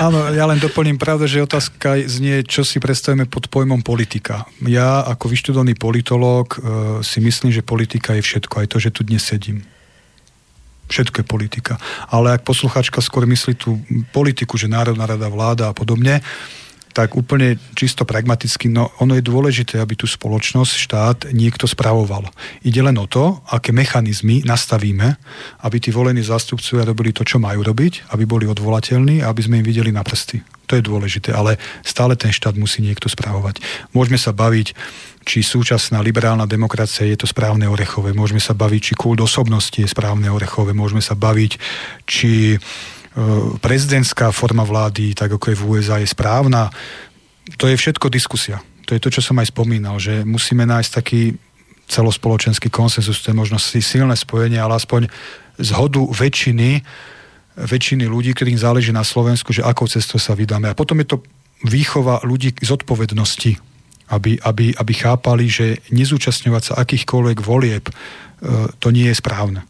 Áno, 0.00 0.32
ja 0.32 0.48
len 0.48 0.56
doplním 0.56 0.96
pravda, 0.96 1.28
že 1.28 1.44
otázka 1.44 2.00
znie, 2.08 2.40
čo 2.40 2.64
si 2.64 2.80
predstavíme 2.80 3.28
pod 3.28 3.51
pojmom 3.52 3.84
politika. 3.84 4.48
Ja 4.64 5.04
ako 5.04 5.28
vyštudovaný 5.28 5.76
politológ 5.76 6.56
e, 6.56 6.58
si 7.04 7.20
myslím, 7.20 7.52
že 7.52 7.60
politika 7.60 8.16
je 8.16 8.24
všetko, 8.24 8.64
aj 8.64 8.66
to, 8.72 8.76
že 8.80 8.90
tu 8.96 9.04
dnes 9.04 9.20
sedím. 9.20 9.60
Všetko 10.88 11.20
je 11.20 11.26
politika. 11.28 11.76
Ale 12.08 12.32
ak 12.32 12.48
posluchačka 12.48 13.04
skôr 13.04 13.28
myslí 13.28 13.60
tú 13.60 13.76
politiku, 14.16 14.56
že 14.56 14.72
Národná 14.72 15.04
rada, 15.04 15.28
vláda 15.28 15.68
a 15.68 15.76
podobne, 15.76 16.24
tak 16.92 17.16
úplne 17.16 17.56
čisto 17.72 18.04
pragmaticky, 18.04 18.68
no 18.68 18.92
ono 19.00 19.16
je 19.16 19.24
dôležité, 19.24 19.80
aby 19.80 19.96
tú 19.96 20.04
spoločnosť, 20.04 20.72
štát 20.76 21.18
niekto 21.32 21.64
spravoval. 21.64 22.28
Ide 22.62 22.84
len 22.84 22.96
o 23.00 23.08
to, 23.08 23.40
aké 23.48 23.72
mechanizmy 23.72 24.44
nastavíme, 24.44 25.16
aby 25.64 25.76
tí 25.80 25.88
volení 25.88 26.20
zástupcovia 26.20 26.84
robili 26.84 27.16
to, 27.16 27.24
čo 27.24 27.40
majú 27.40 27.64
robiť, 27.64 28.12
aby 28.12 28.28
boli 28.28 28.44
odvolateľní 28.44 29.24
a 29.24 29.32
aby 29.32 29.40
sme 29.40 29.58
im 29.60 29.66
videli 29.66 29.90
na 29.90 30.04
prsty. 30.04 30.44
To 30.70 30.78
je 30.78 30.88
dôležité, 30.88 31.36
ale 31.36 31.60
stále 31.84 32.16
ten 32.16 32.32
štát 32.32 32.56
musí 32.56 32.80
niekto 32.80 33.08
správovať. 33.10 33.60
Môžeme 33.92 34.16
sa 34.16 34.32
baviť, 34.32 34.72
či 35.22 35.44
súčasná 35.44 36.00
liberálna 36.00 36.48
demokracia 36.48 37.06
je 37.06 37.18
to 37.18 37.28
správne 37.28 37.68
orechové. 37.68 38.16
Môžeme 38.16 38.40
sa 38.40 38.56
baviť, 38.56 38.80
či 38.80 38.98
kult 38.98 39.20
osobnosti 39.20 39.76
je 39.76 39.86
správne 39.86 40.32
orechové. 40.32 40.72
Môžeme 40.72 41.04
sa 41.04 41.12
baviť, 41.12 41.52
či 42.08 42.56
prezidentská 43.60 44.32
forma 44.32 44.64
vlády, 44.64 45.12
tak 45.12 45.36
ako 45.36 45.52
je 45.52 45.56
v 45.56 45.66
USA, 45.68 46.00
je 46.00 46.08
správna. 46.08 46.72
To 47.60 47.68
je 47.68 47.76
všetko 47.76 48.08
diskusia. 48.08 48.64
To 48.88 48.96
je 48.96 49.00
to, 49.02 49.12
čo 49.12 49.20
som 49.20 49.36
aj 49.38 49.52
spomínal, 49.52 50.00
že 50.00 50.24
musíme 50.24 50.64
nájsť 50.64 50.90
taký 50.90 51.36
celospoločenský 51.92 52.72
konsenzus, 52.72 53.20
to 53.20 53.30
je 53.30 53.36
možno 53.36 53.60
si 53.60 53.84
silné 53.84 54.16
spojenie, 54.16 54.56
ale 54.56 54.80
aspoň 54.80 55.12
zhodu 55.60 56.00
väčšiny, 56.00 56.80
väčšiny 57.60 58.08
ľudí, 58.08 58.32
ktorým 58.32 58.56
záleží 58.56 58.96
na 58.96 59.04
Slovensku, 59.04 59.52
že 59.52 59.60
akou 59.60 59.84
cestou 59.84 60.16
sa 60.16 60.32
vydáme. 60.32 60.72
A 60.72 60.78
potom 60.78 60.96
je 61.04 61.12
to 61.12 61.20
výchova 61.68 62.24
ľudí 62.24 62.56
k 62.56 62.64
zodpovednosti, 62.64 63.60
aby, 64.08 64.40
aby, 64.40 64.72
aby 64.72 64.92
chápali, 64.96 65.52
že 65.52 65.84
nezúčastňovať 65.92 66.62
sa 66.72 66.78
akýchkoľvek 66.80 67.38
volieb, 67.44 67.84
e, 67.88 67.92
to 68.80 68.88
nie 68.88 69.12
je 69.12 69.20
správne 69.20 69.68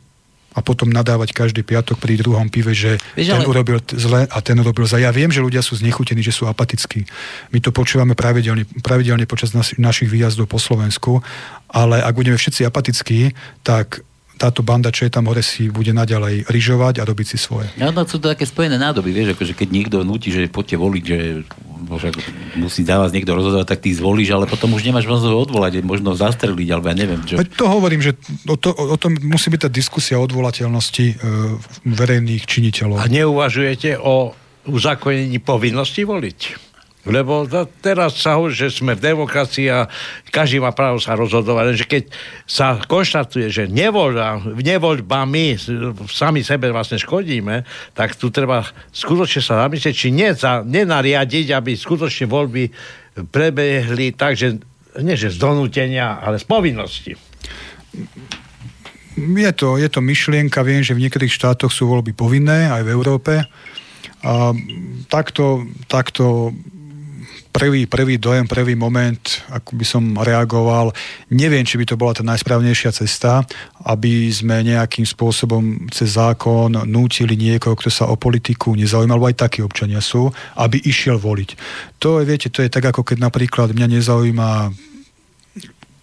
a 0.53 0.61
potom 0.61 0.92
nadávať 0.92 1.32
každý 1.32 1.64
piatok 1.64 1.96
pri 1.96 2.20
druhom 2.20 2.46
pive, 2.53 2.76
že 2.76 3.00
Víš, 3.16 3.32
ten 3.32 3.40
ale... 3.40 3.48
urobil 3.48 3.80
zle 3.88 4.28
a 4.28 4.38
ten 4.44 4.57
urobil 4.61 4.84
za. 4.84 5.00
Ja 5.00 5.08
viem, 5.11 5.33
že 5.33 5.41
ľudia 5.41 5.64
sú 5.64 5.80
znechutení, 5.80 6.20
že 6.20 6.34
sú 6.34 6.45
apatickí. 6.45 7.08
My 7.50 7.58
to 7.64 7.72
počúvame 7.72 8.12
pravidelne, 8.12 8.68
pravidelne 8.84 9.24
počas 9.24 9.57
nas, 9.57 9.72
našich 9.80 10.12
výjazdov 10.12 10.53
po 10.53 10.61
Slovensku, 10.61 11.24
ale 11.72 12.04
ak 12.04 12.12
budeme 12.12 12.37
všetci 12.37 12.68
apatickí, 12.68 13.33
tak 13.64 14.04
táto 14.42 14.66
banda, 14.66 14.90
čo 14.90 15.06
je 15.06 15.14
tam 15.14 15.30
hore, 15.30 15.38
si 15.38 15.70
bude 15.70 15.94
naďalej 15.94 16.50
ryžovať 16.50 16.98
a 16.98 17.06
robiť 17.06 17.26
si 17.30 17.38
svoje. 17.38 17.70
Ja, 17.78 17.94
no, 17.94 18.02
sú 18.02 18.18
to 18.18 18.26
také 18.26 18.42
spojené 18.42 18.74
nádoby, 18.74 19.14
vieš, 19.14 19.38
akože 19.38 19.54
keď 19.54 19.68
niekto 19.70 19.96
nutí, 20.02 20.34
že 20.34 20.50
poďte 20.50 20.82
voliť, 20.82 21.04
že 21.06 21.18
bože, 21.86 22.10
musí 22.58 22.82
za 22.82 22.98
vás 22.98 23.14
niekto 23.14 23.38
rozhodovať, 23.38 23.66
tak 23.70 23.86
ty 23.86 23.94
zvolíš, 23.94 24.34
ale 24.34 24.50
potom 24.50 24.74
už 24.74 24.82
nemáš 24.82 25.06
možnosť 25.06 25.46
odvolať, 25.46 25.72
možno 25.86 26.18
zastreliť, 26.18 26.68
alebo 26.74 26.90
ja 26.90 26.96
neviem. 26.98 27.22
Čo. 27.22 27.38
To 27.38 27.66
hovorím, 27.70 28.02
že 28.02 28.18
o, 28.50 28.58
to, 28.58 28.74
o 28.74 28.96
tom 28.98 29.14
musí 29.22 29.52
byť 29.52 29.68
tá 29.68 29.70
diskusia 29.70 30.18
o 30.18 30.26
odvolateľnosti 30.26 31.06
e, 31.06 31.14
verejných 31.86 32.42
činiteľov. 32.42 32.98
A 32.98 33.06
neuvažujete 33.06 34.00
o 34.02 34.34
uzakonení 34.66 35.38
povinnosti 35.38 36.02
voliť? 36.02 36.71
Lebo 37.03 37.42
teraz 37.83 38.14
sa 38.22 38.38
hovorí, 38.38 38.54
že 38.54 38.70
sme 38.70 38.95
v 38.95 39.03
demokracii 39.03 39.66
a 39.74 39.91
každý 40.30 40.62
má 40.62 40.70
právo 40.70 41.03
sa 41.03 41.18
rozhodovať. 41.18 41.64
Lenže 41.74 41.87
keď 41.91 42.03
sa 42.46 42.79
konštatuje, 42.79 43.50
že 43.50 43.66
nevoľba, 43.66 44.54
nevoľbami 44.54 45.58
sami 46.07 46.46
sebe 46.46 46.70
vlastne 46.70 47.03
škodíme, 47.03 47.66
tak 47.99 48.14
tu 48.14 48.30
treba 48.30 48.62
skutočne 48.95 49.42
sa 49.42 49.66
zamyslieť, 49.66 49.95
či 49.99 50.14
nie 50.14 50.30
za, 50.30 50.62
nenariadiť, 50.62 51.50
aby 51.50 51.74
skutočne 51.74 52.30
voľby 52.30 52.70
prebehli 53.34 54.14
tak, 54.14 54.38
že 54.38 54.62
nie 55.03 55.18
že 55.18 55.34
z 55.34 55.42
donútenia, 55.42 56.22
ale 56.22 56.38
z 56.38 56.46
povinnosti. 56.46 57.12
Je 59.18 59.53
to, 59.53 59.76
je 59.76 59.88
to 59.91 60.00
myšlienka, 60.00 60.62
viem, 60.62 60.87
že 60.87 60.95
v 60.95 61.03
niektorých 61.03 61.34
štátoch 61.34 61.74
sú 61.74 61.91
voľby 61.91 62.14
povinné, 62.14 62.70
aj 62.70 62.83
v 62.87 62.92
Európe. 62.95 63.33
A 64.22 64.54
takto, 65.11 65.66
takto 65.91 66.54
prvý, 67.53 67.84
prvý 67.84 68.16
dojem, 68.16 68.49
prvý 68.49 68.72
moment, 68.72 69.20
ako 69.53 69.76
by 69.76 69.84
som 69.84 70.04
reagoval, 70.16 70.91
neviem, 71.29 71.62
či 71.62 71.76
by 71.76 71.84
to 71.84 72.00
bola 72.00 72.16
tá 72.16 72.24
najsprávnejšia 72.24 72.91
cesta, 72.96 73.45
aby 73.84 74.33
sme 74.33 74.64
nejakým 74.64 75.04
spôsobom 75.04 75.87
cez 75.92 76.16
zákon 76.16 76.72
nútili 76.88 77.37
niekoho, 77.37 77.76
kto 77.76 77.92
sa 77.92 78.08
o 78.08 78.16
politiku 78.16 78.72
nezaujímal, 78.72 79.20
lebo 79.20 79.29
aj 79.29 79.45
takí 79.45 79.61
občania 79.61 80.00
sú, 80.00 80.33
aby 80.57 80.80
išiel 80.80 81.20
voliť. 81.20 81.50
To 82.00 82.18
je, 82.18 82.24
viete, 82.24 82.49
to 82.49 82.64
je 82.64 82.72
tak, 82.72 82.88
ako 82.88 83.04
keď 83.04 83.20
napríklad 83.20 83.76
mňa 83.76 84.00
nezaujíma 84.00 84.50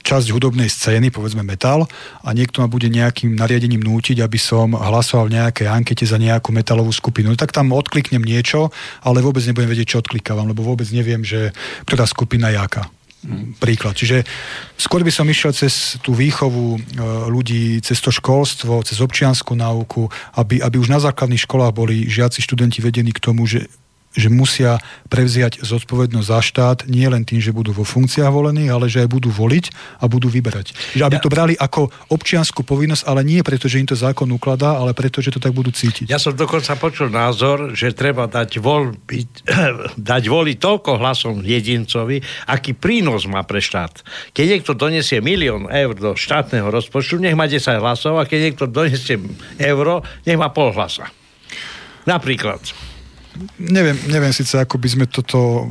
časť 0.03 0.31
hudobnej 0.33 0.71
scény, 0.71 1.11
povedzme 1.13 1.45
metal, 1.45 1.85
a 2.23 2.29
niekto 2.33 2.63
ma 2.63 2.67
bude 2.71 2.87
nejakým 2.89 3.35
nariadením 3.35 3.83
nútiť, 3.83 4.23
aby 4.23 4.39
som 4.39 4.73
hlasoval 4.73 5.29
v 5.29 5.35
nejakej 5.37 5.67
ankete 5.69 6.05
za 6.07 6.17
nejakú 6.17 6.49
metalovú 6.55 6.89
skupinu. 6.89 7.31
No, 7.31 7.39
tak 7.39 7.53
tam 7.53 7.75
odkliknem 7.75 8.23
niečo, 8.23 8.73
ale 9.05 9.21
vôbec 9.21 9.43
nebudem 9.45 9.69
vedieť, 9.69 9.95
čo 9.95 10.01
odklikávam, 10.01 10.49
lebo 10.49 10.65
vôbec 10.65 10.87
neviem, 10.89 11.21
že 11.21 11.53
ktorá 11.85 12.09
skupina 12.09 12.49
je 12.49 12.59
aká. 12.59 12.83
Hmm. 13.19 13.51
Príklad. 13.59 13.99
Čiže 13.99 14.23
skôr 14.79 15.03
by 15.03 15.11
som 15.11 15.27
išiel 15.27 15.51
cez 15.51 15.99
tú 15.99 16.15
výchovu 16.15 16.79
e, 16.79 16.79
ľudí, 17.27 17.83
cez 17.83 17.99
to 17.99 18.15
školstvo, 18.15 18.79
cez 18.87 19.03
občianskú 19.03 19.59
náuku, 19.59 20.07
aby, 20.39 20.63
aby 20.63 20.79
už 20.79 20.87
na 20.87 21.03
základných 21.03 21.43
školách 21.43 21.75
boli 21.75 22.07
žiaci, 22.07 22.39
študenti 22.39 22.79
vedení 22.79 23.11
k 23.11 23.19
tomu, 23.19 23.43
že 23.43 23.67
že 24.17 24.33
musia 24.33 24.81
prevziať 25.07 25.61
zodpovednosť 25.61 26.27
za 26.27 26.39
štát 26.41 26.77
nie 26.89 27.05
len 27.05 27.21
tým, 27.21 27.37
že 27.37 27.53
budú 27.53 27.69
vo 27.69 27.85
funkciách 27.85 28.33
volení, 28.33 28.65
ale 28.65 28.89
že 28.89 29.05
aj 29.05 29.09
budú 29.09 29.29
voliť 29.29 29.65
a 30.01 30.09
budú 30.09 30.33
vyberať. 30.33 30.73
Že 30.97 31.03
aby 31.05 31.17
ja. 31.17 31.23
to 31.23 31.29
brali 31.29 31.53
ako 31.53 31.93
občianskú 32.09 32.65
povinnosť, 32.65 33.05
ale 33.05 33.21
nie 33.21 33.45
preto, 33.45 33.69
že 33.69 33.77
im 33.77 33.85
to 33.85 33.93
zákon 33.93 34.25
ukladá, 34.33 34.81
ale 34.81 34.97
preto, 34.97 35.21
že 35.21 35.29
to 35.29 35.41
tak 35.41 35.53
budú 35.53 35.69
cítiť. 35.69 36.09
Ja 36.09 36.17
som 36.17 36.33
dokonca 36.33 36.73
počul 36.81 37.13
názor, 37.13 37.77
že 37.77 37.93
treba 37.93 38.25
dať, 38.25 38.57
voľby, 38.57 39.29
dať 40.11 40.23
voliť 40.25 40.57
toľko 40.57 40.91
hlasom 40.97 41.45
jedincovi, 41.45 42.21
aký 42.49 42.73
prínos 42.73 43.29
má 43.29 43.45
pre 43.45 43.61
štát. 43.61 44.01
Keď 44.33 44.45
niekto 44.45 44.73
donesie 44.73 45.21
milión 45.21 45.69
eur 45.69 45.93
do 45.93 46.17
štátneho 46.17 46.73
rozpočtu, 46.73 47.21
nech 47.21 47.37
má 47.37 47.45
10 47.45 47.77
hlasov 47.77 48.17
a 48.17 48.25
keď 48.25 48.39
niekto 48.49 48.65
donesie 48.65 49.21
euro, 49.61 50.01
nech 50.25 50.39
má 50.39 50.49
pol 50.49 50.73
hlasa. 50.73 51.13
Napríklad 52.09 52.89
neviem, 53.59 53.95
neviem 54.11 54.33
síce, 54.35 54.55
ako 54.59 54.75
by 54.79 54.87
sme 54.89 55.05
toto 55.07 55.67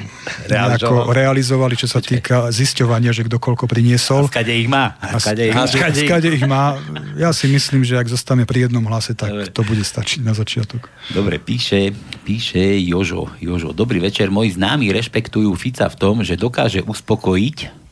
nejako 0.48 1.12
realizovali, 1.12 1.74
čo 1.76 1.88
sa 1.88 2.00
týka 2.02 2.48
zisťovania, 2.48 3.12
že 3.12 3.24
kto 3.28 3.36
koľko 3.40 3.68
priniesol. 3.68 4.26
A 4.26 4.32
skade 4.32 4.54
ich 4.54 4.68
má. 4.68 4.96
A 5.00 5.16
skade 5.20 5.48
ich 5.48 5.54
má. 5.54 5.64
Skade, 5.68 5.98
skade 6.04 6.28
ich 6.32 6.44
má. 6.44 6.76
Ja 7.16 7.32
si 7.32 7.48
myslím, 7.48 7.84
že 7.84 7.96
ak 7.96 8.08
zostane 8.08 8.48
pri 8.48 8.68
jednom 8.68 8.84
hlase, 8.86 9.12
tak 9.12 9.32
Dobre. 9.32 9.52
to 9.52 9.62
bude 9.64 9.84
stačiť 9.84 10.20
na 10.24 10.32
začiatok. 10.36 10.88
Dobre, 11.12 11.40
píše, 11.40 11.92
píše 12.24 12.60
Jožo. 12.84 13.32
Jožo, 13.42 13.72
dobrý 13.72 13.98
večer. 14.00 14.28
Moji 14.28 14.56
známi 14.56 14.88
rešpektujú 14.92 15.50
Fica 15.58 15.88
v 15.88 15.96
tom, 15.96 16.20
že 16.24 16.38
dokáže 16.38 16.84
uspokojiť 16.84 17.87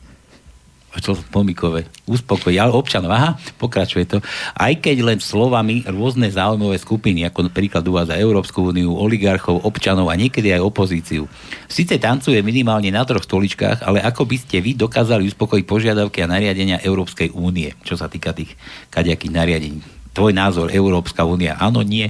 to 1.01 1.17
pomikové, 1.29 1.85
uspokojí, 2.07 2.57
ale 2.57 2.73
občanov, 2.73 3.13
aha, 3.13 3.37
pokračuje 3.61 4.05
to. 4.05 4.17
Aj 4.53 4.73
keď 4.75 5.03
len 5.03 5.19
slovami 5.21 5.85
rôzne 5.87 6.29
záujmové 6.29 6.77
skupiny, 6.81 7.25
ako 7.27 7.49
napríklad 7.49 7.83
uvádza 7.85 8.19
Európsku 8.19 8.73
úniu, 8.73 8.93
oligarchov, 8.95 9.63
občanov 9.63 10.09
a 10.11 10.19
niekedy 10.19 10.51
aj 10.53 10.61
opozíciu. 10.61 11.25
Sice 11.65 11.97
tancuje 11.97 12.39
minimálne 12.41 12.89
na 12.89 13.03
troch 13.05 13.23
stoličkách, 13.23 13.85
ale 13.85 14.01
ako 14.03 14.25
by 14.25 14.37
ste 14.37 14.57
vy 14.61 14.73
dokázali 14.75 15.25
uspokojiť 15.29 15.65
požiadavky 15.65 16.21
a 16.23 16.31
nariadenia 16.31 16.83
Európskej 16.83 17.33
únie, 17.33 17.73
čo 17.85 17.95
sa 17.95 18.11
týka 18.11 18.33
tých 18.33 18.53
kaďakých 18.93 19.31
nariadení. 19.33 19.79
Tvoj 20.17 20.33
názor, 20.33 20.73
Európska 20.73 21.23
únia, 21.23 21.61
áno, 21.61 21.85
nie, 21.85 22.09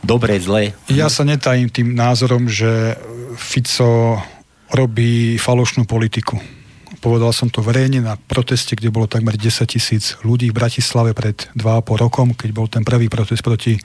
dobre, 0.00 0.40
zle. 0.40 0.72
Ja 0.88 1.12
sa 1.12 1.28
netajím 1.28 1.68
tým 1.68 1.92
názorom, 1.92 2.48
že 2.48 2.96
Fico 3.36 4.16
robí 4.72 5.40
falošnú 5.40 5.88
politiku 5.88 6.57
Povedal 6.98 7.30
som 7.30 7.46
to 7.46 7.62
verejne 7.62 8.02
na 8.02 8.18
proteste, 8.18 8.74
kde 8.74 8.90
bolo 8.90 9.06
takmer 9.06 9.38
10 9.38 9.70
tisíc 9.70 10.18
ľudí 10.26 10.50
v 10.50 10.58
Bratislave 10.58 11.14
pred 11.14 11.46
2,5 11.54 12.04
rokom, 12.04 12.34
keď 12.34 12.50
bol 12.50 12.66
ten 12.66 12.82
prvý 12.82 13.06
protest 13.06 13.46
proti 13.46 13.78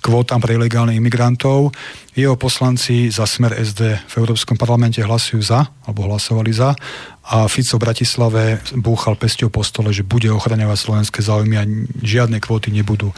kvótam 0.00 0.40
pre 0.40 0.56
ilegálnych 0.56 0.96
imigrantov. 0.96 1.76
Jeho 2.16 2.32
poslanci 2.40 3.12
za 3.12 3.28
smer 3.28 3.60
SD 3.60 4.00
v 4.08 4.14
Európskom 4.16 4.56
parlamente 4.56 5.04
hlasujú 5.04 5.44
za, 5.44 5.68
alebo 5.84 6.08
hlasovali 6.08 6.52
za 6.56 6.72
a 7.26 7.44
Fico 7.50 7.76
v 7.76 7.84
Bratislave 7.84 8.42
búchal 8.78 9.18
pesťou 9.18 9.52
po 9.52 9.66
stole, 9.66 9.90
že 9.90 10.06
bude 10.06 10.30
ochraňovať 10.30 10.78
slovenské 10.78 11.20
záujmy 11.20 11.54
a 11.58 11.68
žiadne 12.00 12.38
kvóty 12.38 12.70
nebudú. 12.72 13.10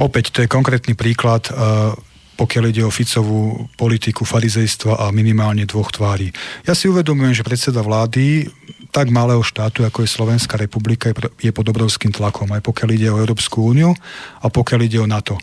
Opäť, 0.00 0.32
to 0.32 0.42
je 0.42 0.48
konkrétny 0.48 0.96
príklad 0.96 1.46
uh, 1.52 1.92
pokiaľ 2.40 2.64
ide 2.72 2.82
o 2.88 2.88
Ficovú 2.88 3.68
politiku 3.76 4.24
farizejstva 4.24 5.04
a 5.04 5.12
minimálne 5.12 5.68
dvoch 5.68 5.92
tvári. 5.92 6.32
Ja 6.64 6.72
si 6.72 6.88
uvedomujem, 6.88 7.36
že 7.36 7.44
predseda 7.44 7.84
vlády 7.84 8.48
tak 8.88 9.12
malého 9.12 9.44
štátu, 9.44 9.84
ako 9.84 10.02
je 10.02 10.14
Slovenská 10.16 10.56
republika, 10.56 11.12
je 11.36 11.52
pod 11.52 11.68
obrovským 11.68 12.08
tlakom, 12.08 12.48
aj 12.48 12.64
pokiaľ 12.64 12.88
ide 12.96 13.08
o 13.12 13.20
Európsku 13.20 13.60
úniu 13.60 13.92
a 14.40 14.48
pokiaľ 14.48 14.80
ide 14.88 14.98
o 14.98 15.06
NATO. 15.06 15.36
E, 15.36 15.42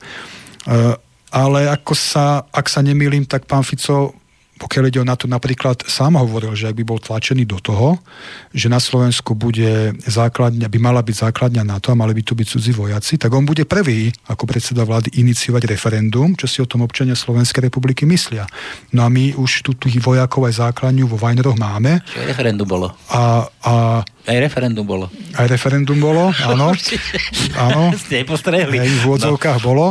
ale 1.29 1.69
ako 1.69 1.93
sa, 1.93 2.41
ak 2.49 2.65
sa 2.65 2.81
nemýlim, 2.81 3.29
tak 3.29 3.45
pán 3.45 3.61
Fico 3.61 4.17
pokiaľ 4.57 4.84
ide 4.89 4.99
o 4.99 5.07
na 5.07 5.13
to 5.13 5.29
napríklad 5.29 5.85
sám 5.85 6.17
hovoril, 6.17 6.57
že 6.57 6.67
ak 6.67 6.75
by 6.75 6.84
bol 6.84 6.99
tlačený 6.99 7.45
do 7.45 7.61
toho, 7.61 8.01
že 8.51 8.67
na 8.67 8.81
Slovensku 8.81 9.38
bude 9.38 9.93
základňa, 10.03 10.65
by 10.65 10.79
mala 10.81 11.05
byť 11.05 11.29
základňa 11.29 11.63
na 11.63 11.77
to 11.77 11.93
a 11.93 11.99
mali 11.99 12.17
by 12.17 12.25
tu 12.25 12.34
byť 12.34 12.47
cudzí 12.49 12.73
vojaci, 12.73 13.21
tak 13.21 13.29
on 13.31 13.45
bude 13.45 13.63
prvý 13.69 14.09
ako 14.25 14.49
predseda 14.49 14.81
vlády 14.84 15.13
iniciovať 15.21 15.69
referendum, 15.69 16.34
čo 16.34 16.49
si 16.49 16.59
o 16.59 16.67
tom 16.67 16.81
občania 16.81 17.13
Slovenskej 17.13 17.69
republiky 17.69 18.03
myslia. 18.09 18.49
No 18.91 19.05
a 19.05 19.09
my 19.13 19.38
už 19.38 19.61
tu 19.61 19.77
tých 19.77 20.01
vojakov 20.01 20.49
aj 20.49 20.65
základňu 20.65 21.05
vo 21.05 21.21
Vajneroch 21.21 21.55
máme. 21.55 22.01
Čo 22.09 22.25
referendum 22.25 22.65
bolo. 22.67 22.91
A, 23.13 23.45
a 23.63 23.73
aj 24.27 24.38
referendum 24.43 24.84
bolo. 24.84 25.07
Aj 25.39 25.47
referendum 25.47 25.95
bolo, 25.95 26.35
áno. 26.43 26.75
áno. 27.63 27.95
Ste 27.95 28.27
postrehli. 28.27 28.75
Aj 28.75 28.89
v 28.89 28.99
úvodzovkách 29.07 29.59
no. 29.61 29.65
bolo. 29.65 29.85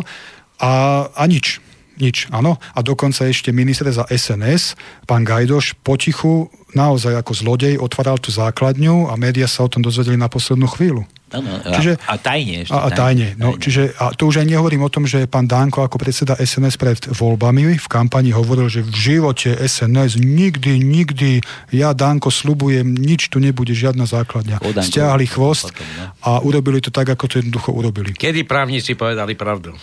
A, 0.60 1.04
a 1.12 1.24
nič 1.24 1.64
nič, 2.00 2.28
áno. 2.32 2.60
A 2.76 2.80
dokonca 2.80 3.26
ešte 3.26 3.52
minister 3.52 3.88
za 3.92 4.04
SNS, 4.08 4.76
pán 5.04 5.24
Gajdoš, 5.24 5.78
potichu, 5.80 6.48
naozaj 6.76 7.16
ako 7.16 7.32
zlodej, 7.32 7.74
otváral 7.80 8.20
tú 8.20 8.28
základňu 8.28 9.08
a 9.08 9.16
médiá 9.16 9.48
sa 9.48 9.64
o 9.64 9.70
tom 9.72 9.80
dozvedeli 9.80 10.20
na 10.20 10.28
poslednú 10.28 10.68
chvíľu. 10.68 11.08
Ano, 11.34 11.58
čiže, 11.58 11.98
a, 12.06 12.14
a 12.14 12.22
tajne 12.22 12.62
ešte. 12.62 12.70
A, 12.70 12.86
a 12.86 12.88
tajne. 12.94 13.34
No, 13.34 13.58
tajne. 13.58 13.62
Čiže, 13.66 13.82
a 13.98 14.14
to 14.14 14.30
už 14.30 14.40
aj 14.40 14.46
nehovorím 14.46 14.86
o 14.86 14.90
tom, 14.92 15.10
že 15.10 15.26
pán 15.26 15.50
Danko 15.50 15.82
ako 15.82 15.98
predseda 15.98 16.38
SNS 16.38 16.78
pred 16.78 17.02
voľbami 17.02 17.74
v 17.82 17.88
kampani 17.90 18.30
hovoril, 18.30 18.70
že 18.70 18.86
v 18.86 18.94
živote 18.94 19.50
SNS 19.58 20.22
nikdy, 20.22 20.78
nikdy 20.78 21.42
ja 21.74 21.98
Danko 21.98 22.30
slubujem, 22.30 22.94
nič 22.94 23.26
tu 23.34 23.42
nebude, 23.42 23.74
žiadna 23.74 24.06
základňa. 24.06 24.62
Stiahli 24.86 25.26
chvost 25.26 25.74
potom, 25.74 25.82
no? 25.98 26.14
a 26.22 26.30
urobili 26.46 26.78
to 26.78 26.94
tak, 26.94 27.10
ako 27.10 27.26
to 27.26 27.42
jednoducho 27.42 27.74
urobili. 27.74 28.14
Kedy 28.14 28.46
právnici 28.46 28.94
povedali 28.94 29.34
pravdu? 29.34 29.74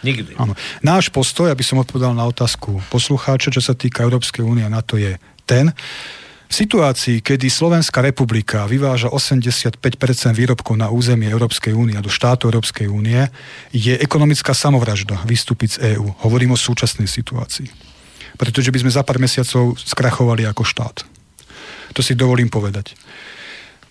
Nikdy. 0.00 0.40
Áno. 0.40 0.56
Náš 0.80 1.12
postoj, 1.12 1.52
aby 1.52 1.60
som 1.60 1.76
odpovedal 1.76 2.16
na 2.16 2.24
otázku 2.24 2.80
poslucháča, 2.88 3.52
čo 3.52 3.60
sa 3.60 3.76
týka 3.76 4.04
Európskej 4.04 4.40
únie, 4.40 4.64
na 4.68 4.80
to 4.80 4.96
je 4.96 5.20
ten, 5.44 5.72
v 6.50 6.58
situácii, 6.66 7.22
kedy 7.22 7.46
Slovenská 7.46 8.02
republika 8.02 8.66
vyváža 8.66 9.06
85% 9.06 9.78
výrobkov 10.34 10.74
na 10.74 10.90
územie 10.90 11.30
Európskej 11.30 11.70
únie 11.70 11.94
a 11.94 12.02
do 12.02 12.10
štátu 12.10 12.50
Európskej 12.50 12.90
únie, 12.90 13.22
je 13.70 13.94
ekonomická 13.94 14.50
samovražda 14.50 15.22
vystúpiť 15.22 15.78
z 15.78 15.94
EÚ. 15.94 16.10
Hovorím 16.26 16.58
o 16.58 16.58
súčasnej 16.58 17.06
situácii. 17.06 17.70
Pretože 18.34 18.74
by 18.74 18.82
sme 18.82 18.90
za 18.90 19.06
pár 19.06 19.22
mesiacov 19.22 19.78
skrachovali 19.78 20.42
ako 20.50 20.66
štát. 20.66 21.06
To 21.94 22.02
si 22.02 22.18
dovolím 22.18 22.50
povedať. 22.50 22.98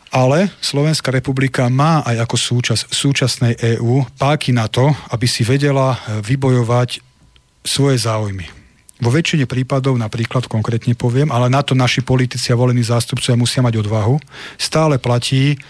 Ale 0.09 0.49
Slovenská 0.57 1.13
republika 1.13 1.69
má 1.69 2.01
aj 2.01 2.25
ako 2.25 2.35
súčasť 2.35 2.83
súčasnej 2.89 3.53
EÚ 3.77 4.09
páky 4.17 4.49
na 4.49 4.65
to, 4.65 4.89
aby 5.13 5.29
si 5.29 5.45
vedela 5.45 5.93
e, 5.93 6.19
vybojovať 6.25 7.05
svoje 7.61 8.01
záujmy. 8.01 8.49
Vo 8.99 9.13
väčšine 9.13 9.45
prípadov, 9.47 9.95
napríklad 9.95 10.49
konkrétne 10.49 10.97
poviem, 10.97 11.31
ale 11.31 11.47
na 11.47 11.63
to 11.63 11.77
naši 11.77 12.03
politici 12.03 12.51
a 12.51 12.59
volení 12.59 12.83
zástupcovia 12.83 13.39
musia 13.39 13.61
mať 13.63 13.79
odvahu, 13.79 14.19
stále 14.57 14.97
platí 14.97 15.61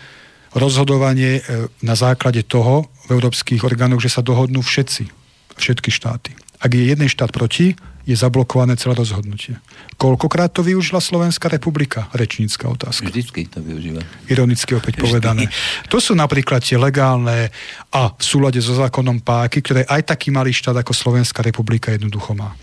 rozhodovanie 0.55 1.43
e, 1.43 1.69
na 1.83 1.93
základe 1.99 2.41
toho 2.47 2.87
v 3.11 3.19
európskych 3.19 3.61
orgánoch, 3.61 4.01
že 4.01 4.09
sa 4.09 4.23
dohodnú 4.23 4.63
všetci, 4.63 5.11
všetky 5.59 5.91
štáty. 5.91 6.31
Ak 6.63 6.71
je 6.71 6.89
jeden 6.89 7.11
štát 7.11 7.35
proti, 7.35 7.75
je 8.09 8.17
zablokované 8.17 8.73
celé 8.73 8.97
rozhodnutie. 8.97 9.53
Koľkokrát 10.01 10.49
to 10.49 10.65
využila 10.65 10.97
Slovenská 10.97 11.45
republika? 11.45 12.09
Rečnícka 12.09 12.65
otázka. 12.65 13.05
Vždycky 13.05 13.45
to 13.45 13.61
využíva. 13.61 14.01
Ironicky 14.25 14.73
opäť 14.73 14.97
Vždy. 14.97 15.03
povedané. 15.05 15.43
To 15.93 16.01
sú 16.01 16.17
napríklad 16.17 16.65
tie 16.65 16.81
legálne 16.81 17.53
a 17.93 18.09
v 18.09 18.23
súlade 18.25 18.57
so 18.65 18.73
zákonom 18.73 19.21
páky, 19.21 19.61
ktoré 19.61 19.81
aj 19.85 20.09
taký 20.09 20.33
malý 20.33 20.49
štát 20.49 20.81
ako 20.81 20.89
Slovenská 20.89 21.45
republika 21.45 21.93
jednoducho 21.93 22.33
má 22.33 22.57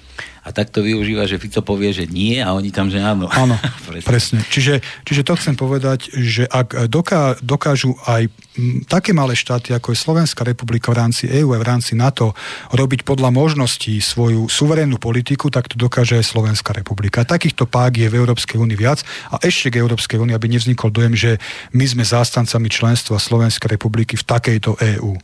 a 0.47 0.55
tak 0.55 0.71
to 0.71 0.79
využíva, 0.79 1.27
že 1.27 1.43
Fico 1.43 1.59
povie, 1.59 1.91
že 1.91 2.07
nie 2.07 2.39
a 2.39 2.55
oni 2.55 2.71
tam, 2.71 2.87
že 2.87 3.03
áno. 3.03 3.27
Áno, 3.27 3.59
presne. 3.91 4.07
presne. 4.07 4.39
Čiže, 4.47 4.79
čiže 5.03 5.27
to 5.27 5.35
chcem 5.35 5.59
povedať, 5.59 6.15
že 6.15 6.47
ak 6.47 6.87
doká, 6.87 7.35
dokážu 7.43 7.99
aj 8.07 8.31
m, 8.55 8.87
také 8.87 9.11
malé 9.11 9.35
štáty, 9.35 9.75
ako 9.75 9.91
je 9.91 9.99
Slovenská 9.99 10.47
republika 10.47 10.95
v 10.95 11.03
rámci 11.03 11.27
EÚ 11.27 11.51
a 11.51 11.59
v 11.59 11.67
rámci 11.67 11.99
NATO 11.99 12.39
robiť 12.71 13.03
podľa 13.03 13.35
možností 13.35 13.99
svoju 13.99 14.47
suverénnu 14.47 15.03
politiku, 15.03 15.51
tak 15.51 15.67
to 15.67 15.75
dokáže 15.75 16.23
aj 16.23 16.31
Slovenská 16.31 16.71
republika. 16.79 17.27
Takýchto 17.27 17.67
pák 17.67 17.99
je 17.99 18.07
v 18.07 18.15
Európskej 18.15 18.63
únii 18.63 18.79
viac 18.79 19.03
a 19.35 19.43
ešte 19.43 19.75
k 19.75 19.83
Európskej 19.83 20.23
únii, 20.23 20.39
aby 20.39 20.47
nevznikol 20.47 20.95
dojem, 20.95 21.19
že 21.19 21.43
my 21.75 21.91
sme 21.91 22.07
zástancami 22.07 22.71
členstva 22.71 23.19
Slovenskej 23.19 23.75
republiky 23.75 24.15
v 24.15 24.23
takejto 24.23 24.79
EÚ. 24.79 25.19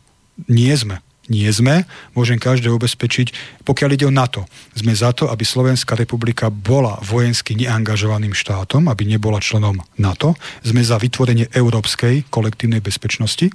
Nie 0.50 0.74
sme 0.74 0.98
nie 1.32 1.48
sme, 1.48 1.88
môžem 2.12 2.36
každé 2.36 2.68
ubezpečiť, 2.68 3.32
pokiaľ 3.64 3.90
ide 3.96 4.04
o 4.04 4.12
NATO. 4.12 4.44
Sme 4.76 4.92
za 4.92 5.16
to, 5.16 5.32
aby 5.32 5.40
Slovenská 5.48 5.96
republika 5.96 6.52
bola 6.52 7.00
vojensky 7.00 7.56
neangažovaným 7.56 8.36
štátom, 8.36 8.92
aby 8.92 9.08
nebola 9.08 9.40
členom 9.40 9.80
NATO. 9.96 10.36
Sme 10.60 10.84
za 10.84 11.00
vytvorenie 11.00 11.48
európskej 11.56 12.28
kolektívnej 12.28 12.84
bezpečnosti. 12.84 13.48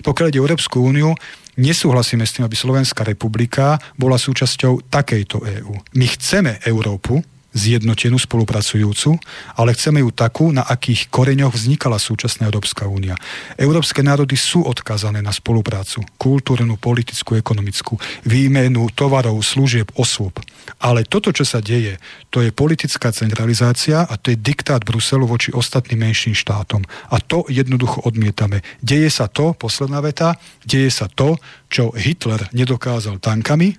Pokiaľ 0.00 0.26
ide 0.32 0.40
o 0.40 0.48
Európsku 0.48 0.80
úniu, 0.80 1.12
nesúhlasíme 1.60 2.24
s 2.24 2.40
tým, 2.40 2.48
aby 2.48 2.56
Slovenská 2.56 3.04
republika 3.04 3.76
bola 4.00 4.16
súčasťou 4.16 4.88
takejto 4.88 5.44
EÚ. 5.44 5.74
My 6.00 6.06
chceme 6.08 6.64
Európu, 6.64 7.20
zjednotenú, 7.50 8.16
spolupracujúcu, 8.18 9.18
ale 9.58 9.74
chceme 9.74 10.00
ju 10.00 10.10
takú, 10.14 10.54
na 10.54 10.62
akých 10.62 11.10
koreňoch 11.10 11.54
vznikala 11.54 11.98
súčasná 11.98 12.46
Európska 12.46 12.86
únia. 12.86 13.18
Európske 13.58 14.06
národy 14.06 14.38
sú 14.38 14.62
odkázané 14.62 15.18
na 15.18 15.34
spoluprácu, 15.34 16.06
kultúrnu, 16.14 16.78
politickú, 16.78 17.34
ekonomickú, 17.34 17.98
výmenu 18.22 18.86
tovarov, 18.94 19.42
služieb, 19.42 19.90
osôb. 19.98 20.38
Ale 20.78 21.02
toto, 21.02 21.34
čo 21.34 21.42
sa 21.42 21.58
deje, 21.58 21.98
to 22.30 22.40
je 22.40 22.54
politická 22.54 23.10
centralizácia 23.10 24.06
a 24.06 24.14
to 24.14 24.30
je 24.30 24.38
diktát 24.38 24.80
Bruselu 24.86 25.26
voči 25.26 25.50
ostatným 25.50 26.06
menším 26.06 26.38
štátom. 26.38 26.86
A 27.10 27.18
to 27.18 27.42
jednoducho 27.50 28.06
odmietame. 28.06 28.62
Deje 28.78 29.10
sa 29.10 29.26
to, 29.26 29.52
posledná 29.58 29.98
veta, 29.98 30.38
deje 30.62 30.88
sa 30.94 31.10
to, 31.10 31.36
čo 31.66 31.90
Hitler 31.98 32.46
nedokázal 32.54 33.18
tankami, 33.18 33.74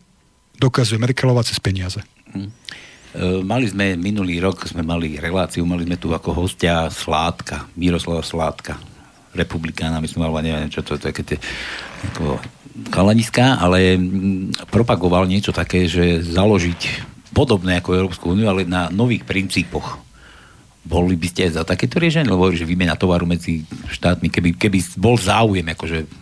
dokazuje 0.59 1.01
Merkelová 1.01 1.41
cez 1.41 1.57
peniaze. 1.57 2.03
Hmm. 2.31 2.53
E, 3.11 3.43
mali 3.43 3.67
sme 3.67 3.99
minulý 3.99 4.39
rok, 4.39 4.63
sme 4.63 4.87
mali 4.87 5.19
reláciu, 5.19 5.67
mali 5.67 5.83
sme 5.83 5.99
tu 5.99 6.15
ako 6.15 6.31
hostia 6.31 6.87
Sládka, 6.87 7.67
Miroslava 7.75 8.23
Sládka, 8.23 8.79
republikána, 9.35 9.99
myslím, 9.99 10.23
alebo 10.23 10.39
neviem, 10.39 10.71
čo 10.71 10.79
to 10.79 10.95
je, 10.95 11.11
také 11.11 11.21
tie 11.27 11.37
ako 12.11 12.39
kalaniska, 12.87 13.59
ale 13.59 13.99
propagoval 14.71 15.27
niečo 15.27 15.51
také, 15.51 15.91
že 15.91 16.23
založiť 16.23 17.11
podobné 17.35 17.83
ako 17.83 17.99
Európsku 17.99 18.31
úniu, 18.31 18.47
ale 18.47 18.63
na 18.63 18.87
nových 18.87 19.27
princípoch. 19.27 19.99
Boli 20.81 21.13
by 21.13 21.27
ste 21.29 21.51
za 21.51 21.67
takéto 21.67 22.01
riešenie? 22.01 22.31
Lebo 22.31 22.49
že 22.51 22.65
výmena 22.65 22.97
tovaru 22.97 23.27
medzi 23.27 23.63
štátmi, 23.91 24.31
keby, 24.31 24.57
keby 24.57 24.79
bol 24.97 25.19
záujem 25.19 25.67
akože 25.67 26.20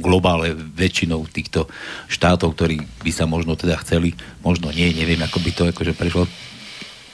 globále 0.00 0.56
väčšinou 0.56 1.28
týchto 1.28 1.68
štátov, 2.08 2.56
ktorí 2.56 2.82
by 3.04 3.12
sa 3.12 3.28
možno 3.28 3.54
teda 3.54 3.78
chceli, 3.84 4.16
možno 4.40 4.72
nie, 4.72 4.90
neviem, 4.96 5.20
ako 5.20 5.38
by 5.44 5.50
to 5.52 5.62
akože 5.70 5.92
prešlo. 5.94 6.24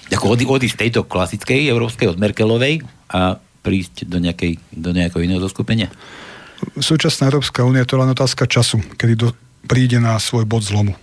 Ako 0.06 0.38
odísť 0.38 0.78
z 0.78 0.80
tejto 0.86 1.02
klasickej 1.04 1.66
európskej 1.66 2.14
od 2.14 2.22
Merkelovej 2.22 2.86
a 3.10 3.42
prísť 3.66 4.06
do, 4.06 4.22
nejakej, 4.22 4.62
do 4.70 4.94
nejakého 4.94 5.26
iného 5.26 5.42
zoskupenia? 5.42 5.90
Súčasná 6.78 7.28
Európska 7.28 7.66
únia 7.66 7.82
to 7.82 7.98
je 7.98 8.02
len 8.06 8.14
otázka 8.14 8.46
času, 8.46 8.78
kedy 8.96 9.14
do, 9.18 9.28
príde 9.66 9.98
na 9.98 10.16
svoj 10.22 10.46
bod 10.46 10.62
zlomu. 10.62 10.94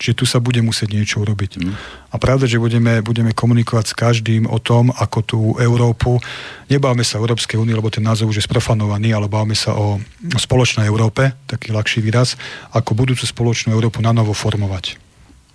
Čiže 0.00 0.18
tu 0.18 0.24
sa 0.26 0.42
bude 0.42 0.58
musieť 0.64 0.96
niečo 0.96 1.22
urobiť. 1.22 1.62
Mm. 1.62 1.74
A 2.12 2.16
pravda, 2.18 2.48
že 2.48 2.58
budeme, 2.58 3.00
budeme 3.04 3.30
komunikovať 3.32 3.92
s 3.92 3.94
každým 3.94 4.50
o 4.50 4.58
tom, 4.58 4.90
ako 4.90 5.18
tú 5.22 5.40
Európu, 5.60 6.18
nebáme 6.66 7.06
sa 7.06 7.22
Európskej 7.22 7.60
únie, 7.60 7.76
lebo 7.76 7.92
ten 7.92 8.02
názov 8.02 8.32
už 8.32 8.42
je 8.42 8.48
sprofanovaný, 8.48 9.14
ale 9.14 9.30
báme 9.30 9.54
sa 9.54 9.76
o, 9.76 10.00
o 10.02 10.38
spoločnej 10.38 10.88
Európe, 10.88 11.32
taký 11.46 11.70
ľahší 11.70 12.02
výraz, 12.02 12.34
ako 12.74 12.98
budúcu 12.98 13.24
spoločnú 13.24 13.72
Európu 13.72 14.02
na 14.02 14.10
novo 14.10 14.34
formovať. 14.34 14.98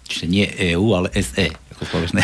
Čiže 0.08 0.26
nie 0.32 0.48
EU, 0.72 0.96
ale 0.96 1.12
SE 1.20 1.52
spoločné. 1.86 2.22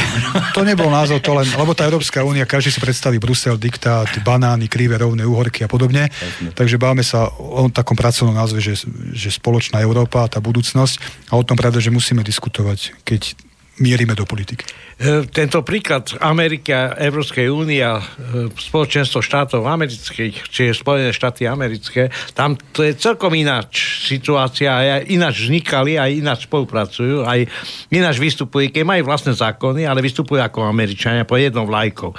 To 0.58 0.66
nebol 0.66 0.90
názov, 0.90 1.22
to 1.22 1.34
len, 1.38 1.46
lebo 1.46 1.78
tá 1.78 1.86
Európska 1.86 2.26
únia, 2.26 2.50
každý 2.50 2.74
si 2.74 2.82
predstaví 2.82 3.22
Brusel, 3.22 3.60
diktát, 3.62 4.10
banány, 4.26 4.66
krivé, 4.66 4.98
rovné 4.98 5.22
úhorky 5.28 5.62
a 5.62 5.70
podobne. 5.70 6.10
Jasne. 6.10 6.50
Takže 6.58 6.76
báme 6.82 7.06
sa 7.06 7.30
o 7.38 7.70
takom 7.70 7.94
pracovnom 7.94 8.34
názve, 8.34 8.64
že, 8.64 8.82
že 9.14 9.30
spoločná 9.30 9.78
Európa, 9.82 10.26
tá 10.26 10.42
budúcnosť 10.42 11.30
a 11.30 11.38
o 11.38 11.46
tom 11.46 11.54
pravda, 11.54 11.78
že 11.78 11.94
musíme 11.94 12.26
diskutovať, 12.26 13.06
keď 13.06 13.38
mierime 13.82 14.14
do 14.14 14.26
politiky. 14.26 14.66
E, 14.94 15.26
tento 15.26 15.66
príklad 15.66 16.14
Ameriky 16.22 16.70
a 16.70 16.94
Európskej 16.94 17.50
únie 17.50 17.82
a 17.82 17.98
e, 17.98 18.06
spoločenstvo 18.54 19.26
štátov 19.26 19.66
amerických, 19.66 20.46
čiže 20.46 20.78
Spojené 20.78 21.10
štáty 21.10 21.50
americké, 21.50 22.14
tam 22.38 22.54
to 22.54 22.86
je 22.86 22.94
celkom 22.94 23.34
ináč 23.34 24.06
situácia, 24.06 24.70
aj 24.70 25.10
ináč 25.10 25.50
vznikali, 25.50 25.98
aj 25.98 26.12
ináč 26.14 26.40
spolupracujú, 26.46 27.26
aj 27.26 27.50
ináč 27.90 28.22
vystupujú, 28.22 28.70
keď 28.70 28.84
majú 28.86 29.02
vlastné 29.10 29.34
zákony, 29.34 29.90
ale 29.90 30.06
vystupujú 30.06 30.38
ako 30.38 30.70
Američania 30.70 31.26
po 31.26 31.42
jednom 31.42 31.66
vlajkou. 31.66 32.14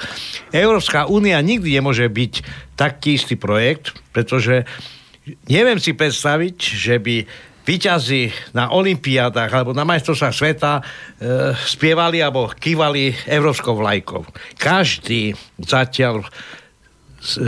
Európska 0.51 1.06
únia 1.06 1.38
nikdy 1.38 1.78
nemôže 1.78 2.10
byť 2.10 2.32
taký 2.74 3.22
istý 3.22 3.38
projekt, 3.38 3.94
pretože 4.10 4.66
neviem 5.46 5.78
si 5.78 5.94
predstaviť, 5.94 6.56
že 6.59 6.98
by 6.98 7.16
výťazí 7.65 8.53
na 8.53 8.70
olimpiádach 8.70 9.49
alebo 9.49 9.73
na 9.73 9.89
majstrovstvách 9.89 10.36
sveta 10.36 10.73
e, 10.78 10.82
spievali 11.57 12.20
alebo 12.20 12.53
kývali 12.53 13.16
európskou 13.24 13.74
vlajkou. 13.81 14.23
Každý 14.61 15.32
zatiaľ 15.65 16.28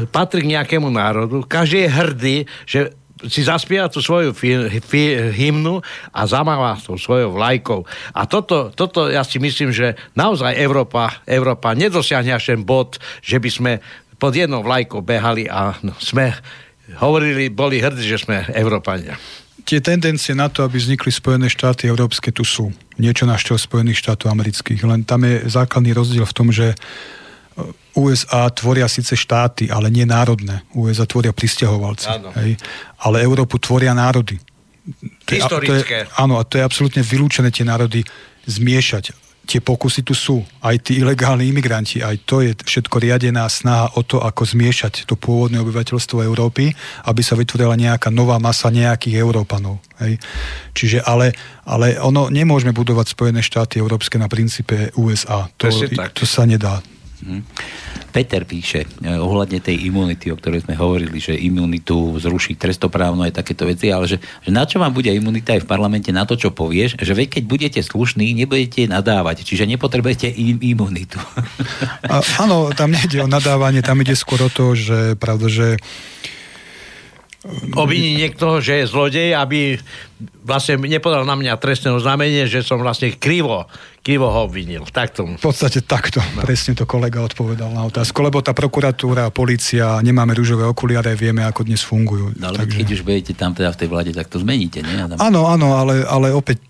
patrí 0.09 0.41
k 0.49 0.57
nejakému 0.57 0.89
národu, 0.89 1.45
každý 1.45 1.85
je 1.85 1.91
hrdý, 1.93 2.37
že 2.65 2.81
si 3.29 3.45
zaspieva 3.45 3.89
tú 3.89 4.05
svoju 4.05 4.37
fi, 4.37 4.69
fi, 4.85 5.33
hymnu 5.33 5.81
a 6.13 6.21
zamáva 6.29 6.77
tou 6.77 7.01
svojou 7.01 7.33
vlajkou. 7.33 7.81
A 8.13 8.29
toto, 8.29 8.73
toto 8.73 9.09
ja 9.09 9.25
si 9.25 9.41
myslím, 9.41 9.73
že 9.73 9.97
naozaj 10.13 10.57
Európa, 10.57 11.25
Európa 11.25 11.73
nedosiahne 11.73 12.37
až 12.37 12.57
ten 12.57 12.61
bod, 12.65 13.01
že 13.25 13.41
by 13.41 13.51
sme 13.53 13.73
pod 14.21 14.33
jednou 14.37 14.61
vlajkou 14.65 15.01
behali 15.01 15.49
a 15.49 15.77
sme 16.01 16.33
hovorili, 17.01 17.49
boli 17.49 17.81
hrdí, 17.81 18.05
že 18.05 18.21
sme 18.21 18.45
Európania 18.53 19.17
tie 19.67 19.83
tendencie 19.83 20.33
na 20.33 20.47
to, 20.47 20.63
aby 20.63 20.79
vznikli 20.79 21.11
Spojené 21.11 21.51
štáty 21.51 21.91
európske, 21.91 22.31
tu 22.31 22.47
sú. 22.47 22.71
Niečo 22.97 23.27
na 23.27 23.35
štýl 23.35 23.59
Spojených 23.59 23.99
štátov 23.99 24.31
amerických. 24.31 24.79
Len 24.87 25.03
tam 25.03 25.27
je 25.27 25.43
základný 25.51 25.91
rozdiel 25.91 26.23
v 26.23 26.37
tom, 26.37 26.55
že 26.55 26.73
uh, 26.73 27.99
USA 27.99 28.47
tvoria 28.55 28.87
síce 28.87 29.19
štáty, 29.19 29.67
ale 29.67 29.91
nie 29.91 30.07
národné. 30.07 30.63
USA 30.79 31.05
tvoria 31.05 31.35
pristahovalci. 31.35 32.07
Hej? 32.39 32.63
Ale 33.03 33.27
Európu 33.27 33.59
tvoria 33.59 33.91
národy. 33.91 34.39
Historické. 35.27 36.07
To 36.07 36.15
je, 36.15 36.15
áno, 36.15 36.39
a 36.39 36.47
to 36.47 36.63
je 36.63 36.63
absolútne 36.63 37.03
vylúčené 37.03 37.51
tie 37.51 37.67
národy 37.67 38.07
zmiešať 38.47 39.26
tie 39.47 39.63
pokusy 39.63 40.03
tu 40.03 40.13
sú. 40.13 40.43
Aj 40.59 40.75
tí 40.77 40.99
ilegálni 40.99 41.47
imigranti, 41.47 42.03
aj 42.03 42.27
to 42.27 42.43
je 42.43 42.53
všetko 42.59 42.99
riadená 42.99 43.47
snaha 43.47 43.95
o 43.95 44.03
to, 44.03 44.19
ako 44.19 44.43
zmiešať 44.43 45.07
to 45.07 45.15
pôvodné 45.15 45.63
obyvateľstvo 45.63 46.27
Európy, 46.27 46.75
aby 47.07 47.23
sa 47.23 47.39
vytvorila 47.39 47.79
nejaká 47.79 48.11
nová 48.11 48.43
masa 48.43 48.75
nejakých 48.75 49.23
Európanov. 49.23 49.79
Hej. 50.03 50.19
Čiže 50.75 50.99
ale, 51.07 51.33
ale 51.63 51.97
ono, 52.03 52.27
nemôžeme 52.27 52.75
budovať 52.75 53.15
Spojené 53.15 53.41
štáty 53.41 53.79
európske 53.79 54.19
na 54.19 54.27
princípe 54.27 54.91
USA. 54.99 55.47
To, 55.63 55.71
to 56.13 56.27
sa 56.27 56.43
nedá. 56.45 56.83
Hmm. 57.17 57.41
Peter 58.13 58.45
píše 58.45 58.85
eh, 58.85 59.17
ohľadne 59.17 59.65
tej 59.65 59.89
imunity, 59.89 60.29
o 60.29 60.37
ktorej 60.37 60.69
sme 60.69 60.77
hovorili, 60.77 61.17
že 61.17 61.33
imunitu 61.33 62.17
zruší 62.21 62.61
trestoprávno 62.61 63.25
aj 63.25 63.41
takéto 63.41 63.65
veci, 63.65 63.89
ale 63.89 64.05
že, 64.05 64.21
že 64.45 64.51
na 64.53 64.69
čo 64.69 64.77
vám 64.77 64.93
bude 64.93 65.09
imunita 65.09 65.57
aj 65.57 65.65
v 65.65 65.71
parlamente 65.71 66.13
na 66.13 66.29
to, 66.29 66.37
čo 66.37 66.53
povieš, 66.53 67.01
že 67.01 67.13
veď 67.17 67.41
keď 67.41 67.45
budete 67.49 67.81
slušní, 67.81 68.37
nebudete 68.37 68.85
nadávať, 68.85 69.49
čiže 69.49 69.65
nepotrebujete 69.65 70.29
im 70.29 70.61
imunitu. 70.61 71.17
A, 72.05 72.21
áno, 72.45 72.69
tam 72.77 72.93
nejde 72.93 73.25
o 73.25 73.29
nadávanie, 73.29 73.81
tam 73.81 74.01
ide 74.05 74.13
skôr 74.13 74.45
o 74.45 74.53
to, 74.53 74.77
že 74.77 75.17
pravda, 75.17 75.49
že 75.49 75.69
obviní 77.75 78.19
niektoho, 78.19 78.59
že 78.59 78.83
je 78.83 78.91
zlodej, 78.91 79.31
aby 79.39 79.79
vlastne 80.43 80.79
nepodal 80.83 81.23
na 81.23 81.39
mňa 81.39 81.61
trestné 81.61 81.95
oznámenie, 81.95 82.51
že 82.51 82.67
som 82.67 82.81
vlastne 82.81 83.15
krivo 83.15 83.71
Kivo 84.07 84.31
ho 84.31 84.47
obvinil. 84.47 84.87
Takto. 84.87 85.27
V 85.27 85.43
podstate 85.43 85.83
takto. 85.83 86.23
No. 86.39 86.47
Presne 86.47 86.79
to 86.79 86.87
kolega 86.87 87.27
odpovedal 87.27 87.75
na 87.75 87.83
otázku. 87.91 88.23
Lebo 88.23 88.39
tá 88.39 88.55
prokuratúra, 88.55 89.35
policia, 89.35 89.99
nemáme 89.99 90.31
rúžové 90.31 90.63
okuliare, 90.63 91.19
vieme, 91.19 91.43
ako 91.43 91.67
dnes 91.67 91.83
fungujú. 91.83 92.31
No 92.39 92.55
ale 92.55 92.63
Takže... 92.63 92.79
keď 92.79 92.89
už 92.95 93.01
budete 93.03 93.33
tam 93.35 93.51
teda 93.51 93.75
v 93.75 93.79
tej 93.83 93.89
vláde, 93.91 94.11
tak 94.15 94.31
to 94.31 94.39
zmeníte, 94.39 94.79
nie? 94.87 94.95
Áno, 95.19 95.51
áno, 95.51 95.75
ale, 95.75 96.07
ale 96.07 96.31
opäť, 96.31 96.63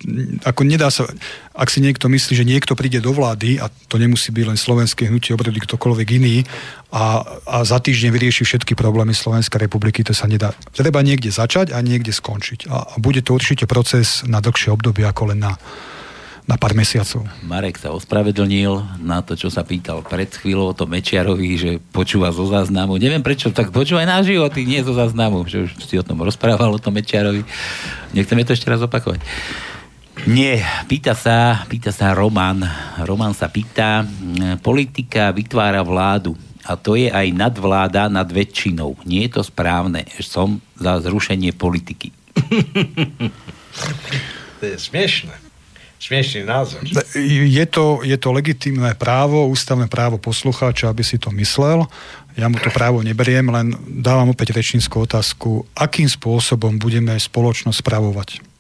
ako 0.49 0.65
nedá 0.65 0.89
sa, 0.89 1.05
ak 1.53 1.69
si 1.69 1.85
niekto 1.85 2.09
myslí, 2.09 2.33
že 2.41 2.49
niekto 2.49 2.73
príde 2.73 3.05
do 3.05 3.13
vlády, 3.13 3.61
a 3.61 3.69
to 3.69 4.01
nemusí 4.01 4.33
byť 4.33 4.45
len 4.49 4.57
slovenské 4.57 5.13
hnutie 5.13 5.37
obrody 5.37 5.61
ktokoľvek 5.61 6.09
iný, 6.17 6.41
a, 6.89 7.21
a 7.45 7.57
za 7.69 7.77
týždeň 7.77 8.17
vyrieši 8.17 8.49
všetky 8.49 8.73
problémy 8.73 9.13
Slovenskej 9.13 9.61
republiky, 9.61 10.01
to 10.01 10.17
sa 10.17 10.25
nedá. 10.25 10.57
Treba 10.73 11.05
niekde 11.05 11.29
začať 11.29 11.77
a 11.77 11.85
niekde 11.85 12.17
skončiť. 12.17 12.73
A, 12.73 12.77
a 12.87 12.95
bude 12.97 13.21
to 13.21 13.37
určite 13.37 13.69
proces 13.69 14.25
na 14.25 14.41
dlhšie 14.41 14.73
obdobie 14.73 15.05
ako 15.05 15.37
len 15.37 15.45
na 15.45 15.61
na 16.47 16.55
pár 16.55 16.79
mesiacov. 16.79 17.27
Marek 17.43 17.75
sa 17.75 17.91
ospravedlnil 17.91 19.03
na 19.03 19.19
to, 19.19 19.35
čo 19.35 19.51
sa 19.51 19.67
pýtal 19.67 20.07
pred 20.07 20.31
chvíľou 20.31 20.71
o 20.71 20.79
tom 20.79 20.95
Mečiarovi, 20.95 21.59
že 21.59 21.71
počúva 21.91 22.31
zo 22.31 22.47
záznamu. 22.47 23.03
Neviem 23.03 23.21
prečo, 23.21 23.51
tak 23.51 23.75
počúvaj 23.75 24.07
na 24.07 24.23
životy, 24.23 24.63
nie 24.63 24.79
zo 24.87 24.95
záznamu, 24.95 25.43
že 25.51 25.67
už 25.67 25.71
si 25.83 25.99
o 25.99 26.07
tom 26.07 26.23
rozprával, 26.23 26.71
o 26.71 26.79
tom 26.79 26.95
Mečiarovi. 26.95 27.43
Nechceme 28.15 28.47
to 28.47 28.55
ešte 28.55 28.71
raz 28.71 28.79
opakovať. 28.79 29.19
Nie, 30.31 30.63
pýta 30.87 31.19
sa, 31.19 31.67
pýta 31.67 31.91
sa 31.91 32.15
Roman. 32.15 32.63
Roman 33.03 33.35
sa 33.35 33.51
pýta, 33.51 34.07
politika 34.63 35.35
vytvára 35.35 35.83
vládu 35.83 36.39
a 36.63 36.79
to 36.79 36.95
je 36.95 37.11
aj 37.11 37.27
nadvláda 37.35 38.07
nad 38.07 38.27
väčšinou. 38.31 38.95
Nie 39.03 39.27
je 39.29 39.39
to 39.39 39.43
správne. 39.43 40.07
Som 40.23 40.63
za 40.79 41.03
zrušenie 41.03 41.53
politiky. 41.53 42.15
to 44.63 44.63
je 44.63 44.79
smiešne 44.79 45.46
smiešný 46.07 46.47
názor. 46.47 46.87
Je 47.19 47.67
to, 47.67 48.07
je 48.07 48.15
to 48.15 48.29
legitimné 48.31 48.95
právo, 48.95 49.51
ústavné 49.51 49.91
právo 49.91 50.23
poslucháča, 50.23 50.87
aby 50.87 51.03
si 51.03 51.19
to 51.19 51.35
myslel. 51.35 51.91
Ja 52.39 52.47
mu 52.47 52.61
to 52.63 52.71
právo 52.71 53.03
neberiem, 53.03 53.51
len 53.51 53.75
dávam 53.89 54.31
opäť 54.31 54.55
rečníckú 54.55 55.03
otázku, 55.03 55.67
akým 55.75 56.07
spôsobom 56.07 56.79
budeme 56.79 57.17
spoločnosť 57.19 57.81
spravovať. 57.83 58.56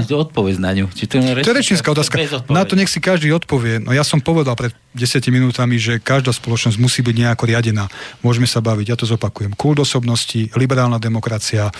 Odpovedz 0.00 0.58
na 0.62 0.72
ňu. 0.72 0.88
Či 0.92 1.04
to, 1.08 1.20
je 1.20 1.52
rečnícka 1.52 1.88
otázka. 1.92 2.16
Na 2.48 2.64
to 2.64 2.78
nech 2.78 2.88
si 2.88 3.02
každý 3.02 3.32
odpovie. 3.34 3.82
No 3.82 3.92
ja 3.92 4.06
som 4.06 4.22
povedal 4.22 4.56
pred 4.56 4.72
10 4.96 5.24
minútami, 5.32 5.80
že 5.80 6.00
každá 6.00 6.32
spoločnosť 6.32 6.76
musí 6.76 7.00
byť 7.00 7.16
nejako 7.16 7.44
riadená. 7.48 7.88
Môžeme 8.20 8.44
sa 8.44 8.60
baviť, 8.60 8.86
ja 8.92 8.96
to 8.96 9.08
zopakujem. 9.08 9.56
Kult 9.56 9.80
osobnosti, 9.80 10.52
liberálna 10.52 11.00
demokracia, 11.00 11.68
e, 11.68 11.72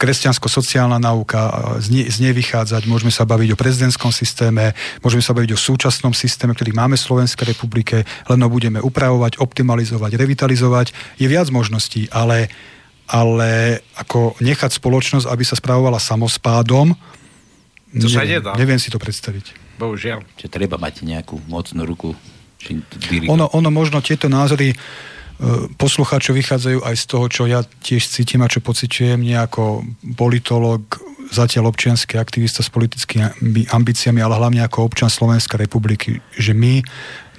kresťansko-sociálna 0.00 0.96
nauka, 0.96 1.76
e, 1.78 1.84
z 2.08 2.18
nej 2.24 2.32
vychádzať, 2.32 2.88
môžeme 2.88 3.12
sa 3.12 3.28
baviť 3.28 3.52
o 3.52 3.60
prezidentskom 3.60 4.10
systéme, 4.10 4.72
môžeme 5.04 5.20
sa 5.20 5.36
baviť 5.36 5.52
o 5.52 5.60
súčasnom 5.60 6.16
systéme, 6.16 6.56
ktorý 6.56 6.72
máme 6.72 6.96
v 6.96 7.04
Slovenskej 7.04 7.52
republike, 7.52 8.08
len 8.32 8.40
ho 8.40 8.48
budeme 8.48 8.80
upravovať, 8.80 9.36
optimalizovať, 9.36 10.16
revitalizovať. 10.16 10.96
Je 11.20 11.28
viac 11.28 11.52
možností, 11.52 12.08
ale 12.08 12.48
ale 13.12 13.82
ako 14.00 14.40
nechať 14.40 14.80
spoločnosť, 14.80 15.28
aby 15.28 15.44
sa 15.44 15.52
spravovala 15.52 16.00
samospádom, 16.00 16.96
to 17.92 18.08
neviem, 18.08 18.16
sa 18.16 18.22
nedá. 18.24 18.50
Neviem 18.56 18.80
si 18.80 18.88
to 18.88 18.96
predstaviť. 18.96 19.76
Bohužiaľ. 19.76 20.24
Čiže 20.40 20.48
treba 20.48 20.80
mať 20.80 21.04
nejakú 21.04 21.36
mocnú 21.46 21.84
ruku. 21.84 22.16
Ono, 23.28 23.46
ono 23.52 23.68
možno 23.74 23.98
tieto 23.98 24.30
názory 24.30 24.72
e, 24.72 24.76
poslucháčov 25.76 26.38
vychádzajú 26.38 26.78
aj 26.86 26.94
z 26.94 27.04
toho, 27.04 27.26
čo 27.26 27.42
ja 27.50 27.60
tiež 27.62 28.06
cítim 28.06 28.40
a 28.40 28.48
čo 28.48 28.62
pociťujem 28.62 29.18
nejako 29.18 29.82
politolog, 30.14 30.80
zatiaľ 31.32 31.72
občianský 31.72 32.20
aktivista 32.20 32.62
s 32.62 32.70
politickými 32.70 33.66
ambíciami, 33.72 34.20
ale 34.20 34.38
hlavne 34.38 34.62
ako 34.62 34.86
občan 34.86 35.08
Slovenskej 35.08 35.64
republiky, 35.64 36.20
že 36.36 36.52
my 36.52 36.84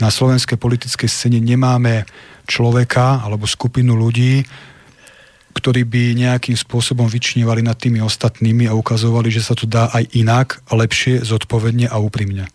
na 0.02 0.10
slovenskej 0.10 0.58
politickej 0.58 1.08
scéne 1.08 1.40
nemáme 1.40 2.04
človeka 2.50 3.24
alebo 3.24 3.48
skupinu 3.48 3.96
ľudí, 3.96 4.44
ktorí 5.54 5.86
by 5.86 6.18
nejakým 6.18 6.58
spôsobom 6.58 7.06
vyčnívali 7.06 7.62
nad 7.62 7.78
tými 7.78 8.02
ostatnými 8.02 8.66
a 8.68 8.74
ukazovali, 8.74 9.30
že 9.30 9.46
sa 9.46 9.54
to 9.54 9.70
dá 9.70 9.94
aj 9.94 10.10
inak, 10.18 10.60
lepšie, 10.68 11.22
zodpovedne 11.22 11.88
a 11.88 12.02
úprimne. 12.02 12.50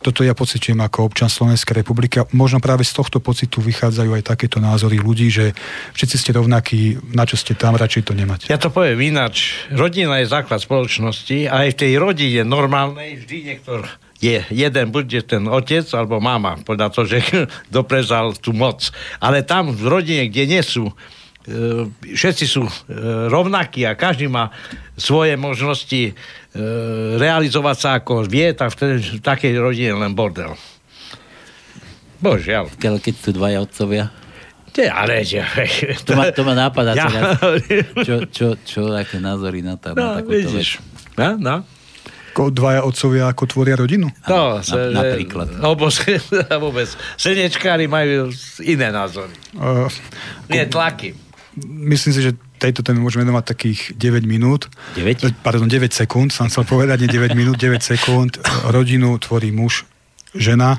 Toto 0.00 0.24
ja 0.24 0.32
pocitujem 0.32 0.80
ako 0.80 1.12
občan 1.12 1.28
Slovenskej 1.28 1.84
republiky 1.84 2.24
a 2.24 2.28
možno 2.32 2.56
práve 2.56 2.88
z 2.88 2.96
tohto 2.96 3.20
pocitu 3.20 3.60
vychádzajú 3.60 4.16
aj 4.16 4.32
takéto 4.32 4.56
názory 4.56 4.96
ľudí, 4.96 5.28
že 5.28 5.52
všetci 5.92 6.16
ste 6.16 6.30
rovnakí, 6.40 6.96
na 7.12 7.28
čo 7.28 7.36
ste 7.36 7.52
tam, 7.52 7.76
radšej 7.76 8.08
to 8.08 8.16
nemať. 8.16 8.48
Ja 8.48 8.56
to 8.56 8.72
poviem 8.72 9.12
ináč. 9.12 9.68
Rodina 9.68 10.24
je 10.24 10.32
základ 10.32 10.64
spoločnosti 10.64 11.52
a 11.52 11.68
aj 11.68 11.76
v 11.76 11.80
tej 11.84 11.92
rodine 12.00 12.48
normálnej 12.48 13.20
vždy 13.20 13.36
niektor 13.44 13.84
je 14.20 14.40
jeden, 14.52 14.86
bude 14.92 15.20
ten 15.24 15.44
otec 15.48 15.84
alebo 15.96 16.16
mama, 16.20 16.60
podľa 16.64 16.88
toho, 16.92 17.04
že 17.04 17.20
doprezal 17.76 18.32
tú 18.40 18.56
moc. 18.56 18.88
Ale 19.20 19.44
tam 19.44 19.68
v 19.68 19.84
rodine, 19.84 20.32
kde 20.32 20.44
nie 20.48 20.62
sú 20.64 20.96
všetci 22.04 22.44
sú 22.44 22.68
e, 22.68 22.72
rovnakí 23.32 23.88
a 23.88 23.96
každý 23.96 24.28
má 24.28 24.52
svoje 24.92 25.40
možnosti 25.40 26.12
e, 26.12 26.14
realizovať 27.16 27.76
sa 27.80 27.90
ako 27.96 28.28
vie, 28.28 28.52
tak 28.52 28.76
v 28.76 29.18
takej 29.24 29.56
rodine 29.56 29.96
len 29.96 30.12
bordel. 30.12 30.52
Božiaľ. 32.20 32.68
Keď, 32.76 33.00
keď 33.00 33.14
sú 33.16 33.30
dvaja 33.32 33.58
otcovia? 33.64 34.12
Nie, 34.76 34.92
ale... 34.92 35.24
Že, 35.24 35.40
to, 36.04 36.12
ma, 36.12 36.28
to 36.28 36.44
ma 36.44 36.52
nápada 36.52 36.92
ja. 36.92 37.08
teraz. 37.08 37.40
Čo, 38.06 38.16
čo, 38.28 38.46
čo, 38.60 38.80
aké 38.92 39.18
názory 39.18 39.64
na, 39.64 39.80
tá, 39.80 39.96
no, 39.96 40.14
na 40.14 40.22
takúto 40.22 40.36
vidíš. 40.36 40.78
vec? 40.78 41.16
No, 41.16 41.28
no. 41.40 41.56
Ko 42.30 42.52
dvaja 42.54 42.86
otcovia 42.86 43.26
ako 43.26 43.42
tvoria 43.50 43.74
rodinu? 43.74 44.06
No, 44.30 44.62
sa, 44.62 44.92
na, 44.92 45.02
napríklad. 45.02 45.50
Vôbec, 45.64 45.96
vôbec. 46.62 46.88
Slnečkári 47.18 47.90
majú 47.90 48.30
iné 48.62 48.92
názory. 48.94 49.34
Uh, 49.58 49.90
Nie, 50.46 50.70
tlaky 50.70 51.29
myslím 51.58 52.12
si, 52.14 52.20
že 52.22 52.36
tejto 52.60 52.84
téme 52.84 53.02
môžeme 53.02 53.26
venovať 53.26 53.44
takých 53.56 53.80
9 53.96 54.28
minút. 54.28 54.68
9? 54.94 55.42
Pardon, 55.42 55.66
9 55.66 55.90
sekúnd, 55.90 56.30
som 56.30 56.46
chcel 56.46 56.68
povedať, 56.68 57.02
nie 57.02 57.10
9 57.10 57.34
minút, 57.34 57.56
9 57.58 57.80
sekúnd. 57.80 58.38
Rodinu 58.68 59.16
tvorí 59.18 59.50
muž, 59.50 59.88
žena, 60.36 60.78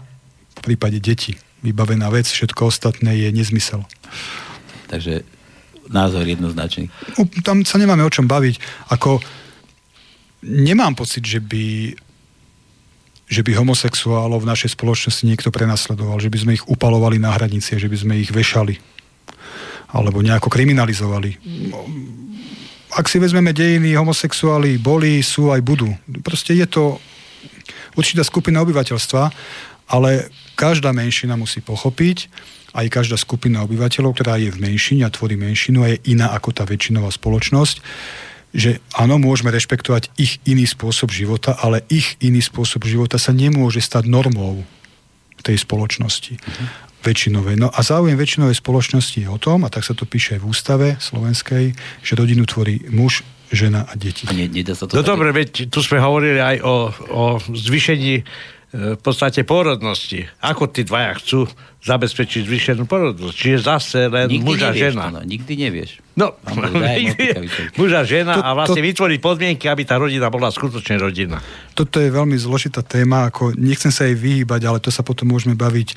v 0.56 0.60
prípade 0.62 1.02
deti. 1.02 1.36
Vybavená 1.66 2.10
vec, 2.10 2.30
všetko 2.30 2.70
ostatné 2.70 3.18
je 3.18 3.30
nezmysel. 3.34 3.86
Takže 4.90 5.26
názor 5.90 6.24
jednoznačný. 6.26 6.90
Tam 7.44 7.66
sa 7.68 7.78
nemáme 7.78 8.06
o 8.06 8.14
čom 8.14 8.26
baviť. 8.26 8.88
Ako 8.94 9.20
nemám 10.46 10.96
pocit, 10.96 11.26
že 11.26 11.42
by 11.42 11.96
že 13.32 13.48
by 13.48 13.56
homosexuálov 13.56 14.44
v 14.44 14.50
našej 14.52 14.76
spoločnosti 14.76 15.24
niekto 15.24 15.56
prenasledoval, 15.56 16.20
že 16.20 16.28
by 16.28 16.38
sme 16.44 16.52
ich 16.60 16.68
upalovali 16.68 17.16
na 17.16 17.32
hranici, 17.32 17.80
že 17.80 17.88
by 17.88 17.96
sme 17.96 18.14
ich 18.20 18.28
vešali 18.28 18.76
alebo 19.92 20.24
nejako 20.24 20.48
kriminalizovali. 20.48 21.36
Ak 22.92 23.08
si 23.08 23.20
vezmeme 23.20 23.56
dejiny, 23.56 23.96
homosexuáli 23.96 24.76
boli, 24.80 25.24
sú 25.24 25.52
aj 25.52 25.62
budú. 25.64 25.92
Proste 26.24 26.56
je 26.56 26.68
to 26.68 26.84
určitá 27.96 28.24
skupina 28.24 28.60
obyvateľstva, 28.64 29.24
ale 29.92 30.32
každá 30.56 30.92
menšina 30.96 31.36
musí 31.40 31.64
pochopiť, 31.64 32.28
aj 32.72 32.88
každá 32.88 33.20
skupina 33.20 33.64
obyvateľov, 33.68 34.16
ktorá 34.16 34.40
je 34.40 34.52
v 34.52 34.62
menšine 34.64 35.04
a 35.04 35.12
tvorí 35.12 35.36
menšinu 35.36 35.84
a 35.84 35.92
je 35.92 36.16
iná 36.16 36.32
ako 36.32 36.56
tá 36.56 36.64
väčšinová 36.64 37.12
spoločnosť, 37.12 37.84
že 38.52 38.84
áno, 38.96 39.20
môžeme 39.20 39.52
rešpektovať 39.52 40.12
ich 40.20 40.40
iný 40.48 40.68
spôsob 40.68 41.12
života, 41.12 41.56
ale 41.60 41.84
ich 41.92 42.20
iný 42.24 42.44
spôsob 42.44 42.84
života 42.84 43.20
sa 43.20 43.32
nemôže 43.32 43.80
stať 43.80 44.08
normou 44.08 44.64
tej 45.44 45.60
spoločnosti. 45.60 46.40
Uh-huh 46.40 46.91
väčšinovej. 47.02 47.58
No 47.58 47.68
a 47.74 47.80
záujem 47.82 48.16
väčšinovej 48.18 48.58
spoločnosti 48.62 49.18
je 49.26 49.30
o 49.30 49.42
tom, 49.42 49.66
a 49.66 49.70
tak 49.74 49.86
sa 49.86 49.98
to 49.98 50.06
píše 50.06 50.38
aj 50.38 50.42
v 50.42 50.48
ústave 50.48 50.88
slovenskej, 51.02 51.66
že 52.06 52.12
rodinu 52.14 52.46
tvorí 52.46 52.86
muž, 52.94 53.26
žena 53.52 53.84
a 53.84 53.94
deti. 54.00 54.26
A 54.30 54.32
nie, 54.32 54.48
nedá 54.48 54.74
sa 54.74 54.88
to 54.88 54.96
no 54.96 55.04
dobre, 55.04 55.36
veď 55.36 55.68
tu 55.68 55.84
sme 55.84 56.00
hovorili 56.00 56.40
aj 56.40 56.58
o, 56.64 56.76
o 57.12 57.24
zvýšení 57.52 58.14
e, 58.16 58.24
v 58.96 59.00
podstate 59.04 59.44
porodnosti. 59.44 60.24
Ako 60.40 60.72
tí 60.72 60.88
dvaja 60.88 61.20
chcú 61.20 61.52
zabezpečiť 61.84 62.48
zvýšenú 62.48 62.88
porodnosť? 62.88 63.36
Čiže 63.36 63.60
zase 63.60 64.00
len 64.08 64.32
nikdy 64.32 64.48
muž 64.48 64.60
a 64.64 64.72
žena. 64.72 65.12
No, 65.12 65.20
nikdy 65.20 65.54
nevieš. 65.68 66.00
No, 66.16 66.40
muž 67.80 67.92
a 67.92 68.08
žena 68.08 68.40
to, 68.40 68.44
a 68.46 68.50
vlastne 68.56 68.80
to, 68.80 68.88
vytvoriť 68.88 69.20
podmienky, 69.20 69.68
aby 69.68 69.84
tá 69.84 70.00
rodina 70.00 70.32
bola 70.32 70.48
skutočne 70.48 70.96
rodina. 70.96 71.44
Toto 71.76 72.00
je 72.00 72.08
veľmi 72.08 72.40
zložitá 72.40 72.80
téma, 72.88 73.28
ako 73.28 73.52
nechcem 73.60 73.92
sa 73.92 74.08
jej 74.08 74.16
vyhýbať, 74.16 74.64
ale 74.64 74.80
to 74.80 74.88
sa 74.88 75.04
potom 75.04 75.28
môžeme 75.28 75.60
baviť 75.60 75.92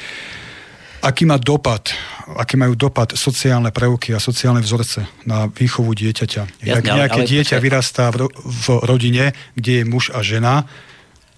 aký 1.05 1.29
má 1.29 1.37
dopad, 1.37 1.93
aký 2.41 2.57
majú 2.57 2.73
dopad 2.73 3.13
sociálne 3.13 3.69
prvky 3.69 4.17
a 4.17 4.19
sociálne 4.19 4.65
vzorce 4.65 5.05
na 5.29 5.53
výchovu 5.53 5.93
dieťaťa. 5.93 6.65
Jasne, 6.65 6.73
Jak 6.81 6.85
nejaké 6.85 7.21
ale, 7.21 7.29
dieťa 7.29 7.57
ale... 7.61 7.65
vyrastá 7.69 8.09
v, 8.09 8.33
v 8.33 8.67
rodine, 8.89 9.37
kde 9.53 9.73
je 9.81 9.85
muž 9.85 10.09
a 10.17 10.25
žena, 10.25 10.65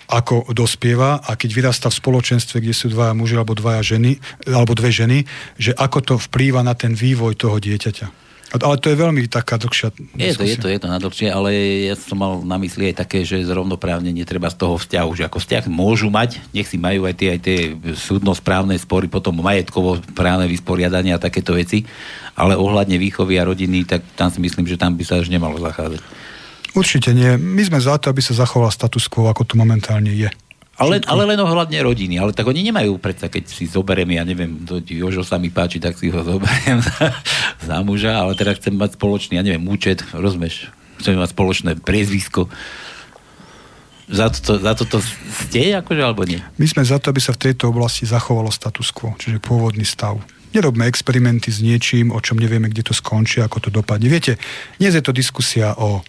ako 0.06 0.54
dospieva 0.54 1.18
a 1.18 1.34
keď 1.34 1.50
vyrastá 1.50 1.90
v 1.90 1.98
spoločenstve, 1.98 2.62
kde 2.62 2.70
sú 2.70 2.86
dvaja 2.94 3.10
muži 3.10 3.34
alebo 3.34 3.58
dvaja 3.58 3.82
ženy, 3.82 4.22
alebo 4.46 4.78
dve 4.78 4.94
ženy, 4.94 5.26
že 5.58 5.74
ako 5.74 5.98
to 5.98 6.14
vplýva 6.30 6.62
na 6.62 6.78
ten 6.78 6.94
vývoj 6.94 7.34
toho 7.34 7.58
dieťaťa. 7.58 8.25
Ale 8.54 8.78
to 8.78 8.94
je 8.94 8.96
veľmi 8.96 9.26
taká 9.26 9.58
dlhšia 9.58 9.90
je 10.14 10.32
to, 10.38 10.46
je 10.46 10.56
to, 10.56 10.68
je 10.70 10.78
to 10.78 10.86
na 10.86 11.02
dlhšie, 11.02 11.28
ale 11.34 11.50
ja 11.90 11.94
som 11.98 12.14
mal 12.14 12.38
na 12.46 12.56
mysli 12.62 12.94
aj 12.94 13.02
také, 13.02 13.26
že 13.26 13.42
zrovnoprávne 13.42 14.14
netreba 14.14 14.46
z 14.46 14.56
toho 14.62 14.78
vzťahu, 14.78 15.10
že 15.18 15.26
ako 15.26 15.38
vzťah 15.42 15.64
môžu 15.66 16.08
mať, 16.14 16.38
nech 16.54 16.70
si 16.70 16.78
majú 16.78 17.10
aj 17.10 17.14
tie, 17.18 17.28
aj 17.34 17.40
tie 17.42 17.58
súdno-správne 17.98 18.78
spory, 18.78 19.10
potom 19.10 19.42
majetkovo 19.42 19.98
právne 20.14 20.46
vysporiadania 20.46 21.18
a 21.18 21.22
takéto 21.22 21.58
veci, 21.58 21.82
ale 22.38 22.54
ohľadne 22.54 22.94
výchovy 23.02 23.34
a 23.40 23.48
rodiny, 23.48 23.82
tak 23.82 24.06
tam 24.14 24.30
si 24.30 24.38
myslím, 24.38 24.70
že 24.70 24.78
tam 24.78 24.94
by 24.94 25.02
sa 25.02 25.18
až 25.18 25.26
nemalo 25.26 25.58
zachádzať. 25.58 26.00
Určite 26.76 27.16
nie. 27.16 27.40
My 27.40 27.64
sme 27.64 27.80
za 27.80 27.96
to, 27.96 28.12
aby 28.12 28.20
sa 28.20 28.36
zachoval 28.36 28.68
status 28.68 29.08
quo, 29.08 29.32
ako 29.32 29.48
tu 29.48 29.56
momentálne 29.56 30.12
je. 30.12 30.28
Ale, 30.76 31.00
ale 31.08 31.22
len 31.24 31.40
ohľadne 31.40 31.80
rodiny. 31.80 32.20
Ale 32.20 32.36
tak 32.36 32.44
oni 32.44 32.60
nemajú 32.68 33.00
predsa, 33.00 33.32
keď 33.32 33.48
si 33.48 33.64
zoberiem, 33.64 34.12
ja 34.12 34.24
neviem, 34.28 34.60
to 34.60 34.84
Jožo 34.84 35.24
sa 35.24 35.40
mi 35.40 35.48
páči, 35.48 35.80
tak 35.80 35.96
si 35.96 36.12
ho 36.12 36.20
zoberiem 36.20 36.84
za, 36.88 37.16
za 37.64 37.76
muža, 37.80 38.20
ale 38.20 38.36
teda 38.36 38.52
chcem 38.60 38.76
mať 38.76 39.00
spoločný, 39.00 39.40
ja 39.40 39.44
neviem, 39.44 39.64
účet, 39.64 40.04
rozumieš? 40.12 40.68
Chcem 41.00 41.16
mať 41.16 41.32
spoločné 41.32 41.70
priezvisko. 41.80 42.52
Za 44.06 44.30
toto, 44.30 44.52
za 44.60 44.72
toto 44.76 44.96
ste, 45.48 45.74
akože, 45.80 46.02
alebo 46.04 46.22
nie? 46.28 46.38
My 46.60 46.68
sme 46.68 46.84
za 46.84 47.00
to, 47.00 47.10
aby 47.10 47.24
sa 47.24 47.34
v 47.34 47.50
tejto 47.50 47.72
oblasti 47.72 48.06
zachovalo 48.06 48.52
status 48.52 48.92
quo, 48.92 49.16
čiže 49.16 49.42
pôvodný 49.42 49.82
stav. 49.82 50.20
Nerobme 50.54 50.86
experimenty 50.86 51.50
s 51.50 51.58
niečím, 51.58 52.14
o 52.14 52.20
čom 52.22 52.38
nevieme, 52.38 52.70
kde 52.70 52.86
to 52.86 52.94
skončí, 52.94 53.42
ako 53.42 53.66
to 53.66 53.70
dopadne. 53.72 54.06
Viete, 54.06 54.38
dnes 54.78 54.94
je 54.94 55.02
to 55.02 55.10
diskusia 55.10 55.74
o 55.74 56.06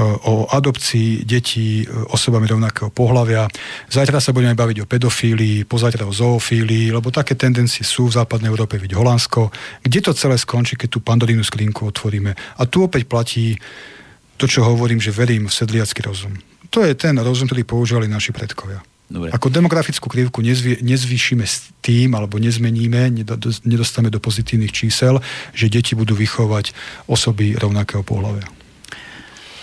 o 0.00 0.48
adopcii 0.48 1.28
detí 1.28 1.84
osobami 2.16 2.48
rovnakého 2.48 2.88
pohľavia. 2.88 3.44
Zajtra 3.92 4.24
sa 4.24 4.32
budeme 4.32 4.56
baviť 4.56 4.80
o 4.80 4.88
pedofílii, 4.88 5.68
pozajtra 5.68 6.08
o 6.08 6.16
zoofílii, 6.16 6.96
lebo 6.96 7.12
také 7.12 7.36
tendencie 7.36 7.84
sú 7.84 8.08
v 8.08 8.16
západnej 8.16 8.48
Európe, 8.48 8.80
vidieť 8.80 8.96
Holandsko. 8.96 9.52
Kde 9.84 10.00
to 10.00 10.16
celé 10.16 10.40
skončí, 10.40 10.80
keď 10.80 10.96
tú 10.96 11.04
pandorínu 11.04 11.44
skrinku 11.44 11.84
otvoríme? 11.92 12.32
A 12.32 12.62
tu 12.64 12.88
opäť 12.88 13.04
platí 13.04 13.60
to, 14.40 14.48
čo 14.48 14.64
hovorím, 14.64 14.96
že 14.96 15.12
verím 15.12 15.44
v 15.46 15.54
sedliacký 15.54 16.00
rozum. 16.08 16.40
To 16.72 16.80
je 16.80 16.96
ten 16.96 17.12
rozum, 17.20 17.44
ktorý 17.44 17.68
používali 17.68 18.08
naši 18.08 18.32
predkovia. 18.32 18.80
Dobre. 19.12 19.28
Ako 19.28 19.52
demografickú 19.52 20.08
krivku 20.08 20.40
nezvý, 20.40 20.80
nezvýšime 20.80 21.44
s 21.44 21.68
tým, 21.84 22.16
alebo 22.16 22.40
nezmeníme, 22.40 23.12
nedostaneme 23.68 24.08
do 24.08 24.16
pozitívnych 24.16 24.72
čísel, 24.72 25.20
že 25.52 25.68
deti 25.68 25.92
budú 25.92 26.16
vychovať 26.16 26.72
osoby 27.12 27.52
rovnakého 27.60 28.00
pohľavia. 28.00 28.48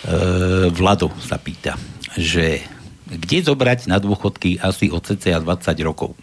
E, 0.00 0.72
Vlado 0.72 1.12
sa 1.20 1.36
pýta, 1.36 1.76
že 2.16 2.64
kde 3.10 3.42
zobrať 3.42 3.90
na 3.90 3.98
dôchodky 3.98 4.62
asi 4.62 4.88
od 4.88 5.02
cca 5.02 5.42
20 5.42 5.44
rokov? 5.82 6.14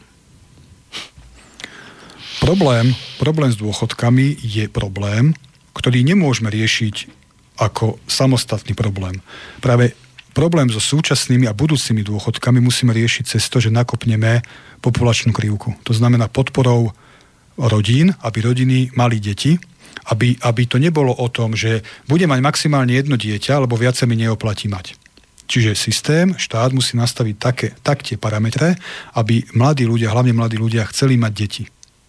Problém, 2.38 2.94
problém 3.18 3.50
s 3.50 3.58
dôchodkami 3.58 4.40
je 4.40 4.70
problém, 4.70 5.34
ktorý 5.74 6.06
nemôžeme 6.06 6.54
riešiť 6.54 7.10
ako 7.58 7.98
samostatný 8.06 8.78
problém. 8.78 9.20
Práve 9.60 9.98
problém 10.38 10.70
so 10.70 10.78
súčasnými 10.78 11.50
a 11.50 11.58
budúcimi 11.58 12.06
dôchodkami 12.06 12.62
musíme 12.62 12.94
riešiť 12.94 13.24
cez 13.26 13.44
to, 13.50 13.58
že 13.58 13.74
nakopneme 13.74 14.46
populačnú 14.86 15.34
krivku. 15.34 15.74
To 15.82 15.94
znamená 15.98 16.30
podporou 16.30 16.94
rodín, 17.58 18.14
aby 18.22 18.46
rodiny 18.46 18.94
mali 18.94 19.18
deti, 19.18 19.58
aby, 20.12 20.40
aby 20.42 20.64
to 20.68 20.78
nebolo 20.80 21.12
o 21.12 21.28
tom, 21.28 21.56
že 21.56 21.84
bude 22.08 22.24
mať 22.28 22.40
maximálne 22.40 22.96
jedno 22.96 23.20
dieťa, 23.20 23.64
lebo 23.64 23.76
viac 23.76 24.00
sa 24.00 24.08
mi 24.08 24.16
neoplatí 24.16 24.72
mať. 24.72 24.96
Čiže 25.48 25.80
systém, 25.80 26.36
štát 26.36 26.76
musí 26.76 27.00
nastaviť 27.00 27.36
také, 27.40 27.68
tak 27.80 28.04
tie 28.04 28.20
parametre, 28.20 28.76
aby 29.16 29.48
mladí 29.56 29.88
ľudia, 29.88 30.12
hlavne 30.12 30.36
mladí 30.36 30.60
ľudia, 30.60 30.84
chceli 30.92 31.16
mať 31.16 31.32
deti. 31.32 31.64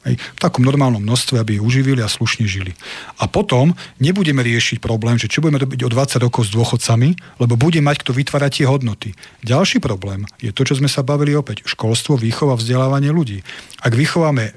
Hej, 0.06 0.14
v 0.14 0.38
takom 0.38 0.62
normálnom 0.62 1.02
množstve, 1.02 1.42
aby 1.42 1.58
ich 1.58 1.64
uživili 1.64 1.98
a 2.02 2.10
slušne 2.10 2.46
žili. 2.46 2.70
A 3.18 3.26
potom 3.26 3.74
nebudeme 3.98 4.46
riešiť 4.46 4.78
problém, 4.78 5.18
že 5.18 5.26
čo 5.26 5.42
budeme 5.42 5.58
robiť 5.58 5.86
o 5.86 5.90
20 5.90 6.22
rokov 6.22 6.46
s 6.46 6.54
dôchodcami, 6.54 7.18
lebo 7.42 7.58
bude 7.58 7.82
mať 7.82 8.06
kto 8.06 8.14
vytvárať 8.14 8.62
tie 8.62 8.66
hodnoty. 8.70 9.18
Ďalší 9.42 9.82
problém 9.82 10.22
je 10.38 10.54
to, 10.54 10.62
čo 10.62 10.78
sme 10.78 10.86
sa 10.86 11.02
bavili 11.02 11.34
opäť. 11.34 11.66
Školstvo, 11.66 12.14
výchova, 12.14 12.54
vzdelávanie 12.54 13.10
ľudí. 13.10 13.42
Ak 13.82 13.94
vychováme 13.94 14.54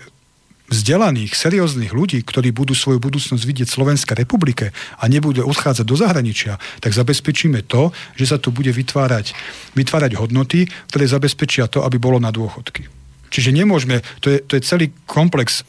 vzdelaných, 0.71 1.35
serióznych 1.35 1.91
ľudí, 1.91 2.23
ktorí 2.23 2.55
budú 2.55 2.71
svoju 2.71 3.03
budúcnosť 3.03 3.43
vidieť 3.43 3.67
v 3.67 3.75
Slovenskej 3.75 4.15
republike 4.15 4.71
a 4.71 5.03
nebudú 5.11 5.43
odchádzať 5.43 5.85
do 5.85 5.99
zahraničia, 5.99 6.55
tak 6.79 6.95
zabezpečíme 6.95 7.67
to, 7.67 7.91
že 8.15 8.31
sa 8.31 8.37
tu 8.39 8.55
bude 8.55 8.71
vytvárať, 8.71 9.35
vytvárať 9.75 10.15
hodnoty, 10.15 10.71
ktoré 10.87 11.03
zabezpečia 11.11 11.67
to, 11.67 11.83
aby 11.83 11.99
bolo 11.99 12.17
na 12.23 12.31
dôchodky. 12.31 12.87
Čiže 13.31 13.55
nemôžeme, 13.55 14.03
to 14.23 14.31
je, 14.31 14.43
to 14.43 14.59
je 14.59 14.63
celý 14.63 14.91
komplex 15.07 15.63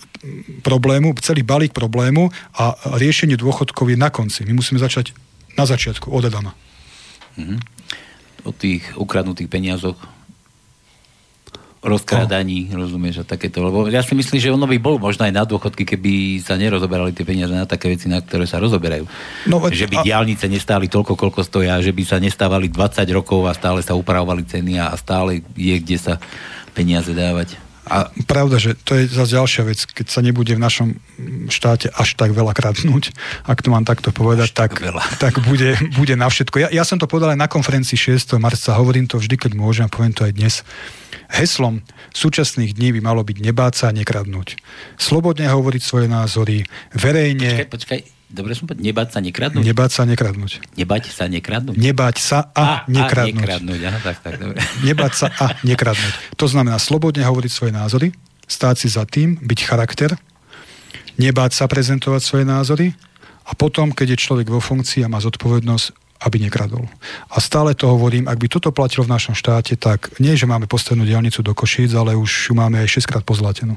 problému, 0.63 1.15
celý 1.19 1.43
balík 1.43 1.75
problému 1.75 2.31
a 2.59 2.75
riešenie 2.99 3.35
dôchodkov 3.39 3.91
je 3.91 3.99
na 3.99 4.11
konci. 4.11 4.47
My 4.47 4.55
musíme 4.55 4.79
začať 4.79 5.15
na 5.59 5.67
začiatku, 5.67 6.11
od 6.11 6.27
Adama. 6.27 6.55
Mm-hmm. 7.39 7.59
O 8.43 8.51
tých 8.51 8.83
ukradnutých 8.99 9.47
peniazoch 9.47 9.99
rozkrádaní, 11.83 12.71
oh. 12.71 12.87
rozumieš, 12.87 13.23
a 13.23 13.25
takéto. 13.27 13.59
Lebo 13.59 13.91
ja 13.91 14.07
si 14.07 14.15
myslím, 14.15 14.39
že 14.39 14.55
ono 14.55 14.71
by 14.71 14.79
bol 14.79 15.03
možno 15.03 15.27
aj 15.27 15.35
na 15.35 15.43
dôchodky, 15.43 15.83
keby 15.83 16.39
sa 16.39 16.55
nerozoberali 16.55 17.11
tie 17.11 17.27
peniaze 17.27 17.51
na 17.51 17.67
také 17.67 17.91
veci, 17.91 18.07
na 18.07 18.23
ktoré 18.23 18.47
sa 18.47 18.63
rozoberajú. 18.63 19.05
No, 19.51 19.59
že 19.67 19.91
by 19.91 20.01
a... 20.01 20.03
diálnice 20.07 20.47
nestáli 20.47 20.87
toľko, 20.87 21.19
koľko 21.19 21.43
stoja, 21.43 21.83
že 21.83 21.91
by 21.91 22.03
sa 22.07 22.23
nestávali 22.23 22.71
20 22.71 23.03
rokov 23.11 23.51
a 23.51 23.53
stále 23.59 23.83
sa 23.83 23.99
upravovali 23.99 24.47
ceny 24.47 24.79
a 24.79 24.95
stále 24.95 25.43
je, 25.59 25.75
kde 25.83 25.99
sa 25.99 26.15
peniaze 26.71 27.11
dávať. 27.11 27.59
A 27.83 28.15
pravda, 28.31 28.63
že 28.63 28.79
to 28.79 28.95
je 28.95 29.11
zase 29.11 29.35
ďalšia 29.35 29.63
vec, 29.67 29.83
keď 29.91 30.07
sa 30.07 30.23
nebude 30.23 30.55
v 30.55 30.63
našom 30.63 30.95
štáte 31.51 31.91
až 31.91 32.15
tak 32.15 32.31
veľa 32.31 32.55
kradnúť, 32.55 33.11
ak 33.43 33.59
to 33.59 33.75
mám 33.75 33.83
takto 33.83 34.15
povedať, 34.15 34.55
tak, 34.55 34.79
tak, 34.79 35.19
tak 35.35 35.35
bude, 35.43 35.75
bude 35.99 36.15
na 36.15 36.31
všetko. 36.31 36.63
Ja, 36.63 36.69
ja 36.71 36.87
som 36.87 37.03
to 37.03 37.11
povedal 37.11 37.35
aj 37.35 37.43
na 37.43 37.51
konferencii 37.51 37.99
6. 37.99 38.39
marca, 38.39 38.79
hovorím 38.79 39.11
to 39.11 39.19
vždy, 39.19 39.35
keď 39.35 39.59
môžem, 39.59 39.91
poviem 39.91 40.15
to 40.15 40.23
aj 40.23 40.31
dnes 40.31 40.63
Heslom 41.33 41.81
súčasných 42.13 42.77
dní 42.77 42.93
by 42.97 43.01
malo 43.01 43.25
byť 43.25 43.41
nebáť 43.41 43.73
sa 43.73 43.85
a 43.89 43.97
nekradnúť. 43.97 44.61
Slobodne 45.01 45.49
hovoriť 45.49 45.83
svoje 45.83 46.07
názory, 46.07 46.69
verejne... 46.93 47.65
Počkaj, 47.65 47.73
počkaj, 47.73 48.01
dobre 48.29 48.53
som 48.53 48.69
povedal, 48.69 48.85
nebáť 48.85 49.09
sa 49.17 49.21
nekradnúť? 49.25 49.63
Nebáť 49.65 49.91
sa 49.97 50.03
nekradnúť. 50.05 50.53
Nebáť 50.77 51.05
sa 51.09 51.25
nekradnúť? 51.29 51.75
Nebáť 51.81 52.17
sa 52.21 52.39
a, 52.53 52.65
a 52.65 52.67
nekradnúť. 52.85 53.33
A 53.33 53.41
nekradnúť, 53.41 53.81
aha, 53.89 53.99
tak, 54.05 54.17
tak, 54.21 54.35
dobre. 54.37 54.59
Nebáť 54.89 55.13
sa 55.17 55.27
a 55.33 55.47
nekradnúť. 55.65 56.15
To 56.37 56.47
znamená 56.49 56.77
slobodne 56.77 57.25
hovoriť 57.25 57.53
svoje 57.53 57.73
názory, 57.73 58.09
stáť 58.45 58.77
si 58.85 58.89
za 58.93 59.09
tým, 59.09 59.41
byť 59.41 59.61
charakter, 59.65 60.13
nebáť 61.17 61.57
sa 61.57 61.65
prezentovať 61.65 62.21
svoje 62.21 62.45
názory 62.45 62.93
a 63.49 63.57
potom, 63.57 63.93
keď 63.93 64.17
je 64.17 64.23
človek 64.29 64.53
vo 64.53 64.61
funkcii 64.61 65.05
a 65.05 65.13
má 65.13 65.17
zodpovednosť, 65.21 66.02
aby 66.23 66.47
nekradol. 66.47 66.87
A 67.31 67.43
stále 67.43 67.75
to 67.75 67.91
hovorím, 67.91 68.31
ak 68.31 68.39
by 68.39 68.47
toto 68.47 68.71
platilo 68.71 69.03
v 69.05 69.13
našom 69.13 69.35
štáte, 69.35 69.75
tak 69.75 70.15
nie, 70.23 70.39
že 70.39 70.47
máme 70.47 70.71
postavnú 70.71 71.03
diálnicu 71.03 71.43
do 71.43 71.53
Košíc, 71.53 71.93
ale 71.93 72.15
už 72.15 72.51
ju 72.51 72.55
máme 72.55 72.79
aj 72.79 73.03
6 73.03 73.11
krát 73.11 73.25
pozlatenú. 73.27 73.75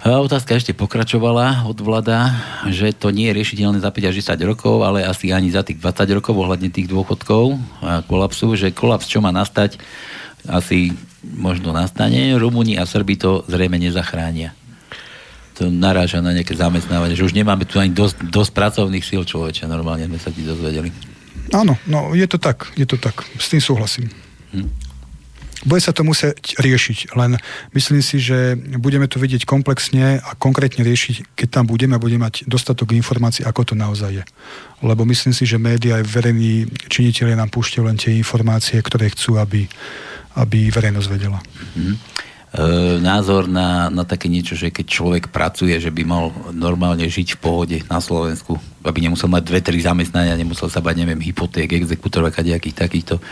Otázka 0.00 0.56
ešte 0.56 0.72
pokračovala 0.72 1.68
od 1.68 1.76
vlada, 1.84 2.32
že 2.72 2.96
to 2.96 3.12
nie 3.12 3.28
je 3.28 3.36
riešiteľné 3.36 3.84
za 3.84 3.92
5 3.92 4.08
až 4.08 4.14
10 4.32 4.48
rokov, 4.48 4.80
ale 4.80 5.04
asi 5.04 5.28
ani 5.28 5.52
za 5.52 5.60
tých 5.60 5.76
20 5.76 6.16
rokov 6.16 6.32
ohľadne 6.40 6.72
tých 6.72 6.88
dôchodkov 6.88 7.60
a 7.84 8.00
kolapsu, 8.08 8.56
že 8.56 8.72
kolaps, 8.72 9.04
čo 9.04 9.20
má 9.20 9.28
nastať, 9.28 9.76
asi 10.48 10.96
možno 11.20 11.76
nastane. 11.76 12.32
Rumúni 12.32 12.80
a 12.80 12.88
Srbi 12.88 13.20
to 13.20 13.44
zrejme 13.44 13.76
nezachránia 13.76 14.56
to 15.60 15.68
naráža 15.68 16.24
na 16.24 16.32
nejaké 16.32 16.56
zamestnávanie, 16.56 17.12
že 17.12 17.28
už 17.28 17.36
nemáme 17.36 17.68
tu 17.68 17.76
ani 17.76 17.92
dosť, 17.92 18.32
dosť 18.32 18.50
pracovných 18.56 19.04
síl 19.04 19.20
človeča, 19.28 19.68
normálne 19.68 20.08
sme 20.08 20.16
sa 20.16 20.32
ti 20.32 20.40
dozvedeli. 20.40 20.88
Áno, 21.52 21.76
no 21.84 22.16
je 22.16 22.24
to 22.24 22.40
tak, 22.40 22.72
je 22.80 22.88
to 22.88 22.96
tak, 22.96 23.20
s 23.36 23.52
tým 23.52 23.60
súhlasím. 23.60 24.08
Hm. 24.56 24.72
Bude 25.60 25.84
sa 25.84 25.92
to 25.92 26.00
musieť 26.00 26.56
riešiť, 26.56 27.12
len 27.20 27.36
myslím 27.76 28.00
si, 28.00 28.16
že 28.16 28.56
budeme 28.80 29.04
to 29.04 29.20
vidieť 29.20 29.44
komplexne 29.44 30.16
a 30.24 30.32
konkrétne 30.40 30.80
riešiť, 30.80 31.36
keď 31.36 31.48
tam 31.52 31.64
budeme 31.68 31.92
a 31.92 32.00
budeme 32.00 32.24
mať 32.24 32.48
dostatok 32.48 32.96
informácií, 32.96 33.44
ako 33.44 33.68
to 33.68 33.74
naozaj 33.76 34.08
je. 34.08 34.24
Lebo 34.80 35.04
myslím 35.04 35.36
si, 35.36 35.44
že 35.44 35.60
médiá 35.60 36.00
aj 36.00 36.08
verejní 36.08 36.64
činiteľe 36.88 37.36
nám 37.36 37.52
púšťajú 37.52 37.84
len 37.84 38.00
tie 38.00 38.16
informácie, 38.16 38.80
ktoré 38.80 39.12
chcú, 39.12 39.36
aby, 39.36 39.68
aby 40.40 40.72
verejnosť 40.72 41.08
vedela. 41.12 41.44
Hmm. 41.76 42.00
E, 42.50 42.98
názor 42.98 43.46
na, 43.46 43.86
na 43.94 44.02
také 44.02 44.26
niečo, 44.26 44.58
že 44.58 44.74
keď 44.74 44.86
človek 44.90 45.24
pracuje, 45.30 45.70
že 45.78 45.94
by 45.94 46.02
mal 46.02 46.34
normálne 46.50 47.06
žiť 47.06 47.38
v 47.38 47.42
pohode 47.42 47.78
na 47.86 48.02
Slovensku, 48.02 48.58
aby 48.82 49.06
nemusel 49.06 49.30
mať 49.30 49.42
dve, 49.46 49.60
tri 49.62 49.78
zamestnania, 49.78 50.34
nemusel 50.34 50.66
sa 50.66 50.82
bať, 50.82 50.98
neviem, 50.98 51.22
hypoték, 51.22 51.70
exekútorov 51.70 52.34
a 52.34 52.42
nejakých 52.42 52.74
takýchto. 52.74 53.22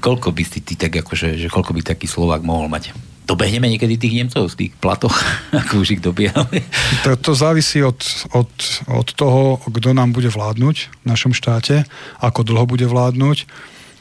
Koľko 0.00 0.32
by 0.32 0.42
si 0.48 0.64
ty 0.64 0.80
tak 0.80 0.96
akože, 0.96 1.36
že 1.36 1.52
koľko 1.52 1.76
by 1.76 1.92
taký 1.92 2.08
Slovák 2.08 2.40
mohol 2.40 2.72
mať? 2.72 2.96
Dobehneme 3.28 3.68
niekedy 3.68 4.00
tých 4.00 4.16
Nemcov 4.16 4.48
z 4.48 4.56
tých 4.56 4.72
platoch, 4.80 5.12
ako 5.60 5.84
už 5.84 6.00
ich 6.00 6.02
dobiehame? 6.04 6.64
To, 7.04 7.20
to 7.20 7.36
závisí 7.36 7.84
od, 7.84 8.00
od, 8.32 8.48
od 8.88 9.08
toho, 9.12 9.60
kto 9.60 9.92
nám 9.92 10.16
bude 10.16 10.32
vládnuť 10.32 10.76
v 10.88 11.04
našom 11.04 11.36
štáte, 11.36 11.84
ako 12.16 12.40
dlho 12.40 12.64
bude 12.64 12.88
vládnuť. 12.88 13.44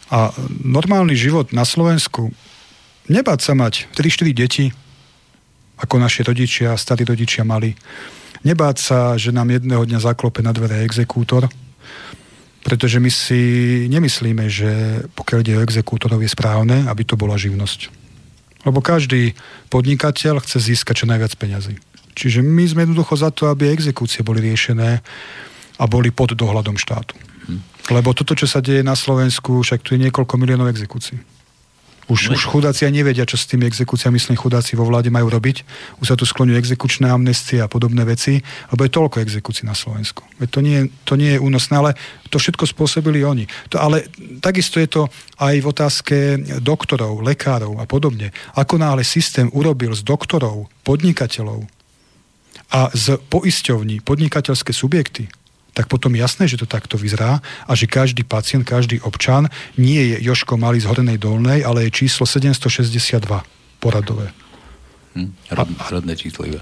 A 0.07 0.31
normálny 0.64 1.19
život 1.19 1.52
na 1.52 1.68
Slovensku 1.68 2.31
nebáť 3.07 3.39
sa 3.41 3.53
mať 3.55 3.91
3-4 3.95 4.31
deti, 4.31 4.65
ako 5.80 5.99
naši 5.99 6.23
rodičia, 6.23 6.77
starí 6.80 7.03
rodičia 7.03 7.43
mali. 7.43 7.75
Nebáť 8.43 8.77
sa, 8.80 8.99
že 9.15 9.35
nám 9.35 9.51
jedného 9.51 9.84
dňa 9.84 9.99
zaklope 10.03 10.43
na 10.43 10.51
dvere 10.51 10.84
exekútor, 10.84 11.47
pretože 12.63 12.99
my 12.99 13.11
si 13.11 13.41
nemyslíme, 13.91 14.47
že 14.47 14.71
pokiaľ 15.15 15.39
ide 15.43 15.59
o 15.59 15.65
exekútorov 15.65 16.23
je 16.23 16.31
správne, 16.31 16.88
aby 16.88 17.03
to 17.03 17.19
bola 17.19 17.35
živnosť. 17.35 17.91
Lebo 18.63 18.80
každý 18.80 19.35
podnikateľ 19.67 20.39
chce 20.39 20.71
získať 20.71 21.03
čo 21.03 21.09
najviac 21.11 21.35
peňazí. 21.35 21.75
Čiže 22.15 22.39
my 22.39 22.63
sme 22.63 22.88
jednoducho 22.88 23.19
za 23.19 23.34
to, 23.35 23.51
aby 23.51 23.67
exekúcie 23.67 24.23
boli 24.23 24.39
riešené 24.39 25.03
a 25.75 25.84
boli 25.89 26.15
pod 26.15 26.31
dohľadom 26.31 26.80
štátu. 26.80 27.19
Hm. 27.51 27.59
Lebo 27.91 28.15
toto, 28.15 28.31
čo 28.38 28.47
sa 28.47 28.63
deje 28.63 28.85
na 28.85 28.95
Slovensku, 28.95 29.59
však 29.59 29.84
tu 29.84 29.99
je 29.99 30.07
niekoľko 30.07 30.39
miliónov 30.39 30.71
exekúcií. 30.71 31.19
Už, 32.11 32.35
už 32.35 32.41
chudáci 32.51 32.84
nevedia, 32.91 33.23
čo 33.23 33.39
s 33.39 33.47
tými 33.47 33.63
exekúciami 33.63 34.19
myslím 34.19 34.35
chudáci 34.35 34.75
vo 34.75 34.84
vláde 34.84 35.07
majú 35.07 35.31
robiť. 35.31 35.63
Už 36.03 36.11
sa 36.11 36.19
tu 36.19 36.27
skloňujú 36.27 36.59
exekučné 36.59 37.07
amnestie 37.07 37.63
a 37.63 37.71
podobné 37.71 38.03
veci, 38.03 38.43
lebo 38.71 38.84
je 38.84 38.91
toľko 38.91 39.23
exekúcií 39.23 39.63
na 39.63 39.75
Slovensku. 39.75 40.27
Veď 40.39 40.49
to 40.51 40.59
nie, 40.59 40.80
to 41.07 41.13
nie 41.15 41.35
je 41.35 41.39
únosné, 41.39 41.73
ale 41.80 41.91
to 42.27 42.39
všetko 42.39 42.67
spôsobili 42.67 43.23
oni. 43.23 43.47
To, 43.71 43.80
ale 43.80 44.07
takisto 44.43 44.84
je 44.84 44.89
to 44.91 45.01
aj 45.39 45.55
v 45.59 45.69
otázke 45.69 46.15
doktorov, 46.59 47.23
lekárov 47.23 47.80
a 47.80 47.85
podobne. 47.88 48.35
Ako 48.55 48.75
náhle 48.75 49.07
systém 49.07 49.47
urobil 49.55 49.95
z 49.95 50.03
doktorov, 50.03 50.67
podnikateľov 50.84 51.63
a 52.73 52.89
z 52.91 53.21
poisťovní 53.30 54.01
podnikateľské 54.01 54.73
subjekty, 54.73 55.30
tak 55.74 55.90
potom 55.90 56.14
jasné, 56.14 56.45
že 56.45 56.62
to 56.62 56.70
takto 56.70 56.95
vyzerá 57.02 57.41
a 57.66 57.72
že 57.74 57.90
každý 57.90 58.22
pacient, 58.22 58.62
každý 58.62 59.02
občan 59.02 59.50
nie 59.74 60.14
je 60.14 60.18
Joško 60.22 60.56
Malý 60.56 60.86
z 60.86 60.88
Horenej 60.88 61.18
Dolnej, 61.18 61.66
ale 61.66 61.90
je 61.90 62.06
číslo 62.06 62.30
762 62.30 63.26
poradové. 63.82 64.30
Hm, 65.18 65.30
rod, 65.54 65.70
rodné 65.90 66.14
číslo 66.14 66.45
iba. 66.45 66.62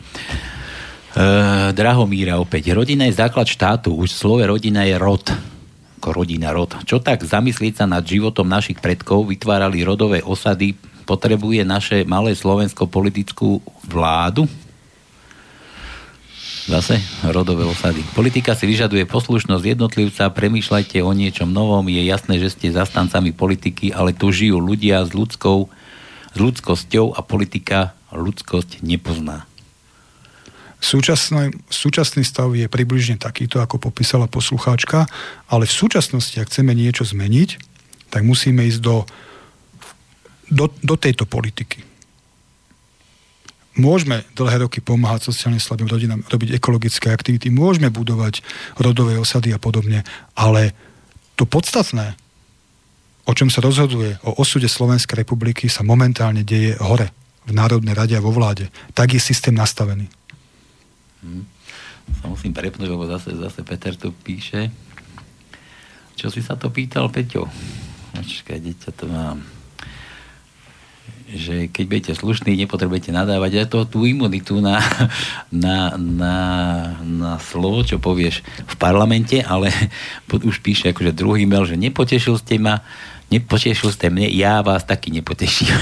Uh, 1.11 1.75
Drahomíra 1.75 2.39
opäť. 2.39 2.71
Rodina 2.71 3.03
je 3.03 3.19
základ 3.19 3.43
štátu. 3.43 3.91
Už 3.91 4.15
slove 4.15 4.47
rodina 4.47 4.87
je 4.87 4.95
rod. 4.95 5.27
Ako 5.99 6.15
rodina, 6.15 6.55
rod. 6.55 6.71
Čo 6.87 7.03
tak 7.03 7.27
zamyslieť 7.27 7.83
sa 7.83 7.85
nad 7.85 8.01
životom 8.01 8.47
našich 8.47 8.79
predkov, 8.79 9.27
vytvárali 9.27 9.83
rodové 9.83 10.23
osady, 10.23 10.71
potrebuje 11.03 11.67
naše 11.67 12.07
malé 12.07 12.31
Slovensko 12.31 12.87
politickú 12.87 13.59
vládu? 13.83 14.47
Zase 16.71 17.03
rodové 17.27 17.67
osady. 17.67 17.99
Politika 18.15 18.55
si 18.55 18.63
vyžaduje 18.63 19.03
poslušnosť 19.03 19.75
jednotlivca, 19.75 20.31
premýšľajte 20.31 21.03
o 21.03 21.11
niečom 21.11 21.51
novom, 21.51 21.83
je 21.91 21.99
jasné, 22.07 22.39
že 22.39 22.47
ste 22.47 22.71
zastancami 22.71 23.35
politiky, 23.35 23.91
ale 23.91 24.15
tu 24.15 24.31
žijú 24.31 24.55
ľudia 24.55 25.03
s 25.03 25.11
ľudskou, 25.11 25.67
s 26.31 26.37
ľudskosťou 26.39 27.11
a 27.11 27.19
politika 27.27 27.91
ľudskosť 28.15 28.87
nepozná. 28.87 29.43
Súčasný, 30.79 31.59
súčasný 31.67 32.23
stav 32.23 32.55
je 32.55 32.71
približne 32.71 33.19
takýto, 33.19 33.59
ako 33.59 33.91
popísala 33.91 34.31
poslucháčka, 34.31 35.11
ale 35.51 35.67
v 35.67 35.75
súčasnosti, 35.75 36.39
ak 36.39 36.47
chceme 36.47 36.71
niečo 36.71 37.03
zmeniť, 37.03 37.59
tak 38.07 38.23
musíme 38.23 38.63
ísť 38.71 38.79
do, 38.79 39.03
do, 40.47 40.71
do 40.79 40.95
tejto 40.95 41.27
politiky 41.27 41.90
Môžeme 43.79 44.27
dlhé 44.35 44.67
roky 44.67 44.83
pomáhať 44.83 45.31
sociálne 45.31 45.55
slabým 45.55 45.87
rodinám, 45.87 46.27
robiť 46.27 46.59
ekologické 46.59 47.07
aktivity, 47.07 47.47
môžeme 47.47 47.87
budovať 47.87 48.43
rodové 48.75 49.15
osady 49.15 49.55
a 49.55 49.59
podobne, 49.59 50.03
ale 50.35 50.75
to 51.39 51.47
podstatné, 51.47 52.19
o 53.23 53.31
čom 53.31 53.47
sa 53.47 53.63
rozhoduje 53.63 54.19
o 54.27 54.35
osude 54.43 54.67
Slovenskej 54.67 55.23
republiky, 55.23 55.71
sa 55.71 55.87
momentálne 55.87 56.43
deje 56.43 56.75
hore, 56.83 57.15
v 57.47 57.51
Národnej 57.57 57.97
rade 57.97 58.13
a 58.13 58.21
vo 58.21 58.29
vláde. 58.29 58.69
Tak 58.93 59.17
je 59.17 59.21
systém 59.23 59.55
nastavený. 59.55 60.05
Hmm. 61.25 61.47
Sa 62.21 62.27
musím 62.27 62.51
prepnúť, 62.51 62.91
lebo 62.91 63.07
zase, 63.07 63.33
zase 63.33 63.63
Peter 63.63 63.95
tu 63.95 64.11
píše. 64.11 64.69
Čo 66.19 66.29
si 66.29 66.43
sa 66.43 66.59
to 66.59 66.69
pýtal, 66.69 67.09
Peťo? 67.09 67.47
Počkaj, 68.13 68.59
dieťa 68.61 68.89
to 68.93 69.05
mám 69.07 69.41
že 71.31 71.71
keď 71.71 71.83
budete 71.87 72.13
slušní, 72.13 72.59
nepotrebujete 72.59 73.15
nadávať 73.15 73.63
aj 73.63 73.67
to, 73.71 73.79
tú 73.87 73.99
imunitu 74.03 74.59
na, 74.59 74.83
na, 75.51 75.95
na, 75.95 76.35
na 77.01 77.31
slovo, 77.39 77.87
čo 77.87 77.97
povieš 77.97 78.43
v 78.43 78.75
parlamente, 78.75 79.39
ale 79.39 79.71
už 80.27 80.59
píše 80.59 80.91
akože 80.91 81.15
druhý 81.15 81.47
mail, 81.47 81.63
že 81.63 81.79
nepotešil 81.79 82.35
ste 82.39 82.59
ma, 82.59 82.83
nepotešil 83.31 83.95
ste 83.95 84.11
mne, 84.11 84.27
ja 84.31 84.59
vás 84.59 84.83
taky 84.83 85.15
nepoteším. 85.15 85.71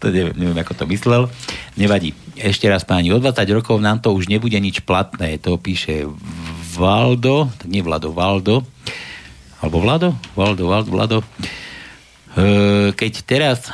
to 0.00 0.08
neviem, 0.08 0.36
neviem, 0.36 0.58
ako 0.60 0.72
to 0.72 0.84
myslel. 0.88 1.28
Nevadí. 1.76 2.16
Ešte 2.34 2.66
raz 2.66 2.82
páni, 2.82 3.12
o 3.12 3.20
20 3.20 3.44
rokov 3.52 3.76
nám 3.78 4.00
to 4.00 4.10
už 4.16 4.32
nebude 4.32 4.56
nič 4.56 4.82
platné. 4.82 5.36
To 5.44 5.60
píše 5.60 6.08
Valdo, 6.74 7.52
nie 7.68 7.84
Vlado, 7.84 8.10
Valdo, 8.10 8.64
alebo 9.62 9.80
Vlado? 9.80 10.08
Valdo, 10.36 10.68
Valdo, 10.68 10.90
Vlado. 10.90 11.18
E, 11.22 11.63
keď 12.94 13.12
teraz 13.22 13.70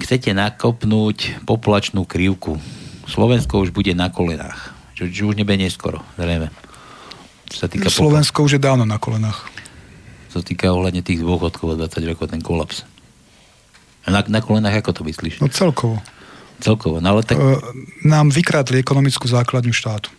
chcete 0.00 0.32
nakopnúť 0.32 1.44
populačnú 1.44 2.08
krivku, 2.08 2.56
Slovensko 3.04 3.60
už 3.60 3.74
bude 3.74 3.92
na 3.92 4.08
kolenách. 4.08 4.72
Čo, 4.96 5.08
čo 5.10 5.22
už 5.28 5.36
nebude 5.36 5.60
neskoro, 5.60 6.00
zrejme. 6.16 6.48
Čo 7.50 7.56
sa 7.56 7.68
týka 7.68 7.92
Slovensko 7.92 8.40
popul- 8.40 8.46
už 8.48 8.52
je 8.56 8.62
dávno 8.62 8.84
na 8.88 8.96
kolenách. 8.96 9.48
Čo 10.30 10.40
sa 10.40 10.44
týka 10.46 10.70
ohľadne 10.70 11.02
tých 11.02 11.20
dôchodkov 11.20 11.76
20 11.76 12.10
rokov, 12.10 12.30
ten 12.30 12.40
kolaps. 12.40 12.86
Na, 14.08 14.24
na 14.24 14.40
kolenách 14.40 14.80
ako 14.80 14.90
to 14.96 15.02
myslíš? 15.04 15.42
No 15.42 15.50
celkovo. 15.50 16.00
Celkovo, 16.60 17.00
no 17.00 17.16
ale 17.16 17.24
tak... 17.24 17.36
E, 17.36 17.56
nám 18.04 18.30
vykrádli 18.32 18.80
ekonomickú 18.80 19.26
základňu 19.28 19.72
štátu. 19.72 20.12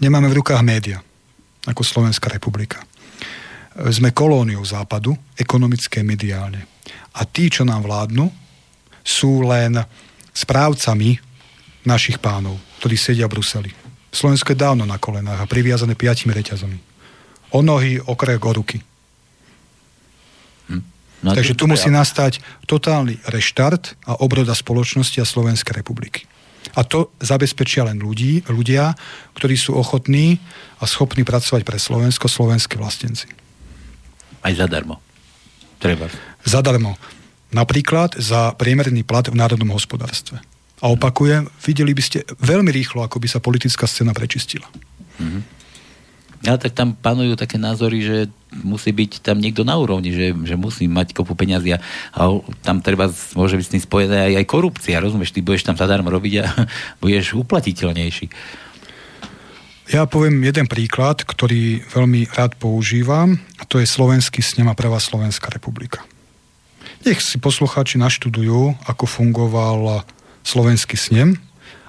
Nemáme 0.00 0.28
v 0.32 0.40
rukách 0.40 0.60
média, 0.64 1.04
ako 1.68 1.84
Slovenská 1.84 2.32
republika 2.32 2.80
sme 3.90 4.10
kolóniou 4.10 4.62
západu, 4.66 5.14
ekonomické, 5.38 6.02
mediálne. 6.02 6.66
A 7.14 7.22
tí, 7.26 7.46
čo 7.46 7.62
nám 7.62 7.86
vládnu, 7.86 8.26
sú 9.06 9.46
len 9.46 9.78
správcami 10.34 11.18
našich 11.86 12.20
pánov, 12.20 12.58
ktorí 12.82 12.94
sedia 12.98 13.26
v 13.30 13.38
Bruseli. 13.38 13.70
Slovensko 14.10 14.52
je 14.52 14.62
dávno 14.62 14.84
na 14.84 14.98
kolenách 14.98 15.46
a 15.46 15.50
priviazané 15.50 15.94
piatimi 15.94 16.34
reťazami. 16.34 16.78
O 17.54 17.62
nohy, 17.62 18.02
o 18.02 18.14
krek, 18.18 18.42
o 18.42 18.52
ruky. 18.52 18.78
Hm. 20.66 20.82
No 21.22 21.34
Takže 21.34 21.54
tu 21.54 21.70
musí 21.70 21.88
nastať 21.90 22.42
totálny 22.66 23.22
reštart 23.26 23.94
a 24.06 24.18
obroda 24.18 24.54
spoločnosti 24.54 25.18
a 25.22 25.26
Slovenskej 25.26 25.78
republiky. 25.78 26.26
A 26.76 26.84
to 26.84 27.10
zabezpečia 27.18 27.88
len 27.88 27.98
ľudí, 27.98 28.44
ľudia, 28.46 28.92
ktorí 29.34 29.56
sú 29.56 29.74
ochotní 29.74 30.36
a 30.78 30.84
schopní 30.84 31.24
pracovať 31.24 31.64
pre 31.64 31.80
Slovensko, 31.80 32.28
slovenské 32.28 32.76
vlastenci. 32.76 33.39
Aj 34.40 34.52
zadarmo. 34.56 35.00
Treba. 35.80 36.08
Zadarmo. 36.44 36.96
Napríklad 37.50 38.14
za 38.20 38.54
priemerný 38.54 39.02
plat 39.02 39.26
v 39.26 39.34
národnom 39.34 39.74
hospodárstve. 39.74 40.38
A 40.80 40.88
opakujem, 40.88 41.50
videli 41.60 41.92
by 41.92 42.02
ste 42.02 42.18
veľmi 42.40 42.72
rýchlo, 42.72 43.04
ako 43.04 43.20
by 43.20 43.28
sa 43.28 43.42
politická 43.42 43.84
scéna 43.84 44.16
prečistila. 44.16 44.64
Mm-hmm. 45.20 45.42
Ale 46.40 46.56
tak 46.56 46.72
tam 46.72 46.96
panujú 46.96 47.36
také 47.36 47.60
názory, 47.60 48.00
že 48.00 48.16
musí 48.64 48.96
byť 48.96 49.20
tam 49.20 49.36
niekto 49.36 49.60
na 49.60 49.76
úrovni, 49.76 50.08
že, 50.08 50.32
že 50.32 50.56
musí 50.56 50.88
mať 50.88 51.12
kopu 51.12 51.36
peniazy 51.36 51.76
a, 51.76 51.78
a 52.16 52.22
tam 52.64 52.80
treba, 52.80 53.12
môže 53.36 53.60
byť 53.60 53.66
s 53.68 53.72
tým 53.76 53.82
spojená 53.84 54.24
aj, 54.24 54.34
aj 54.40 54.46
korupcia, 54.48 55.04
rozumieš, 55.04 55.36
ty 55.36 55.44
budeš 55.44 55.68
tam 55.68 55.76
zadarmo 55.76 56.08
robiť 56.08 56.34
a 56.40 56.44
budeš 57.04 57.36
uplatiteľnejší. 57.36 58.32
Ja 59.90 60.06
poviem 60.06 60.46
jeden 60.46 60.70
príklad, 60.70 61.26
ktorý 61.26 61.82
veľmi 61.90 62.30
rád 62.38 62.54
používam, 62.54 63.42
a 63.58 63.66
to 63.66 63.82
je 63.82 63.90
Slovenský 63.90 64.38
snem 64.38 64.70
a 64.70 64.78
prvá 64.78 65.02
Slovenská 65.02 65.50
republika. 65.50 66.06
Nech 67.02 67.18
si 67.18 67.42
poslucháči 67.42 67.98
naštudujú, 67.98 68.86
ako 68.86 69.04
fungoval 69.10 70.06
Slovenský 70.46 70.94
snem, 70.94 71.34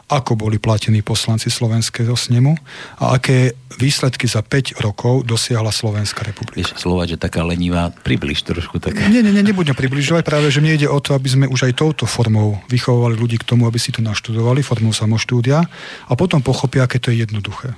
ako 0.09 0.33
boli 0.33 0.57
platení 0.57 1.05
poslanci 1.05 1.53
Slovenského 1.53 2.17
snemu 2.17 2.57
a 2.97 3.15
aké 3.21 3.53
výsledky 3.77 4.25
za 4.25 4.41
5 4.41 4.81
rokov 4.81 5.21
dosiahla 5.23 5.69
Slovenská 5.69 6.25
republika. 6.25 6.57
Vieš 6.57 6.81
slovať, 6.81 7.15
že 7.15 7.17
taká 7.21 7.45
lenivá, 7.45 7.93
približ 7.93 8.43
trošku 8.43 8.81
tak. 8.81 8.97
Nie, 8.97 9.21
nie, 9.21 9.29
nie, 9.29 9.45
nebudem 9.45 9.77
približovať, 9.77 10.25
práve, 10.25 10.49
že 10.49 10.57
mne 10.57 10.73
ide 10.73 10.89
o 10.89 10.97
to, 10.97 11.13
aby 11.13 11.29
sme 11.29 11.45
už 11.45 11.69
aj 11.69 11.77
touto 11.77 12.09
formou 12.09 12.59
vychovovali 12.65 13.13
ľudí 13.13 13.37
k 13.39 13.45
tomu, 13.45 13.69
aby 13.69 13.77
si 13.77 13.93
to 13.93 14.01
naštudovali, 14.01 14.65
formou 14.65 14.89
samoštúdia 14.91 15.63
a 16.09 16.13
potom 16.17 16.41
pochopia, 16.41 16.89
aké 16.89 16.97
to 16.97 17.13
je 17.13 17.23
jednoduché. 17.23 17.77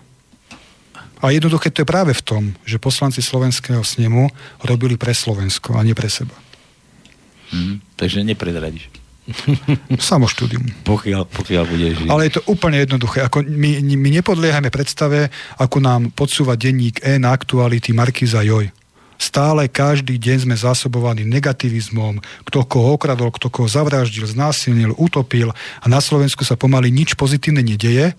A 1.23 1.31
jednoduché 1.31 1.71
to 1.71 1.81
je 1.81 1.87
práve 1.87 2.11
v 2.11 2.21
tom, 2.21 2.43
že 2.67 2.83
poslanci 2.83 3.23
slovenského 3.23 3.79
snemu 3.79 4.27
robili 4.67 4.99
pre 4.99 5.15
Slovensko 5.15 5.79
a 5.79 5.81
nie 5.87 5.95
pre 5.95 6.11
seba. 6.11 6.35
Mm, 7.55 7.79
takže 7.95 8.27
nepredradíš. 8.27 8.91
Samoštúdium. 10.11 10.67
Pokiaľ, 10.83 11.23
pokiaľ 11.31 11.63
budeš 11.63 11.91
žiť. 12.03 12.07
Ale 12.11 12.27
je 12.27 12.33
to 12.35 12.41
úplne 12.51 12.75
jednoduché. 12.83 13.23
Ako 13.23 13.39
my, 13.47 13.79
my 13.79 14.09
nepodliehame 14.19 14.67
predstave, 14.67 15.31
ako 15.55 15.79
nám 15.79 16.11
podsúva 16.11 16.59
denník 16.59 16.99
E 16.99 17.15
na 17.15 17.31
aktuality 17.31 17.95
Markiza 17.95 18.43
Joj. 18.43 18.67
Stále 19.15 19.71
každý 19.71 20.19
deň 20.19 20.49
sme 20.49 20.55
zásobovaní 20.59 21.23
negativizmom, 21.23 22.19
kto 22.43 22.67
koho 22.67 22.99
okradol, 22.99 23.31
kto 23.31 23.47
koho 23.47 23.71
zavraždil, 23.71 24.27
znásilnil, 24.27 24.91
utopil 24.99 25.55
a 25.55 25.85
na 25.87 26.03
Slovensku 26.03 26.43
sa 26.43 26.59
pomaly 26.59 26.91
nič 26.91 27.15
pozitívne 27.15 27.63
nedeje, 27.63 28.11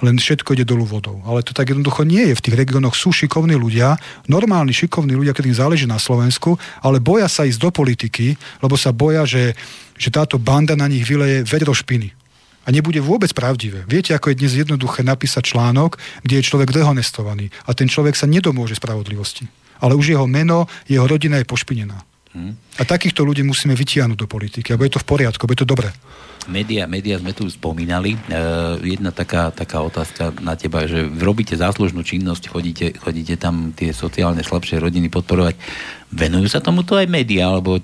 len 0.00 0.16
všetko 0.16 0.56
ide 0.56 0.64
dolu 0.64 0.84
vodou. 0.88 1.20
Ale 1.28 1.44
to 1.44 1.52
tak 1.52 1.72
jednoducho 1.72 2.04
nie 2.04 2.32
je. 2.32 2.34
V 2.36 2.44
tých 2.48 2.58
regiónoch 2.58 2.96
sú 2.96 3.12
šikovní 3.12 3.56
ľudia, 3.56 4.00
normálni 4.26 4.72
šikovní 4.72 5.16
ľudia, 5.16 5.36
ktorým 5.36 5.56
záleží 5.56 5.84
na 5.84 6.00
Slovensku, 6.00 6.56
ale 6.80 7.00
boja 7.00 7.28
sa 7.28 7.44
ísť 7.44 7.60
do 7.60 7.70
politiky, 7.72 8.34
lebo 8.64 8.76
sa 8.80 8.92
boja, 8.92 9.28
že, 9.28 9.52
že 10.00 10.08
táto 10.08 10.40
banda 10.40 10.76
na 10.76 10.88
nich 10.88 11.04
vyleje 11.04 11.44
vedro 11.44 11.72
špiny 11.76 12.20
a 12.64 12.68
nebude 12.68 13.00
vôbec 13.00 13.32
pravdivé. 13.32 13.88
Viete, 13.88 14.12
ako 14.12 14.32
je 14.32 14.40
dnes 14.44 14.52
jednoduché 14.52 15.00
napísať 15.00 15.56
článok, 15.56 15.96
kde 16.22 16.40
je 16.40 16.48
človek 16.48 16.70
dehonestovaný 16.70 17.48
a 17.64 17.72
ten 17.72 17.88
človek 17.88 18.16
sa 18.16 18.28
nedomôže 18.28 18.76
spravodlivosti. 18.76 19.48
Ale 19.80 19.96
už 19.96 20.12
jeho 20.12 20.28
meno, 20.28 20.68
jeho 20.84 21.08
rodina 21.08 21.40
je 21.40 21.48
pošpinená. 21.48 22.09
Hmm. 22.30 22.54
A 22.78 22.86
takýchto 22.86 23.26
ľudí 23.26 23.42
musíme 23.42 23.74
vytiahnuť 23.74 24.14
do 24.14 24.30
politiky, 24.30 24.70
aby 24.70 24.86
je 24.86 24.94
to 24.94 25.02
v 25.02 25.08
poriadku, 25.10 25.50
je 25.50 25.66
to 25.66 25.66
dobré. 25.66 25.90
Média, 26.46 26.86
média 26.86 27.18
sme 27.18 27.34
tu 27.34 27.44
spomínali. 27.50 28.14
E, 28.14 28.18
jedna 28.96 29.10
taká, 29.10 29.50
taká 29.50 29.82
otázka 29.82 30.32
na 30.40 30.54
teba, 30.54 30.86
že 30.86 31.04
robíte 31.04 31.58
záslužnú 31.58 32.06
činnosť, 32.06 32.48
chodíte, 32.48 32.86
chodíte 32.96 33.34
tam 33.34 33.74
tie 33.74 33.90
sociálne 33.90 34.40
slabšie 34.46 34.78
rodiny 34.78 35.10
podporovať. 35.10 35.58
Venujú 36.14 36.48
sa 36.48 36.62
tomuto 36.62 36.96
aj 36.96 37.10
médiá, 37.10 37.50
alebo 37.50 37.82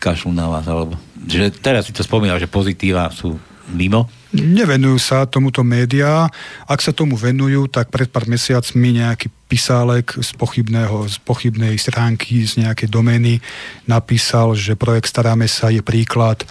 kašľú 0.00 0.32
na 0.32 0.48
vás? 0.48 0.64
Alebo, 0.66 0.96
že 1.28 1.52
teraz 1.52 1.86
si 1.86 1.92
to 1.92 2.00
spomínal, 2.00 2.40
že 2.40 2.50
pozitíva 2.50 3.12
sú 3.12 3.36
mimo? 3.70 4.08
Nevenujú 4.34 4.98
sa 4.98 5.22
tomuto 5.22 5.62
médiá. 5.62 6.26
Ak 6.66 6.82
sa 6.82 6.90
tomu 6.90 7.14
venujú, 7.14 7.70
tak 7.70 7.94
pred 7.94 8.10
pár 8.10 8.26
mesiacmi 8.26 8.98
nejaký 8.98 9.30
pisálek 9.46 10.18
z, 10.18 10.34
pochybného, 10.34 11.06
z 11.06 11.16
pochybnej 11.22 11.78
stránky, 11.78 12.42
z 12.42 12.66
nejakej 12.66 12.90
domény 12.90 13.38
napísal, 13.86 14.58
že 14.58 14.74
projekt 14.74 15.14
Staráme 15.14 15.46
sa 15.46 15.70
je 15.70 15.78
príklad 15.78 16.42
e, 16.42 16.46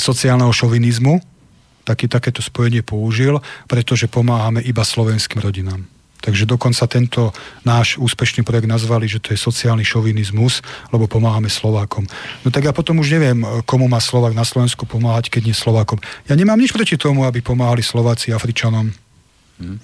sociálneho 0.00 0.56
šovinizmu. 0.56 1.20
Taký, 1.84 2.08
takéto 2.08 2.40
spojenie 2.40 2.80
použil, 2.80 3.42
pretože 3.68 4.08
pomáhame 4.08 4.64
iba 4.64 4.80
slovenským 4.80 5.44
rodinám. 5.44 5.84
Takže 6.22 6.46
dokonca 6.46 6.86
tento 6.86 7.34
náš 7.66 7.98
úspešný 7.98 8.46
projekt 8.46 8.70
nazvali, 8.70 9.10
že 9.10 9.18
to 9.18 9.34
je 9.34 9.42
sociálny 9.42 9.82
šovinizmus, 9.82 10.62
lebo 10.94 11.10
pomáhame 11.10 11.50
Slovákom. 11.50 12.06
No 12.46 12.54
tak 12.54 12.62
ja 12.62 12.70
potom 12.70 13.02
už 13.02 13.18
neviem, 13.18 13.42
komu 13.66 13.90
má 13.90 13.98
Slovák 13.98 14.30
na 14.30 14.46
Slovensku 14.46 14.86
pomáhať, 14.86 15.34
keď 15.34 15.50
nie 15.50 15.56
Slovákom. 15.56 15.98
Ja 16.30 16.38
nemám 16.38 16.62
nič 16.62 16.70
proti 16.70 16.94
tomu, 16.94 17.26
aby 17.26 17.42
pomáhali 17.42 17.82
Slováci 17.82 18.30
Afričanom. 18.30 18.94
Hm. 19.58 19.78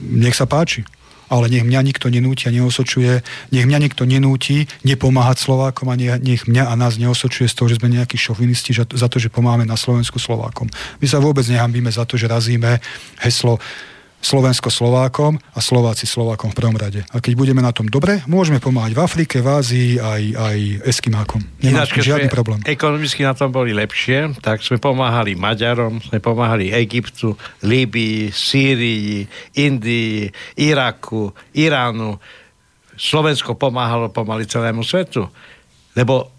Nech 0.00 0.32
sa 0.32 0.48
páči. 0.48 0.80
Ale 1.30 1.46
nech 1.46 1.62
mňa 1.62 1.86
nikto 1.86 2.10
nenúti 2.10 2.50
a 2.50 2.56
neosočuje, 2.56 3.22
nech 3.54 3.62
mňa 3.62 3.78
nikto 3.78 4.02
nenúti 4.02 4.66
nepomáhať 4.82 5.38
Slovákom 5.38 5.86
a 5.86 5.94
nech 5.94 6.50
mňa 6.50 6.66
a 6.66 6.74
nás 6.74 6.98
neosočuje 6.98 7.46
z 7.46 7.54
toho, 7.54 7.70
že 7.70 7.78
sme 7.78 7.86
nejakí 7.86 8.18
šovinisti 8.18 8.74
za 8.74 9.06
to, 9.06 9.16
že 9.22 9.30
pomáhame 9.30 9.62
na 9.62 9.78
Slovensku 9.78 10.18
Slovákom. 10.18 10.66
My 10.98 11.06
sa 11.06 11.22
vôbec 11.22 11.46
nehambíme 11.46 11.86
za 11.86 12.02
to, 12.02 12.18
že 12.18 12.26
razíme 12.26 12.82
heslo 13.22 13.62
Slovensko 14.20 14.68
Slovákom 14.68 15.40
a 15.56 15.60
Slováci 15.64 16.04
Slovákom 16.04 16.52
v 16.52 16.56
prvom 16.60 16.76
rade. 16.76 17.00
A 17.08 17.24
keď 17.24 17.32
budeme 17.40 17.64
na 17.64 17.72
tom 17.72 17.88
dobre, 17.88 18.20
môžeme 18.28 18.60
pomáhať 18.60 18.92
v 18.92 19.00
Afrike, 19.00 19.36
v 19.40 19.48
Ázii, 19.48 19.90
aj, 19.96 20.22
aj 20.36 20.58
Eskimákom. 20.84 21.40
Nemá 21.64 21.88
Ináč, 21.88 22.04
žiadny 22.04 22.28
problém. 22.28 22.60
Ekonomicky 22.68 23.24
na 23.24 23.32
tom 23.32 23.48
boli 23.48 23.72
lepšie, 23.72 24.36
tak 24.44 24.60
sme 24.60 24.76
pomáhali 24.76 25.34
Maďarom, 25.34 26.04
sme 26.04 26.20
pomáhali 26.20 26.68
Egyptu, 26.68 27.32
Líbii, 27.64 28.28
Sýrii, 28.28 29.24
Indii, 29.56 30.28
Iraku, 30.60 31.32
Iránu. 31.56 32.20
Slovensko 33.00 33.56
pomáhalo 33.56 34.12
pomaly 34.12 34.44
celému 34.44 34.84
svetu. 34.84 35.24
Lebo, 35.96 36.36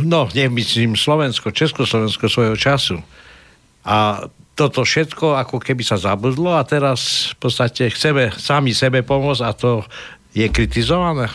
no, 0.00 0.32
nemyslím 0.32 0.96
Slovensko, 0.96 1.52
Československo 1.52 2.24
svojho 2.32 2.56
času. 2.56 2.96
A 3.84 4.24
toto 4.58 4.82
všetko 4.82 5.38
ako 5.38 5.62
keby 5.62 5.86
sa 5.86 5.94
zabudlo 5.94 6.58
a 6.58 6.66
teraz 6.66 7.30
v 7.30 7.46
podstate 7.46 7.94
chceme 7.94 8.34
sami 8.34 8.74
sebe 8.74 9.06
pomôcť 9.06 9.42
a 9.46 9.54
to 9.54 9.86
je 10.34 10.42
kritizované? 10.50 11.30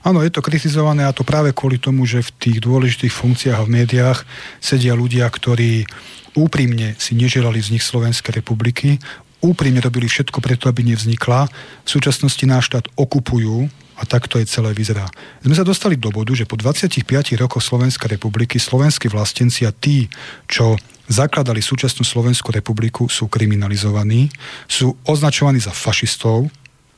Áno, 0.00 0.24
je 0.24 0.32
to 0.32 0.40
kritizované 0.40 1.04
a 1.04 1.12
to 1.12 1.20
práve 1.20 1.52
kvôli 1.52 1.76
tomu, 1.76 2.08
že 2.08 2.24
v 2.24 2.32
tých 2.40 2.58
dôležitých 2.64 3.12
funkciách 3.12 3.68
v 3.68 3.72
médiách 3.84 4.24
sedia 4.64 4.96
ľudia, 4.96 5.28
ktorí 5.28 5.84
úprimne 6.32 6.96
si 6.96 7.12
neželali 7.12 7.60
vznik 7.60 7.84
Slovenskej 7.84 8.40
republiky, 8.40 8.96
úprimne 9.44 9.84
robili 9.84 10.08
všetko 10.08 10.40
preto, 10.40 10.72
aby 10.72 10.80
nevznikla. 10.80 11.52
V 11.84 11.88
súčasnosti 11.88 12.40
náš 12.48 12.72
štát 12.72 12.88
okupujú 12.96 13.68
a 14.00 14.02
takto 14.08 14.40
je 14.40 14.48
celé 14.48 14.72
vyzerá. 14.72 15.04
Sme 15.44 15.52
sa 15.52 15.66
dostali 15.66 16.00
do 16.00 16.08
bodu, 16.08 16.32
že 16.32 16.48
po 16.48 16.56
25 16.56 17.04
rokoch 17.36 17.60
Slovenskej 17.60 18.16
republiky 18.16 18.56
slovenskí 18.56 19.12
vlastenci 19.12 19.68
a 19.68 19.72
tí, 19.76 20.08
čo 20.48 20.80
zakladali 21.10 21.58
súčasnú 21.58 22.06
Slovenskú 22.06 22.54
republiku, 22.54 23.10
sú 23.10 23.26
kriminalizovaní, 23.26 24.30
sú 24.70 24.94
označovaní 25.06 25.58
za 25.58 25.74
fašistov, 25.74 26.46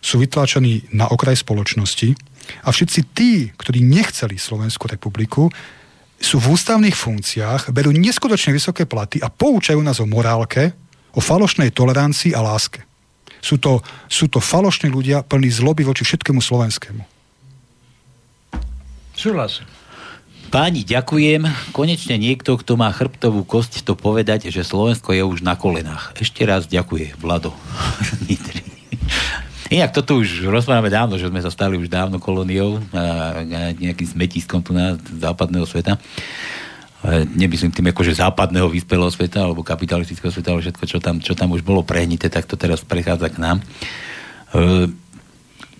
sú 0.04 0.20
vytláčaní 0.20 0.92
na 0.92 1.08
okraj 1.08 1.40
spoločnosti 1.40 2.12
a 2.64 2.68
všetci 2.68 3.00
tí, 3.16 3.32
ktorí 3.56 3.80
nechceli 3.80 4.36
Slovenskú 4.36 4.84
republiku, 4.88 5.48
sú 6.20 6.40
v 6.40 6.56
ústavných 6.56 6.96
funkciách, 6.96 7.72
berú 7.72 7.92
neskutočne 7.92 8.56
vysoké 8.56 8.88
platy 8.88 9.20
a 9.20 9.28
poučajú 9.28 9.80
nás 9.80 10.00
o 10.00 10.08
morálke, 10.08 10.72
o 11.12 11.20
falošnej 11.20 11.72
tolerancii 11.72 12.32
a 12.32 12.40
láske. 12.40 12.84
Sú 13.44 13.60
to, 13.60 13.84
sú 14.08 14.28
to 14.32 14.40
falošní 14.40 14.88
ľudia 14.88 15.20
plní 15.20 15.52
zloby 15.52 15.84
voči 15.84 16.00
všetkému 16.00 16.40
slovenskému. 16.40 17.02
Súhlasím. 19.14 19.68
Páni, 20.50 20.84
ďakujem. 20.84 21.72
Konečne 21.72 22.16
niekto, 22.16 22.56
kto 22.60 22.76
má 22.76 22.92
chrbtovú 22.92 23.44
kosť, 23.44 23.84
to 23.84 23.96
povedať, 23.96 24.48
že 24.48 24.66
Slovensko 24.66 25.14
je 25.14 25.24
už 25.24 25.44
na 25.44 25.56
kolenách. 25.56 26.12
Ešte 26.20 26.44
raz 26.44 26.66
ďakujem, 26.66 27.16
Vlado. 27.20 27.52
Inak 29.74 29.96
toto 29.96 30.20
už 30.20 30.44
rozprávame 30.46 30.92
dávno, 30.92 31.16
že 31.16 31.26
sme 31.26 31.40
sa 31.40 31.48
stali 31.48 31.80
už 31.80 31.88
dávno 31.88 32.20
kolóniou 32.20 32.78
a 32.92 33.42
nejakým 33.74 34.06
smetiskom 34.06 34.60
tu 34.60 34.76
na 34.76 34.94
západného 34.94 35.64
sveta. 35.64 35.96
Nemyslím 37.34 37.72
tým 37.72 37.92
akože 37.92 38.16
západného 38.16 38.68
vyspelého 38.68 39.12
sveta 39.12 39.44
alebo 39.44 39.66
kapitalistického 39.66 40.32
sveta, 40.32 40.56
ale 40.56 40.64
všetko, 40.64 40.84
čo 40.88 40.98
tam, 41.00 41.20
čo 41.20 41.36
tam 41.36 41.52
už 41.52 41.60
bolo 41.60 41.84
prehnité, 41.84 42.32
tak 42.32 42.48
to 42.48 42.56
teraz 42.56 42.80
prechádza 42.80 43.28
k 43.28 43.40
nám. 43.44 43.60
E, 43.60 43.64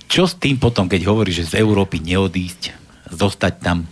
čo 0.05 0.28
s 0.28 0.36
tým 0.36 0.61
potom, 0.61 0.85
keď 0.85 1.09
hovorí, 1.09 1.32
že 1.32 1.49
z 1.49 1.65
Európy 1.65 2.05
neodísť, 2.05 2.77
zostať 3.09 3.55
tam, 3.62 3.89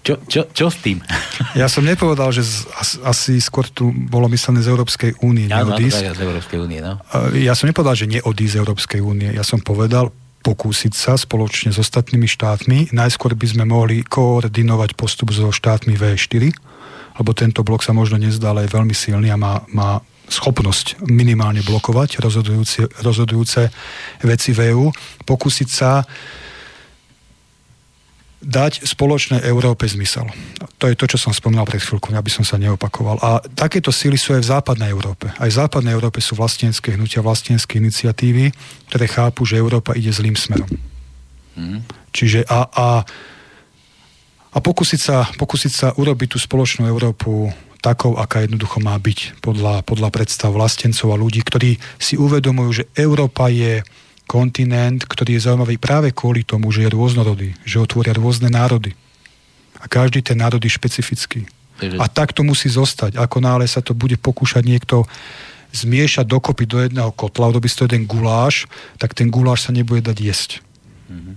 čo, 0.00 0.16
čo, 0.24 0.48
čo 0.48 0.66
s 0.72 0.80
tým? 0.80 1.04
Ja 1.52 1.68
som 1.68 1.84
nepovedal, 1.84 2.32
že 2.32 2.40
z, 2.40 2.64
asi 3.04 3.36
skôr 3.42 3.68
tu 3.68 3.92
bolo 3.92 4.30
myslené 4.32 4.64
z 4.64 4.72
Európskej 4.72 5.20
únie 5.20 5.50
ja, 5.50 5.60
neodísť. 5.60 6.16
Z 6.16 6.22
Európskej 6.24 6.58
únie, 6.62 6.80
no. 6.80 6.96
Ja 7.36 7.52
som 7.52 7.68
nepovedal, 7.68 7.96
že 7.98 8.06
neodísť 8.08 8.54
z 8.56 8.60
Európskej 8.60 9.00
únie. 9.04 9.28
Ja 9.34 9.44
som 9.44 9.60
povedal 9.60 10.08
pokúsiť 10.40 10.92
sa 10.96 11.20
spoločne 11.20 11.68
s 11.68 11.78
ostatnými 11.80 12.24
štátmi. 12.24 12.96
Najskôr 12.96 13.36
by 13.36 13.46
sme 13.50 13.64
mohli 13.68 14.00
koordinovať 14.00 14.96
postup 14.96 15.36
so 15.36 15.52
štátmi 15.52 16.00
V4, 16.00 16.48
lebo 17.20 17.30
tento 17.36 17.60
blok 17.60 17.84
sa 17.84 17.92
možno 17.92 18.16
nezdá, 18.16 18.56
ale 18.56 18.64
je 18.64 18.72
veľmi 18.72 18.96
silný 18.96 19.28
a 19.28 19.36
má, 19.36 19.60
má 19.68 20.00
schopnosť 20.30 21.04
minimálne 21.10 21.60
blokovať 21.60 22.22
rozhodujúce, 22.22 22.88
rozhodujúce 23.02 23.68
veci 24.24 24.50
v 24.56 24.72
EU. 24.72 24.88
Pokúsiť 25.26 25.68
sa 25.68 26.06
dať 28.40 28.88
spoločnej 28.88 29.44
Európe 29.44 29.84
zmysel. 29.84 30.24
To 30.80 30.88
je 30.88 30.96
to, 30.96 31.04
čo 31.04 31.20
som 31.20 31.32
spomínal 31.36 31.68
pred 31.68 31.84
chvíľkou, 31.84 32.16
aby 32.16 32.32
som 32.32 32.40
sa 32.40 32.56
neopakoval. 32.56 33.20
A 33.20 33.44
takéto 33.52 33.92
síly 33.92 34.16
sú 34.16 34.32
aj 34.32 34.42
v 34.42 34.50
západnej 34.56 34.88
Európe. 34.88 35.28
Aj 35.36 35.48
v 35.48 35.58
západnej 35.60 35.92
Európe 35.92 36.24
sú 36.24 36.40
vlastnícke 36.40 36.96
hnutia, 36.96 37.20
vlastnícke 37.20 37.76
iniciatívy, 37.76 38.48
ktoré 38.88 39.06
chápu, 39.12 39.44
že 39.44 39.60
Európa 39.60 39.92
ide 39.92 40.08
zlým 40.08 40.40
smerom. 40.40 40.72
Mm. 41.52 41.84
Čiže 42.16 42.48
a, 42.48 42.64
a, 42.64 42.88
a 44.56 44.58
pokúsiť, 44.58 45.00
sa, 45.00 45.28
pokúsiť 45.36 45.72
sa 45.72 45.88
urobiť 46.00 46.32
tú 46.32 46.38
spoločnú 46.40 46.88
Európu 46.88 47.52
takou, 47.84 48.16
aká 48.16 48.44
jednoducho 48.44 48.80
má 48.80 48.96
byť 48.96 49.40
podľa, 49.44 49.84
podľa 49.84 50.08
predstav 50.12 50.52
vlastencov 50.52 51.12
a 51.12 51.20
ľudí, 51.20 51.44
ktorí 51.44 51.76
si 51.96 52.16
uvedomujú, 52.16 52.70
že 52.72 52.84
Európa 52.96 53.52
je 53.52 53.84
kontinent, 54.30 55.02
ktorý 55.02 55.34
je 55.34 55.50
zaujímavý 55.50 55.82
práve 55.82 56.14
kvôli 56.14 56.46
tomu, 56.46 56.70
že 56.70 56.86
je 56.86 56.94
rôznorodý, 56.94 57.58
že 57.66 57.82
otvoria 57.82 58.14
rôzne 58.14 58.46
národy. 58.46 58.94
A 59.82 59.90
každý 59.90 60.22
ten 60.22 60.38
národ 60.38 60.62
je 60.62 60.70
špecifický. 60.70 61.50
A 61.98 62.06
tak 62.06 62.30
to 62.30 62.46
musí 62.46 62.70
zostať. 62.70 63.18
Ako 63.18 63.42
nále 63.42 63.66
sa 63.66 63.82
to 63.82 63.96
bude 63.96 64.14
pokúšať 64.22 64.62
niekto 64.62 65.08
zmiešať 65.74 66.26
dokopy 66.26 66.66
do 66.66 66.78
jedného 66.78 67.10
kotla, 67.10 67.50
urobí 67.50 67.66
to 67.70 67.86
jeden 67.86 68.06
guláš, 68.06 68.70
tak 68.98 69.14
ten 69.14 69.30
guláš 69.30 69.66
sa 69.66 69.74
nebude 69.74 70.02
dať 70.02 70.18
jesť. 70.18 70.50
Mhm. 71.10 71.32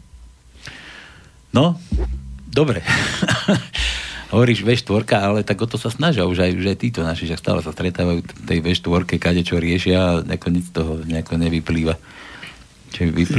No, 1.53 1.77
dobre. 2.49 2.81
Hovoríš 4.33 4.65
V4, 4.65 5.05
ale 5.13 5.45
tak 5.45 5.61
o 5.61 5.69
to 5.69 5.77
sa 5.77 5.93
snažia 5.93 6.25
už 6.25 6.41
aj, 6.41 6.51
už 6.57 6.65
aj 6.73 6.77
títo 6.81 7.05
naši, 7.05 7.29
že 7.29 7.37
stále 7.37 7.61
sa 7.61 7.69
stretávajú 7.69 8.25
tej 8.49 8.65
V4, 8.65 9.05
kade 9.21 9.45
čo 9.45 9.61
riešia 9.61 9.97
a 10.01 10.21
nakoniec 10.25 10.65
toho 10.73 11.05
nejako 11.05 11.37
nevyplýva. 11.37 11.93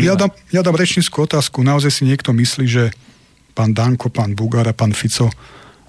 Ja 0.02 0.18
dám, 0.18 0.35
ja 0.51 0.60
dám 0.66 0.74
rečníckú 0.74 1.24
otázku. 1.24 1.62
Naozaj 1.62 1.90
si 1.90 2.02
niekto 2.05 2.35
myslí, 2.35 2.66
že 2.66 2.85
pán 3.55 3.70
Danko, 3.70 4.10
pán 4.10 4.35
Bugár 4.35 4.66
a 4.66 4.74
pán 4.74 4.90
Fico 4.90 5.31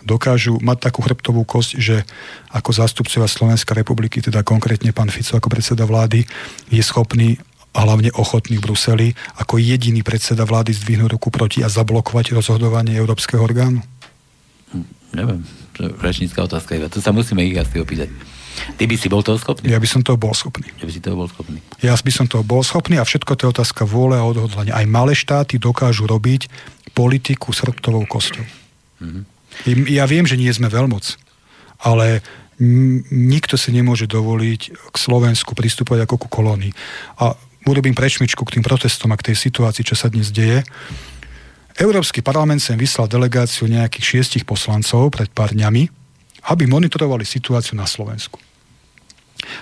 dokážu 0.06 0.62
mať 0.62 0.90
takú 0.90 1.02
chrbtovú 1.02 1.42
kosť, 1.50 1.72
že 1.82 2.06
ako 2.54 2.70
zástupcovia 2.70 3.26
Slovenskej 3.26 3.82
republiky, 3.82 4.22
teda 4.22 4.46
konkrétne 4.46 4.94
pán 4.94 5.10
Fico 5.10 5.34
ako 5.34 5.50
predseda 5.50 5.90
vlády, 5.90 6.22
je 6.70 6.82
schopný 6.86 7.42
a 7.76 7.84
hlavne 7.84 8.14
ochotný 8.16 8.62
v 8.62 8.66
Bruseli 8.70 9.08
ako 9.36 9.60
jediný 9.60 10.06
predseda 10.06 10.46
vlády 10.46 10.72
zdvihnúť 10.78 11.18
ruku 11.18 11.34
proti 11.34 11.66
a 11.66 11.68
zablokovať 11.68 12.38
rozhodovanie 12.38 12.96
Európskeho 12.96 13.42
orgánu? 13.42 13.82
Hm, 14.72 14.88
neviem, 15.18 15.42
rečnícká 16.00 16.46
otázka. 16.46 16.78
To 16.88 17.02
sa 17.02 17.12
musíme 17.12 17.42
ich 17.44 17.58
asi 17.58 17.82
opýtať. 17.82 18.14
Ty 18.76 18.84
by 18.88 18.96
si 18.96 19.08
bol 19.08 19.22
toho 19.24 19.40
schopný? 19.40 19.72
Ja 19.72 19.80
by 19.80 19.88
som 19.88 20.02
toho 20.02 20.20
bol 20.20 20.32
schopný. 20.32 20.68
Ja 20.80 20.86
by 20.88 20.92
si 20.94 21.02
toho 21.04 21.16
bol 21.16 21.28
schopný. 21.28 21.60
Ja 21.84 21.94
by 21.96 22.12
som 22.12 22.26
toho 22.28 22.44
bol 22.44 22.62
schopný 22.64 22.96
a 23.00 23.06
všetko 23.08 23.36
to 23.36 23.42
je 23.48 23.54
otázka 23.56 23.84
vôle 23.84 24.16
a 24.16 24.24
odhodlania. 24.24 24.76
Aj 24.76 24.88
malé 24.88 25.14
štáty 25.16 25.60
dokážu 25.60 26.08
robiť 26.08 26.48
politiku 26.96 27.52
s 27.52 27.64
hrbtovou 27.64 28.08
kosťou. 28.08 28.46
Mm-hmm. 29.04 29.24
Ja 29.92 30.08
viem, 30.08 30.28
že 30.28 30.40
nie 30.40 30.52
sme 30.52 30.68
veľmoc, 30.68 31.16
ale 31.84 32.24
nikto 33.12 33.60
si 33.60 33.76
nemôže 33.76 34.08
dovoliť 34.08 34.62
k 34.72 34.96
Slovensku 34.96 35.52
pristupovať 35.56 36.08
ako 36.08 36.16
ku 36.16 36.28
kolónii. 36.32 36.72
A 37.20 37.36
urobím 37.68 37.98
prečmičku 37.98 38.48
k 38.48 38.60
tým 38.60 38.64
protestom 38.64 39.12
a 39.12 39.20
k 39.20 39.32
tej 39.32 39.36
situácii, 39.36 39.84
čo 39.84 39.96
sa 40.00 40.08
dnes 40.08 40.32
deje. 40.32 40.64
Európsky 41.76 42.24
parlament 42.24 42.64
sem 42.64 42.80
vyslal 42.80 43.12
delegáciu 43.12 43.68
nejakých 43.68 44.06
šiestich 44.06 44.48
poslancov 44.48 45.12
pred 45.12 45.28
pár 45.28 45.52
dňami, 45.52 45.84
aby 46.48 46.64
monitorovali 46.70 47.28
situáciu 47.28 47.76
na 47.76 47.84
Slovensku. 47.84 48.40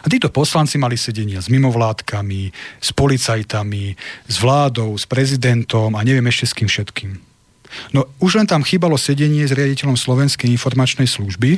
A 0.04 0.06
títo 0.08 0.30
poslanci 0.32 0.80
mali 0.80 0.96
sedenia 0.96 1.42
s 1.42 1.52
mimovládkami, 1.52 2.54
s 2.80 2.90
policajtami, 2.96 3.98
s 4.30 4.36
vládou, 4.40 4.96
s 4.96 5.06
prezidentom 5.10 5.94
a 5.98 6.06
neviem 6.06 6.26
ešte 6.30 6.46
s 6.50 6.56
kým 6.56 6.70
všetkým. 6.70 7.12
No 7.92 8.06
už 8.22 8.38
len 8.38 8.48
tam 8.48 8.62
chýbalo 8.62 8.96
sedenie 8.96 9.44
s 9.44 9.56
riaditeľom 9.56 9.98
Slovenskej 9.98 10.50
informačnej 10.54 11.10
služby, 11.10 11.58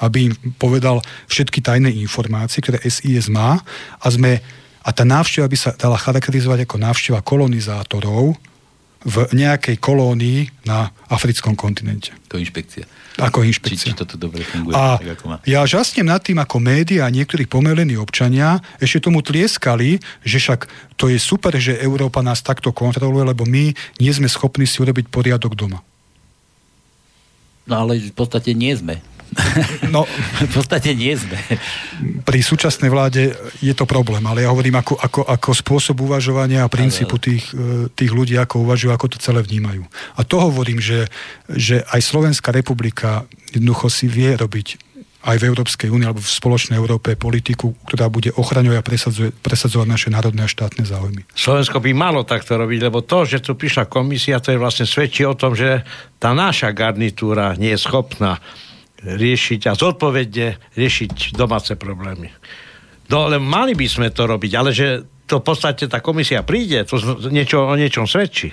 aby 0.00 0.32
im 0.32 0.34
povedal 0.56 1.04
všetky 1.28 1.60
tajné 1.60 1.92
informácie, 2.00 2.64
ktoré 2.64 2.80
SIS 2.80 3.28
má 3.28 3.60
a 4.00 4.06
sme 4.08 4.40
a 4.80 4.96
tá 4.96 5.04
návšteva 5.04 5.44
by 5.44 5.58
sa 5.60 5.76
dala 5.76 6.00
charakterizovať 6.00 6.64
ako 6.64 6.76
návšteva 6.80 7.20
kolonizátorov 7.20 8.32
v 9.00 9.16
nejakej 9.32 9.80
kolónii 9.80 10.68
na 10.68 10.92
africkom 11.08 11.56
kontinente. 11.56 12.12
To 12.28 12.36
inšpekcia. 12.36 12.84
Ako 13.16 13.40
inšpekcia. 13.44 13.90
Či, 13.90 13.96
či 13.96 14.00
toto 14.00 14.20
dobre 14.20 14.44
funguje. 14.44 14.76
A 14.76 15.00
tak, 15.00 15.16
ako 15.20 15.24
má. 15.28 15.36
ja 15.48 15.64
žasnem 15.64 16.08
nad 16.08 16.20
tým, 16.20 16.36
ako 16.36 16.60
médiá 16.60 17.08
a 17.08 17.12
niektorí 17.12 17.48
pomelení 17.48 17.96
občania 17.96 18.60
ešte 18.76 19.08
tomu 19.08 19.24
tlieskali, 19.24 20.00
že 20.20 20.36
však 20.36 20.60
to 21.00 21.08
je 21.08 21.16
super, 21.16 21.56
že 21.56 21.80
Európa 21.80 22.20
nás 22.20 22.44
takto 22.44 22.76
kontroluje, 22.76 23.24
lebo 23.24 23.48
my 23.48 23.72
nie 24.00 24.12
sme 24.12 24.28
schopní 24.28 24.68
si 24.68 24.80
urobiť 24.84 25.08
poriadok 25.08 25.56
doma. 25.56 25.80
No 27.64 27.86
ale 27.86 28.00
v 28.02 28.14
podstate 28.16 28.52
nie 28.52 28.72
sme. 28.76 29.00
No, 29.94 30.06
v 30.50 30.52
podstate 30.52 30.94
nie 30.94 31.14
sme. 31.14 31.38
Pri 32.26 32.40
súčasnej 32.42 32.90
vláde 32.90 33.34
je 33.62 33.74
to 33.74 33.86
problém, 33.86 34.22
ale 34.26 34.42
ja 34.42 34.50
hovorím 34.50 34.82
ako, 34.82 34.98
ako, 34.98 35.20
ako 35.26 35.50
spôsob 35.54 35.96
uvažovania 36.02 36.66
a 36.66 36.72
princípu 36.72 37.16
tých, 37.18 37.50
e, 37.54 37.86
tých 37.90 38.10
ľudí, 38.10 38.34
ako 38.38 38.66
uvažujú, 38.66 38.90
ako 38.90 39.06
to 39.16 39.18
celé 39.22 39.40
vnímajú. 39.42 39.86
A 40.18 40.26
to 40.26 40.42
hovorím, 40.42 40.82
že, 40.82 41.06
že 41.46 41.82
aj 41.90 42.00
Slovenská 42.02 42.50
republika 42.50 43.24
jednoducho 43.54 43.86
si 43.90 44.06
vie 44.10 44.34
robiť 44.34 44.90
aj 45.20 45.36
v 45.36 45.48
Európskej 45.52 45.92
únii 45.92 46.08
alebo 46.08 46.24
v 46.24 46.32
spoločnej 46.32 46.80
Európe 46.80 47.12
politiku, 47.12 47.76
ktorá 47.84 48.08
bude 48.08 48.32
ochraňovať 48.32 48.78
a 48.80 48.86
presadzovať 49.44 49.86
naše 49.88 50.08
národné 50.08 50.48
a 50.48 50.50
štátne 50.50 50.88
záujmy. 50.88 51.28
Slovensko 51.36 51.76
by 51.76 51.92
malo 51.92 52.24
takto 52.24 52.56
robiť, 52.56 52.88
lebo 52.88 53.04
to, 53.04 53.28
že 53.28 53.44
tu 53.44 53.52
prišla 53.52 53.84
komisia, 53.84 54.40
to 54.40 54.56
je 54.56 54.60
vlastne 54.60 54.88
svedčí 54.88 55.28
o 55.28 55.36
tom, 55.36 55.52
že 55.52 55.84
tá 56.16 56.32
naša 56.32 56.72
garnitúra 56.72 57.52
nie 57.60 57.76
je 57.76 57.84
schopná 57.84 58.40
riešiť 59.04 59.70
a 59.70 59.72
zodpovedne 59.76 60.76
riešiť 60.76 61.36
domáce 61.36 61.72
problémy. 61.76 62.28
No, 63.10 63.26
ale 63.26 63.42
mali 63.42 63.74
by 63.74 63.86
sme 63.90 64.08
to 64.14 64.28
robiť, 64.28 64.52
ale 64.54 64.70
že 64.70 65.02
to 65.26 65.42
v 65.42 65.46
podstate 65.46 65.86
tá 65.86 66.02
komisia 66.02 66.42
príde, 66.42 66.82
to 66.86 66.98
niečo, 67.30 67.66
o 67.66 67.74
niečom 67.74 68.06
svedčí. 68.06 68.50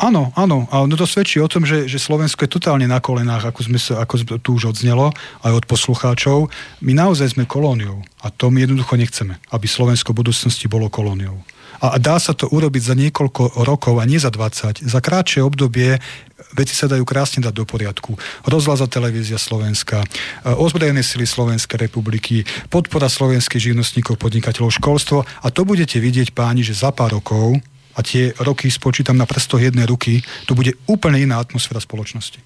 Áno, 0.00 0.32
áno. 0.32 0.64
A 0.72 0.88
no 0.88 0.96
to 0.96 1.04
svedčí 1.04 1.44
o 1.44 1.48
tom, 1.48 1.68
že, 1.68 1.84
že 1.84 2.00
Slovensko 2.00 2.48
je 2.48 2.56
totálne 2.56 2.88
na 2.88 3.04
kolenách, 3.04 3.52
ako, 3.52 3.60
sme 3.68 3.76
sa, 3.76 4.00
ako 4.00 4.40
tu 4.40 4.56
už 4.56 4.72
odznelo, 4.72 5.12
aj 5.44 5.52
od 5.52 5.64
poslucháčov. 5.68 6.48
My 6.80 6.96
naozaj 6.96 7.36
sme 7.36 7.44
kolóniou. 7.44 8.00
A 8.24 8.32
to 8.32 8.48
my 8.48 8.64
jednoducho 8.64 8.96
nechceme, 8.96 9.36
aby 9.52 9.66
Slovensko 9.68 10.16
v 10.16 10.24
budúcnosti 10.24 10.72
bolo 10.72 10.88
kolóniou. 10.88 11.44
A 11.80 11.96
dá 11.96 12.20
sa 12.20 12.36
to 12.36 12.44
urobiť 12.48 12.82
za 12.84 12.94
niekoľko 12.96 13.64
rokov 13.64 13.96
a 14.00 14.04
nie 14.04 14.20
za 14.20 14.28
20. 14.28 14.84
Za 14.84 15.00
krátšie 15.00 15.40
obdobie 15.40 15.96
veci 16.52 16.74
sa 16.74 16.90
dajú 16.90 17.04
krásne 17.06 17.40
dať 17.44 17.54
do 17.54 17.64
poriadku. 17.64 18.16
Rozhľaza 18.44 18.90
televízia 18.90 19.38
Slovenska, 19.40 20.02
e, 20.02 20.06
ozbrojené 20.50 21.00
sily 21.00 21.24
Slovenskej 21.24 21.80
republiky, 21.80 22.42
podpora 22.68 23.06
slovenských 23.06 23.72
živnostníkov, 23.72 24.18
podnikateľov, 24.18 24.76
školstvo 24.76 25.24
a 25.24 25.46
to 25.48 25.62
budete 25.64 25.96
vidieť 26.02 26.34
páni, 26.34 26.66
že 26.66 26.76
za 26.76 26.90
pár 26.90 27.16
rokov 27.16 27.60
a 27.94 28.00
tie 28.06 28.32
roky 28.40 28.70
spočítam 28.70 29.18
na 29.18 29.26
prstoch 29.26 29.60
jednej 29.60 29.84
ruky, 29.84 30.22
to 30.46 30.54
bude 30.54 30.74
úplne 30.86 31.18
iná 31.20 31.42
atmosféra 31.42 31.82
spoločnosti. 31.82 32.38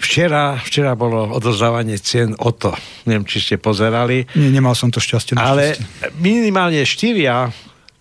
Včera, 0.00 0.56
včera 0.64 0.96
bolo 0.96 1.28
odozdávanie 1.28 2.00
cien 2.00 2.32
o 2.40 2.50
to. 2.54 2.72
Neviem, 3.04 3.28
či 3.28 3.38
ste 3.42 3.56
pozerali. 3.60 4.24
Nie, 4.38 4.48
nemal 4.48 4.72
som 4.72 4.88
to 4.88 5.02
šťastie. 5.02 5.36
Ale 5.36 5.76
minimálne 6.18 6.80
štyria 6.88 7.52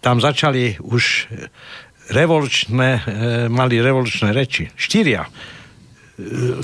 tam 0.01 0.17
začali 0.17 0.81
už 0.81 1.29
revolučné, 2.11 2.89
e, 2.97 3.01
mali 3.47 3.79
revolučné 3.79 4.33
reči. 4.33 4.67
Štyria. 4.73 5.25
E, 5.25 5.29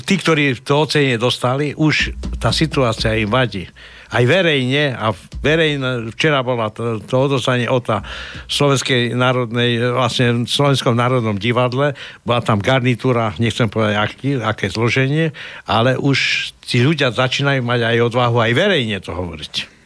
tí, 0.04 0.14
ktorí 0.18 0.60
to 0.60 0.84
ocenie 0.84 1.16
dostali, 1.16 1.72
už 1.72 2.18
tá 2.42 2.50
situácia 2.50 3.16
im 3.16 3.30
vadí. 3.30 3.64
Aj 4.08 4.24
verejne, 4.24 4.96
a 4.96 5.12
verejne, 5.44 6.08
včera 6.16 6.40
bola 6.40 6.72
to, 6.72 6.96
to 7.04 7.28
odostanie 7.28 7.68
o 7.68 7.76
tá 7.76 8.00
Slovenskej 8.48 9.12
národnej, 9.12 9.84
vlastne 9.92 10.48
Slovenskom 10.48 10.96
národnom 10.96 11.36
divadle, 11.36 11.92
bola 12.24 12.40
tam 12.40 12.56
garnitúra, 12.56 13.36
nechcem 13.36 13.68
povedať 13.68 13.94
aký, 14.00 14.28
aké 14.40 14.66
zloženie, 14.72 15.36
ale 15.68 16.00
už 16.00 16.50
tí 16.64 16.80
ľudia 16.80 17.12
začínajú 17.12 17.60
mať 17.60 17.80
aj 17.84 17.96
odvahu 18.08 18.36
aj 18.40 18.52
verejne 18.56 18.96
to 19.04 19.12
hovoriť. 19.12 19.77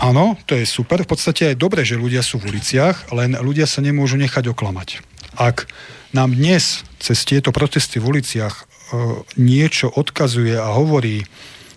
Áno, 0.00 0.40
to 0.48 0.56
je 0.56 0.64
super. 0.64 1.04
V 1.04 1.10
podstate 1.12 1.52
je 1.52 1.60
dobre, 1.60 1.84
že 1.84 2.00
ľudia 2.00 2.24
sú 2.24 2.40
v 2.40 2.56
uliciach, 2.56 3.12
len 3.12 3.36
ľudia 3.36 3.68
sa 3.68 3.84
nemôžu 3.84 4.16
nechať 4.16 4.48
oklamať. 4.56 5.04
Ak 5.36 5.68
nám 6.16 6.32
dnes 6.32 6.82
cez 6.96 7.22
tieto 7.28 7.52
protesty 7.52 8.00
v 8.00 8.18
uliciach 8.18 8.54
e, 8.56 8.64
niečo 9.36 9.92
odkazuje 9.92 10.56
a 10.56 10.72
hovorí 10.72 11.28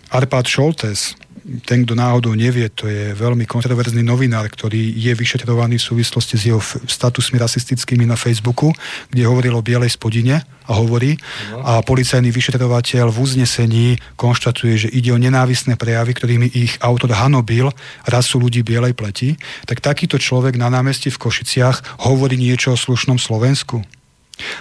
Arpad 0.08 0.48
Šoltes, 0.48 1.14
ten, 1.44 1.84
kto 1.84 1.92
náhodou 1.92 2.32
nevie, 2.32 2.72
to 2.72 2.88
je 2.88 3.12
veľmi 3.12 3.44
kontroverzný 3.44 4.00
novinár, 4.00 4.48
ktorý 4.48 4.96
je 4.96 5.12
vyšetrovaný 5.12 5.76
v 5.76 5.88
súvislosti 5.92 6.40
s 6.40 6.42
jeho 6.48 6.60
statusmi 6.88 7.36
rasistickými 7.36 8.08
na 8.08 8.16
Facebooku, 8.16 8.72
kde 9.12 9.28
hovoril 9.28 9.52
o 9.52 9.64
bielej 9.64 9.92
spodine 9.92 10.40
a 10.64 10.72
hovorí. 10.72 11.20
No. 11.52 11.60
A 11.60 11.72
policajný 11.84 12.32
vyšetrovateľ 12.32 13.12
v 13.12 13.18
uznesení 13.20 13.86
konštatuje, 14.16 14.88
že 14.88 14.92
ide 14.92 15.12
o 15.12 15.20
nenávisné 15.20 15.76
prejavy, 15.76 16.16
ktorými 16.16 16.48
ich 16.56 16.80
autor 16.80 17.12
hanobil 17.12 17.68
rasu 18.08 18.40
ľudí 18.40 18.64
bielej 18.64 18.96
pleti. 18.96 19.36
Tak 19.68 19.84
takýto 19.84 20.16
človek 20.16 20.56
na 20.56 20.72
námestí 20.72 21.12
v 21.12 21.20
Košiciach 21.20 22.00
hovorí 22.08 22.40
niečo 22.40 22.72
o 22.72 22.80
slušnom 22.80 23.20
Slovensku. 23.20 23.84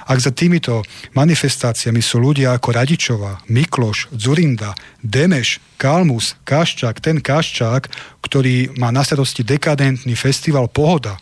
Ak 0.06 0.22
za 0.22 0.30
týmito 0.30 0.86
manifestáciami 1.18 1.98
sú 1.98 2.22
ľudia 2.22 2.54
ako 2.54 2.70
Radičová, 2.78 3.42
Mikloš, 3.50 4.14
Zurinda, 4.14 4.78
Demeš, 5.02 5.58
Kalmus, 5.82 6.38
Kaščák, 6.46 7.02
ten 7.02 7.18
Kaščák, 7.20 7.90
ktorý 8.22 8.78
má 8.78 8.94
na 8.94 9.02
starosti 9.02 9.42
dekadentný 9.42 10.14
festival 10.14 10.70
Pohoda. 10.70 11.18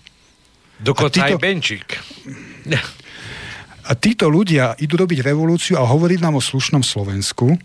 Dokonca 0.81 1.23
títo, 1.23 1.37
aj 1.37 1.41
Benčík. 1.41 1.87
A 3.87 3.91
títo 3.97 4.27
ľudia 4.27 4.75
idú 4.77 4.99
robiť 4.99 5.25
revolúciu 5.25 5.77
a 5.79 5.87
hovoriť 5.87 6.19
nám 6.21 6.37
o 6.37 6.43
slušnom 6.43 6.85
Slovensku, 6.85 7.57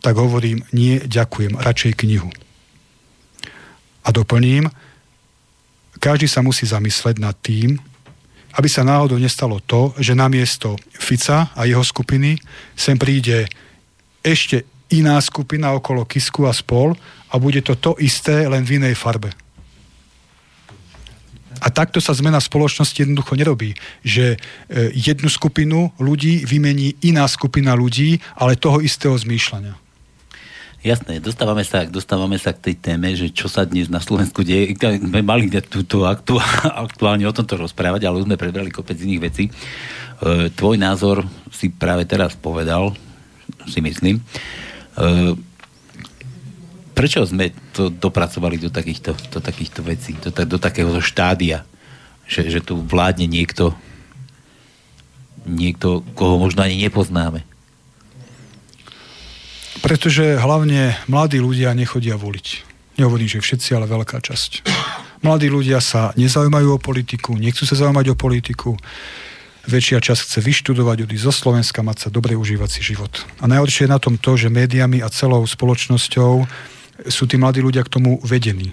tak 0.00 0.14
hovorím, 0.16 0.62
nie, 0.70 1.02
ďakujem, 1.02 1.58
radšej 1.58 1.92
knihu. 2.06 2.30
A 4.06 4.08
doplním, 4.14 4.70
každý 5.98 6.30
sa 6.30 6.44
musí 6.44 6.62
zamysleť 6.62 7.18
nad 7.18 7.34
tým, 7.42 7.82
aby 8.56 8.68
sa 8.72 8.82
náhodou 8.82 9.20
nestalo 9.20 9.60
to, 9.60 9.92
že 10.00 10.16
namiesto 10.16 10.80
Fica 10.96 11.52
a 11.52 11.68
jeho 11.68 11.84
skupiny 11.84 12.40
sem 12.72 12.96
príde 12.96 13.44
ešte 14.24 14.64
iná 14.90 15.20
skupina 15.20 15.76
okolo 15.76 16.08
Kisku 16.08 16.48
a 16.48 16.52
spol 16.56 16.96
a 17.30 17.34
bude 17.36 17.60
to 17.60 17.76
to 17.76 17.92
isté, 18.00 18.48
len 18.48 18.64
v 18.64 18.80
inej 18.80 18.96
farbe. 18.96 19.30
A 21.56 21.72
takto 21.72 22.04
sa 22.04 22.12
zmena 22.12 22.36
spoločnosti 22.36 22.96
jednoducho 23.00 23.32
nerobí, 23.32 23.72
že 24.04 24.36
e, 24.36 24.92
jednu 24.92 25.32
skupinu 25.32 25.88
ľudí 25.96 26.44
vymení 26.44 27.00
iná 27.00 27.24
skupina 27.28 27.72
ľudí, 27.72 28.20
ale 28.36 28.60
toho 28.60 28.84
istého 28.84 29.16
zmýšľania. 29.16 29.85
Jasné, 30.84 31.24
dostávame 31.24 31.64
sa, 31.64 31.88
dostávame 31.88 32.36
sa 32.36 32.52
k 32.52 32.70
tej 32.70 32.76
téme, 32.76 33.08
že 33.16 33.32
čo 33.32 33.48
sa 33.48 33.64
dnes 33.64 33.88
na 33.88 33.98
Slovensku 33.98 34.44
deje. 34.44 34.76
My 35.08 35.24
mali 35.24 35.48
túto 35.64 36.04
aktu, 36.04 36.36
aktuálne 36.88 37.24
o 37.24 37.32
tomto 37.32 37.56
rozprávať, 37.56 38.04
ale 38.04 38.20
už 38.20 38.28
sme 38.28 38.36
prebrali 38.36 38.68
kopec 38.68 39.00
iných 39.00 39.22
vecí. 39.24 39.44
E, 39.48 40.52
tvoj 40.52 40.76
názor 40.76 41.24
si 41.48 41.72
práve 41.72 42.04
teraz 42.04 42.36
povedal, 42.36 42.92
si 43.64 43.80
myslím. 43.80 44.20
E, 44.20 44.22
prečo 46.92 47.24
sme 47.24 47.56
to 47.72 47.88
dopracovali 47.88 48.60
do 48.60 48.68
takýchto, 48.68 49.16
do 49.32 49.40
takýchto 49.40 49.80
vecí, 49.80 50.12
do, 50.20 50.28
do 50.28 50.58
takého 50.60 50.92
štádia, 51.00 51.64
že, 52.28 52.52
že 52.52 52.60
tu 52.60 52.76
vládne 52.76 53.24
niekto, 53.24 53.72
niekto, 55.48 56.04
koho 56.12 56.36
možno 56.36 56.68
ani 56.68 56.84
nepoznáme? 56.84 57.55
Pretože 59.84 60.40
hlavne 60.40 60.96
mladí 61.06 61.40
ľudia 61.40 61.76
nechodia 61.76 62.16
voliť. 62.16 62.46
Nehovorím, 62.96 63.28
že 63.28 63.44
všetci, 63.44 63.76
ale 63.76 63.86
veľká 63.90 64.24
časť. 64.24 64.64
Mladí 65.20 65.48
ľudia 65.52 65.80
sa 65.84 66.16
nezaujímajú 66.16 66.76
o 66.76 66.82
politiku, 66.82 67.36
nechcú 67.36 67.68
sa 67.68 67.76
zaujímať 67.76 68.12
o 68.12 68.16
politiku. 68.16 68.76
Väčšia 69.66 69.98
časť 69.98 70.22
chce 70.22 70.38
vyštudovať, 70.40 71.04
odísť 71.04 71.26
zo 71.26 71.34
Slovenska, 71.34 71.82
mať 71.82 72.06
sa 72.06 72.08
dobre 72.08 72.38
užívať 72.38 72.70
si 72.70 72.80
život. 72.94 73.26
A 73.42 73.50
najhoršie 73.50 73.90
je 73.90 73.92
na 73.92 73.98
tom 73.98 74.14
to, 74.16 74.38
že 74.38 74.52
médiami 74.52 75.02
a 75.02 75.10
celou 75.10 75.42
spoločnosťou 75.42 76.46
sú 77.10 77.22
tí 77.26 77.36
mladí 77.36 77.60
ľudia 77.60 77.82
k 77.84 77.92
tomu 77.98 78.22
vedení. 78.22 78.72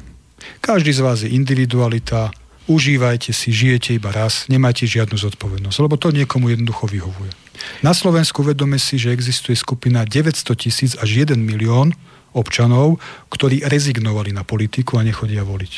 Každý 0.61 0.93
z 0.93 1.01
vás 1.03 1.19
je 1.25 1.33
individualita, 1.33 2.31
užívajte 2.71 3.35
si, 3.35 3.51
žijete 3.51 3.97
iba 3.97 4.13
raz, 4.13 4.47
nemajte 4.47 4.87
žiadnu 4.87 5.17
zodpovednosť, 5.19 5.77
lebo 5.83 5.95
to 5.99 6.15
niekomu 6.15 6.53
jednoducho 6.53 6.87
vyhovuje. 6.87 7.42
Na 7.85 7.93
Slovensku 7.93 8.41
vedome 8.41 8.81
si, 8.81 8.97
že 8.97 9.13
existuje 9.13 9.53
skupina 9.57 10.05
900 10.05 10.53
tisíc 10.57 10.91
až 10.97 11.29
1 11.29 11.37
milión 11.37 11.93
občanov, 12.33 12.97
ktorí 13.29 13.61
rezignovali 13.61 14.33
na 14.33 14.41
politiku 14.41 14.97
a 14.97 15.05
nechodia 15.05 15.45
voliť. 15.45 15.73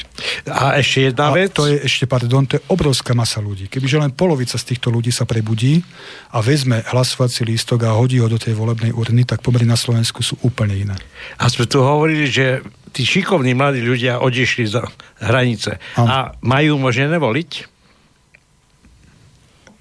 A 0.48 0.80
ešte 0.80 1.12
jedna 1.12 1.30
a 1.30 1.36
vec? 1.36 1.52
to 1.52 1.68
je 1.68 1.84
ešte, 1.84 2.08
pardon, 2.08 2.48
to 2.48 2.58
je 2.58 2.64
obrovská 2.72 3.12
masa 3.12 3.44
ľudí. 3.44 3.68
Kebyže 3.68 4.00
len 4.00 4.16
polovica 4.16 4.56
z 4.56 4.72
týchto 4.74 4.88
ľudí 4.88 5.12
sa 5.12 5.28
prebudí 5.28 5.84
a 6.32 6.40
vezme 6.40 6.80
hlasovací 6.88 7.44
lístok 7.44 7.86
a 7.86 8.00
hodí 8.00 8.24
ho 8.24 8.32
do 8.32 8.40
tej 8.40 8.56
volebnej 8.56 8.96
urny, 8.96 9.28
tak 9.28 9.44
pomery 9.44 9.68
na 9.68 9.76
Slovensku 9.76 10.24
sú 10.24 10.40
úplne 10.48 10.80
iné. 10.80 10.96
A 11.38 11.52
sme 11.52 11.68
tu 11.68 11.84
hovorili, 11.84 12.32
že 12.32 12.64
tí 12.96 13.04
šikovní 13.04 13.52
mladí 13.52 13.84
ľudia 13.84 14.24
odišli 14.24 14.64
za 14.72 14.88
hranice. 15.20 15.76
Ano. 16.00 16.08
A 16.08 16.16
majú 16.40 16.80
možné 16.80 17.12
voliť? 17.12 17.75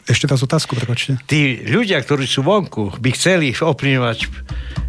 Ešte 0.04 0.28
raz 0.28 0.44
otázku, 0.44 0.76
prepačte. 0.76 1.16
Tí 1.24 1.64
ľudia, 1.64 1.96
ktorí 2.04 2.28
sú 2.28 2.44
vonku, 2.44 3.00
by 3.00 3.10
chceli 3.16 3.56
ovplyvňovať 3.56 4.28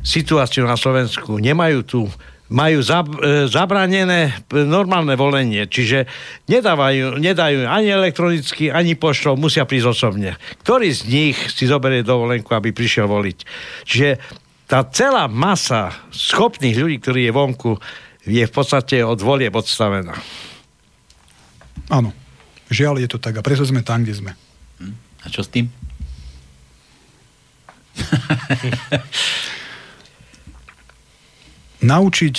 situáciu 0.04 0.68
na 0.68 0.76
Slovensku, 0.76 1.40
nemajú 1.40 1.80
tu 1.88 2.02
majú 2.46 2.78
zab, 2.86 3.10
e, 3.10 3.50
zabranené 3.50 4.46
normálne 4.54 5.18
volenie, 5.18 5.66
čiže 5.66 6.06
nedávajú, 6.46 7.18
nedajú 7.18 7.66
ani 7.66 7.90
elektronicky, 7.90 8.70
ani 8.70 8.94
poštou, 8.94 9.34
musia 9.34 9.66
prísť 9.66 9.90
osobne. 9.90 10.38
Ktorý 10.62 10.94
z 10.94 11.02
nich 11.10 11.38
si 11.50 11.66
zoberie 11.66 12.06
dovolenku, 12.06 12.54
aby 12.54 12.70
prišiel 12.70 13.10
voliť? 13.10 13.38
Čiže 13.90 14.10
tá 14.70 14.86
celá 14.94 15.26
masa 15.26 15.94
schopných 16.14 16.78
ľudí, 16.78 16.98
ktorí 17.02 17.26
je 17.30 17.34
vonku, 17.34 17.72
je 18.26 18.46
v 18.46 18.54
podstate 18.54 19.02
od 19.02 19.18
volie 19.22 19.50
odstavená. 19.50 20.14
Áno. 21.90 22.14
Žiaľ 22.66 23.06
je 23.06 23.10
to 23.10 23.22
tak 23.22 23.38
a 23.38 23.46
preto 23.46 23.62
sme 23.62 23.86
tam, 23.86 24.02
kde 24.02 24.18
sme. 24.18 24.32
A 25.26 25.34
čo 25.34 25.42
s 25.42 25.50
tým? 25.50 25.66
Naučiť 31.86 32.36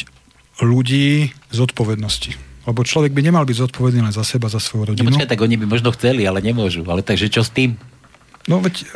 ľudí 0.62 1.30
zodpovednosti. 1.52 2.32
Lebo 2.66 2.82
človek 2.82 3.14
by 3.14 3.22
nemal 3.22 3.46
byť 3.46 3.56
zodpovedný 3.62 4.02
len 4.02 4.14
za 4.14 4.24
seba, 4.26 4.48
za 4.50 4.58
svoju 4.58 4.94
rodinu. 4.94 5.06
No 5.06 5.10
počkaj, 5.14 5.30
tak 5.30 5.42
oni 5.42 5.56
by 5.58 5.66
možno 5.70 5.92
chceli, 5.94 6.26
ale 6.26 6.42
nemôžu. 6.42 6.82
Ale 6.86 7.02
takže 7.06 7.30
čo 7.30 7.46
s 7.46 7.50
tým? 7.54 7.78
No 8.46 8.62
veď 8.62 8.86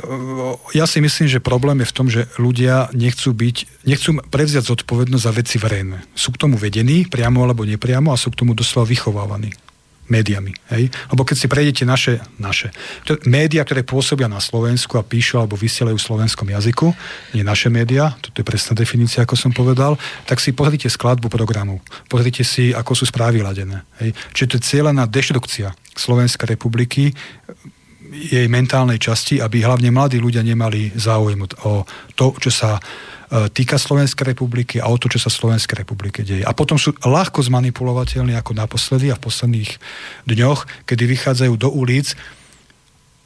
ja 0.78 0.86
si 0.86 1.02
myslím, 1.02 1.26
že 1.26 1.42
problém 1.42 1.82
je 1.82 1.90
v 1.90 1.94
tom, 1.94 2.06
že 2.06 2.30
ľudia 2.38 2.86
nechcú 2.94 3.34
byť, 3.34 3.82
nechcú 3.82 4.22
prevziať 4.30 4.70
zodpovednosť 4.70 5.26
za 5.26 5.32
veci 5.34 5.58
verejné. 5.58 6.06
Sú 6.14 6.30
k 6.30 6.38
tomu 6.38 6.54
vedení, 6.54 7.10
priamo 7.10 7.42
alebo 7.42 7.66
nepriamo, 7.66 8.14
a 8.14 8.18
sú 8.18 8.30
k 8.30 8.46
tomu 8.46 8.54
doslova 8.54 8.86
vychovávaní 8.86 9.50
médiami. 10.10 10.52
Hej? 10.74 10.90
Lebo 11.08 11.22
keď 11.22 11.36
si 11.38 11.46
prejdete 11.46 11.86
naše, 11.86 12.18
naše 12.36 12.74
média, 13.24 13.62
ktoré 13.62 13.86
pôsobia 13.86 14.26
na 14.26 14.42
Slovensku 14.42 14.98
a 14.98 15.06
píšu 15.06 15.38
alebo 15.38 15.54
vysielajú 15.54 15.96
v 15.96 16.06
slovenskom 16.10 16.50
jazyku, 16.50 16.92
nie 17.32 17.46
naše 17.46 17.70
médiá, 17.70 18.18
toto 18.18 18.42
je 18.42 18.46
presná 18.46 18.74
definícia, 18.74 19.22
ako 19.22 19.38
som 19.38 19.54
povedal, 19.54 19.94
tak 20.26 20.42
si 20.42 20.50
pozrite 20.50 20.90
skladbu 20.90 21.30
programu, 21.30 21.78
pozrite 22.10 22.42
si, 22.42 22.74
ako 22.74 22.92
sú 22.98 23.06
správy 23.06 23.40
ladené. 23.40 23.86
Hej? 24.02 24.12
Čiže 24.34 24.48
to 24.50 24.56
je 24.58 24.66
cieľená 24.66 25.06
deštrukcia 25.06 25.72
Slovenskej 25.94 26.58
republiky, 26.58 27.14
jej 28.10 28.50
mentálnej 28.50 28.98
časti, 28.98 29.38
aby 29.38 29.62
hlavne 29.62 29.94
mladí 29.94 30.18
ľudia 30.18 30.42
nemali 30.42 30.90
záujem 30.98 31.46
o 31.62 31.86
to, 32.18 32.34
čo 32.42 32.50
sa 32.50 32.82
týka 33.30 33.78
Slovenskej 33.78 34.34
republiky 34.34 34.82
a 34.82 34.90
o 34.90 34.98
to, 34.98 35.06
čo 35.06 35.22
sa 35.22 35.30
Slovenskej 35.30 35.86
republike 35.86 36.26
deje. 36.26 36.42
A 36.42 36.50
potom 36.50 36.74
sú 36.74 36.90
ľahko 36.98 37.46
zmanipulovateľní 37.46 38.34
ako 38.34 38.58
naposledy 38.58 39.14
a 39.14 39.18
v 39.18 39.22
posledných 39.22 39.70
dňoch, 40.26 40.66
kedy 40.90 41.04
vychádzajú 41.06 41.54
do 41.54 41.70
ulic. 41.70 42.18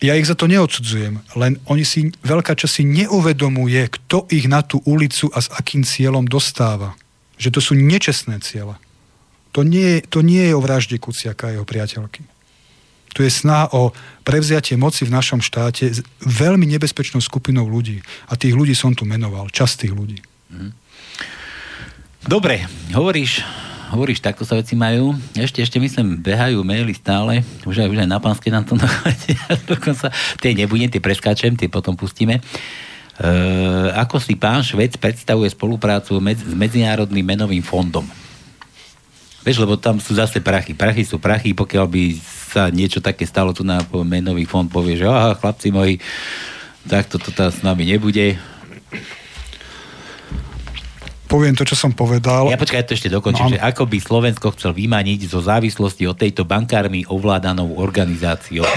Ja 0.05 0.13
ich 0.21 0.29
za 0.29 0.37
to 0.37 0.45
neodsudzujem, 0.45 1.25
len 1.41 1.57
oni 1.65 1.89
si, 1.89 2.13
veľká 2.21 2.53
časť 2.53 2.85
neuvedomuje, 2.85 3.89
kto 3.89 4.29
ich 4.29 4.45
na 4.45 4.61
tú 4.61 4.85
ulicu 4.85 5.33
a 5.33 5.41
s 5.41 5.49
akým 5.49 5.81
cieľom 5.81 6.29
dostáva. 6.29 6.93
Že 7.41 7.49
to 7.57 7.61
sú 7.65 7.73
nečestné 7.73 8.45
ciele. 8.45 8.77
To 9.57 9.65
nie, 9.65 10.05
to 10.05 10.21
nie 10.21 10.45
je 10.45 10.53
o 10.53 10.61
vražde 10.61 11.01
Kuciaka 11.01 11.49
a 11.49 11.53
jeho 11.57 11.65
priateľky. 11.65 12.34
Tu 13.15 13.23
je 13.23 13.31
snaha 13.31 13.71
o 13.71 13.95
prevziatie 14.27 14.75
moci 14.75 15.07
v 15.07 15.15
našom 15.15 15.39
štáte 15.39 15.87
s 15.87 16.03
veľmi 16.19 16.67
nebezpečnou 16.67 17.23
skupinou 17.23 17.65
ľudí. 17.71 18.03
A 18.27 18.35
tých 18.35 18.59
ľudí 18.59 18.75
som 18.75 18.91
tu 18.91 19.07
menoval. 19.07 19.49
Častých 19.55 19.95
ľudí. 19.95 20.19
Mhm. 20.51 20.71
Dobre, 22.25 22.65
hovoríš, 22.97 23.45
hovoríš, 23.93 24.25
takto 24.25 24.49
sa 24.49 24.57
veci 24.57 24.73
majú. 24.73 25.13
Ešte, 25.37 25.61
ešte 25.61 25.77
myslím, 25.77 26.25
behajú 26.25 26.65
maily 26.65 26.97
stále. 26.97 27.45
Už 27.69 27.85
aj, 27.85 27.89
už 27.93 27.99
aj 28.01 28.09
na 28.09 28.17
pánske 28.17 28.49
nám 28.49 28.65
to 28.65 28.81
dokonca. 29.71 30.09
Tie 30.41 30.57
nebudem, 30.57 30.89
tie 30.89 31.05
preskáčem, 31.05 31.53
tie 31.53 31.69
potom 31.69 31.93
pustíme. 31.93 32.41
E, 32.41 32.43
ako 33.95 34.19
si 34.19 34.35
pán 34.35 34.65
Švec 34.65 34.97
predstavuje 34.97 35.53
spoluprácu 35.53 36.17
med, 36.19 36.41
s 36.41 36.57
Medzinárodným 36.57 37.23
menovým 37.23 37.63
fondom? 37.63 38.09
Vieš, 39.45 39.61
lebo 39.61 39.77
tam 39.77 40.01
sú 40.01 40.17
zase 40.17 40.41
prachy. 40.41 40.73
Prachy 40.73 41.05
sú 41.05 41.21
prachy, 41.21 41.53
pokiaľ 41.53 41.87
by 41.87 42.05
sa 42.55 42.71
niečo 42.71 43.03
také 43.03 43.27
stalo 43.27 43.51
tu 43.51 43.67
na 43.67 43.83
menový 44.07 44.47
fond, 44.47 44.71
povie, 44.71 44.95
že 44.95 45.11
aha, 45.11 45.35
chlapci 45.35 45.75
moji, 45.75 45.99
tak 46.87 47.11
toto 47.11 47.35
s 47.35 47.67
nami 47.67 47.83
nebude. 47.83 48.39
Poviem 51.27 51.59
to, 51.59 51.67
čo 51.67 51.75
som 51.75 51.91
povedal. 51.91 52.47
Ja 52.47 52.61
počkaj, 52.61 52.79
ja 52.79 52.87
to 52.87 52.95
ešte 52.95 53.11
dokončím, 53.11 53.51
no. 53.51 53.53
že 53.59 53.59
ako 53.59 53.91
by 53.91 53.99
Slovensko 53.99 54.55
chcel 54.55 54.71
vymaniť 54.71 55.27
zo 55.27 55.43
závislosti 55.43 56.07
od 56.07 56.15
tejto 56.15 56.47
bankármi 56.47 57.03
ovládanou 57.11 57.75
organizáciou. 57.75 58.69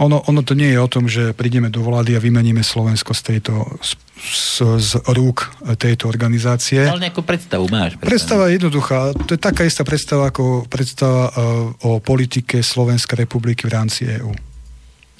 Ono, 0.00 0.24
ono 0.26 0.40
to 0.40 0.56
nie 0.56 0.72
je 0.72 0.80
o 0.80 0.88
tom, 0.90 1.06
že 1.06 1.36
prídeme 1.36 1.68
do 1.68 1.84
vlády 1.84 2.16
a 2.16 2.24
vymeníme 2.24 2.64
Slovensko 2.64 3.12
z 3.12 3.22
tejto 3.36 3.78
z, 4.20 4.76
z 4.76 4.90
rúk 5.16 5.48
tejto 5.80 6.06
organizácie. 6.06 6.84
Ale 6.84 7.08
nejakú 7.08 7.24
predstavu 7.24 7.66
máš. 7.72 7.96
Predstava 7.96 8.52
je 8.52 8.60
jednoduchá. 8.60 9.16
To 9.16 9.32
je 9.32 9.40
taká 9.40 9.64
istá 9.64 9.82
predstava 9.82 10.28
ako 10.28 10.68
predstava 10.68 11.32
uh, 11.32 11.88
o 11.88 11.98
politike 11.98 12.60
Slovenskej 12.60 13.24
republiky 13.24 13.64
v 13.64 13.72
rámci 13.72 14.04
EÚ. 14.06 14.32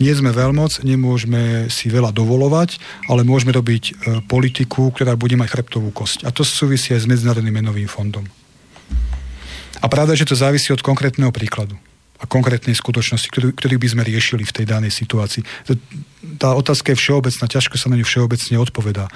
Nie 0.01 0.17
sme 0.17 0.33
veľmoc, 0.33 0.81
nemôžeme 0.81 1.69
si 1.69 1.93
veľa 1.93 2.09
dovolovať, 2.13 2.81
ale 3.09 3.25
môžeme 3.25 3.53
robiť 3.53 3.85
uh, 3.85 3.95
politiku, 4.25 4.93
ktorá 4.93 5.17
bude 5.17 5.37
mať 5.37 5.49
chrbtovú 5.57 5.93
kosť. 5.93 6.29
A 6.29 6.33
to 6.33 6.45
súvisí 6.45 6.93
aj 6.93 7.05
s 7.05 7.11
Medzinárodným 7.11 7.57
menovým 7.65 7.89
fondom. 7.89 8.25
A 9.81 9.87
pravda, 9.89 10.13
že 10.13 10.29
to 10.29 10.37
závisí 10.37 10.69
od 10.77 10.85
konkrétneho 10.85 11.33
príkladu 11.33 11.81
a 12.21 12.25
konkrétnej 12.29 12.77
skutočnosti, 12.77 13.29
ktorý, 13.33 13.57
ktorý 13.57 13.77
by 13.81 13.89
sme 13.97 14.03
riešili 14.05 14.45
v 14.45 14.53
tej 14.53 14.67
danej 14.69 14.93
situácii. 14.93 15.41
Tá 16.37 16.53
otázka 16.53 16.93
je 16.93 17.01
všeobecná, 17.01 17.45
ťažko 17.49 17.81
sa 17.81 17.89
na 17.89 17.97
ňu 17.97 18.05
všeobecne 18.05 18.61
odpovedá. 18.61 19.09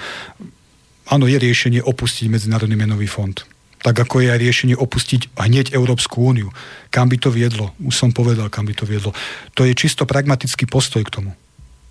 Áno, 1.05 1.29
je 1.29 1.37
riešenie 1.37 1.85
opustiť 1.85 2.33
Medzinárodný 2.33 2.73
menový 2.73 3.05
fond. 3.05 3.37
Tak 3.85 4.09
ako 4.09 4.25
je 4.25 4.33
aj 4.33 4.41
riešenie 4.41 4.73
opustiť 4.73 5.37
hneď 5.37 5.77
Európsku 5.77 6.17
úniu. 6.17 6.49
Kam 6.89 7.05
by 7.05 7.21
to 7.21 7.29
viedlo? 7.29 7.77
Už 7.77 7.93
som 7.93 8.09
povedal, 8.09 8.49
kam 8.49 8.65
by 8.65 8.73
to 8.73 8.89
viedlo. 8.89 9.13
To 9.53 9.61
je 9.61 9.77
čisto 9.77 10.09
pragmatický 10.09 10.65
postoj 10.65 11.05
k 11.05 11.13
tomu. 11.21 11.31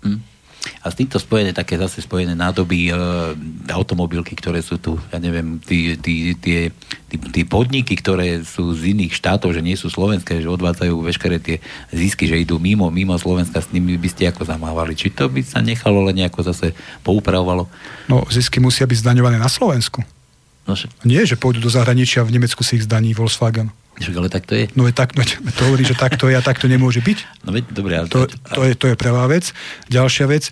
Hmm. 0.03 0.19
A 0.81 0.89
s 0.89 0.97
týmto 0.97 1.17
spojené 1.21 1.53
také 1.53 1.77
zase 1.77 2.01
spojené 2.01 2.33
nádoby 2.33 2.89
e, 2.89 2.93
automobilky, 3.69 4.33
ktoré 4.37 4.61
sú 4.61 4.77
tu, 4.81 4.97
ja 5.09 5.17
neviem, 5.17 5.61
tí, 5.61 5.97
tí, 5.97 6.33
tie, 6.37 6.69
tí, 7.09 7.15
tí 7.19 7.41
podniky, 7.45 7.97
ktoré 7.97 8.41
sú 8.41 8.73
z 8.73 8.93
iných 8.93 9.13
štátov, 9.13 9.53
že 9.53 9.61
nie 9.61 9.77
sú 9.77 9.89
slovenské, 9.89 10.41
že 10.41 10.49
odvádzajú 10.49 10.95
veškeré 11.05 11.37
tie 11.41 11.61
zisky, 11.93 12.25
že 12.25 12.41
idú 12.41 12.57
mimo, 12.57 12.89
mimo 12.89 13.15
Slovenska, 13.17 13.61
s 13.61 13.69
nimi 13.69 13.97
by 13.97 14.09
ste 14.09 14.29
ako 14.29 14.45
zamávali. 14.45 14.97
Či 14.97 15.13
to 15.13 15.29
by 15.29 15.41
sa 15.45 15.61
nechalo 15.61 16.05
len 16.05 16.17
nejako 16.21 16.45
zase 16.45 16.73
poupravovalo? 17.05 17.69
No, 18.09 18.25
zisky 18.29 18.57
musia 18.57 18.89
byť 18.89 19.01
zdaňované 19.01 19.37
na 19.37 19.49
Slovensku. 19.49 20.01
No, 20.65 20.73
že... 20.73 20.89
Nie, 21.05 21.29
že 21.29 21.37
pôjdu 21.37 21.61
do 21.61 21.69
zahraničia, 21.69 22.25
v 22.25 22.41
Nemecku 22.41 22.65
si 22.65 22.81
ich 22.81 22.89
zdaní 22.89 23.13
Volkswagen. 23.13 23.69
Však 23.95 24.15
ale 24.15 24.27
tak 24.27 24.43
to 24.43 24.59
je. 24.59 24.67
No 24.75 24.83
je 24.87 24.93
tak, 24.95 25.15
no, 25.15 25.23
to 25.25 25.61
hovorí, 25.71 25.87
že 25.87 25.95
tak 25.95 26.19
to 26.19 26.27
je 26.27 26.35
a 26.35 26.43
tak 26.43 26.59
to 26.59 26.67
nemôže 26.67 26.99
byť. 26.99 27.47
No 27.47 27.55
veď, 27.55 27.63
dobre, 27.71 27.93
ale 27.95 28.07
to, 28.11 28.27
to, 28.27 28.61
je, 28.67 28.75
to 28.75 28.91
je 28.91 28.95
prvá 28.99 29.23
vec. 29.31 29.55
Ďalšia 29.87 30.25
vec, 30.27 30.51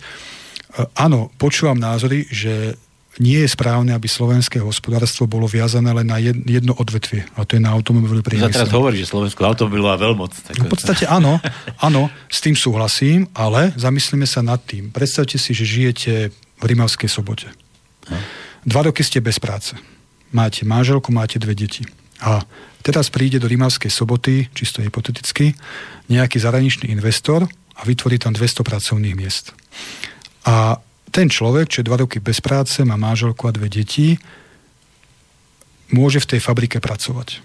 áno, 0.96 1.28
počúvam 1.36 1.76
názory, 1.76 2.24
že 2.32 2.80
nie 3.22 3.38
je 3.46 3.48
správne, 3.52 3.94
aby 3.94 4.10
slovenské 4.10 4.58
hospodárstvo 4.58 5.30
bolo 5.30 5.46
viazané 5.46 5.94
len 5.94 6.08
na 6.08 6.18
jedno 6.18 6.74
odvetvie, 6.74 7.22
a 7.38 7.46
to 7.46 7.54
je 7.54 7.62
na 7.62 7.70
automobilový 7.70 8.26
priemysel. 8.26 8.50
Za 8.50 8.66
teraz 8.66 8.74
hovorí, 8.74 8.98
že 8.98 9.06
Slovensko 9.06 9.46
automobilová 9.46 9.94
veľmoc. 9.94 10.34
Tak... 10.34 10.58
No, 10.58 10.66
v 10.66 10.72
podstate 10.74 11.06
áno, 11.06 11.38
áno, 11.78 12.10
s 12.26 12.42
tým 12.42 12.58
súhlasím, 12.58 13.30
ale 13.30 13.70
zamyslíme 13.78 14.26
sa 14.26 14.42
nad 14.42 14.58
tým. 14.66 14.90
Predstavte 14.90 15.38
si, 15.38 15.54
že 15.54 15.62
žijete 15.62 16.34
v 16.34 16.64
Rimavskej 16.66 17.06
sobote. 17.06 17.54
No. 18.10 18.18
Dva 18.66 18.90
roky 18.90 19.06
ste 19.06 19.22
bez 19.22 19.38
práce. 19.38 19.78
Máte 20.34 20.66
manželku, 20.66 21.14
máte 21.14 21.38
dve 21.38 21.54
deti. 21.54 21.86
A 22.24 22.40
Teraz 22.84 23.08
príde 23.08 23.40
do 23.40 23.48
Rimavskej 23.48 23.88
soboty, 23.88 24.52
čisto 24.52 24.84
hypoteticky, 24.84 25.56
nejaký 26.12 26.36
zahraničný 26.36 26.92
investor 26.92 27.48
a 27.48 27.80
vytvorí 27.80 28.20
tam 28.20 28.36
200 28.36 28.60
pracovných 28.60 29.16
miest. 29.16 29.56
A 30.44 30.76
ten 31.08 31.32
človek, 31.32 31.72
čo 31.72 31.80
je 31.80 31.88
dva 31.88 32.04
roky 32.04 32.20
bez 32.20 32.44
práce, 32.44 32.84
má 32.84 33.00
máželku 33.00 33.48
a 33.48 33.56
dve 33.56 33.72
deti, 33.72 34.20
môže 35.96 36.20
v 36.20 36.36
tej 36.36 36.40
fabrike 36.44 36.76
pracovať. 36.76 37.40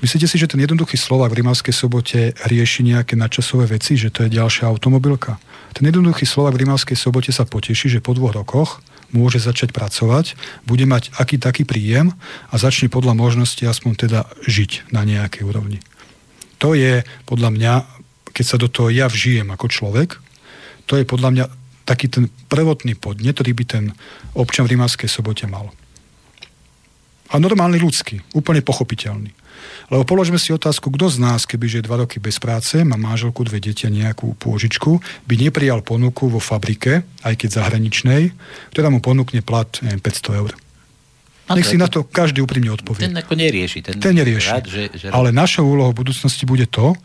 Myslíte 0.00 0.24
si, 0.24 0.40
že 0.40 0.48
ten 0.48 0.64
jednoduchý 0.64 0.96
Slovak 0.96 1.36
v 1.36 1.44
Rimavskej 1.44 1.74
sobote 1.76 2.32
rieši 2.48 2.80
nejaké 2.96 3.12
nadčasové 3.12 3.76
veci, 3.76 4.00
že 4.00 4.08
to 4.08 4.24
je 4.24 4.40
ďalšia 4.40 4.72
automobilka? 4.72 5.36
Ten 5.76 5.84
jednoduchý 5.84 6.24
Slovak 6.24 6.56
v 6.56 6.64
Rimavskej 6.64 6.96
sobote 6.96 7.28
sa 7.28 7.44
poteší, 7.44 7.92
že 7.92 8.00
po 8.00 8.16
dvoch 8.16 8.32
rokoch 8.32 8.80
môže 9.12 9.38
začať 9.38 9.70
pracovať, 9.76 10.34
bude 10.64 10.84
mať 10.88 11.12
aký 11.16 11.36
taký 11.36 11.68
príjem 11.68 12.16
a 12.48 12.54
začne 12.56 12.88
podľa 12.88 13.14
možnosti 13.14 13.60
aspoň 13.62 14.08
teda 14.08 14.20
žiť 14.48 14.90
na 14.90 15.04
nejakej 15.04 15.44
úrovni. 15.44 15.78
To 16.58 16.72
je 16.72 17.04
podľa 17.28 17.50
mňa, 17.52 17.72
keď 18.32 18.44
sa 18.44 18.56
do 18.56 18.72
toho 18.72 18.88
ja 18.88 19.06
vžijem 19.06 19.48
ako 19.52 19.68
človek, 19.68 20.18
to 20.88 20.98
je 20.98 21.04
podľa 21.06 21.30
mňa 21.30 21.44
taký 21.84 22.08
ten 22.08 22.30
prvotný 22.48 22.94
podnet, 22.94 23.36
ktorý 23.36 23.52
by 23.52 23.64
ten 23.66 23.84
občan 24.38 24.66
v 24.66 24.78
Rimavskej 24.78 25.10
sobote 25.10 25.44
mal. 25.50 25.70
A 27.32 27.40
normálny 27.40 27.80
ľudský, 27.80 28.20
úplne 28.36 28.60
pochopiteľný. 28.60 29.32
Lebo 29.92 30.08
položme 30.08 30.40
si 30.40 30.56
otázku, 30.56 30.88
kto 30.88 31.12
z 31.12 31.20
nás, 31.20 31.44
keby 31.44 31.68
je 31.68 31.84
dva 31.84 32.00
roky 32.00 32.16
bez 32.16 32.40
práce, 32.40 32.80
má 32.80 32.96
manželku, 32.96 33.44
dve 33.44 33.60
deti 33.60 33.84
a 33.84 33.92
nejakú 33.92 34.32
pôžičku, 34.40 35.04
by 35.28 35.34
neprijal 35.36 35.84
ponuku 35.84 36.32
vo 36.32 36.40
fabrike, 36.40 37.04
aj 37.20 37.34
keď 37.36 37.60
zahraničnej, 37.60 38.32
ktorá 38.72 38.88
mu 38.88 39.04
ponúkne 39.04 39.44
plat 39.44 39.68
neviem, 39.84 40.00
500 40.00 40.40
eur. 40.40 40.52
A 41.52 41.58
Nech 41.58 41.68
si 41.68 41.76
to, 41.76 41.82
na 41.84 41.88
to 41.92 42.08
každý 42.08 42.40
úprimne 42.40 42.72
odpovie. 42.72 43.04
Ten 43.04 43.18
ako 43.20 43.36
nerieši. 43.36 43.84
Ten, 43.84 44.00
ten 44.00 44.16
nerieši. 44.16 44.48
Rád, 44.48 44.64
že, 44.64 44.82
že... 44.96 45.06
Ale 45.12 45.28
našou 45.28 45.68
úlohou 45.68 45.92
v 45.92 46.08
budúcnosti 46.08 46.48
bude 46.48 46.64
to, 46.64 46.96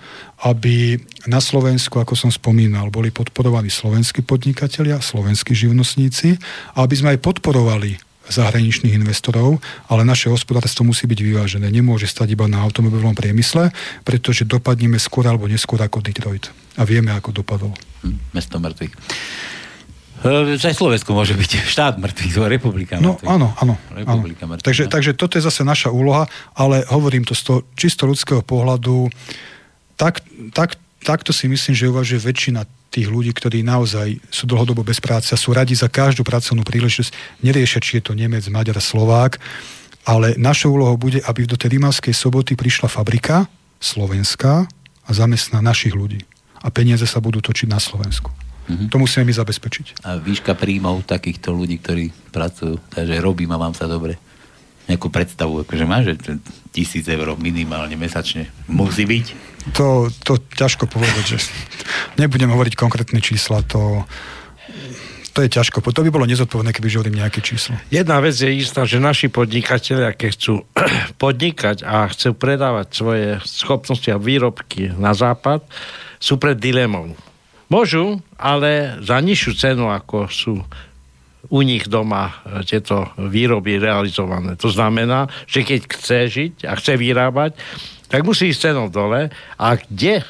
aby 0.47 0.95
na 1.27 1.43
Slovensku, 1.43 1.99
ako 1.99 2.15
som 2.15 2.31
spomínal, 2.31 2.87
boli 2.87 3.11
podporovaní 3.11 3.67
slovenskí 3.67 4.23
podnikatelia, 4.23 5.03
slovenskí 5.03 5.51
živnostníci, 5.51 6.39
a 6.71 6.87
aby 6.87 6.95
sme 6.95 7.11
aj 7.17 7.19
podporovali 7.19 8.06
zahraničných 8.29 8.95
investorov, 8.95 9.59
ale 9.87 10.03
naše 10.03 10.27
hospodárstvo 10.27 10.83
musí 10.83 11.07
byť 11.07 11.19
vyvážené. 11.19 11.67
Nemôže 11.71 12.07
stať 12.07 12.35
iba 12.35 12.45
na 12.45 12.63
automobilovom 12.63 13.15
priemysle, 13.15 13.71
pretože 14.03 14.43
dopadneme 14.43 14.99
skôr 14.99 15.27
alebo 15.27 15.47
neskôr 15.47 15.79
ako 15.79 16.03
Detroit. 16.03 16.51
A 16.77 16.83
vieme, 16.83 17.15
ako 17.15 17.41
dopadol. 17.41 17.71
Hm, 18.03 18.19
mesto 18.35 18.59
mŕtvych. 18.59 18.93
E, 20.23 20.57
aj 20.57 20.75
Slovensko 20.75 21.13
môže 21.13 21.37
byť 21.37 21.51
štát 21.73 21.95
mŕtvych, 22.01 22.33
republika 22.49 22.97
no, 22.97 23.15
mŕtvych. 23.15 23.27
No 23.27 23.31
áno, 23.31 23.47
áno. 23.57 23.73
Republika 23.93 24.43
áno. 24.45 24.57
Mŕtvych, 24.57 24.65
takže, 24.65 24.83
no. 24.85 24.91
takže 24.91 25.11
toto 25.15 25.33
je 25.39 25.43
zase 25.45 25.61
naša 25.63 25.89
úloha, 25.93 26.25
ale 26.57 26.83
hovorím 26.89 27.23
to 27.23 27.37
z 27.37 27.41
toho 27.43 27.59
čisto 27.77 28.03
ľudského 28.09 28.41
pohľadu, 28.41 29.09
tak, 29.97 30.21
tak, 30.53 30.77
takto 31.01 31.33
si 31.33 31.49
myslím, 31.49 31.73
že 31.73 31.89
uvažuje 31.89 32.21
väčšina 32.21 32.65
tých 32.87 33.07
ľudí, 33.11 33.35
ktorí 33.35 33.61
naozaj 33.61 34.19
sú 34.31 34.47
dlhodobo 34.47 34.81
bez 34.81 35.03
práce 35.03 35.35
a 35.35 35.37
sú 35.39 35.51
radi 35.51 35.75
za 35.75 35.91
každú 35.91 36.23
pracovnú 36.23 36.63
príležitosť, 36.63 37.43
neriešia, 37.43 37.83
či 37.83 37.99
je 37.99 38.03
to 38.09 38.13
Nemec, 38.15 38.47
Maďar, 38.47 38.79
Slovák, 38.79 39.37
ale 40.07 40.39
našou 40.39 40.79
úlohou 40.79 40.95
bude, 40.95 41.19
aby 41.27 41.43
do 41.43 41.59
tej 41.59 41.77
Rimavskej 41.77 42.15
soboty 42.15 42.55
prišla 42.55 42.87
fabrika 42.87 43.51
slovenská 43.83 44.65
a 45.03 45.09
zamestná 45.11 45.59
našich 45.59 45.91
ľudí. 45.91 46.23
A 46.63 46.71
peniaze 46.71 47.03
sa 47.05 47.19
budú 47.19 47.43
točiť 47.43 47.67
na 47.67 47.77
Slovensku. 47.77 48.31
Mm-hmm. 48.67 48.87
To 48.91 48.97
musíme 48.99 49.23
my 49.27 49.33
zabezpečiť. 49.35 50.03
A 50.03 50.19
výška 50.19 50.55
príjmov 50.55 51.07
takýchto 51.07 51.55
ľudí, 51.55 51.79
ktorí 51.79 52.11
pracujú, 52.35 52.79
takže 52.91 53.23
robím 53.23 53.51
a 53.55 53.61
mám 53.61 53.71
sa 53.71 53.87
dobre 53.87 54.19
nejakú 54.87 55.11
predstavu, 55.11 55.67
akože 55.67 55.85
má, 55.87 55.99
že 55.99 56.15
tisíc 56.71 57.03
eur 57.07 57.35
minimálne 57.35 57.99
mesačne 57.99 58.47
musí 58.71 59.03
byť? 59.03 59.56
To, 59.75 60.07
to 60.23 60.39
ťažko 60.55 60.87
povedať, 60.87 61.35
že 61.35 61.37
nebudem 62.15 62.47
hovoriť 62.47 62.73
konkrétne 62.79 63.19
čísla, 63.19 63.65
to, 63.67 64.07
to 65.37 65.45
je 65.45 65.53
ťažko. 65.53 65.85
To 65.85 66.01
by 66.01 66.09
bolo 66.09 66.25
nezodpovedné, 66.25 66.73
keby 66.73 66.87
hovorím 66.97 67.21
nejaké 67.21 67.45
číslo. 67.45 67.77
Jedna 67.93 68.17
vec 68.23 68.33
je 68.33 68.49
istá, 68.49 68.89
že 68.89 68.97
naši 68.97 69.29
podnikatelia, 69.29 70.15
keď 70.17 70.29
chcú 70.33 70.53
podnikať 71.23 71.85
a 71.85 72.09
chcú 72.09 72.33
predávať 72.33 72.87
svoje 72.89 73.27
schopnosti 73.45 74.09
a 74.09 74.17
výrobky 74.17 74.89
na 74.97 75.13
západ, 75.13 75.61
sú 76.17 76.41
pred 76.41 76.57
dilemou. 76.57 77.13
Môžu, 77.69 78.23
ale 78.39 78.97
za 79.03 79.19
nižšiu 79.19 79.51
cenu, 79.53 79.91
ako 79.91 80.31
sú 80.31 80.63
u 81.47 81.59
nich 81.61 81.87
doma 81.87 82.31
e, 82.43 82.63
tieto 82.65 83.11
výroby 83.15 83.79
realizované. 83.79 84.57
To 84.59 84.67
znamená, 84.73 85.29
že 85.47 85.63
keď 85.63 85.79
chce 85.85 86.17
žiť 86.27 86.53
a 86.67 86.73
chce 86.75 86.97
vyrábať, 86.99 87.55
tak 88.07 88.23
musí 88.23 88.51
ísť 88.51 88.71
cenou 88.71 88.87
dole. 88.87 89.31
A 89.59 89.67
kde 89.75 90.23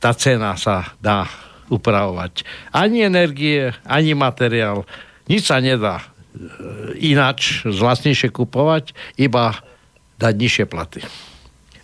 tá 0.00 0.12
cena 0.16 0.56
sa 0.56 0.96
dá 1.00 1.28
upravovať? 1.68 2.44
Ani 2.72 3.04
energie, 3.04 3.72
ani 3.84 4.16
materiál. 4.16 4.88
Nič 5.28 5.48
sa 5.48 5.60
nedá 5.60 6.00
e, 6.00 6.06
ináč 7.12 7.64
zlacnejšie 7.68 8.32
kupovať, 8.32 8.96
iba 9.20 9.60
dať 10.16 10.34
nižšie 10.34 10.64
platy. 10.66 11.04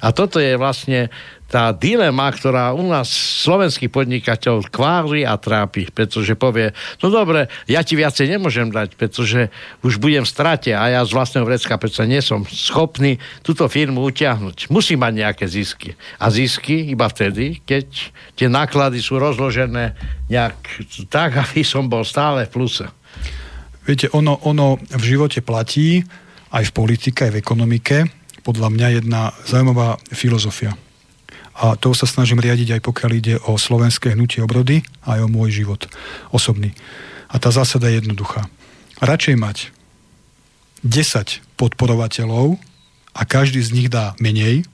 A 0.05 0.13
toto 0.13 0.37
je 0.37 0.61
vlastne 0.61 1.09
tá 1.55 1.71
dilema, 1.71 2.27
ktorá 2.35 2.75
u 2.75 2.83
nás 2.83 3.07
slovenský 3.47 3.87
podnikateľ 3.87 4.67
kvári 4.75 5.23
a 5.23 5.39
trápi, 5.39 5.87
pretože 5.87 6.35
povie, 6.35 6.75
no 6.99 7.15
dobre, 7.15 7.47
ja 7.71 7.87
ti 7.87 7.95
viacej 7.95 8.27
nemôžem 8.27 8.75
dať, 8.75 8.99
pretože 8.99 9.55
už 9.87 10.03
budem 10.03 10.27
v 10.27 10.33
strate 10.35 10.75
a 10.75 10.91
ja 10.91 11.01
z 11.07 11.15
vlastného 11.15 11.47
vrecka 11.47 11.79
pretože 11.79 12.11
nie 12.11 12.19
som 12.19 12.43
schopný 12.43 13.23
túto 13.47 13.71
firmu 13.71 14.03
utiahnuť. 14.03 14.67
Musí 14.75 14.99
mať 14.99 15.13
nejaké 15.15 15.47
zisky. 15.47 15.95
A 16.19 16.27
zisky 16.35 16.91
iba 16.91 17.07
vtedy, 17.07 17.63
keď 17.63 17.87
tie 18.35 18.51
náklady 18.51 18.99
sú 18.99 19.23
rozložené 19.23 19.95
nejak 20.27 20.59
tak, 21.07 21.39
aby 21.47 21.63
som 21.63 21.87
bol 21.87 22.03
stále 22.03 22.51
v 22.51 22.53
pluse. 22.59 22.87
Viete, 23.87 24.11
ono, 24.11 24.43
ono 24.43 24.75
v 24.91 25.05
živote 25.07 25.39
platí, 25.39 26.03
aj 26.51 26.67
v 26.67 26.73
politike, 26.75 27.31
aj 27.31 27.33
v 27.39 27.41
ekonomike, 27.47 27.97
podľa 28.43 28.75
mňa 28.75 28.89
jedna 28.99 29.31
zaujímavá 29.47 30.03
filozofia 30.11 30.75
a 31.55 31.79
to 31.79 31.95
sa 31.95 32.11
snažím 32.11 32.43
riadiť 32.43 32.79
aj 32.79 32.83
pokiaľ 32.83 33.11
ide 33.15 33.35
o 33.47 33.55
slovenské 33.55 34.19
hnutie 34.19 34.43
obrody 34.43 34.83
aj 35.07 35.23
o 35.23 35.31
môj 35.31 35.63
život 35.63 35.87
osobný. 36.35 36.75
A 37.31 37.39
tá 37.39 37.55
zásada 37.55 37.87
je 37.91 38.03
jednoduchá. 38.03 38.51
Radšej 38.99 39.37
mať 39.39 39.57
10 40.83 41.41
podporovateľov 41.55 42.59
a 43.15 43.23
každý 43.23 43.63
z 43.63 43.71
nich 43.71 43.89
dá 43.89 44.19
menej, 44.19 44.67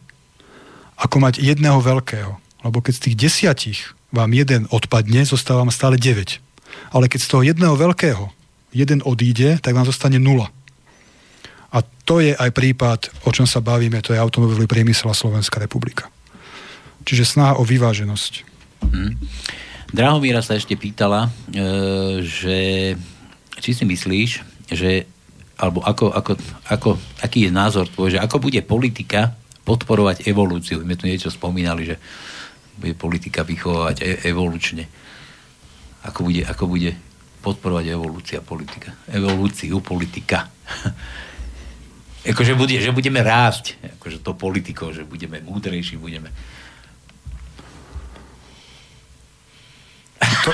ako 0.97 1.21
mať 1.21 1.41
jedného 1.41 1.81
veľkého. 1.81 2.41
Lebo 2.65 2.85
keď 2.85 2.93
z 2.97 3.03
tých 3.09 3.17
desiatich 3.17 3.81
vám 4.13 4.33
jeden 4.33 4.69
odpadne, 4.73 5.25
zostáva 5.25 5.65
stále 5.73 5.97
9. 5.97 6.41
Ale 6.93 7.07
keď 7.09 7.21
z 7.21 7.29
toho 7.29 7.43
jedného 7.45 7.77
veľkého 7.77 8.33
jeden 8.73 9.01
odíde, 9.05 9.61
tak 9.61 9.77
vám 9.77 9.87
zostane 9.89 10.19
nula. 10.21 10.49
A 11.71 11.87
to 12.05 12.19
je 12.19 12.35
aj 12.35 12.51
prípad, 12.51 13.15
o 13.23 13.31
čom 13.31 13.47
sa 13.47 13.63
bavíme, 13.63 14.03
to 14.03 14.11
je 14.11 14.19
automobilový 14.19 14.67
priemysel 14.67 15.11
a 15.11 15.17
Slovenská 15.17 15.63
republika. 15.63 16.11
Čiže 17.05 17.25
snaha 17.25 17.57
o 17.59 17.65
vyváženosť. 17.65 18.33
Hmm. 18.85 19.17
Drahomíra 19.91 20.41
sa 20.41 20.55
ešte 20.55 20.79
pýtala, 20.79 21.27
e, 21.27 21.31
že 22.23 22.59
či 23.59 23.71
si 23.75 23.85
myslíš, 23.85 24.31
že 24.71 25.05
alebo 25.61 25.85
ako, 25.85 26.17
ako, 26.17 26.33
ako, 26.73 26.91
aký 27.21 27.45
je 27.45 27.53
názor 27.53 27.85
tvoj, 27.93 28.17
že 28.17 28.23
ako 28.23 28.41
bude 28.41 28.65
politika 28.65 29.37
podporovať 29.61 30.25
evolúciu. 30.25 30.81
My 30.89 30.97
tu 30.97 31.05
niečo 31.05 31.29
spomínali, 31.29 31.85
že 31.85 32.01
bude 32.81 32.97
politika 32.97 33.45
vychovávať 33.45 34.01
e- 34.01 34.21
evolučne. 34.25 34.89
Ako 36.01 36.33
bude, 36.33 36.49
ako 36.49 36.65
bude 36.65 36.97
podporovať 37.45 37.93
evolúcia 37.93 38.41
politika. 38.41 38.97
Evolúciu 39.13 39.85
politika. 39.85 40.49
akože 42.33 42.57
bude, 42.57 42.81
že 42.81 42.97
budeme 42.97 43.21
rásť, 43.21 43.77
akože 44.01 44.25
to 44.25 44.33
politiko, 44.33 44.97
že 44.97 45.05
budeme 45.05 45.45
múdrejší, 45.45 46.01
budeme 46.01 46.33
To... 50.21 50.51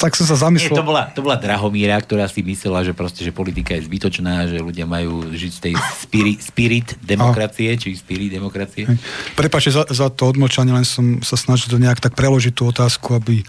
tak 0.00 0.16
som 0.16 0.24
sa 0.24 0.36
zamyslel. 0.38 0.72
Nie, 0.72 0.80
to, 0.80 0.86
bola, 0.86 1.02
to 1.12 1.20
bola 1.20 1.36
Drahomíra, 1.36 2.00
ktorá 2.00 2.24
si 2.30 2.40
myslela, 2.40 2.80
že 2.80 2.96
proste, 2.96 3.20
že 3.20 3.34
politika 3.34 3.76
je 3.76 3.84
zbytočná, 3.84 4.48
že 4.48 4.58
ľudia 4.64 4.88
majú 4.88 5.28
žiť 5.28 5.52
z 5.52 5.60
tej 5.60 5.74
spirit, 6.00 6.38
spirit 6.40 6.88
demokracie, 7.04 7.74
a... 7.74 7.78
či 7.78 7.92
spirit 7.92 8.32
demokracie. 8.32 8.88
Prepačte 9.36 9.74
za, 9.74 9.84
za 9.88 10.08
to 10.08 10.32
odmočanie, 10.32 10.72
len 10.72 10.86
som 10.88 11.20
sa 11.20 11.36
snažil 11.36 11.68
to 11.68 11.76
nejak 11.76 12.00
tak 12.00 12.16
preložiť 12.16 12.56
tú 12.56 12.72
otázku, 12.72 13.20
aby, 13.20 13.44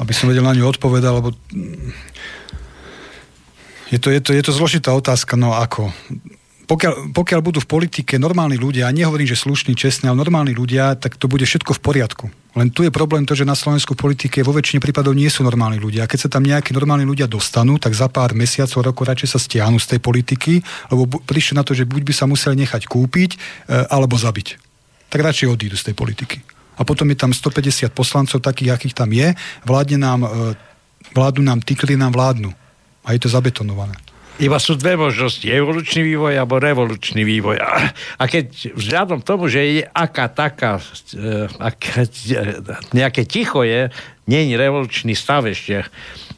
aby 0.00 0.12
som 0.16 0.30
vedel 0.30 0.46
na 0.46 0.56
ňu 0.56 0.64
odpovedať, 0.64 1.12
lebo 1.12 1.36
je 3.88 3.98
to, 4.00 4.08
je, 4.12 4.20
to, 4.20 4.30
je 4.32 4.42
to 4.44 4.52
zložitá 4.52 4.92
otázka, 4.96 5.36
no 5.36 5.52
ako 5.56 5.92
pokiaľ, 6.68 7.16
pokiaľ 7.16 7.40
budú 7.40 7.64
v 7.64 7.70
politike 7.80 8.20
normálni 8.20 8.60
ľudia, 8.60 8.84
a 8.84 8.92
nehovorím, 8.92 9.24
že 9.24 9.40
slušní, 9.40 9.72
čestní, 9.72 10.12
ale 10.12 10.20
normálni 10.20 10.52
ľudia, 10.52 11.00
tak 11.00 11.16
to 11.16 11.24
bude 11.24 11.40
všetko 11.40 11.72
v 11.72 11.80
poriadku. 11.80 12.24
Len 12.60 12.68
tu 12.68 12.84
je 12.84 12.92
problém 12.92 13.24
to, 13.24 13.32
že 13.32 13.48
na 13.48 13.56
Slovensku 13.56 13.96
v 13.96 14.04
politike 14.04 14.44
vo 14.44 14.52
väčšine 14.52 14.76
prípadov 14.76 15.16
nie 15.16 15.32
sú 15.32 15.40
normálni 15.40 15.80
ľudia. 15.80 16.04
A 16.04 16.10
keď 16.10 16.28
sa 16.28 16.32
tam 16.36 16.44
nejakí 16.44 16.76
normálni 16.76 17.08
ľudia 17.08 17.24
dostanú, 17.24 17.80
tak 17.80 17.96
za 17.96 18.12
pár 18.12 18.36
mesiacov, 18.36 18.84
rokov 18.84 19.08
radšej 19.08 19.28
sa 19.32 19.40
stiahnu 19.40 19.80
z 19.80 19.96
tej 19.96 20.00
politiky, 20.04 20.60
lebo 20.92 21.08
prišli 21.08 21.56
na 21.56 21.64
to, 21.64 21.72
že 21.72 21.88
buď 21.88 22.02
by 22.04 22.12
sa 22.12 22.28
museli 22.28 22.60
nechať 22.60 22.84
kúpiť, 22.84 23.30
e, 23.32 23.38
alebo 23.88 24.20
zabiť. 24.20 24.60
Tak 25.08 25.24
radšej 25.24 25.48
odídu 25.48 25.76
z 25.80 25.88
tej 25.88 25.94
politiky. 25.96 26.44
A 26.76 26.84
potom 26.84 27.08
je 27.08 27.16
tam 27.16 27.32
150 27.32 27.88
poslancov 27.96 28.44
takých, 28.44 28.76
akých 28.76 28.94
tam 28.94 29.08
je, 29.08 29.32
vládne 29.64 29.96
nám, 29.96 30.20
e, 30.26 30.28
vládnu 31.16 31.48
nám 31.48 31.64
tí, 31.64 31.72
nám 31.96 32.12
vládnu. 32.12 32.52
A 33.08 33.16
je 33.16 33.24
to 33.24 33.32
zabetonované. 33.32 33.96
Iba 34.38 34.62
sú 34.62 34.78
dve 34.78 34.94
možnosti, 34.94 35.42
evolučný 35.42 36.14
vývoj 36.14 36.38
alebo 36.38 36.62
revolučný 36.62 37.26
vývoj. 37.26 37.58
A, 37.58 37.90
a 37.90 38.24
keď 38.30 38.70
vzhľadom 38.78 39.26
tomu, 39.26 39.50
že 39.50 39.82
je 39.82 39.82
aká 39.90 40.30
taká, 40.30 40.78
e, 41.10 41.50
aká, 41.58 42.06
nejaké 42.94 43.26
ticho 43.26 43.66
je, 43.66 43.90
nie 44.30 44.42
je 44.46 44.54
revolučný 44.54 45.18
stav 45.18 45.42
ešte, 45.42 45.82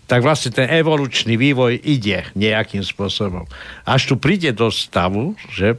tak 0.09 0.25
vlastne 0.25 0.49
ten 0.49 0.67
evolučný 0.73 1.37
vývoj 1.37 1.77
ide 1.77 2.25
nejakým 2.33 2.81
spôsobom. 2.81 3.45
Až 3.85 4.11
tu 4.11 4.15
príde 4.17 4.51
do 4.57 4.73
stavu, 4.73 5.37
že 5.53 5.77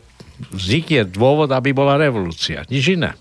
vznikne 0.54 1.10
dôvod, 1.10 1.50
aby 1.50 1.74
bola 1.74 1.98
revolúcia. 1.98 2.66
Nič 2.70 2.98
iné. 2.98 3.18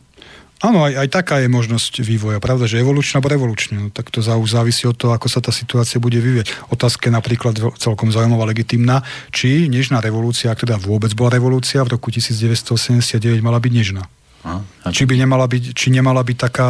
Áno, 0.60 0.84
aj, 0.84 0.92
aj 0.92 1.08
taká 1.08 1.40
je 1.40 1.48
možnosť 1.48 2.04
vývoja. 2.04 2.36
Pravda, 2.36 2.68
že 2.68 2.84
evolučná 2.84 3.24
alebo 3.24 3.32
revolučná. 3.32 3.80
No, 3.80 3.88
tak 3.88 4.12
to 4.12 4.20
závisí 4.20 4.84
od 4.84 4.92
toho, 4.92 5.16
ako 5.16 5.32
sa 5.32 5.40
tá 5.40 5.48
situácia 5.48 5.96
bude 5.96 6.20
vyvieť. 6.20 6.52
Otázka 6.68 7.08
je 7.08 7.16
napríklad 7.16 7.56
celkom 7.80 8.12
zaujímavá, 8.12 8.44
legitimná, 8.44 9.00
či 9.32 9.72
nežná 9.72 10.04
revolúcia, 10.04 10.52
ak 10.52 10.68
teda 10.68 10.76
vôbec 10.76 11.16
bola 11.16 11.32
revolúcia 11.32 11.80
v 11.80 11.96
roku 11.96 12.12
1989, 12.12 13.40
mala 13.40 13.56
byť 13.56 13.72
nežná. 13.72 14.04
A, 14.40 14.88
či 14.88 15.04
by 15.04 15.20
nemala 15.20 15.44
byť, 15.44 15.76
či 15.76 15.92
nemala 15.92 16.24
byť 16.24 16.36
taká 16.48 16.68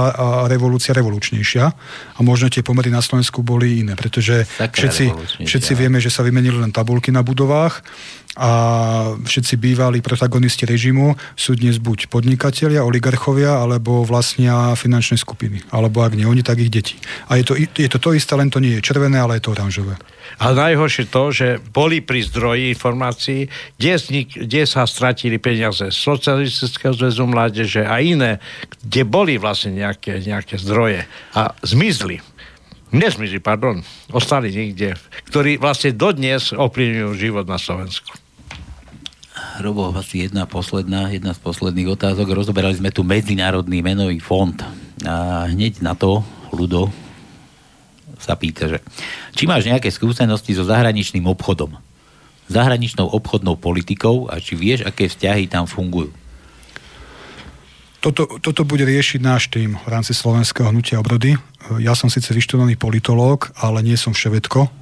revolúcia 0.51 0.91
revolučnejšia 0.91 1.65
a 2.15 2.21
možno 2.27 2.51
tie 2.51 2.67
pomery 2.67 2.91
na 2.91 2.99
Slovensku 2.99 3.47
boli 3.47 3.87
iné, 3.87 3.95
pretože 3.95 4.43
všetci, 4.59 5.39
všetci 5.47 5.73
vieme, 5.79 6.03
že 6.03 6.11
sa 6.11 6.27
vymenili 6.27 6.59
len 6.59 6.75
tabulky 6.75 7.15
na 7.15 7.23
budovách 7.23 7.87
a 8.39 8.51
všetci 9.19 9.59
bývalí 9.59 9.99
protagonisti 9.99 10.63
režimu 10.63 11.19
sú 11.35 11.59
dnes 11.59 11.83
buď 11.83 12.07
podnikatelia, 12.07 12.87
oligarchovia, 12.87 13.59
alebo 13.59 14.07
vlastnia 14.07 14.79
finančné 14.79 15.19
skupiny. 15.19 15.59
Alebo 15.75 16.07
ak 16.07 16.15
nie 16.15 16.23
oni, 16.23 16.47
tak 16.47 16.63
ich 16.63 16.71
deti. 16.71 16.95
A 17.27 17.43
je 17.43 17.45
to, 17.45 17.59
je 17.59 17.89
to 17.91 17.99
to 17.99 18.15
isté, 18.15 18.39
len 18.39 18.47
to 18.47 18.63
nie 18.63 18.79
je 18.79 18.87
červené, 18.87 19.19
ale 19.19 19.43
je 19.43 19.51
to 19.51 19.55
oranžové. 19.59 19.99
A 20.39 20.55
najhoršie 20.55 21.11
to, 21.11 21.35
že 21.35 21.59
boli 21.75 21.99
pri 21.99 22.23
zdroji 22.23 22.71
informácií, 22.71 23.51
kde, 23.75 23.93
vznik, 23.99 24.29
kde 24.47 24.63
sa 24.63 24.87
stratili 24.87 25.43
peniaze 25.43 25.91
z 25.91 25.99
Socialistického 25.99 26.95
zväzu 26.95 27.27
mládeže 27.27 27.83
a 27.83 27.99
iné, 27.99 28.39
kde 28.79 29.03
boli 29.11 29.43
vlastne 29.43 29.75
nejaké, 29.75 30.23
nejaké 30.23 30.55
zdroje 30.55 31.03
a 31.35 31.51
zmizli 31.67 32.23
nezmizli, 32.91 33.39
pardon, 33.43 33.83
ostali 34.11 34.51
niekde, 34.51 34.95
ktorí 35.31 35.59
vlastne 35.59 35.95
dodnes 35.95 36.55
ovplyvňujú 36.55 37.11
život 37.19 37.47
na 37.47 37.59
Slovensku. 37.59 38.15
Robo, 39.61 39.93
asi 39.93 40.25
jedna 40.29 40.45
posledná, 40.49 41.13
jedna 41.13 41.37
z 41.37 41.41
posledných 41.41 41.93
otázok. 41.93 42.33
Rozoberali 42.33 42.77
sme 42.77 42.93
tu 42.93 43.05
Medzinárodný 43.05 43.81
menový 43.85 44.21
fond. 44.21 44.57
A 45.05 45.49
hneď 45.49 45.81
na 45.81 45.97
to 45.97 46.25
Ludo 46.53 46.93
sa 48.21 48.37
pýta, 48.37 48.69
že 48.69 48.79
či 49.33 49.49
máš 49.49 49.65
nejaké 49.65 49.89
skúsenosti 49.89 50.53
so 50.53 50.69
zahraničným 50.69 51.25
obchodom, 51.25 51.73
zahraničnou 52.53 53.09
obchodnou 53.09 53.57
politikou 53.57 54.29
a 54.29 54.37
či 54.37 54.61
vieš, 54.61 54.85
aké 54.85 55.09
vzťahy 55.09 55.49
tam 55.49 55.65
fungujú? 55.65 56.13
Toto, 58.01 58.41
toto 58.41 58.65
bude 58.65 58.89
riešiť 58.89 59.21
náš 59.21 59.53
tým 59.53 59.77
v 59.77 59.89
rámci 59.89 60.17
Slovenského 60.17 60.73
hnutia 60.73 60.97
obrody. 60.97 61.37
Ja 61.85 61.93
som 61.93 62.09
síce 62.09 62.33
vyštudovaný 62.33 62.81
politológ, 62.81 63.53
ale 63.61 63.85
nie 63.85 63.93
som 64.01 64.17
vševedko, 64.17 64.73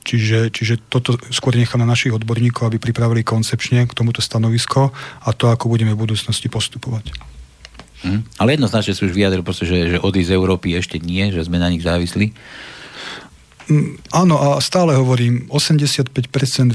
čiže, 0.00 0.48
čiže 0.48 0.80
toto 0.88 1.20
skôr 1.28 1.52
nechám 1.60 1.84
na 1.84 1.88
našich 1.88 2.16
odborníkov, 2.16 2.72
aby 2.72 2.80
pripravili 2.80 3.20
koncepčne 3.20 3.84
k 3.84 3.92
tomuto 3.92 4.24
stanovisko 4.24 4.96
a 4.96 5.28
to, 5.36 5.52
ako 5.52 5.68
budeme 5.68 5.92
v 5.92 6.08
budúcnosti 6.08 6.48
postupovať. 6.48 7.12
Hm. 8.04 8.20
Ale 8.40 8.56
jednoznačne 8.56 8.96
si 8.96 9.04
už 9.04 9.12
vyjadril, 9.12 9.44
že, 9.44 9.96
že 9.96 9.98
odísť 10.00 10.32
z 10.32 10.36
Európy 10.36 10.72
ešte 10.72 10.96
nie, 11.00 11.28
že 11.32 11.44
sme 11.44 11.60
na 11.60 11.68
nich 11.68 11.84
závislí. 11.84 12.32
Mm, 13.64 13.96
áno, 14.12 14.36
a 14.36 14.60
stále 14.60 14.92
hovorím, 14.92 15.48
85% 15.48 16.12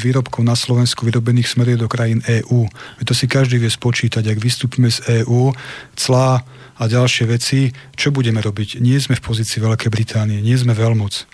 výrobkov 0.01 0.41
na 0.41 0.57
Slovensku 0.57 1.05
vyrobených 1.05 1.53
smeruje 1.53 1.77
do 1.77 1.85
krajín 1.85 2.25
EÚ. 2.25 2.65
To 3.05 3.13
si 3.13 3.29
každý 3.29 3.61
vie 3.61 3.69
spočítať, 3.69 4.25
ak 4.25 4.41
vystúpime 4.41 4.89
z 4.89 5.21
EÚ, 5.21 5.53
clá 5.93 6.41
a 6.79 6.83
ďalšie 6.89 7.29
veci, 7.29 7.69
čo 7.93 8.09
budeme 8.09 8.41
robiť? 8.41 8.81
Nie 8.81 8.97
sme 8.97 9.13
v 9.13 9.21
pozícii 9.21 9.61
Veľkej 9.61 9.93
Británie, 9.93 10.41
nie 10.41 10.57
sme 10.57 10.73
veľmoc. 10.73 11.29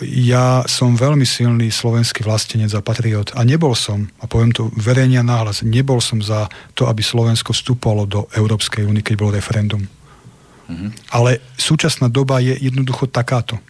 Ja 0.00 0.64
som 0.64 0.96
veľmi 0.96 1.28
silný 1.28 1.68
slovenský 1.68 2.24
vlastenec 2.24 2.72
a 2.74 2.80
patriot 2.82 3.36
a 3.36 3.44
nebol 3.46 3.76
som, 3.76 4.10
a 4.18 4.26
poviem 4.26 4.50
to 4.50 4.72
verejne 4.74 5.22
náhlas, 5.22 5.62
nebol 5.62 6.00
som 6.02 6.18
za 6.18 6.50
to, 6.74 6.88
aby 6.90 7.04
Slovensko 7.04 7.52
vstúpalo 7.52 8.08
do 8.08 8.26
Európskej 8.34 8.88
únie, 8.88 9.04
keď 9.04 9.14
bol 9.20 9.30
referendum. 9.30 9.84
Mm-hmm. 10.66 11.14
Ale 11.14 11.44
súčasná 11.60 12.08
doba 12.08 12.40
je 12.40 12.56
jednoducho 12.58 13.06
takáto 13.06 13.60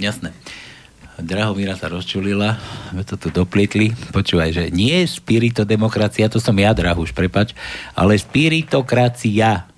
Jasné. 0.00 0.32
Drahomíra 1.20 1.76
sa 1.76 1.92
rozčulila, 1.92 2.56
sme 2.88 3.04
to 3.04 3.20
tu 3.20 3.28
doplietli. 3.28 3.92
Počúvaj, 4.10 4.50
že 4.50 4.64
nie 4.72 5.04
spiritodemokracia, 5.04 6.32
to 6.32 6.40
som 6.40 6.56
ja, 6.56 6.72
Drahuš, 6.72 7.12
prepač, 7.12 7.52
ale 7.92 8.16
spiritokracia. 8.16 9.68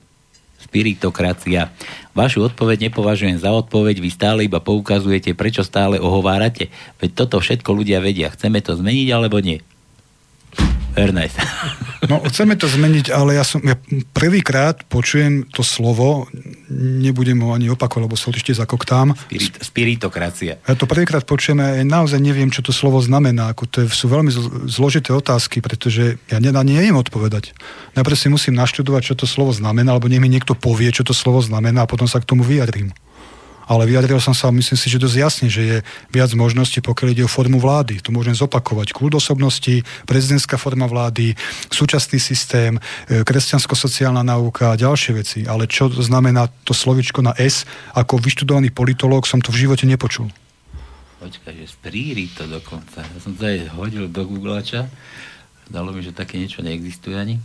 Spiritokracia. 0.63 1.75
Vašu 2.15 2.47
odpoveď 2.47 2.89
nepovažujem 2.89 3.43
za 3.43 3.51
odpoveď, 3.51 3.99
vy 3.99 4.11
stále 4.15 4.41
iba 4.47 4.63
poukazujete, 4.63 5.35
prečo 5.35 5.67
stále 5.67 5.99
ohovárate. 5.99 6.71
Veď 7.03 7.27
toto 7.27 7.43
všetko 7.43 7.71
ľudia 7.75 7.99
vedia. 7.99 8.31
Chceme 8.31 8.63
to 8.63 8.79
zmeniť 8.79 9.09
alebo 9.11 9.43
nie? 9.43 9.59
Ernest. 10.97 11.39
No, 12.05 12.21
chceme 12.29 12.53
to 12.53 12.69
zmeniť, 12.69 13.09
ale 13.09 13.41
ja 13.41 13.45
som 13.49 13.65
ja 13.65 13.81
prvýkrát 14.13 14.85
počujem 14.93 15.49
to 15.49 15.65
slovo, 15.65 16.29
nebudem 16.69 17.41
ho 17.41 17.57
ani 17.57 17.73
opakovať, 17.73 18.03
lebo 18.05 18.13
sa 18.13 18.29
ešte 18.29 18.53
zakoktám. 18.53 19.17
Spirit, 19.17 19.57
spiritokracia. 19.65 20.61
Ja 20.61 20.75
to 20.77 20.85
prvýkrát 20.85 21.25
počujem 21.25 21.65
a 21.65 21.81
ja 21.81 21.85
naozaj 21.85 22.21
neviem, 22.21 22.53
čo 22.53 22.61
to 22.61 22.77
slovo 22.77 23.01
znamená. 23.01 23.57
Ako 23.57 23.65
to 23.65 23.77
je, 23.85 23.87
sú 23.89 24.13
veľmi 24.13 24.29
zložité 24.69 25.17
otázky, 25.17 25.65
pretože 25.65 26.21
ja 26.29 26.39
na 26.45 26.61
ne 26.61 26.77
neviem 26.77 26.93
odpovedať. 26.93 27.57
Najprv 27.97 28.17
si 28.21 28.29
musím 28.29 28.61
naštudovať, 28.61 29.01
čo 29.01 29.15
to 29.17 29.25
slovo 29.25 29.57
znamená, 29.57 29.97
alebo 29.97 30.13
nech 30.13 30.21
mi 30.21 30.29
niekto 30.29 30.53
povie, 30.53 30.93
čo 30.93 31.09
to 31.09 31.17
slovo 31.17 31.41
znamená 31.41 31.89
a 31.89 31.91
potom 31.91 32.05
sa 32.05 32.21
k 32.21 32.29
tomu 32.29 32.45
vyjadrím 32.45 32.93
ale 33.65 33.89
vyjadril 33.89 34.21
som 34.21 34.37
sa, 34.37 34.53
myslím 34.53 34.79
si, 34.79 34.87
že 34.93 35.01
dosť 35.01 35.17
jasne, 35.17 35.49
že 35.49 35.63
je 35.63 35.77
viac 36.13 36.31
možností, 36.37 36.85
pokiaľ 36.85 37.09
ide 37.13 37.25
o 37.25 37.31
formu 37.31 37.57
vlády. 37.61 38.01
To 38.05 38.13
môžem 38.13 38.37
zopakovať. 38.37 38.93
Kľud 38.93 39.17
osobnosti, 39.17 39.85
prezidentská 40.05 40.61
forma 40.61 40.85
vlády, 40.85 41.37
súčasný 41.73 42.21
systém, 42.21 42.77
e, 43.09 43.25
kresťansko-sociálna 43.25 44.21
náuka 44.21 44.73
a 44.73 44.81
ďalšie 44.81 45.13
veci. 45.17 45.41
Ale 45.49 45.65
čo 45.69 45.89
znamená 45.89 46.49
to 46.65 46.77
slovičko 46.77 47.25
na 47.25 47.33
S, 47.37 47.65
ako 47.97 48.21
vyštudovaný 48.21 48.71
politológ 48.73 49.25
som 49.25 49.41
to 49.41 49.53
v 49.53 49.69
živote 49.69 49.89
nepočul. 49.89 50.29
Počkaj, 51.25 51.55
že 51.57 51.67
spríri 51.73 52.29
to 52.37 52.45
dokonca. 52.45 53.01
Ja 53.01 53.19
som 53.21 53.33
to 53.33 53.49
aj 53.49 53.73
hodil 53.73 54.13
do 54.13 54.29
Googlača 54.29 54.93
Dalo 55.71 55.97
mi, 55.97 56.05
že 56.05 56.13
také 56.13 56.37
niečo 56.37 56.61
neexistuje 56.61 57.17
ani. 57.17 57.41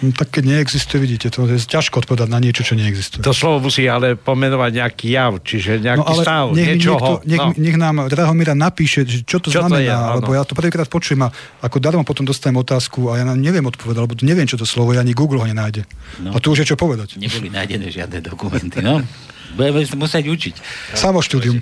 No, 0.00 0.16
tak 0.16 0.40
keď 0.40 0.44
neexistuje, 0.48 0.96
vidíte, 0.96 1.28
to 1.28 1.44
je 1.44 1.60
ťažko 1.60 2.00
odpovedať 2.00 2.32
na 2.32 2.40
niečo, 2.40 2.64
čo 2.64 2.72
neexistuje. 2.72 3.20
To 3.20 3.36
slovo 3.36 3.68
musí 3.68 3.84
ale 3.84 4.16
pomenovať 4.16 4.80
nejaký 4.80 5.06
jav, 5.12 5.32
čiže 5.44 5.76
nejaký 5.76 6.00
no, 6.00 6.08
ale 6.08 6.22
stav, 6.24 6.44
nech, 6.56 6.68
niečoho. 6.72 7.20
Niekto, 7.20 7.28
nech, 7.28 7.40
no. 7.44 7.48
nech 7.60 7.76
nám 7.76 7.96
Drahomíra 8.08 8.56
napíše, 8.56 9.04
čo 9.04 9.44
to 9.44 9.52
čo 9.52 9.60
znamená, 9.60 9.76
to 9.76 9.84
je, 9.84 10.16
lebo 10.24 10.30
ja 10.32 10.42
to 10.48 10.56
prvýkrát 10.56 10.88
počujem 10.88 11.28
a 11.28 11.28
ako 11.60 11.76
darmo 11.84 12.00
potom 12.00 12.24
dostanem 12.24 12.64
otázku 12.64 13.12
a 13.12 13.20
ja 13.20 13.24
neviem 13.36 13.64
odpovedať, 13.68 14.00
lebo 14.00 14.16
neviem, 14.24 14.48
čo 14.48 14.56
to 14.56 14.64
slovo 14.64 14.96
je, 14.96 15.04
ani 15.04 15.12
Google 15.12 15.44
ho 15.44 15.46
nenájde. 15.46 15.84
No. 16.24 16.32
A 16.32 16.40
tu 16.40 16.56
už 16.56 16.64
je 16.64 16.72
čo 16.72 16.80
povedať. 16.80 17.20
Neboli 17.20 17.52
nájdené 17.52 17.92
žiadne 17.92 18.24
dokumenty, 18.24 18.80
no. 18.80 19.04
Budeme 19.52 19.84
sa 19.84 19.94
musieť 20.00 20.24
učiť. 20.32 20.54
Samoštúdium. 20.96 21.60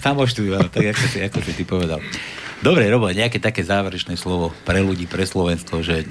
Samoštúdium, 0.00 0.70
tak 0.70 0.94
ako 0.94 1.04
si, 1.10 1.18
ako 1.20 1.38
si 1.42 1.52
ty 1.52 1.64
povedal. 1.66 1.98
Dobre, 2.60 2.84
Robo, 2.92 3.08
nejaké 3.08 3.40
také 3.40 3.64
záverečné 3.64 4.20
slovo 4.20 4.52
pre 4.68 4.84
ľudí, 4.84 5.08
pre 5.08 5.24
Slovensko, 5.24 5.80
že 5.80 6.04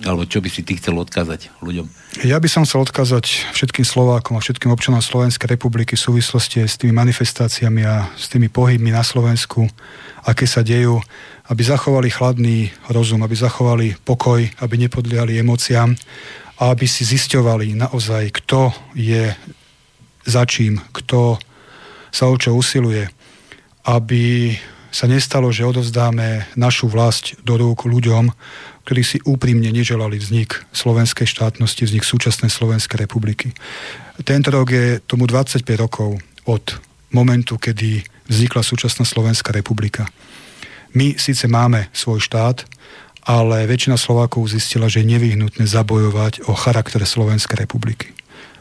alebo 0.00 0.24
čo 0.24 0.40
by 0.40 0.48
si 0.48 0.64
ty 0.64 0.80
chcel 0.80 0.96
odkázať 0.96 1.52
ľuďom? 1.60 1.84
Ja 2.24 2.40
by 2.40 2.48
som 2.48 2.64
chcel 2.64 2.88
odkázať 2.88 3.52
všetkým 3.52 3.84
Slovákom 3.84 4.38
a 4.38 4.40
všetkým 4.40 4.72
občanom 4.72 5.04
Slovenskej 5.04 5.52
republiky 5.52 5.92
v 5.92 6.04
súvislosti 6.08 6.64
s 6.64 6.80
tými 6.80 6.96
manifestáciami 6.96 7.82
a 7.84 8.08
s 8.16 8.32
tými 8.32 8.48
pohybmi 8.48 8.94
na 8.94 9.04
Slovensku, 9.04 9.68
aké 10.24 10.48
sa 10.48 10.64
dejú, 10.64 11.04
aby 11.52 11.62
zachovali 11.66 12.08
chladný 12.08 12.72
rozum, 12.88 13.20
aby 13.26 13.36
zachovali 13.36 13.86
pokoj, 14.00 14.40
aby 14.40 14.74
nepodliali 14.80 15.36
emóciám 15.36 15.92
a 16.56 16.62
aby 16.72 16.88
si 16.88 17.04
zisťovali 17.04 17.76
naozaj, 17.76 18.30
kto 18.40 18.72
je 18.96 19.28
za 20.24 20.42
čím, 20.48 20.80
kto 20.96 21.36
sa 22.08 22.24
o 22.30 22.36
čo 22.40 22.56
usiluje, 22.56 23.04
aby 23.84 24.54
sa 24.90 25.06
nestalo, 25.06 25.54
že 25.54 25.66
odovzdáme 25.66 26.50
našu 26.58 26.90
vlast 26.90 27.38
do 27.46 27.54
rúk 27.56 27.86
ľuďom, 27.86 28.30
ktorí 28.84 29.02
si 29.06 29.18
úprimne 29.22 29.70
neželali 29.70 30.18
vznik 30.18 30.66
slovenskej 30.74 31.26
štátnosti, 31.30 31.86
vznik 31.86 32.02
súčasnej 32.02 32.50
Slovenskej 32.50 33.06
republiky. 33.06 33.54
Tento 34.26 34.50
rok 34.50 34.74
je 34.74 34.98
tomu 35.06 35.30
25 35.30 35.62
rokov 35.78 36.18
od 36.44 36.64
momentu, 37.14 37.56
kedy 37.56 38.02
vznikla 38.26 38.62
súčasná 38.66 39.06
Slovenská 39.06 39.54
republika. 39.54 40.10
My 40.90 41.14
síce 41.18 41.46
máme 41.46 41.86
svoj 41.94 42.18
štát, 42.18 42.66
ale 43.22 43.68
väčšina 43.70 43.94
Slovákov 43.94 44.50
zistila, 44.50 44.90
že 44.90 45.06
je 45.06 45.12
nevyhnutné 45.14 45.70
zabojovať 45.70 46.50
o 46.50 46.52
charakter 46.58 47.02
Slovenskej 47.06 47.62
republiky. 47.62 48.10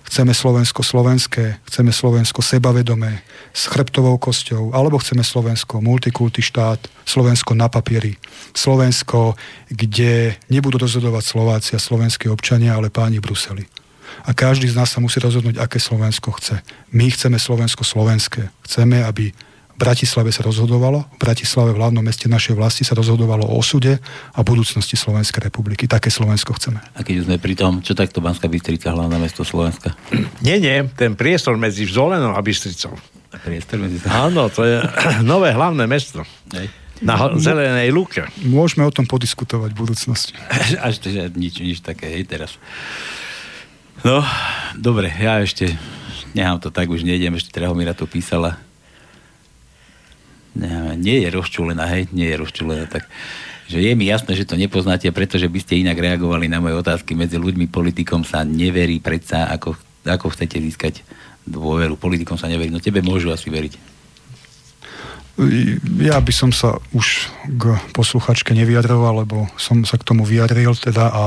Chceme 0.10 0.34
Slovensko 0.34 0.82
slovenské, 0.82 1.62
chceme 1.70 1.94
Slovensko 1.94 2.42
sebavedomé, 2.42 3.22
s 3.54 3.70
chrbtovou 3.70 4.18
kosťou, 4.18 4.74
alebo 4.74 4.98
chceme 4.98 5.22
Slovensko 5.22 5.86
multikulty 5.86 6.42
štát, 6.42 6.82
Slovensko 7.06 7.54
na 7.54 7.70
papieri, 7.70 8.18
Slovensko, 8.58 9.38
kde 9.70 10.34
nebudú 10.50 10.82
rozhodovať 10.82 11.24
Slováci 11.24 11.72
a 11.78 11.80
slovenskí 11.80 12.26
občania, 12.26 12.74
ale 12.74 12.90
páni 12.90 13.22
v 13.22 13.30
Bruseli. 13.30 13.64
A 14.26 14.34
každý 14.34 14.66
z 14.66 14.76
nás 14.82 14.90
sa 14.90 14.98
musí 14.98 15.22
rozhodnúť, 15.22 15.62
aké 15.62 15.78
Slovensko 15.78 16.34
chce. 16.42 16.58
My 16.90 17.14
chceme 17.14 17.38
Slovensko 17.38 17.86
slovenské. 17.86 18.50
Chceme, 18.66 19.06
aby 19.06 19.30
Bratislave 19.80 20.36
sa 20.36 20.44
rozhodovalo, 20.44 21.08
v 21.16 21.20
Bratislave 21.24 21.72
v 21.72 21.80
hlavnom 21.80 22.04
meste 22.04 22.28
našej 22.28 22.60
vlasti 22.60 22.84
sa 22.84 23.00
rozhodovalo 23.00 23.48
o 23.48 23.56
osude 23.56 23.96
a 24.36 24.40
budúcnosti 24.44 25.00
Slovenskej 25.00 25.48
republiky. 25.48 25.88
Také 25.88 26.12
Slovensko 26.12 26.52
chceme. 26.60 26.84
A 26.94 27.00
keď 27.00 27.24
sme 27.24 27.40
pri 27.40 27.56
tom, 27.56 27.80
čo 27.80 27.96
takto 27.96 28.20
Banská 28.20 28.52
Bystrica, 28.52 28.92
hlavné 28.92 29.16
mesto 29.16 29.48
Slovenska? 29.48 29.96
Nie, 30.44 30.60
nie, 30.60 30.84
ten 31.00 31.16
priestor 31.16 31.56
medzi 31.56 31.88
Zolenou 31.88 32.36
a 32.36 32.42
Bystricou. 32.44 32.92
Priestor 33.32 33.80
medzi... 33.80 34.04
Áno, 34.12 34.52
to 34.52 34.68
je 34.68 34.84
nové 35.32 35.56
hlavné 35.56 35.88
mesto. 35.88 36.28
Hej. 36.52 36.68
Na 37.00 37.16
ho- 37.16 37.40
zelenej 37.40 37.96
lúke. 37.96 38.28
Môžeme 38.44 38.84
o 38.84 38.92
tom 38.92 39.08
podiskutovať 39.08 39.72
v 39.72 39.80
budúcnosti. 39.80 40.36
Až 40.84 41.00
to, 41.00 41.08
že 41.08 41.32
nič, 41.40 41.64
nič 41.64 41.80
také, 41.80 42.12
hej, 42.12 42.28
teraz. 42.28 42.60
No, 44.04 44.20
dobre, 44.76 45.08
ja 45.08 45.40
ešte 45.40 45.72
nechám 46.36 46.60
to 46.60 46.70
tak, 46.72 46.92
už 46.92 47.08
nejdem, 47.08 47.36
ešte 47.40 47.56
Trahomíra 47.56 47.96
to 47.96 48.04
písala 48.08 48.60
nie 50.98 51.18
je 51.26 51.30
rozčulená, 51.30 51.86
hej, 51.92 52.10
nie 52.14 52.30
je 52.30 52.36
rozčulená, 52.40 52.86
tak 52.90 53.06
že 53.70 53.86
je 53.86 53.94
mi 53.94 54.10
jasné, 54.10 54.34
že 54.34 54.50
to 54.50 54.58
nepoznáte, 54.58 55.06
pretože 55.14 55.46
by 55.46 55.62
ste 55.62 55.86
inak 55.86 56.02
reagovali 56.02 56.50
na 56.50 56.58
moje 56.58 56.82
otázky. 56.82 57.14
Medzi 57.14 57.38
ľuďmi, 57.38 57.70
politikom 57.70 58.26
sa 58.26 58.42
neverí 58.42 58.98
predsa, 58.98 59.46
ako, 59.46 59.78
ako 60.10 60.34
chcete 60.34 60.58
získať 60.58 61.06
dôveru. 61.46 61.94
Politikom 61.94 62.34
sa 62.34 62.50
neverí, 62.50 62.74
no 62.74 62.82
tebe 62.82 63.06
môžu 63.06 63.30
asi 63.30 63.54
veriť. 63.54 63.78
Ja 66.02 66.18
by 66.18 66.34
som 66.34 66.50
sa 66.50 66.82
už 66.98 67.30
k 67.46 67.78
posluchačke 67.94 68.58
nevyjadroval, 68.58 69.24
lebo 69.24 69.46
som 69.56 69.86
sa 69.86 70.02
k 70.02 70.04
tomu 70.04 70.26
vyjadril 70.26 70.74
teda 70.74 71.06
a 71.14 71.24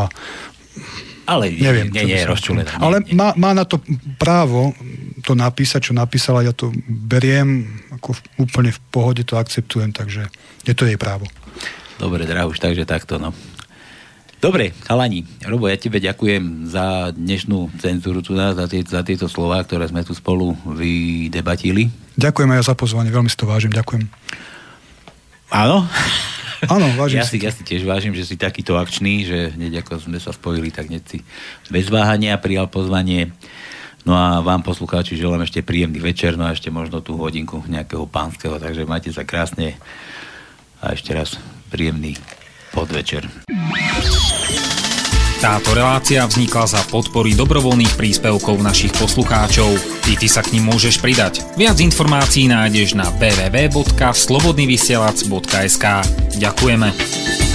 ale 1.23 1.55
neviem, 1.55 1.87
nie, 1.95 2.03
nie, 2.03 2.19
nie, 2.19 2.27
nie, 2.27 2.67
Ale 2.83 3.07
má, 3.15 3.31
má 3.39 3.55
na 3.55 3.63
to 3.63 3.79
právo 4.19 4.75
to 5.23 5.39
napísať, 5.39 5.91
čo 5.91 5.93
napísala, 5.95 6.43
ja 6.43 6.51
to 6.51 6.75
beriem, 6.91 7.82
ako 8.03 8.19
úplne 8.43 8.75
v 8.75 8.81
pohode 8.91 9.23
to 9.23 9.39
akceptujem, 9.39 9.95
takže 9.95 10.27
je 10.67 10.75
to 10.75 10.91
jej 10.91 10.99
právo. 10.99 11.31
Dobre, 12.03 12.27
Drahuš, 12.27 12.59
takže 12.59 12.83
takto, 12.83 13.23
no. 13.23 13.31
Dobre, 14.43 14.75
chalani, 14.83 15.23
Robo, 15.47 15.71
ja 15.71 15.79
tebe 15.79 16.03
ďakujem 16.03 16.67
za 16.67 17.15
dnešnú 17.15 17.71
cenzúru 17.79 18.27
tu 18.27 18.35
za, 18.35 18.67
tie, 18.67 18.83
za 18.83 19.07
tieto 19.07 19.31
slova, 19.31 19.63
ktoré 19.63 19.87
sme 19.87 20.03
tu 20.03 20.19
spolu 20.19 20.59
vydebatili. 20.67 21.95
Ďakujem 22.19 22.51
aj 22.51 22.67
za 22.67 22.75
pozvanie, 22.75 23.15
veľmi 23.15 23.31
si 23.31 23.39
to 23.39 23.47
vážim, 23.47 23.71
ďakujem. 23.71 24.03
Áno? 25.55 25.87
Áno, 26.67 26.87
vážim 26.99 27.23
ja 27.23 27.27
si, 27.27 27.39
ja 27.39 27.55
si 27.55 27.63
tiež 27.63 27.87
vážim, 27.87 28.19
že 28.19 28.27
si 28.27 28.35
takýto 28.35 28.75
akčný, 28.75 29.23
že 29.23 29.39
hneď 29.55 29.87
ako 29.87 30.11
sme 30.11 30.19
sa 30.19 30.35
spojili, 30.35 30.75
tak 30.75 30.91
hneď 30.91 31.03
si 31.07 31.23
bez 31.71 31.87
váhania 31.87 32.35
prijal 32.43 32.67
pozvanie. 32.67 33.31
No 34.03 34.19
a 34.19 34.43
vám 34.43 34.67
poslucháči 34.67 35.15
želám 35.15 35.47
ešte 35.47 35.63
príjemný 35.63 36.03
večer, 36.03 36.35
no 36.35 36.51
a 36.51 36.55
ešte 36.55 36.75
možno 36.75 36.99
tú 36.99 37.15
hodinku 37.15 37.63
nejakého 37.71 38.03
pánskeho, 38.11 38.59
takže 38.59 38.83
majte 38.83 39.15
sa 39.15 39.23
krásne 39.23 39.79
a 40.83 40.91
ešte 40.91 41.15
raz 41.15 41.39
príjemný 41.71 42.19
podvečer. 42.75 43.31
Táto 45.43 45.75
relácia 45.75 46.23
vznikla 46.23 46.71
za 46.71 46.79
podpory 46.87 47.35
dobrovoľných 47.35 47.99
príspevkov 47.99 48.63
našich 48.63 48.95
poslucháčov. 48.95 49.75
Ty, 50.07 50.15
ty 50.15 50.31
sa 50.31 50.39
k 50.39 50.55
ním 50.55 50.71
môžeš 50.71 51.03
pridať. 51.03 51.43
Viac 51.59 51.83
informácií 51.83 52.47
nájdeš 52.47 52.95
na 52.95 53.11
www.slobodnyvysielac.sk 53.19 55.87
Ďakujeme. 56.39 57.52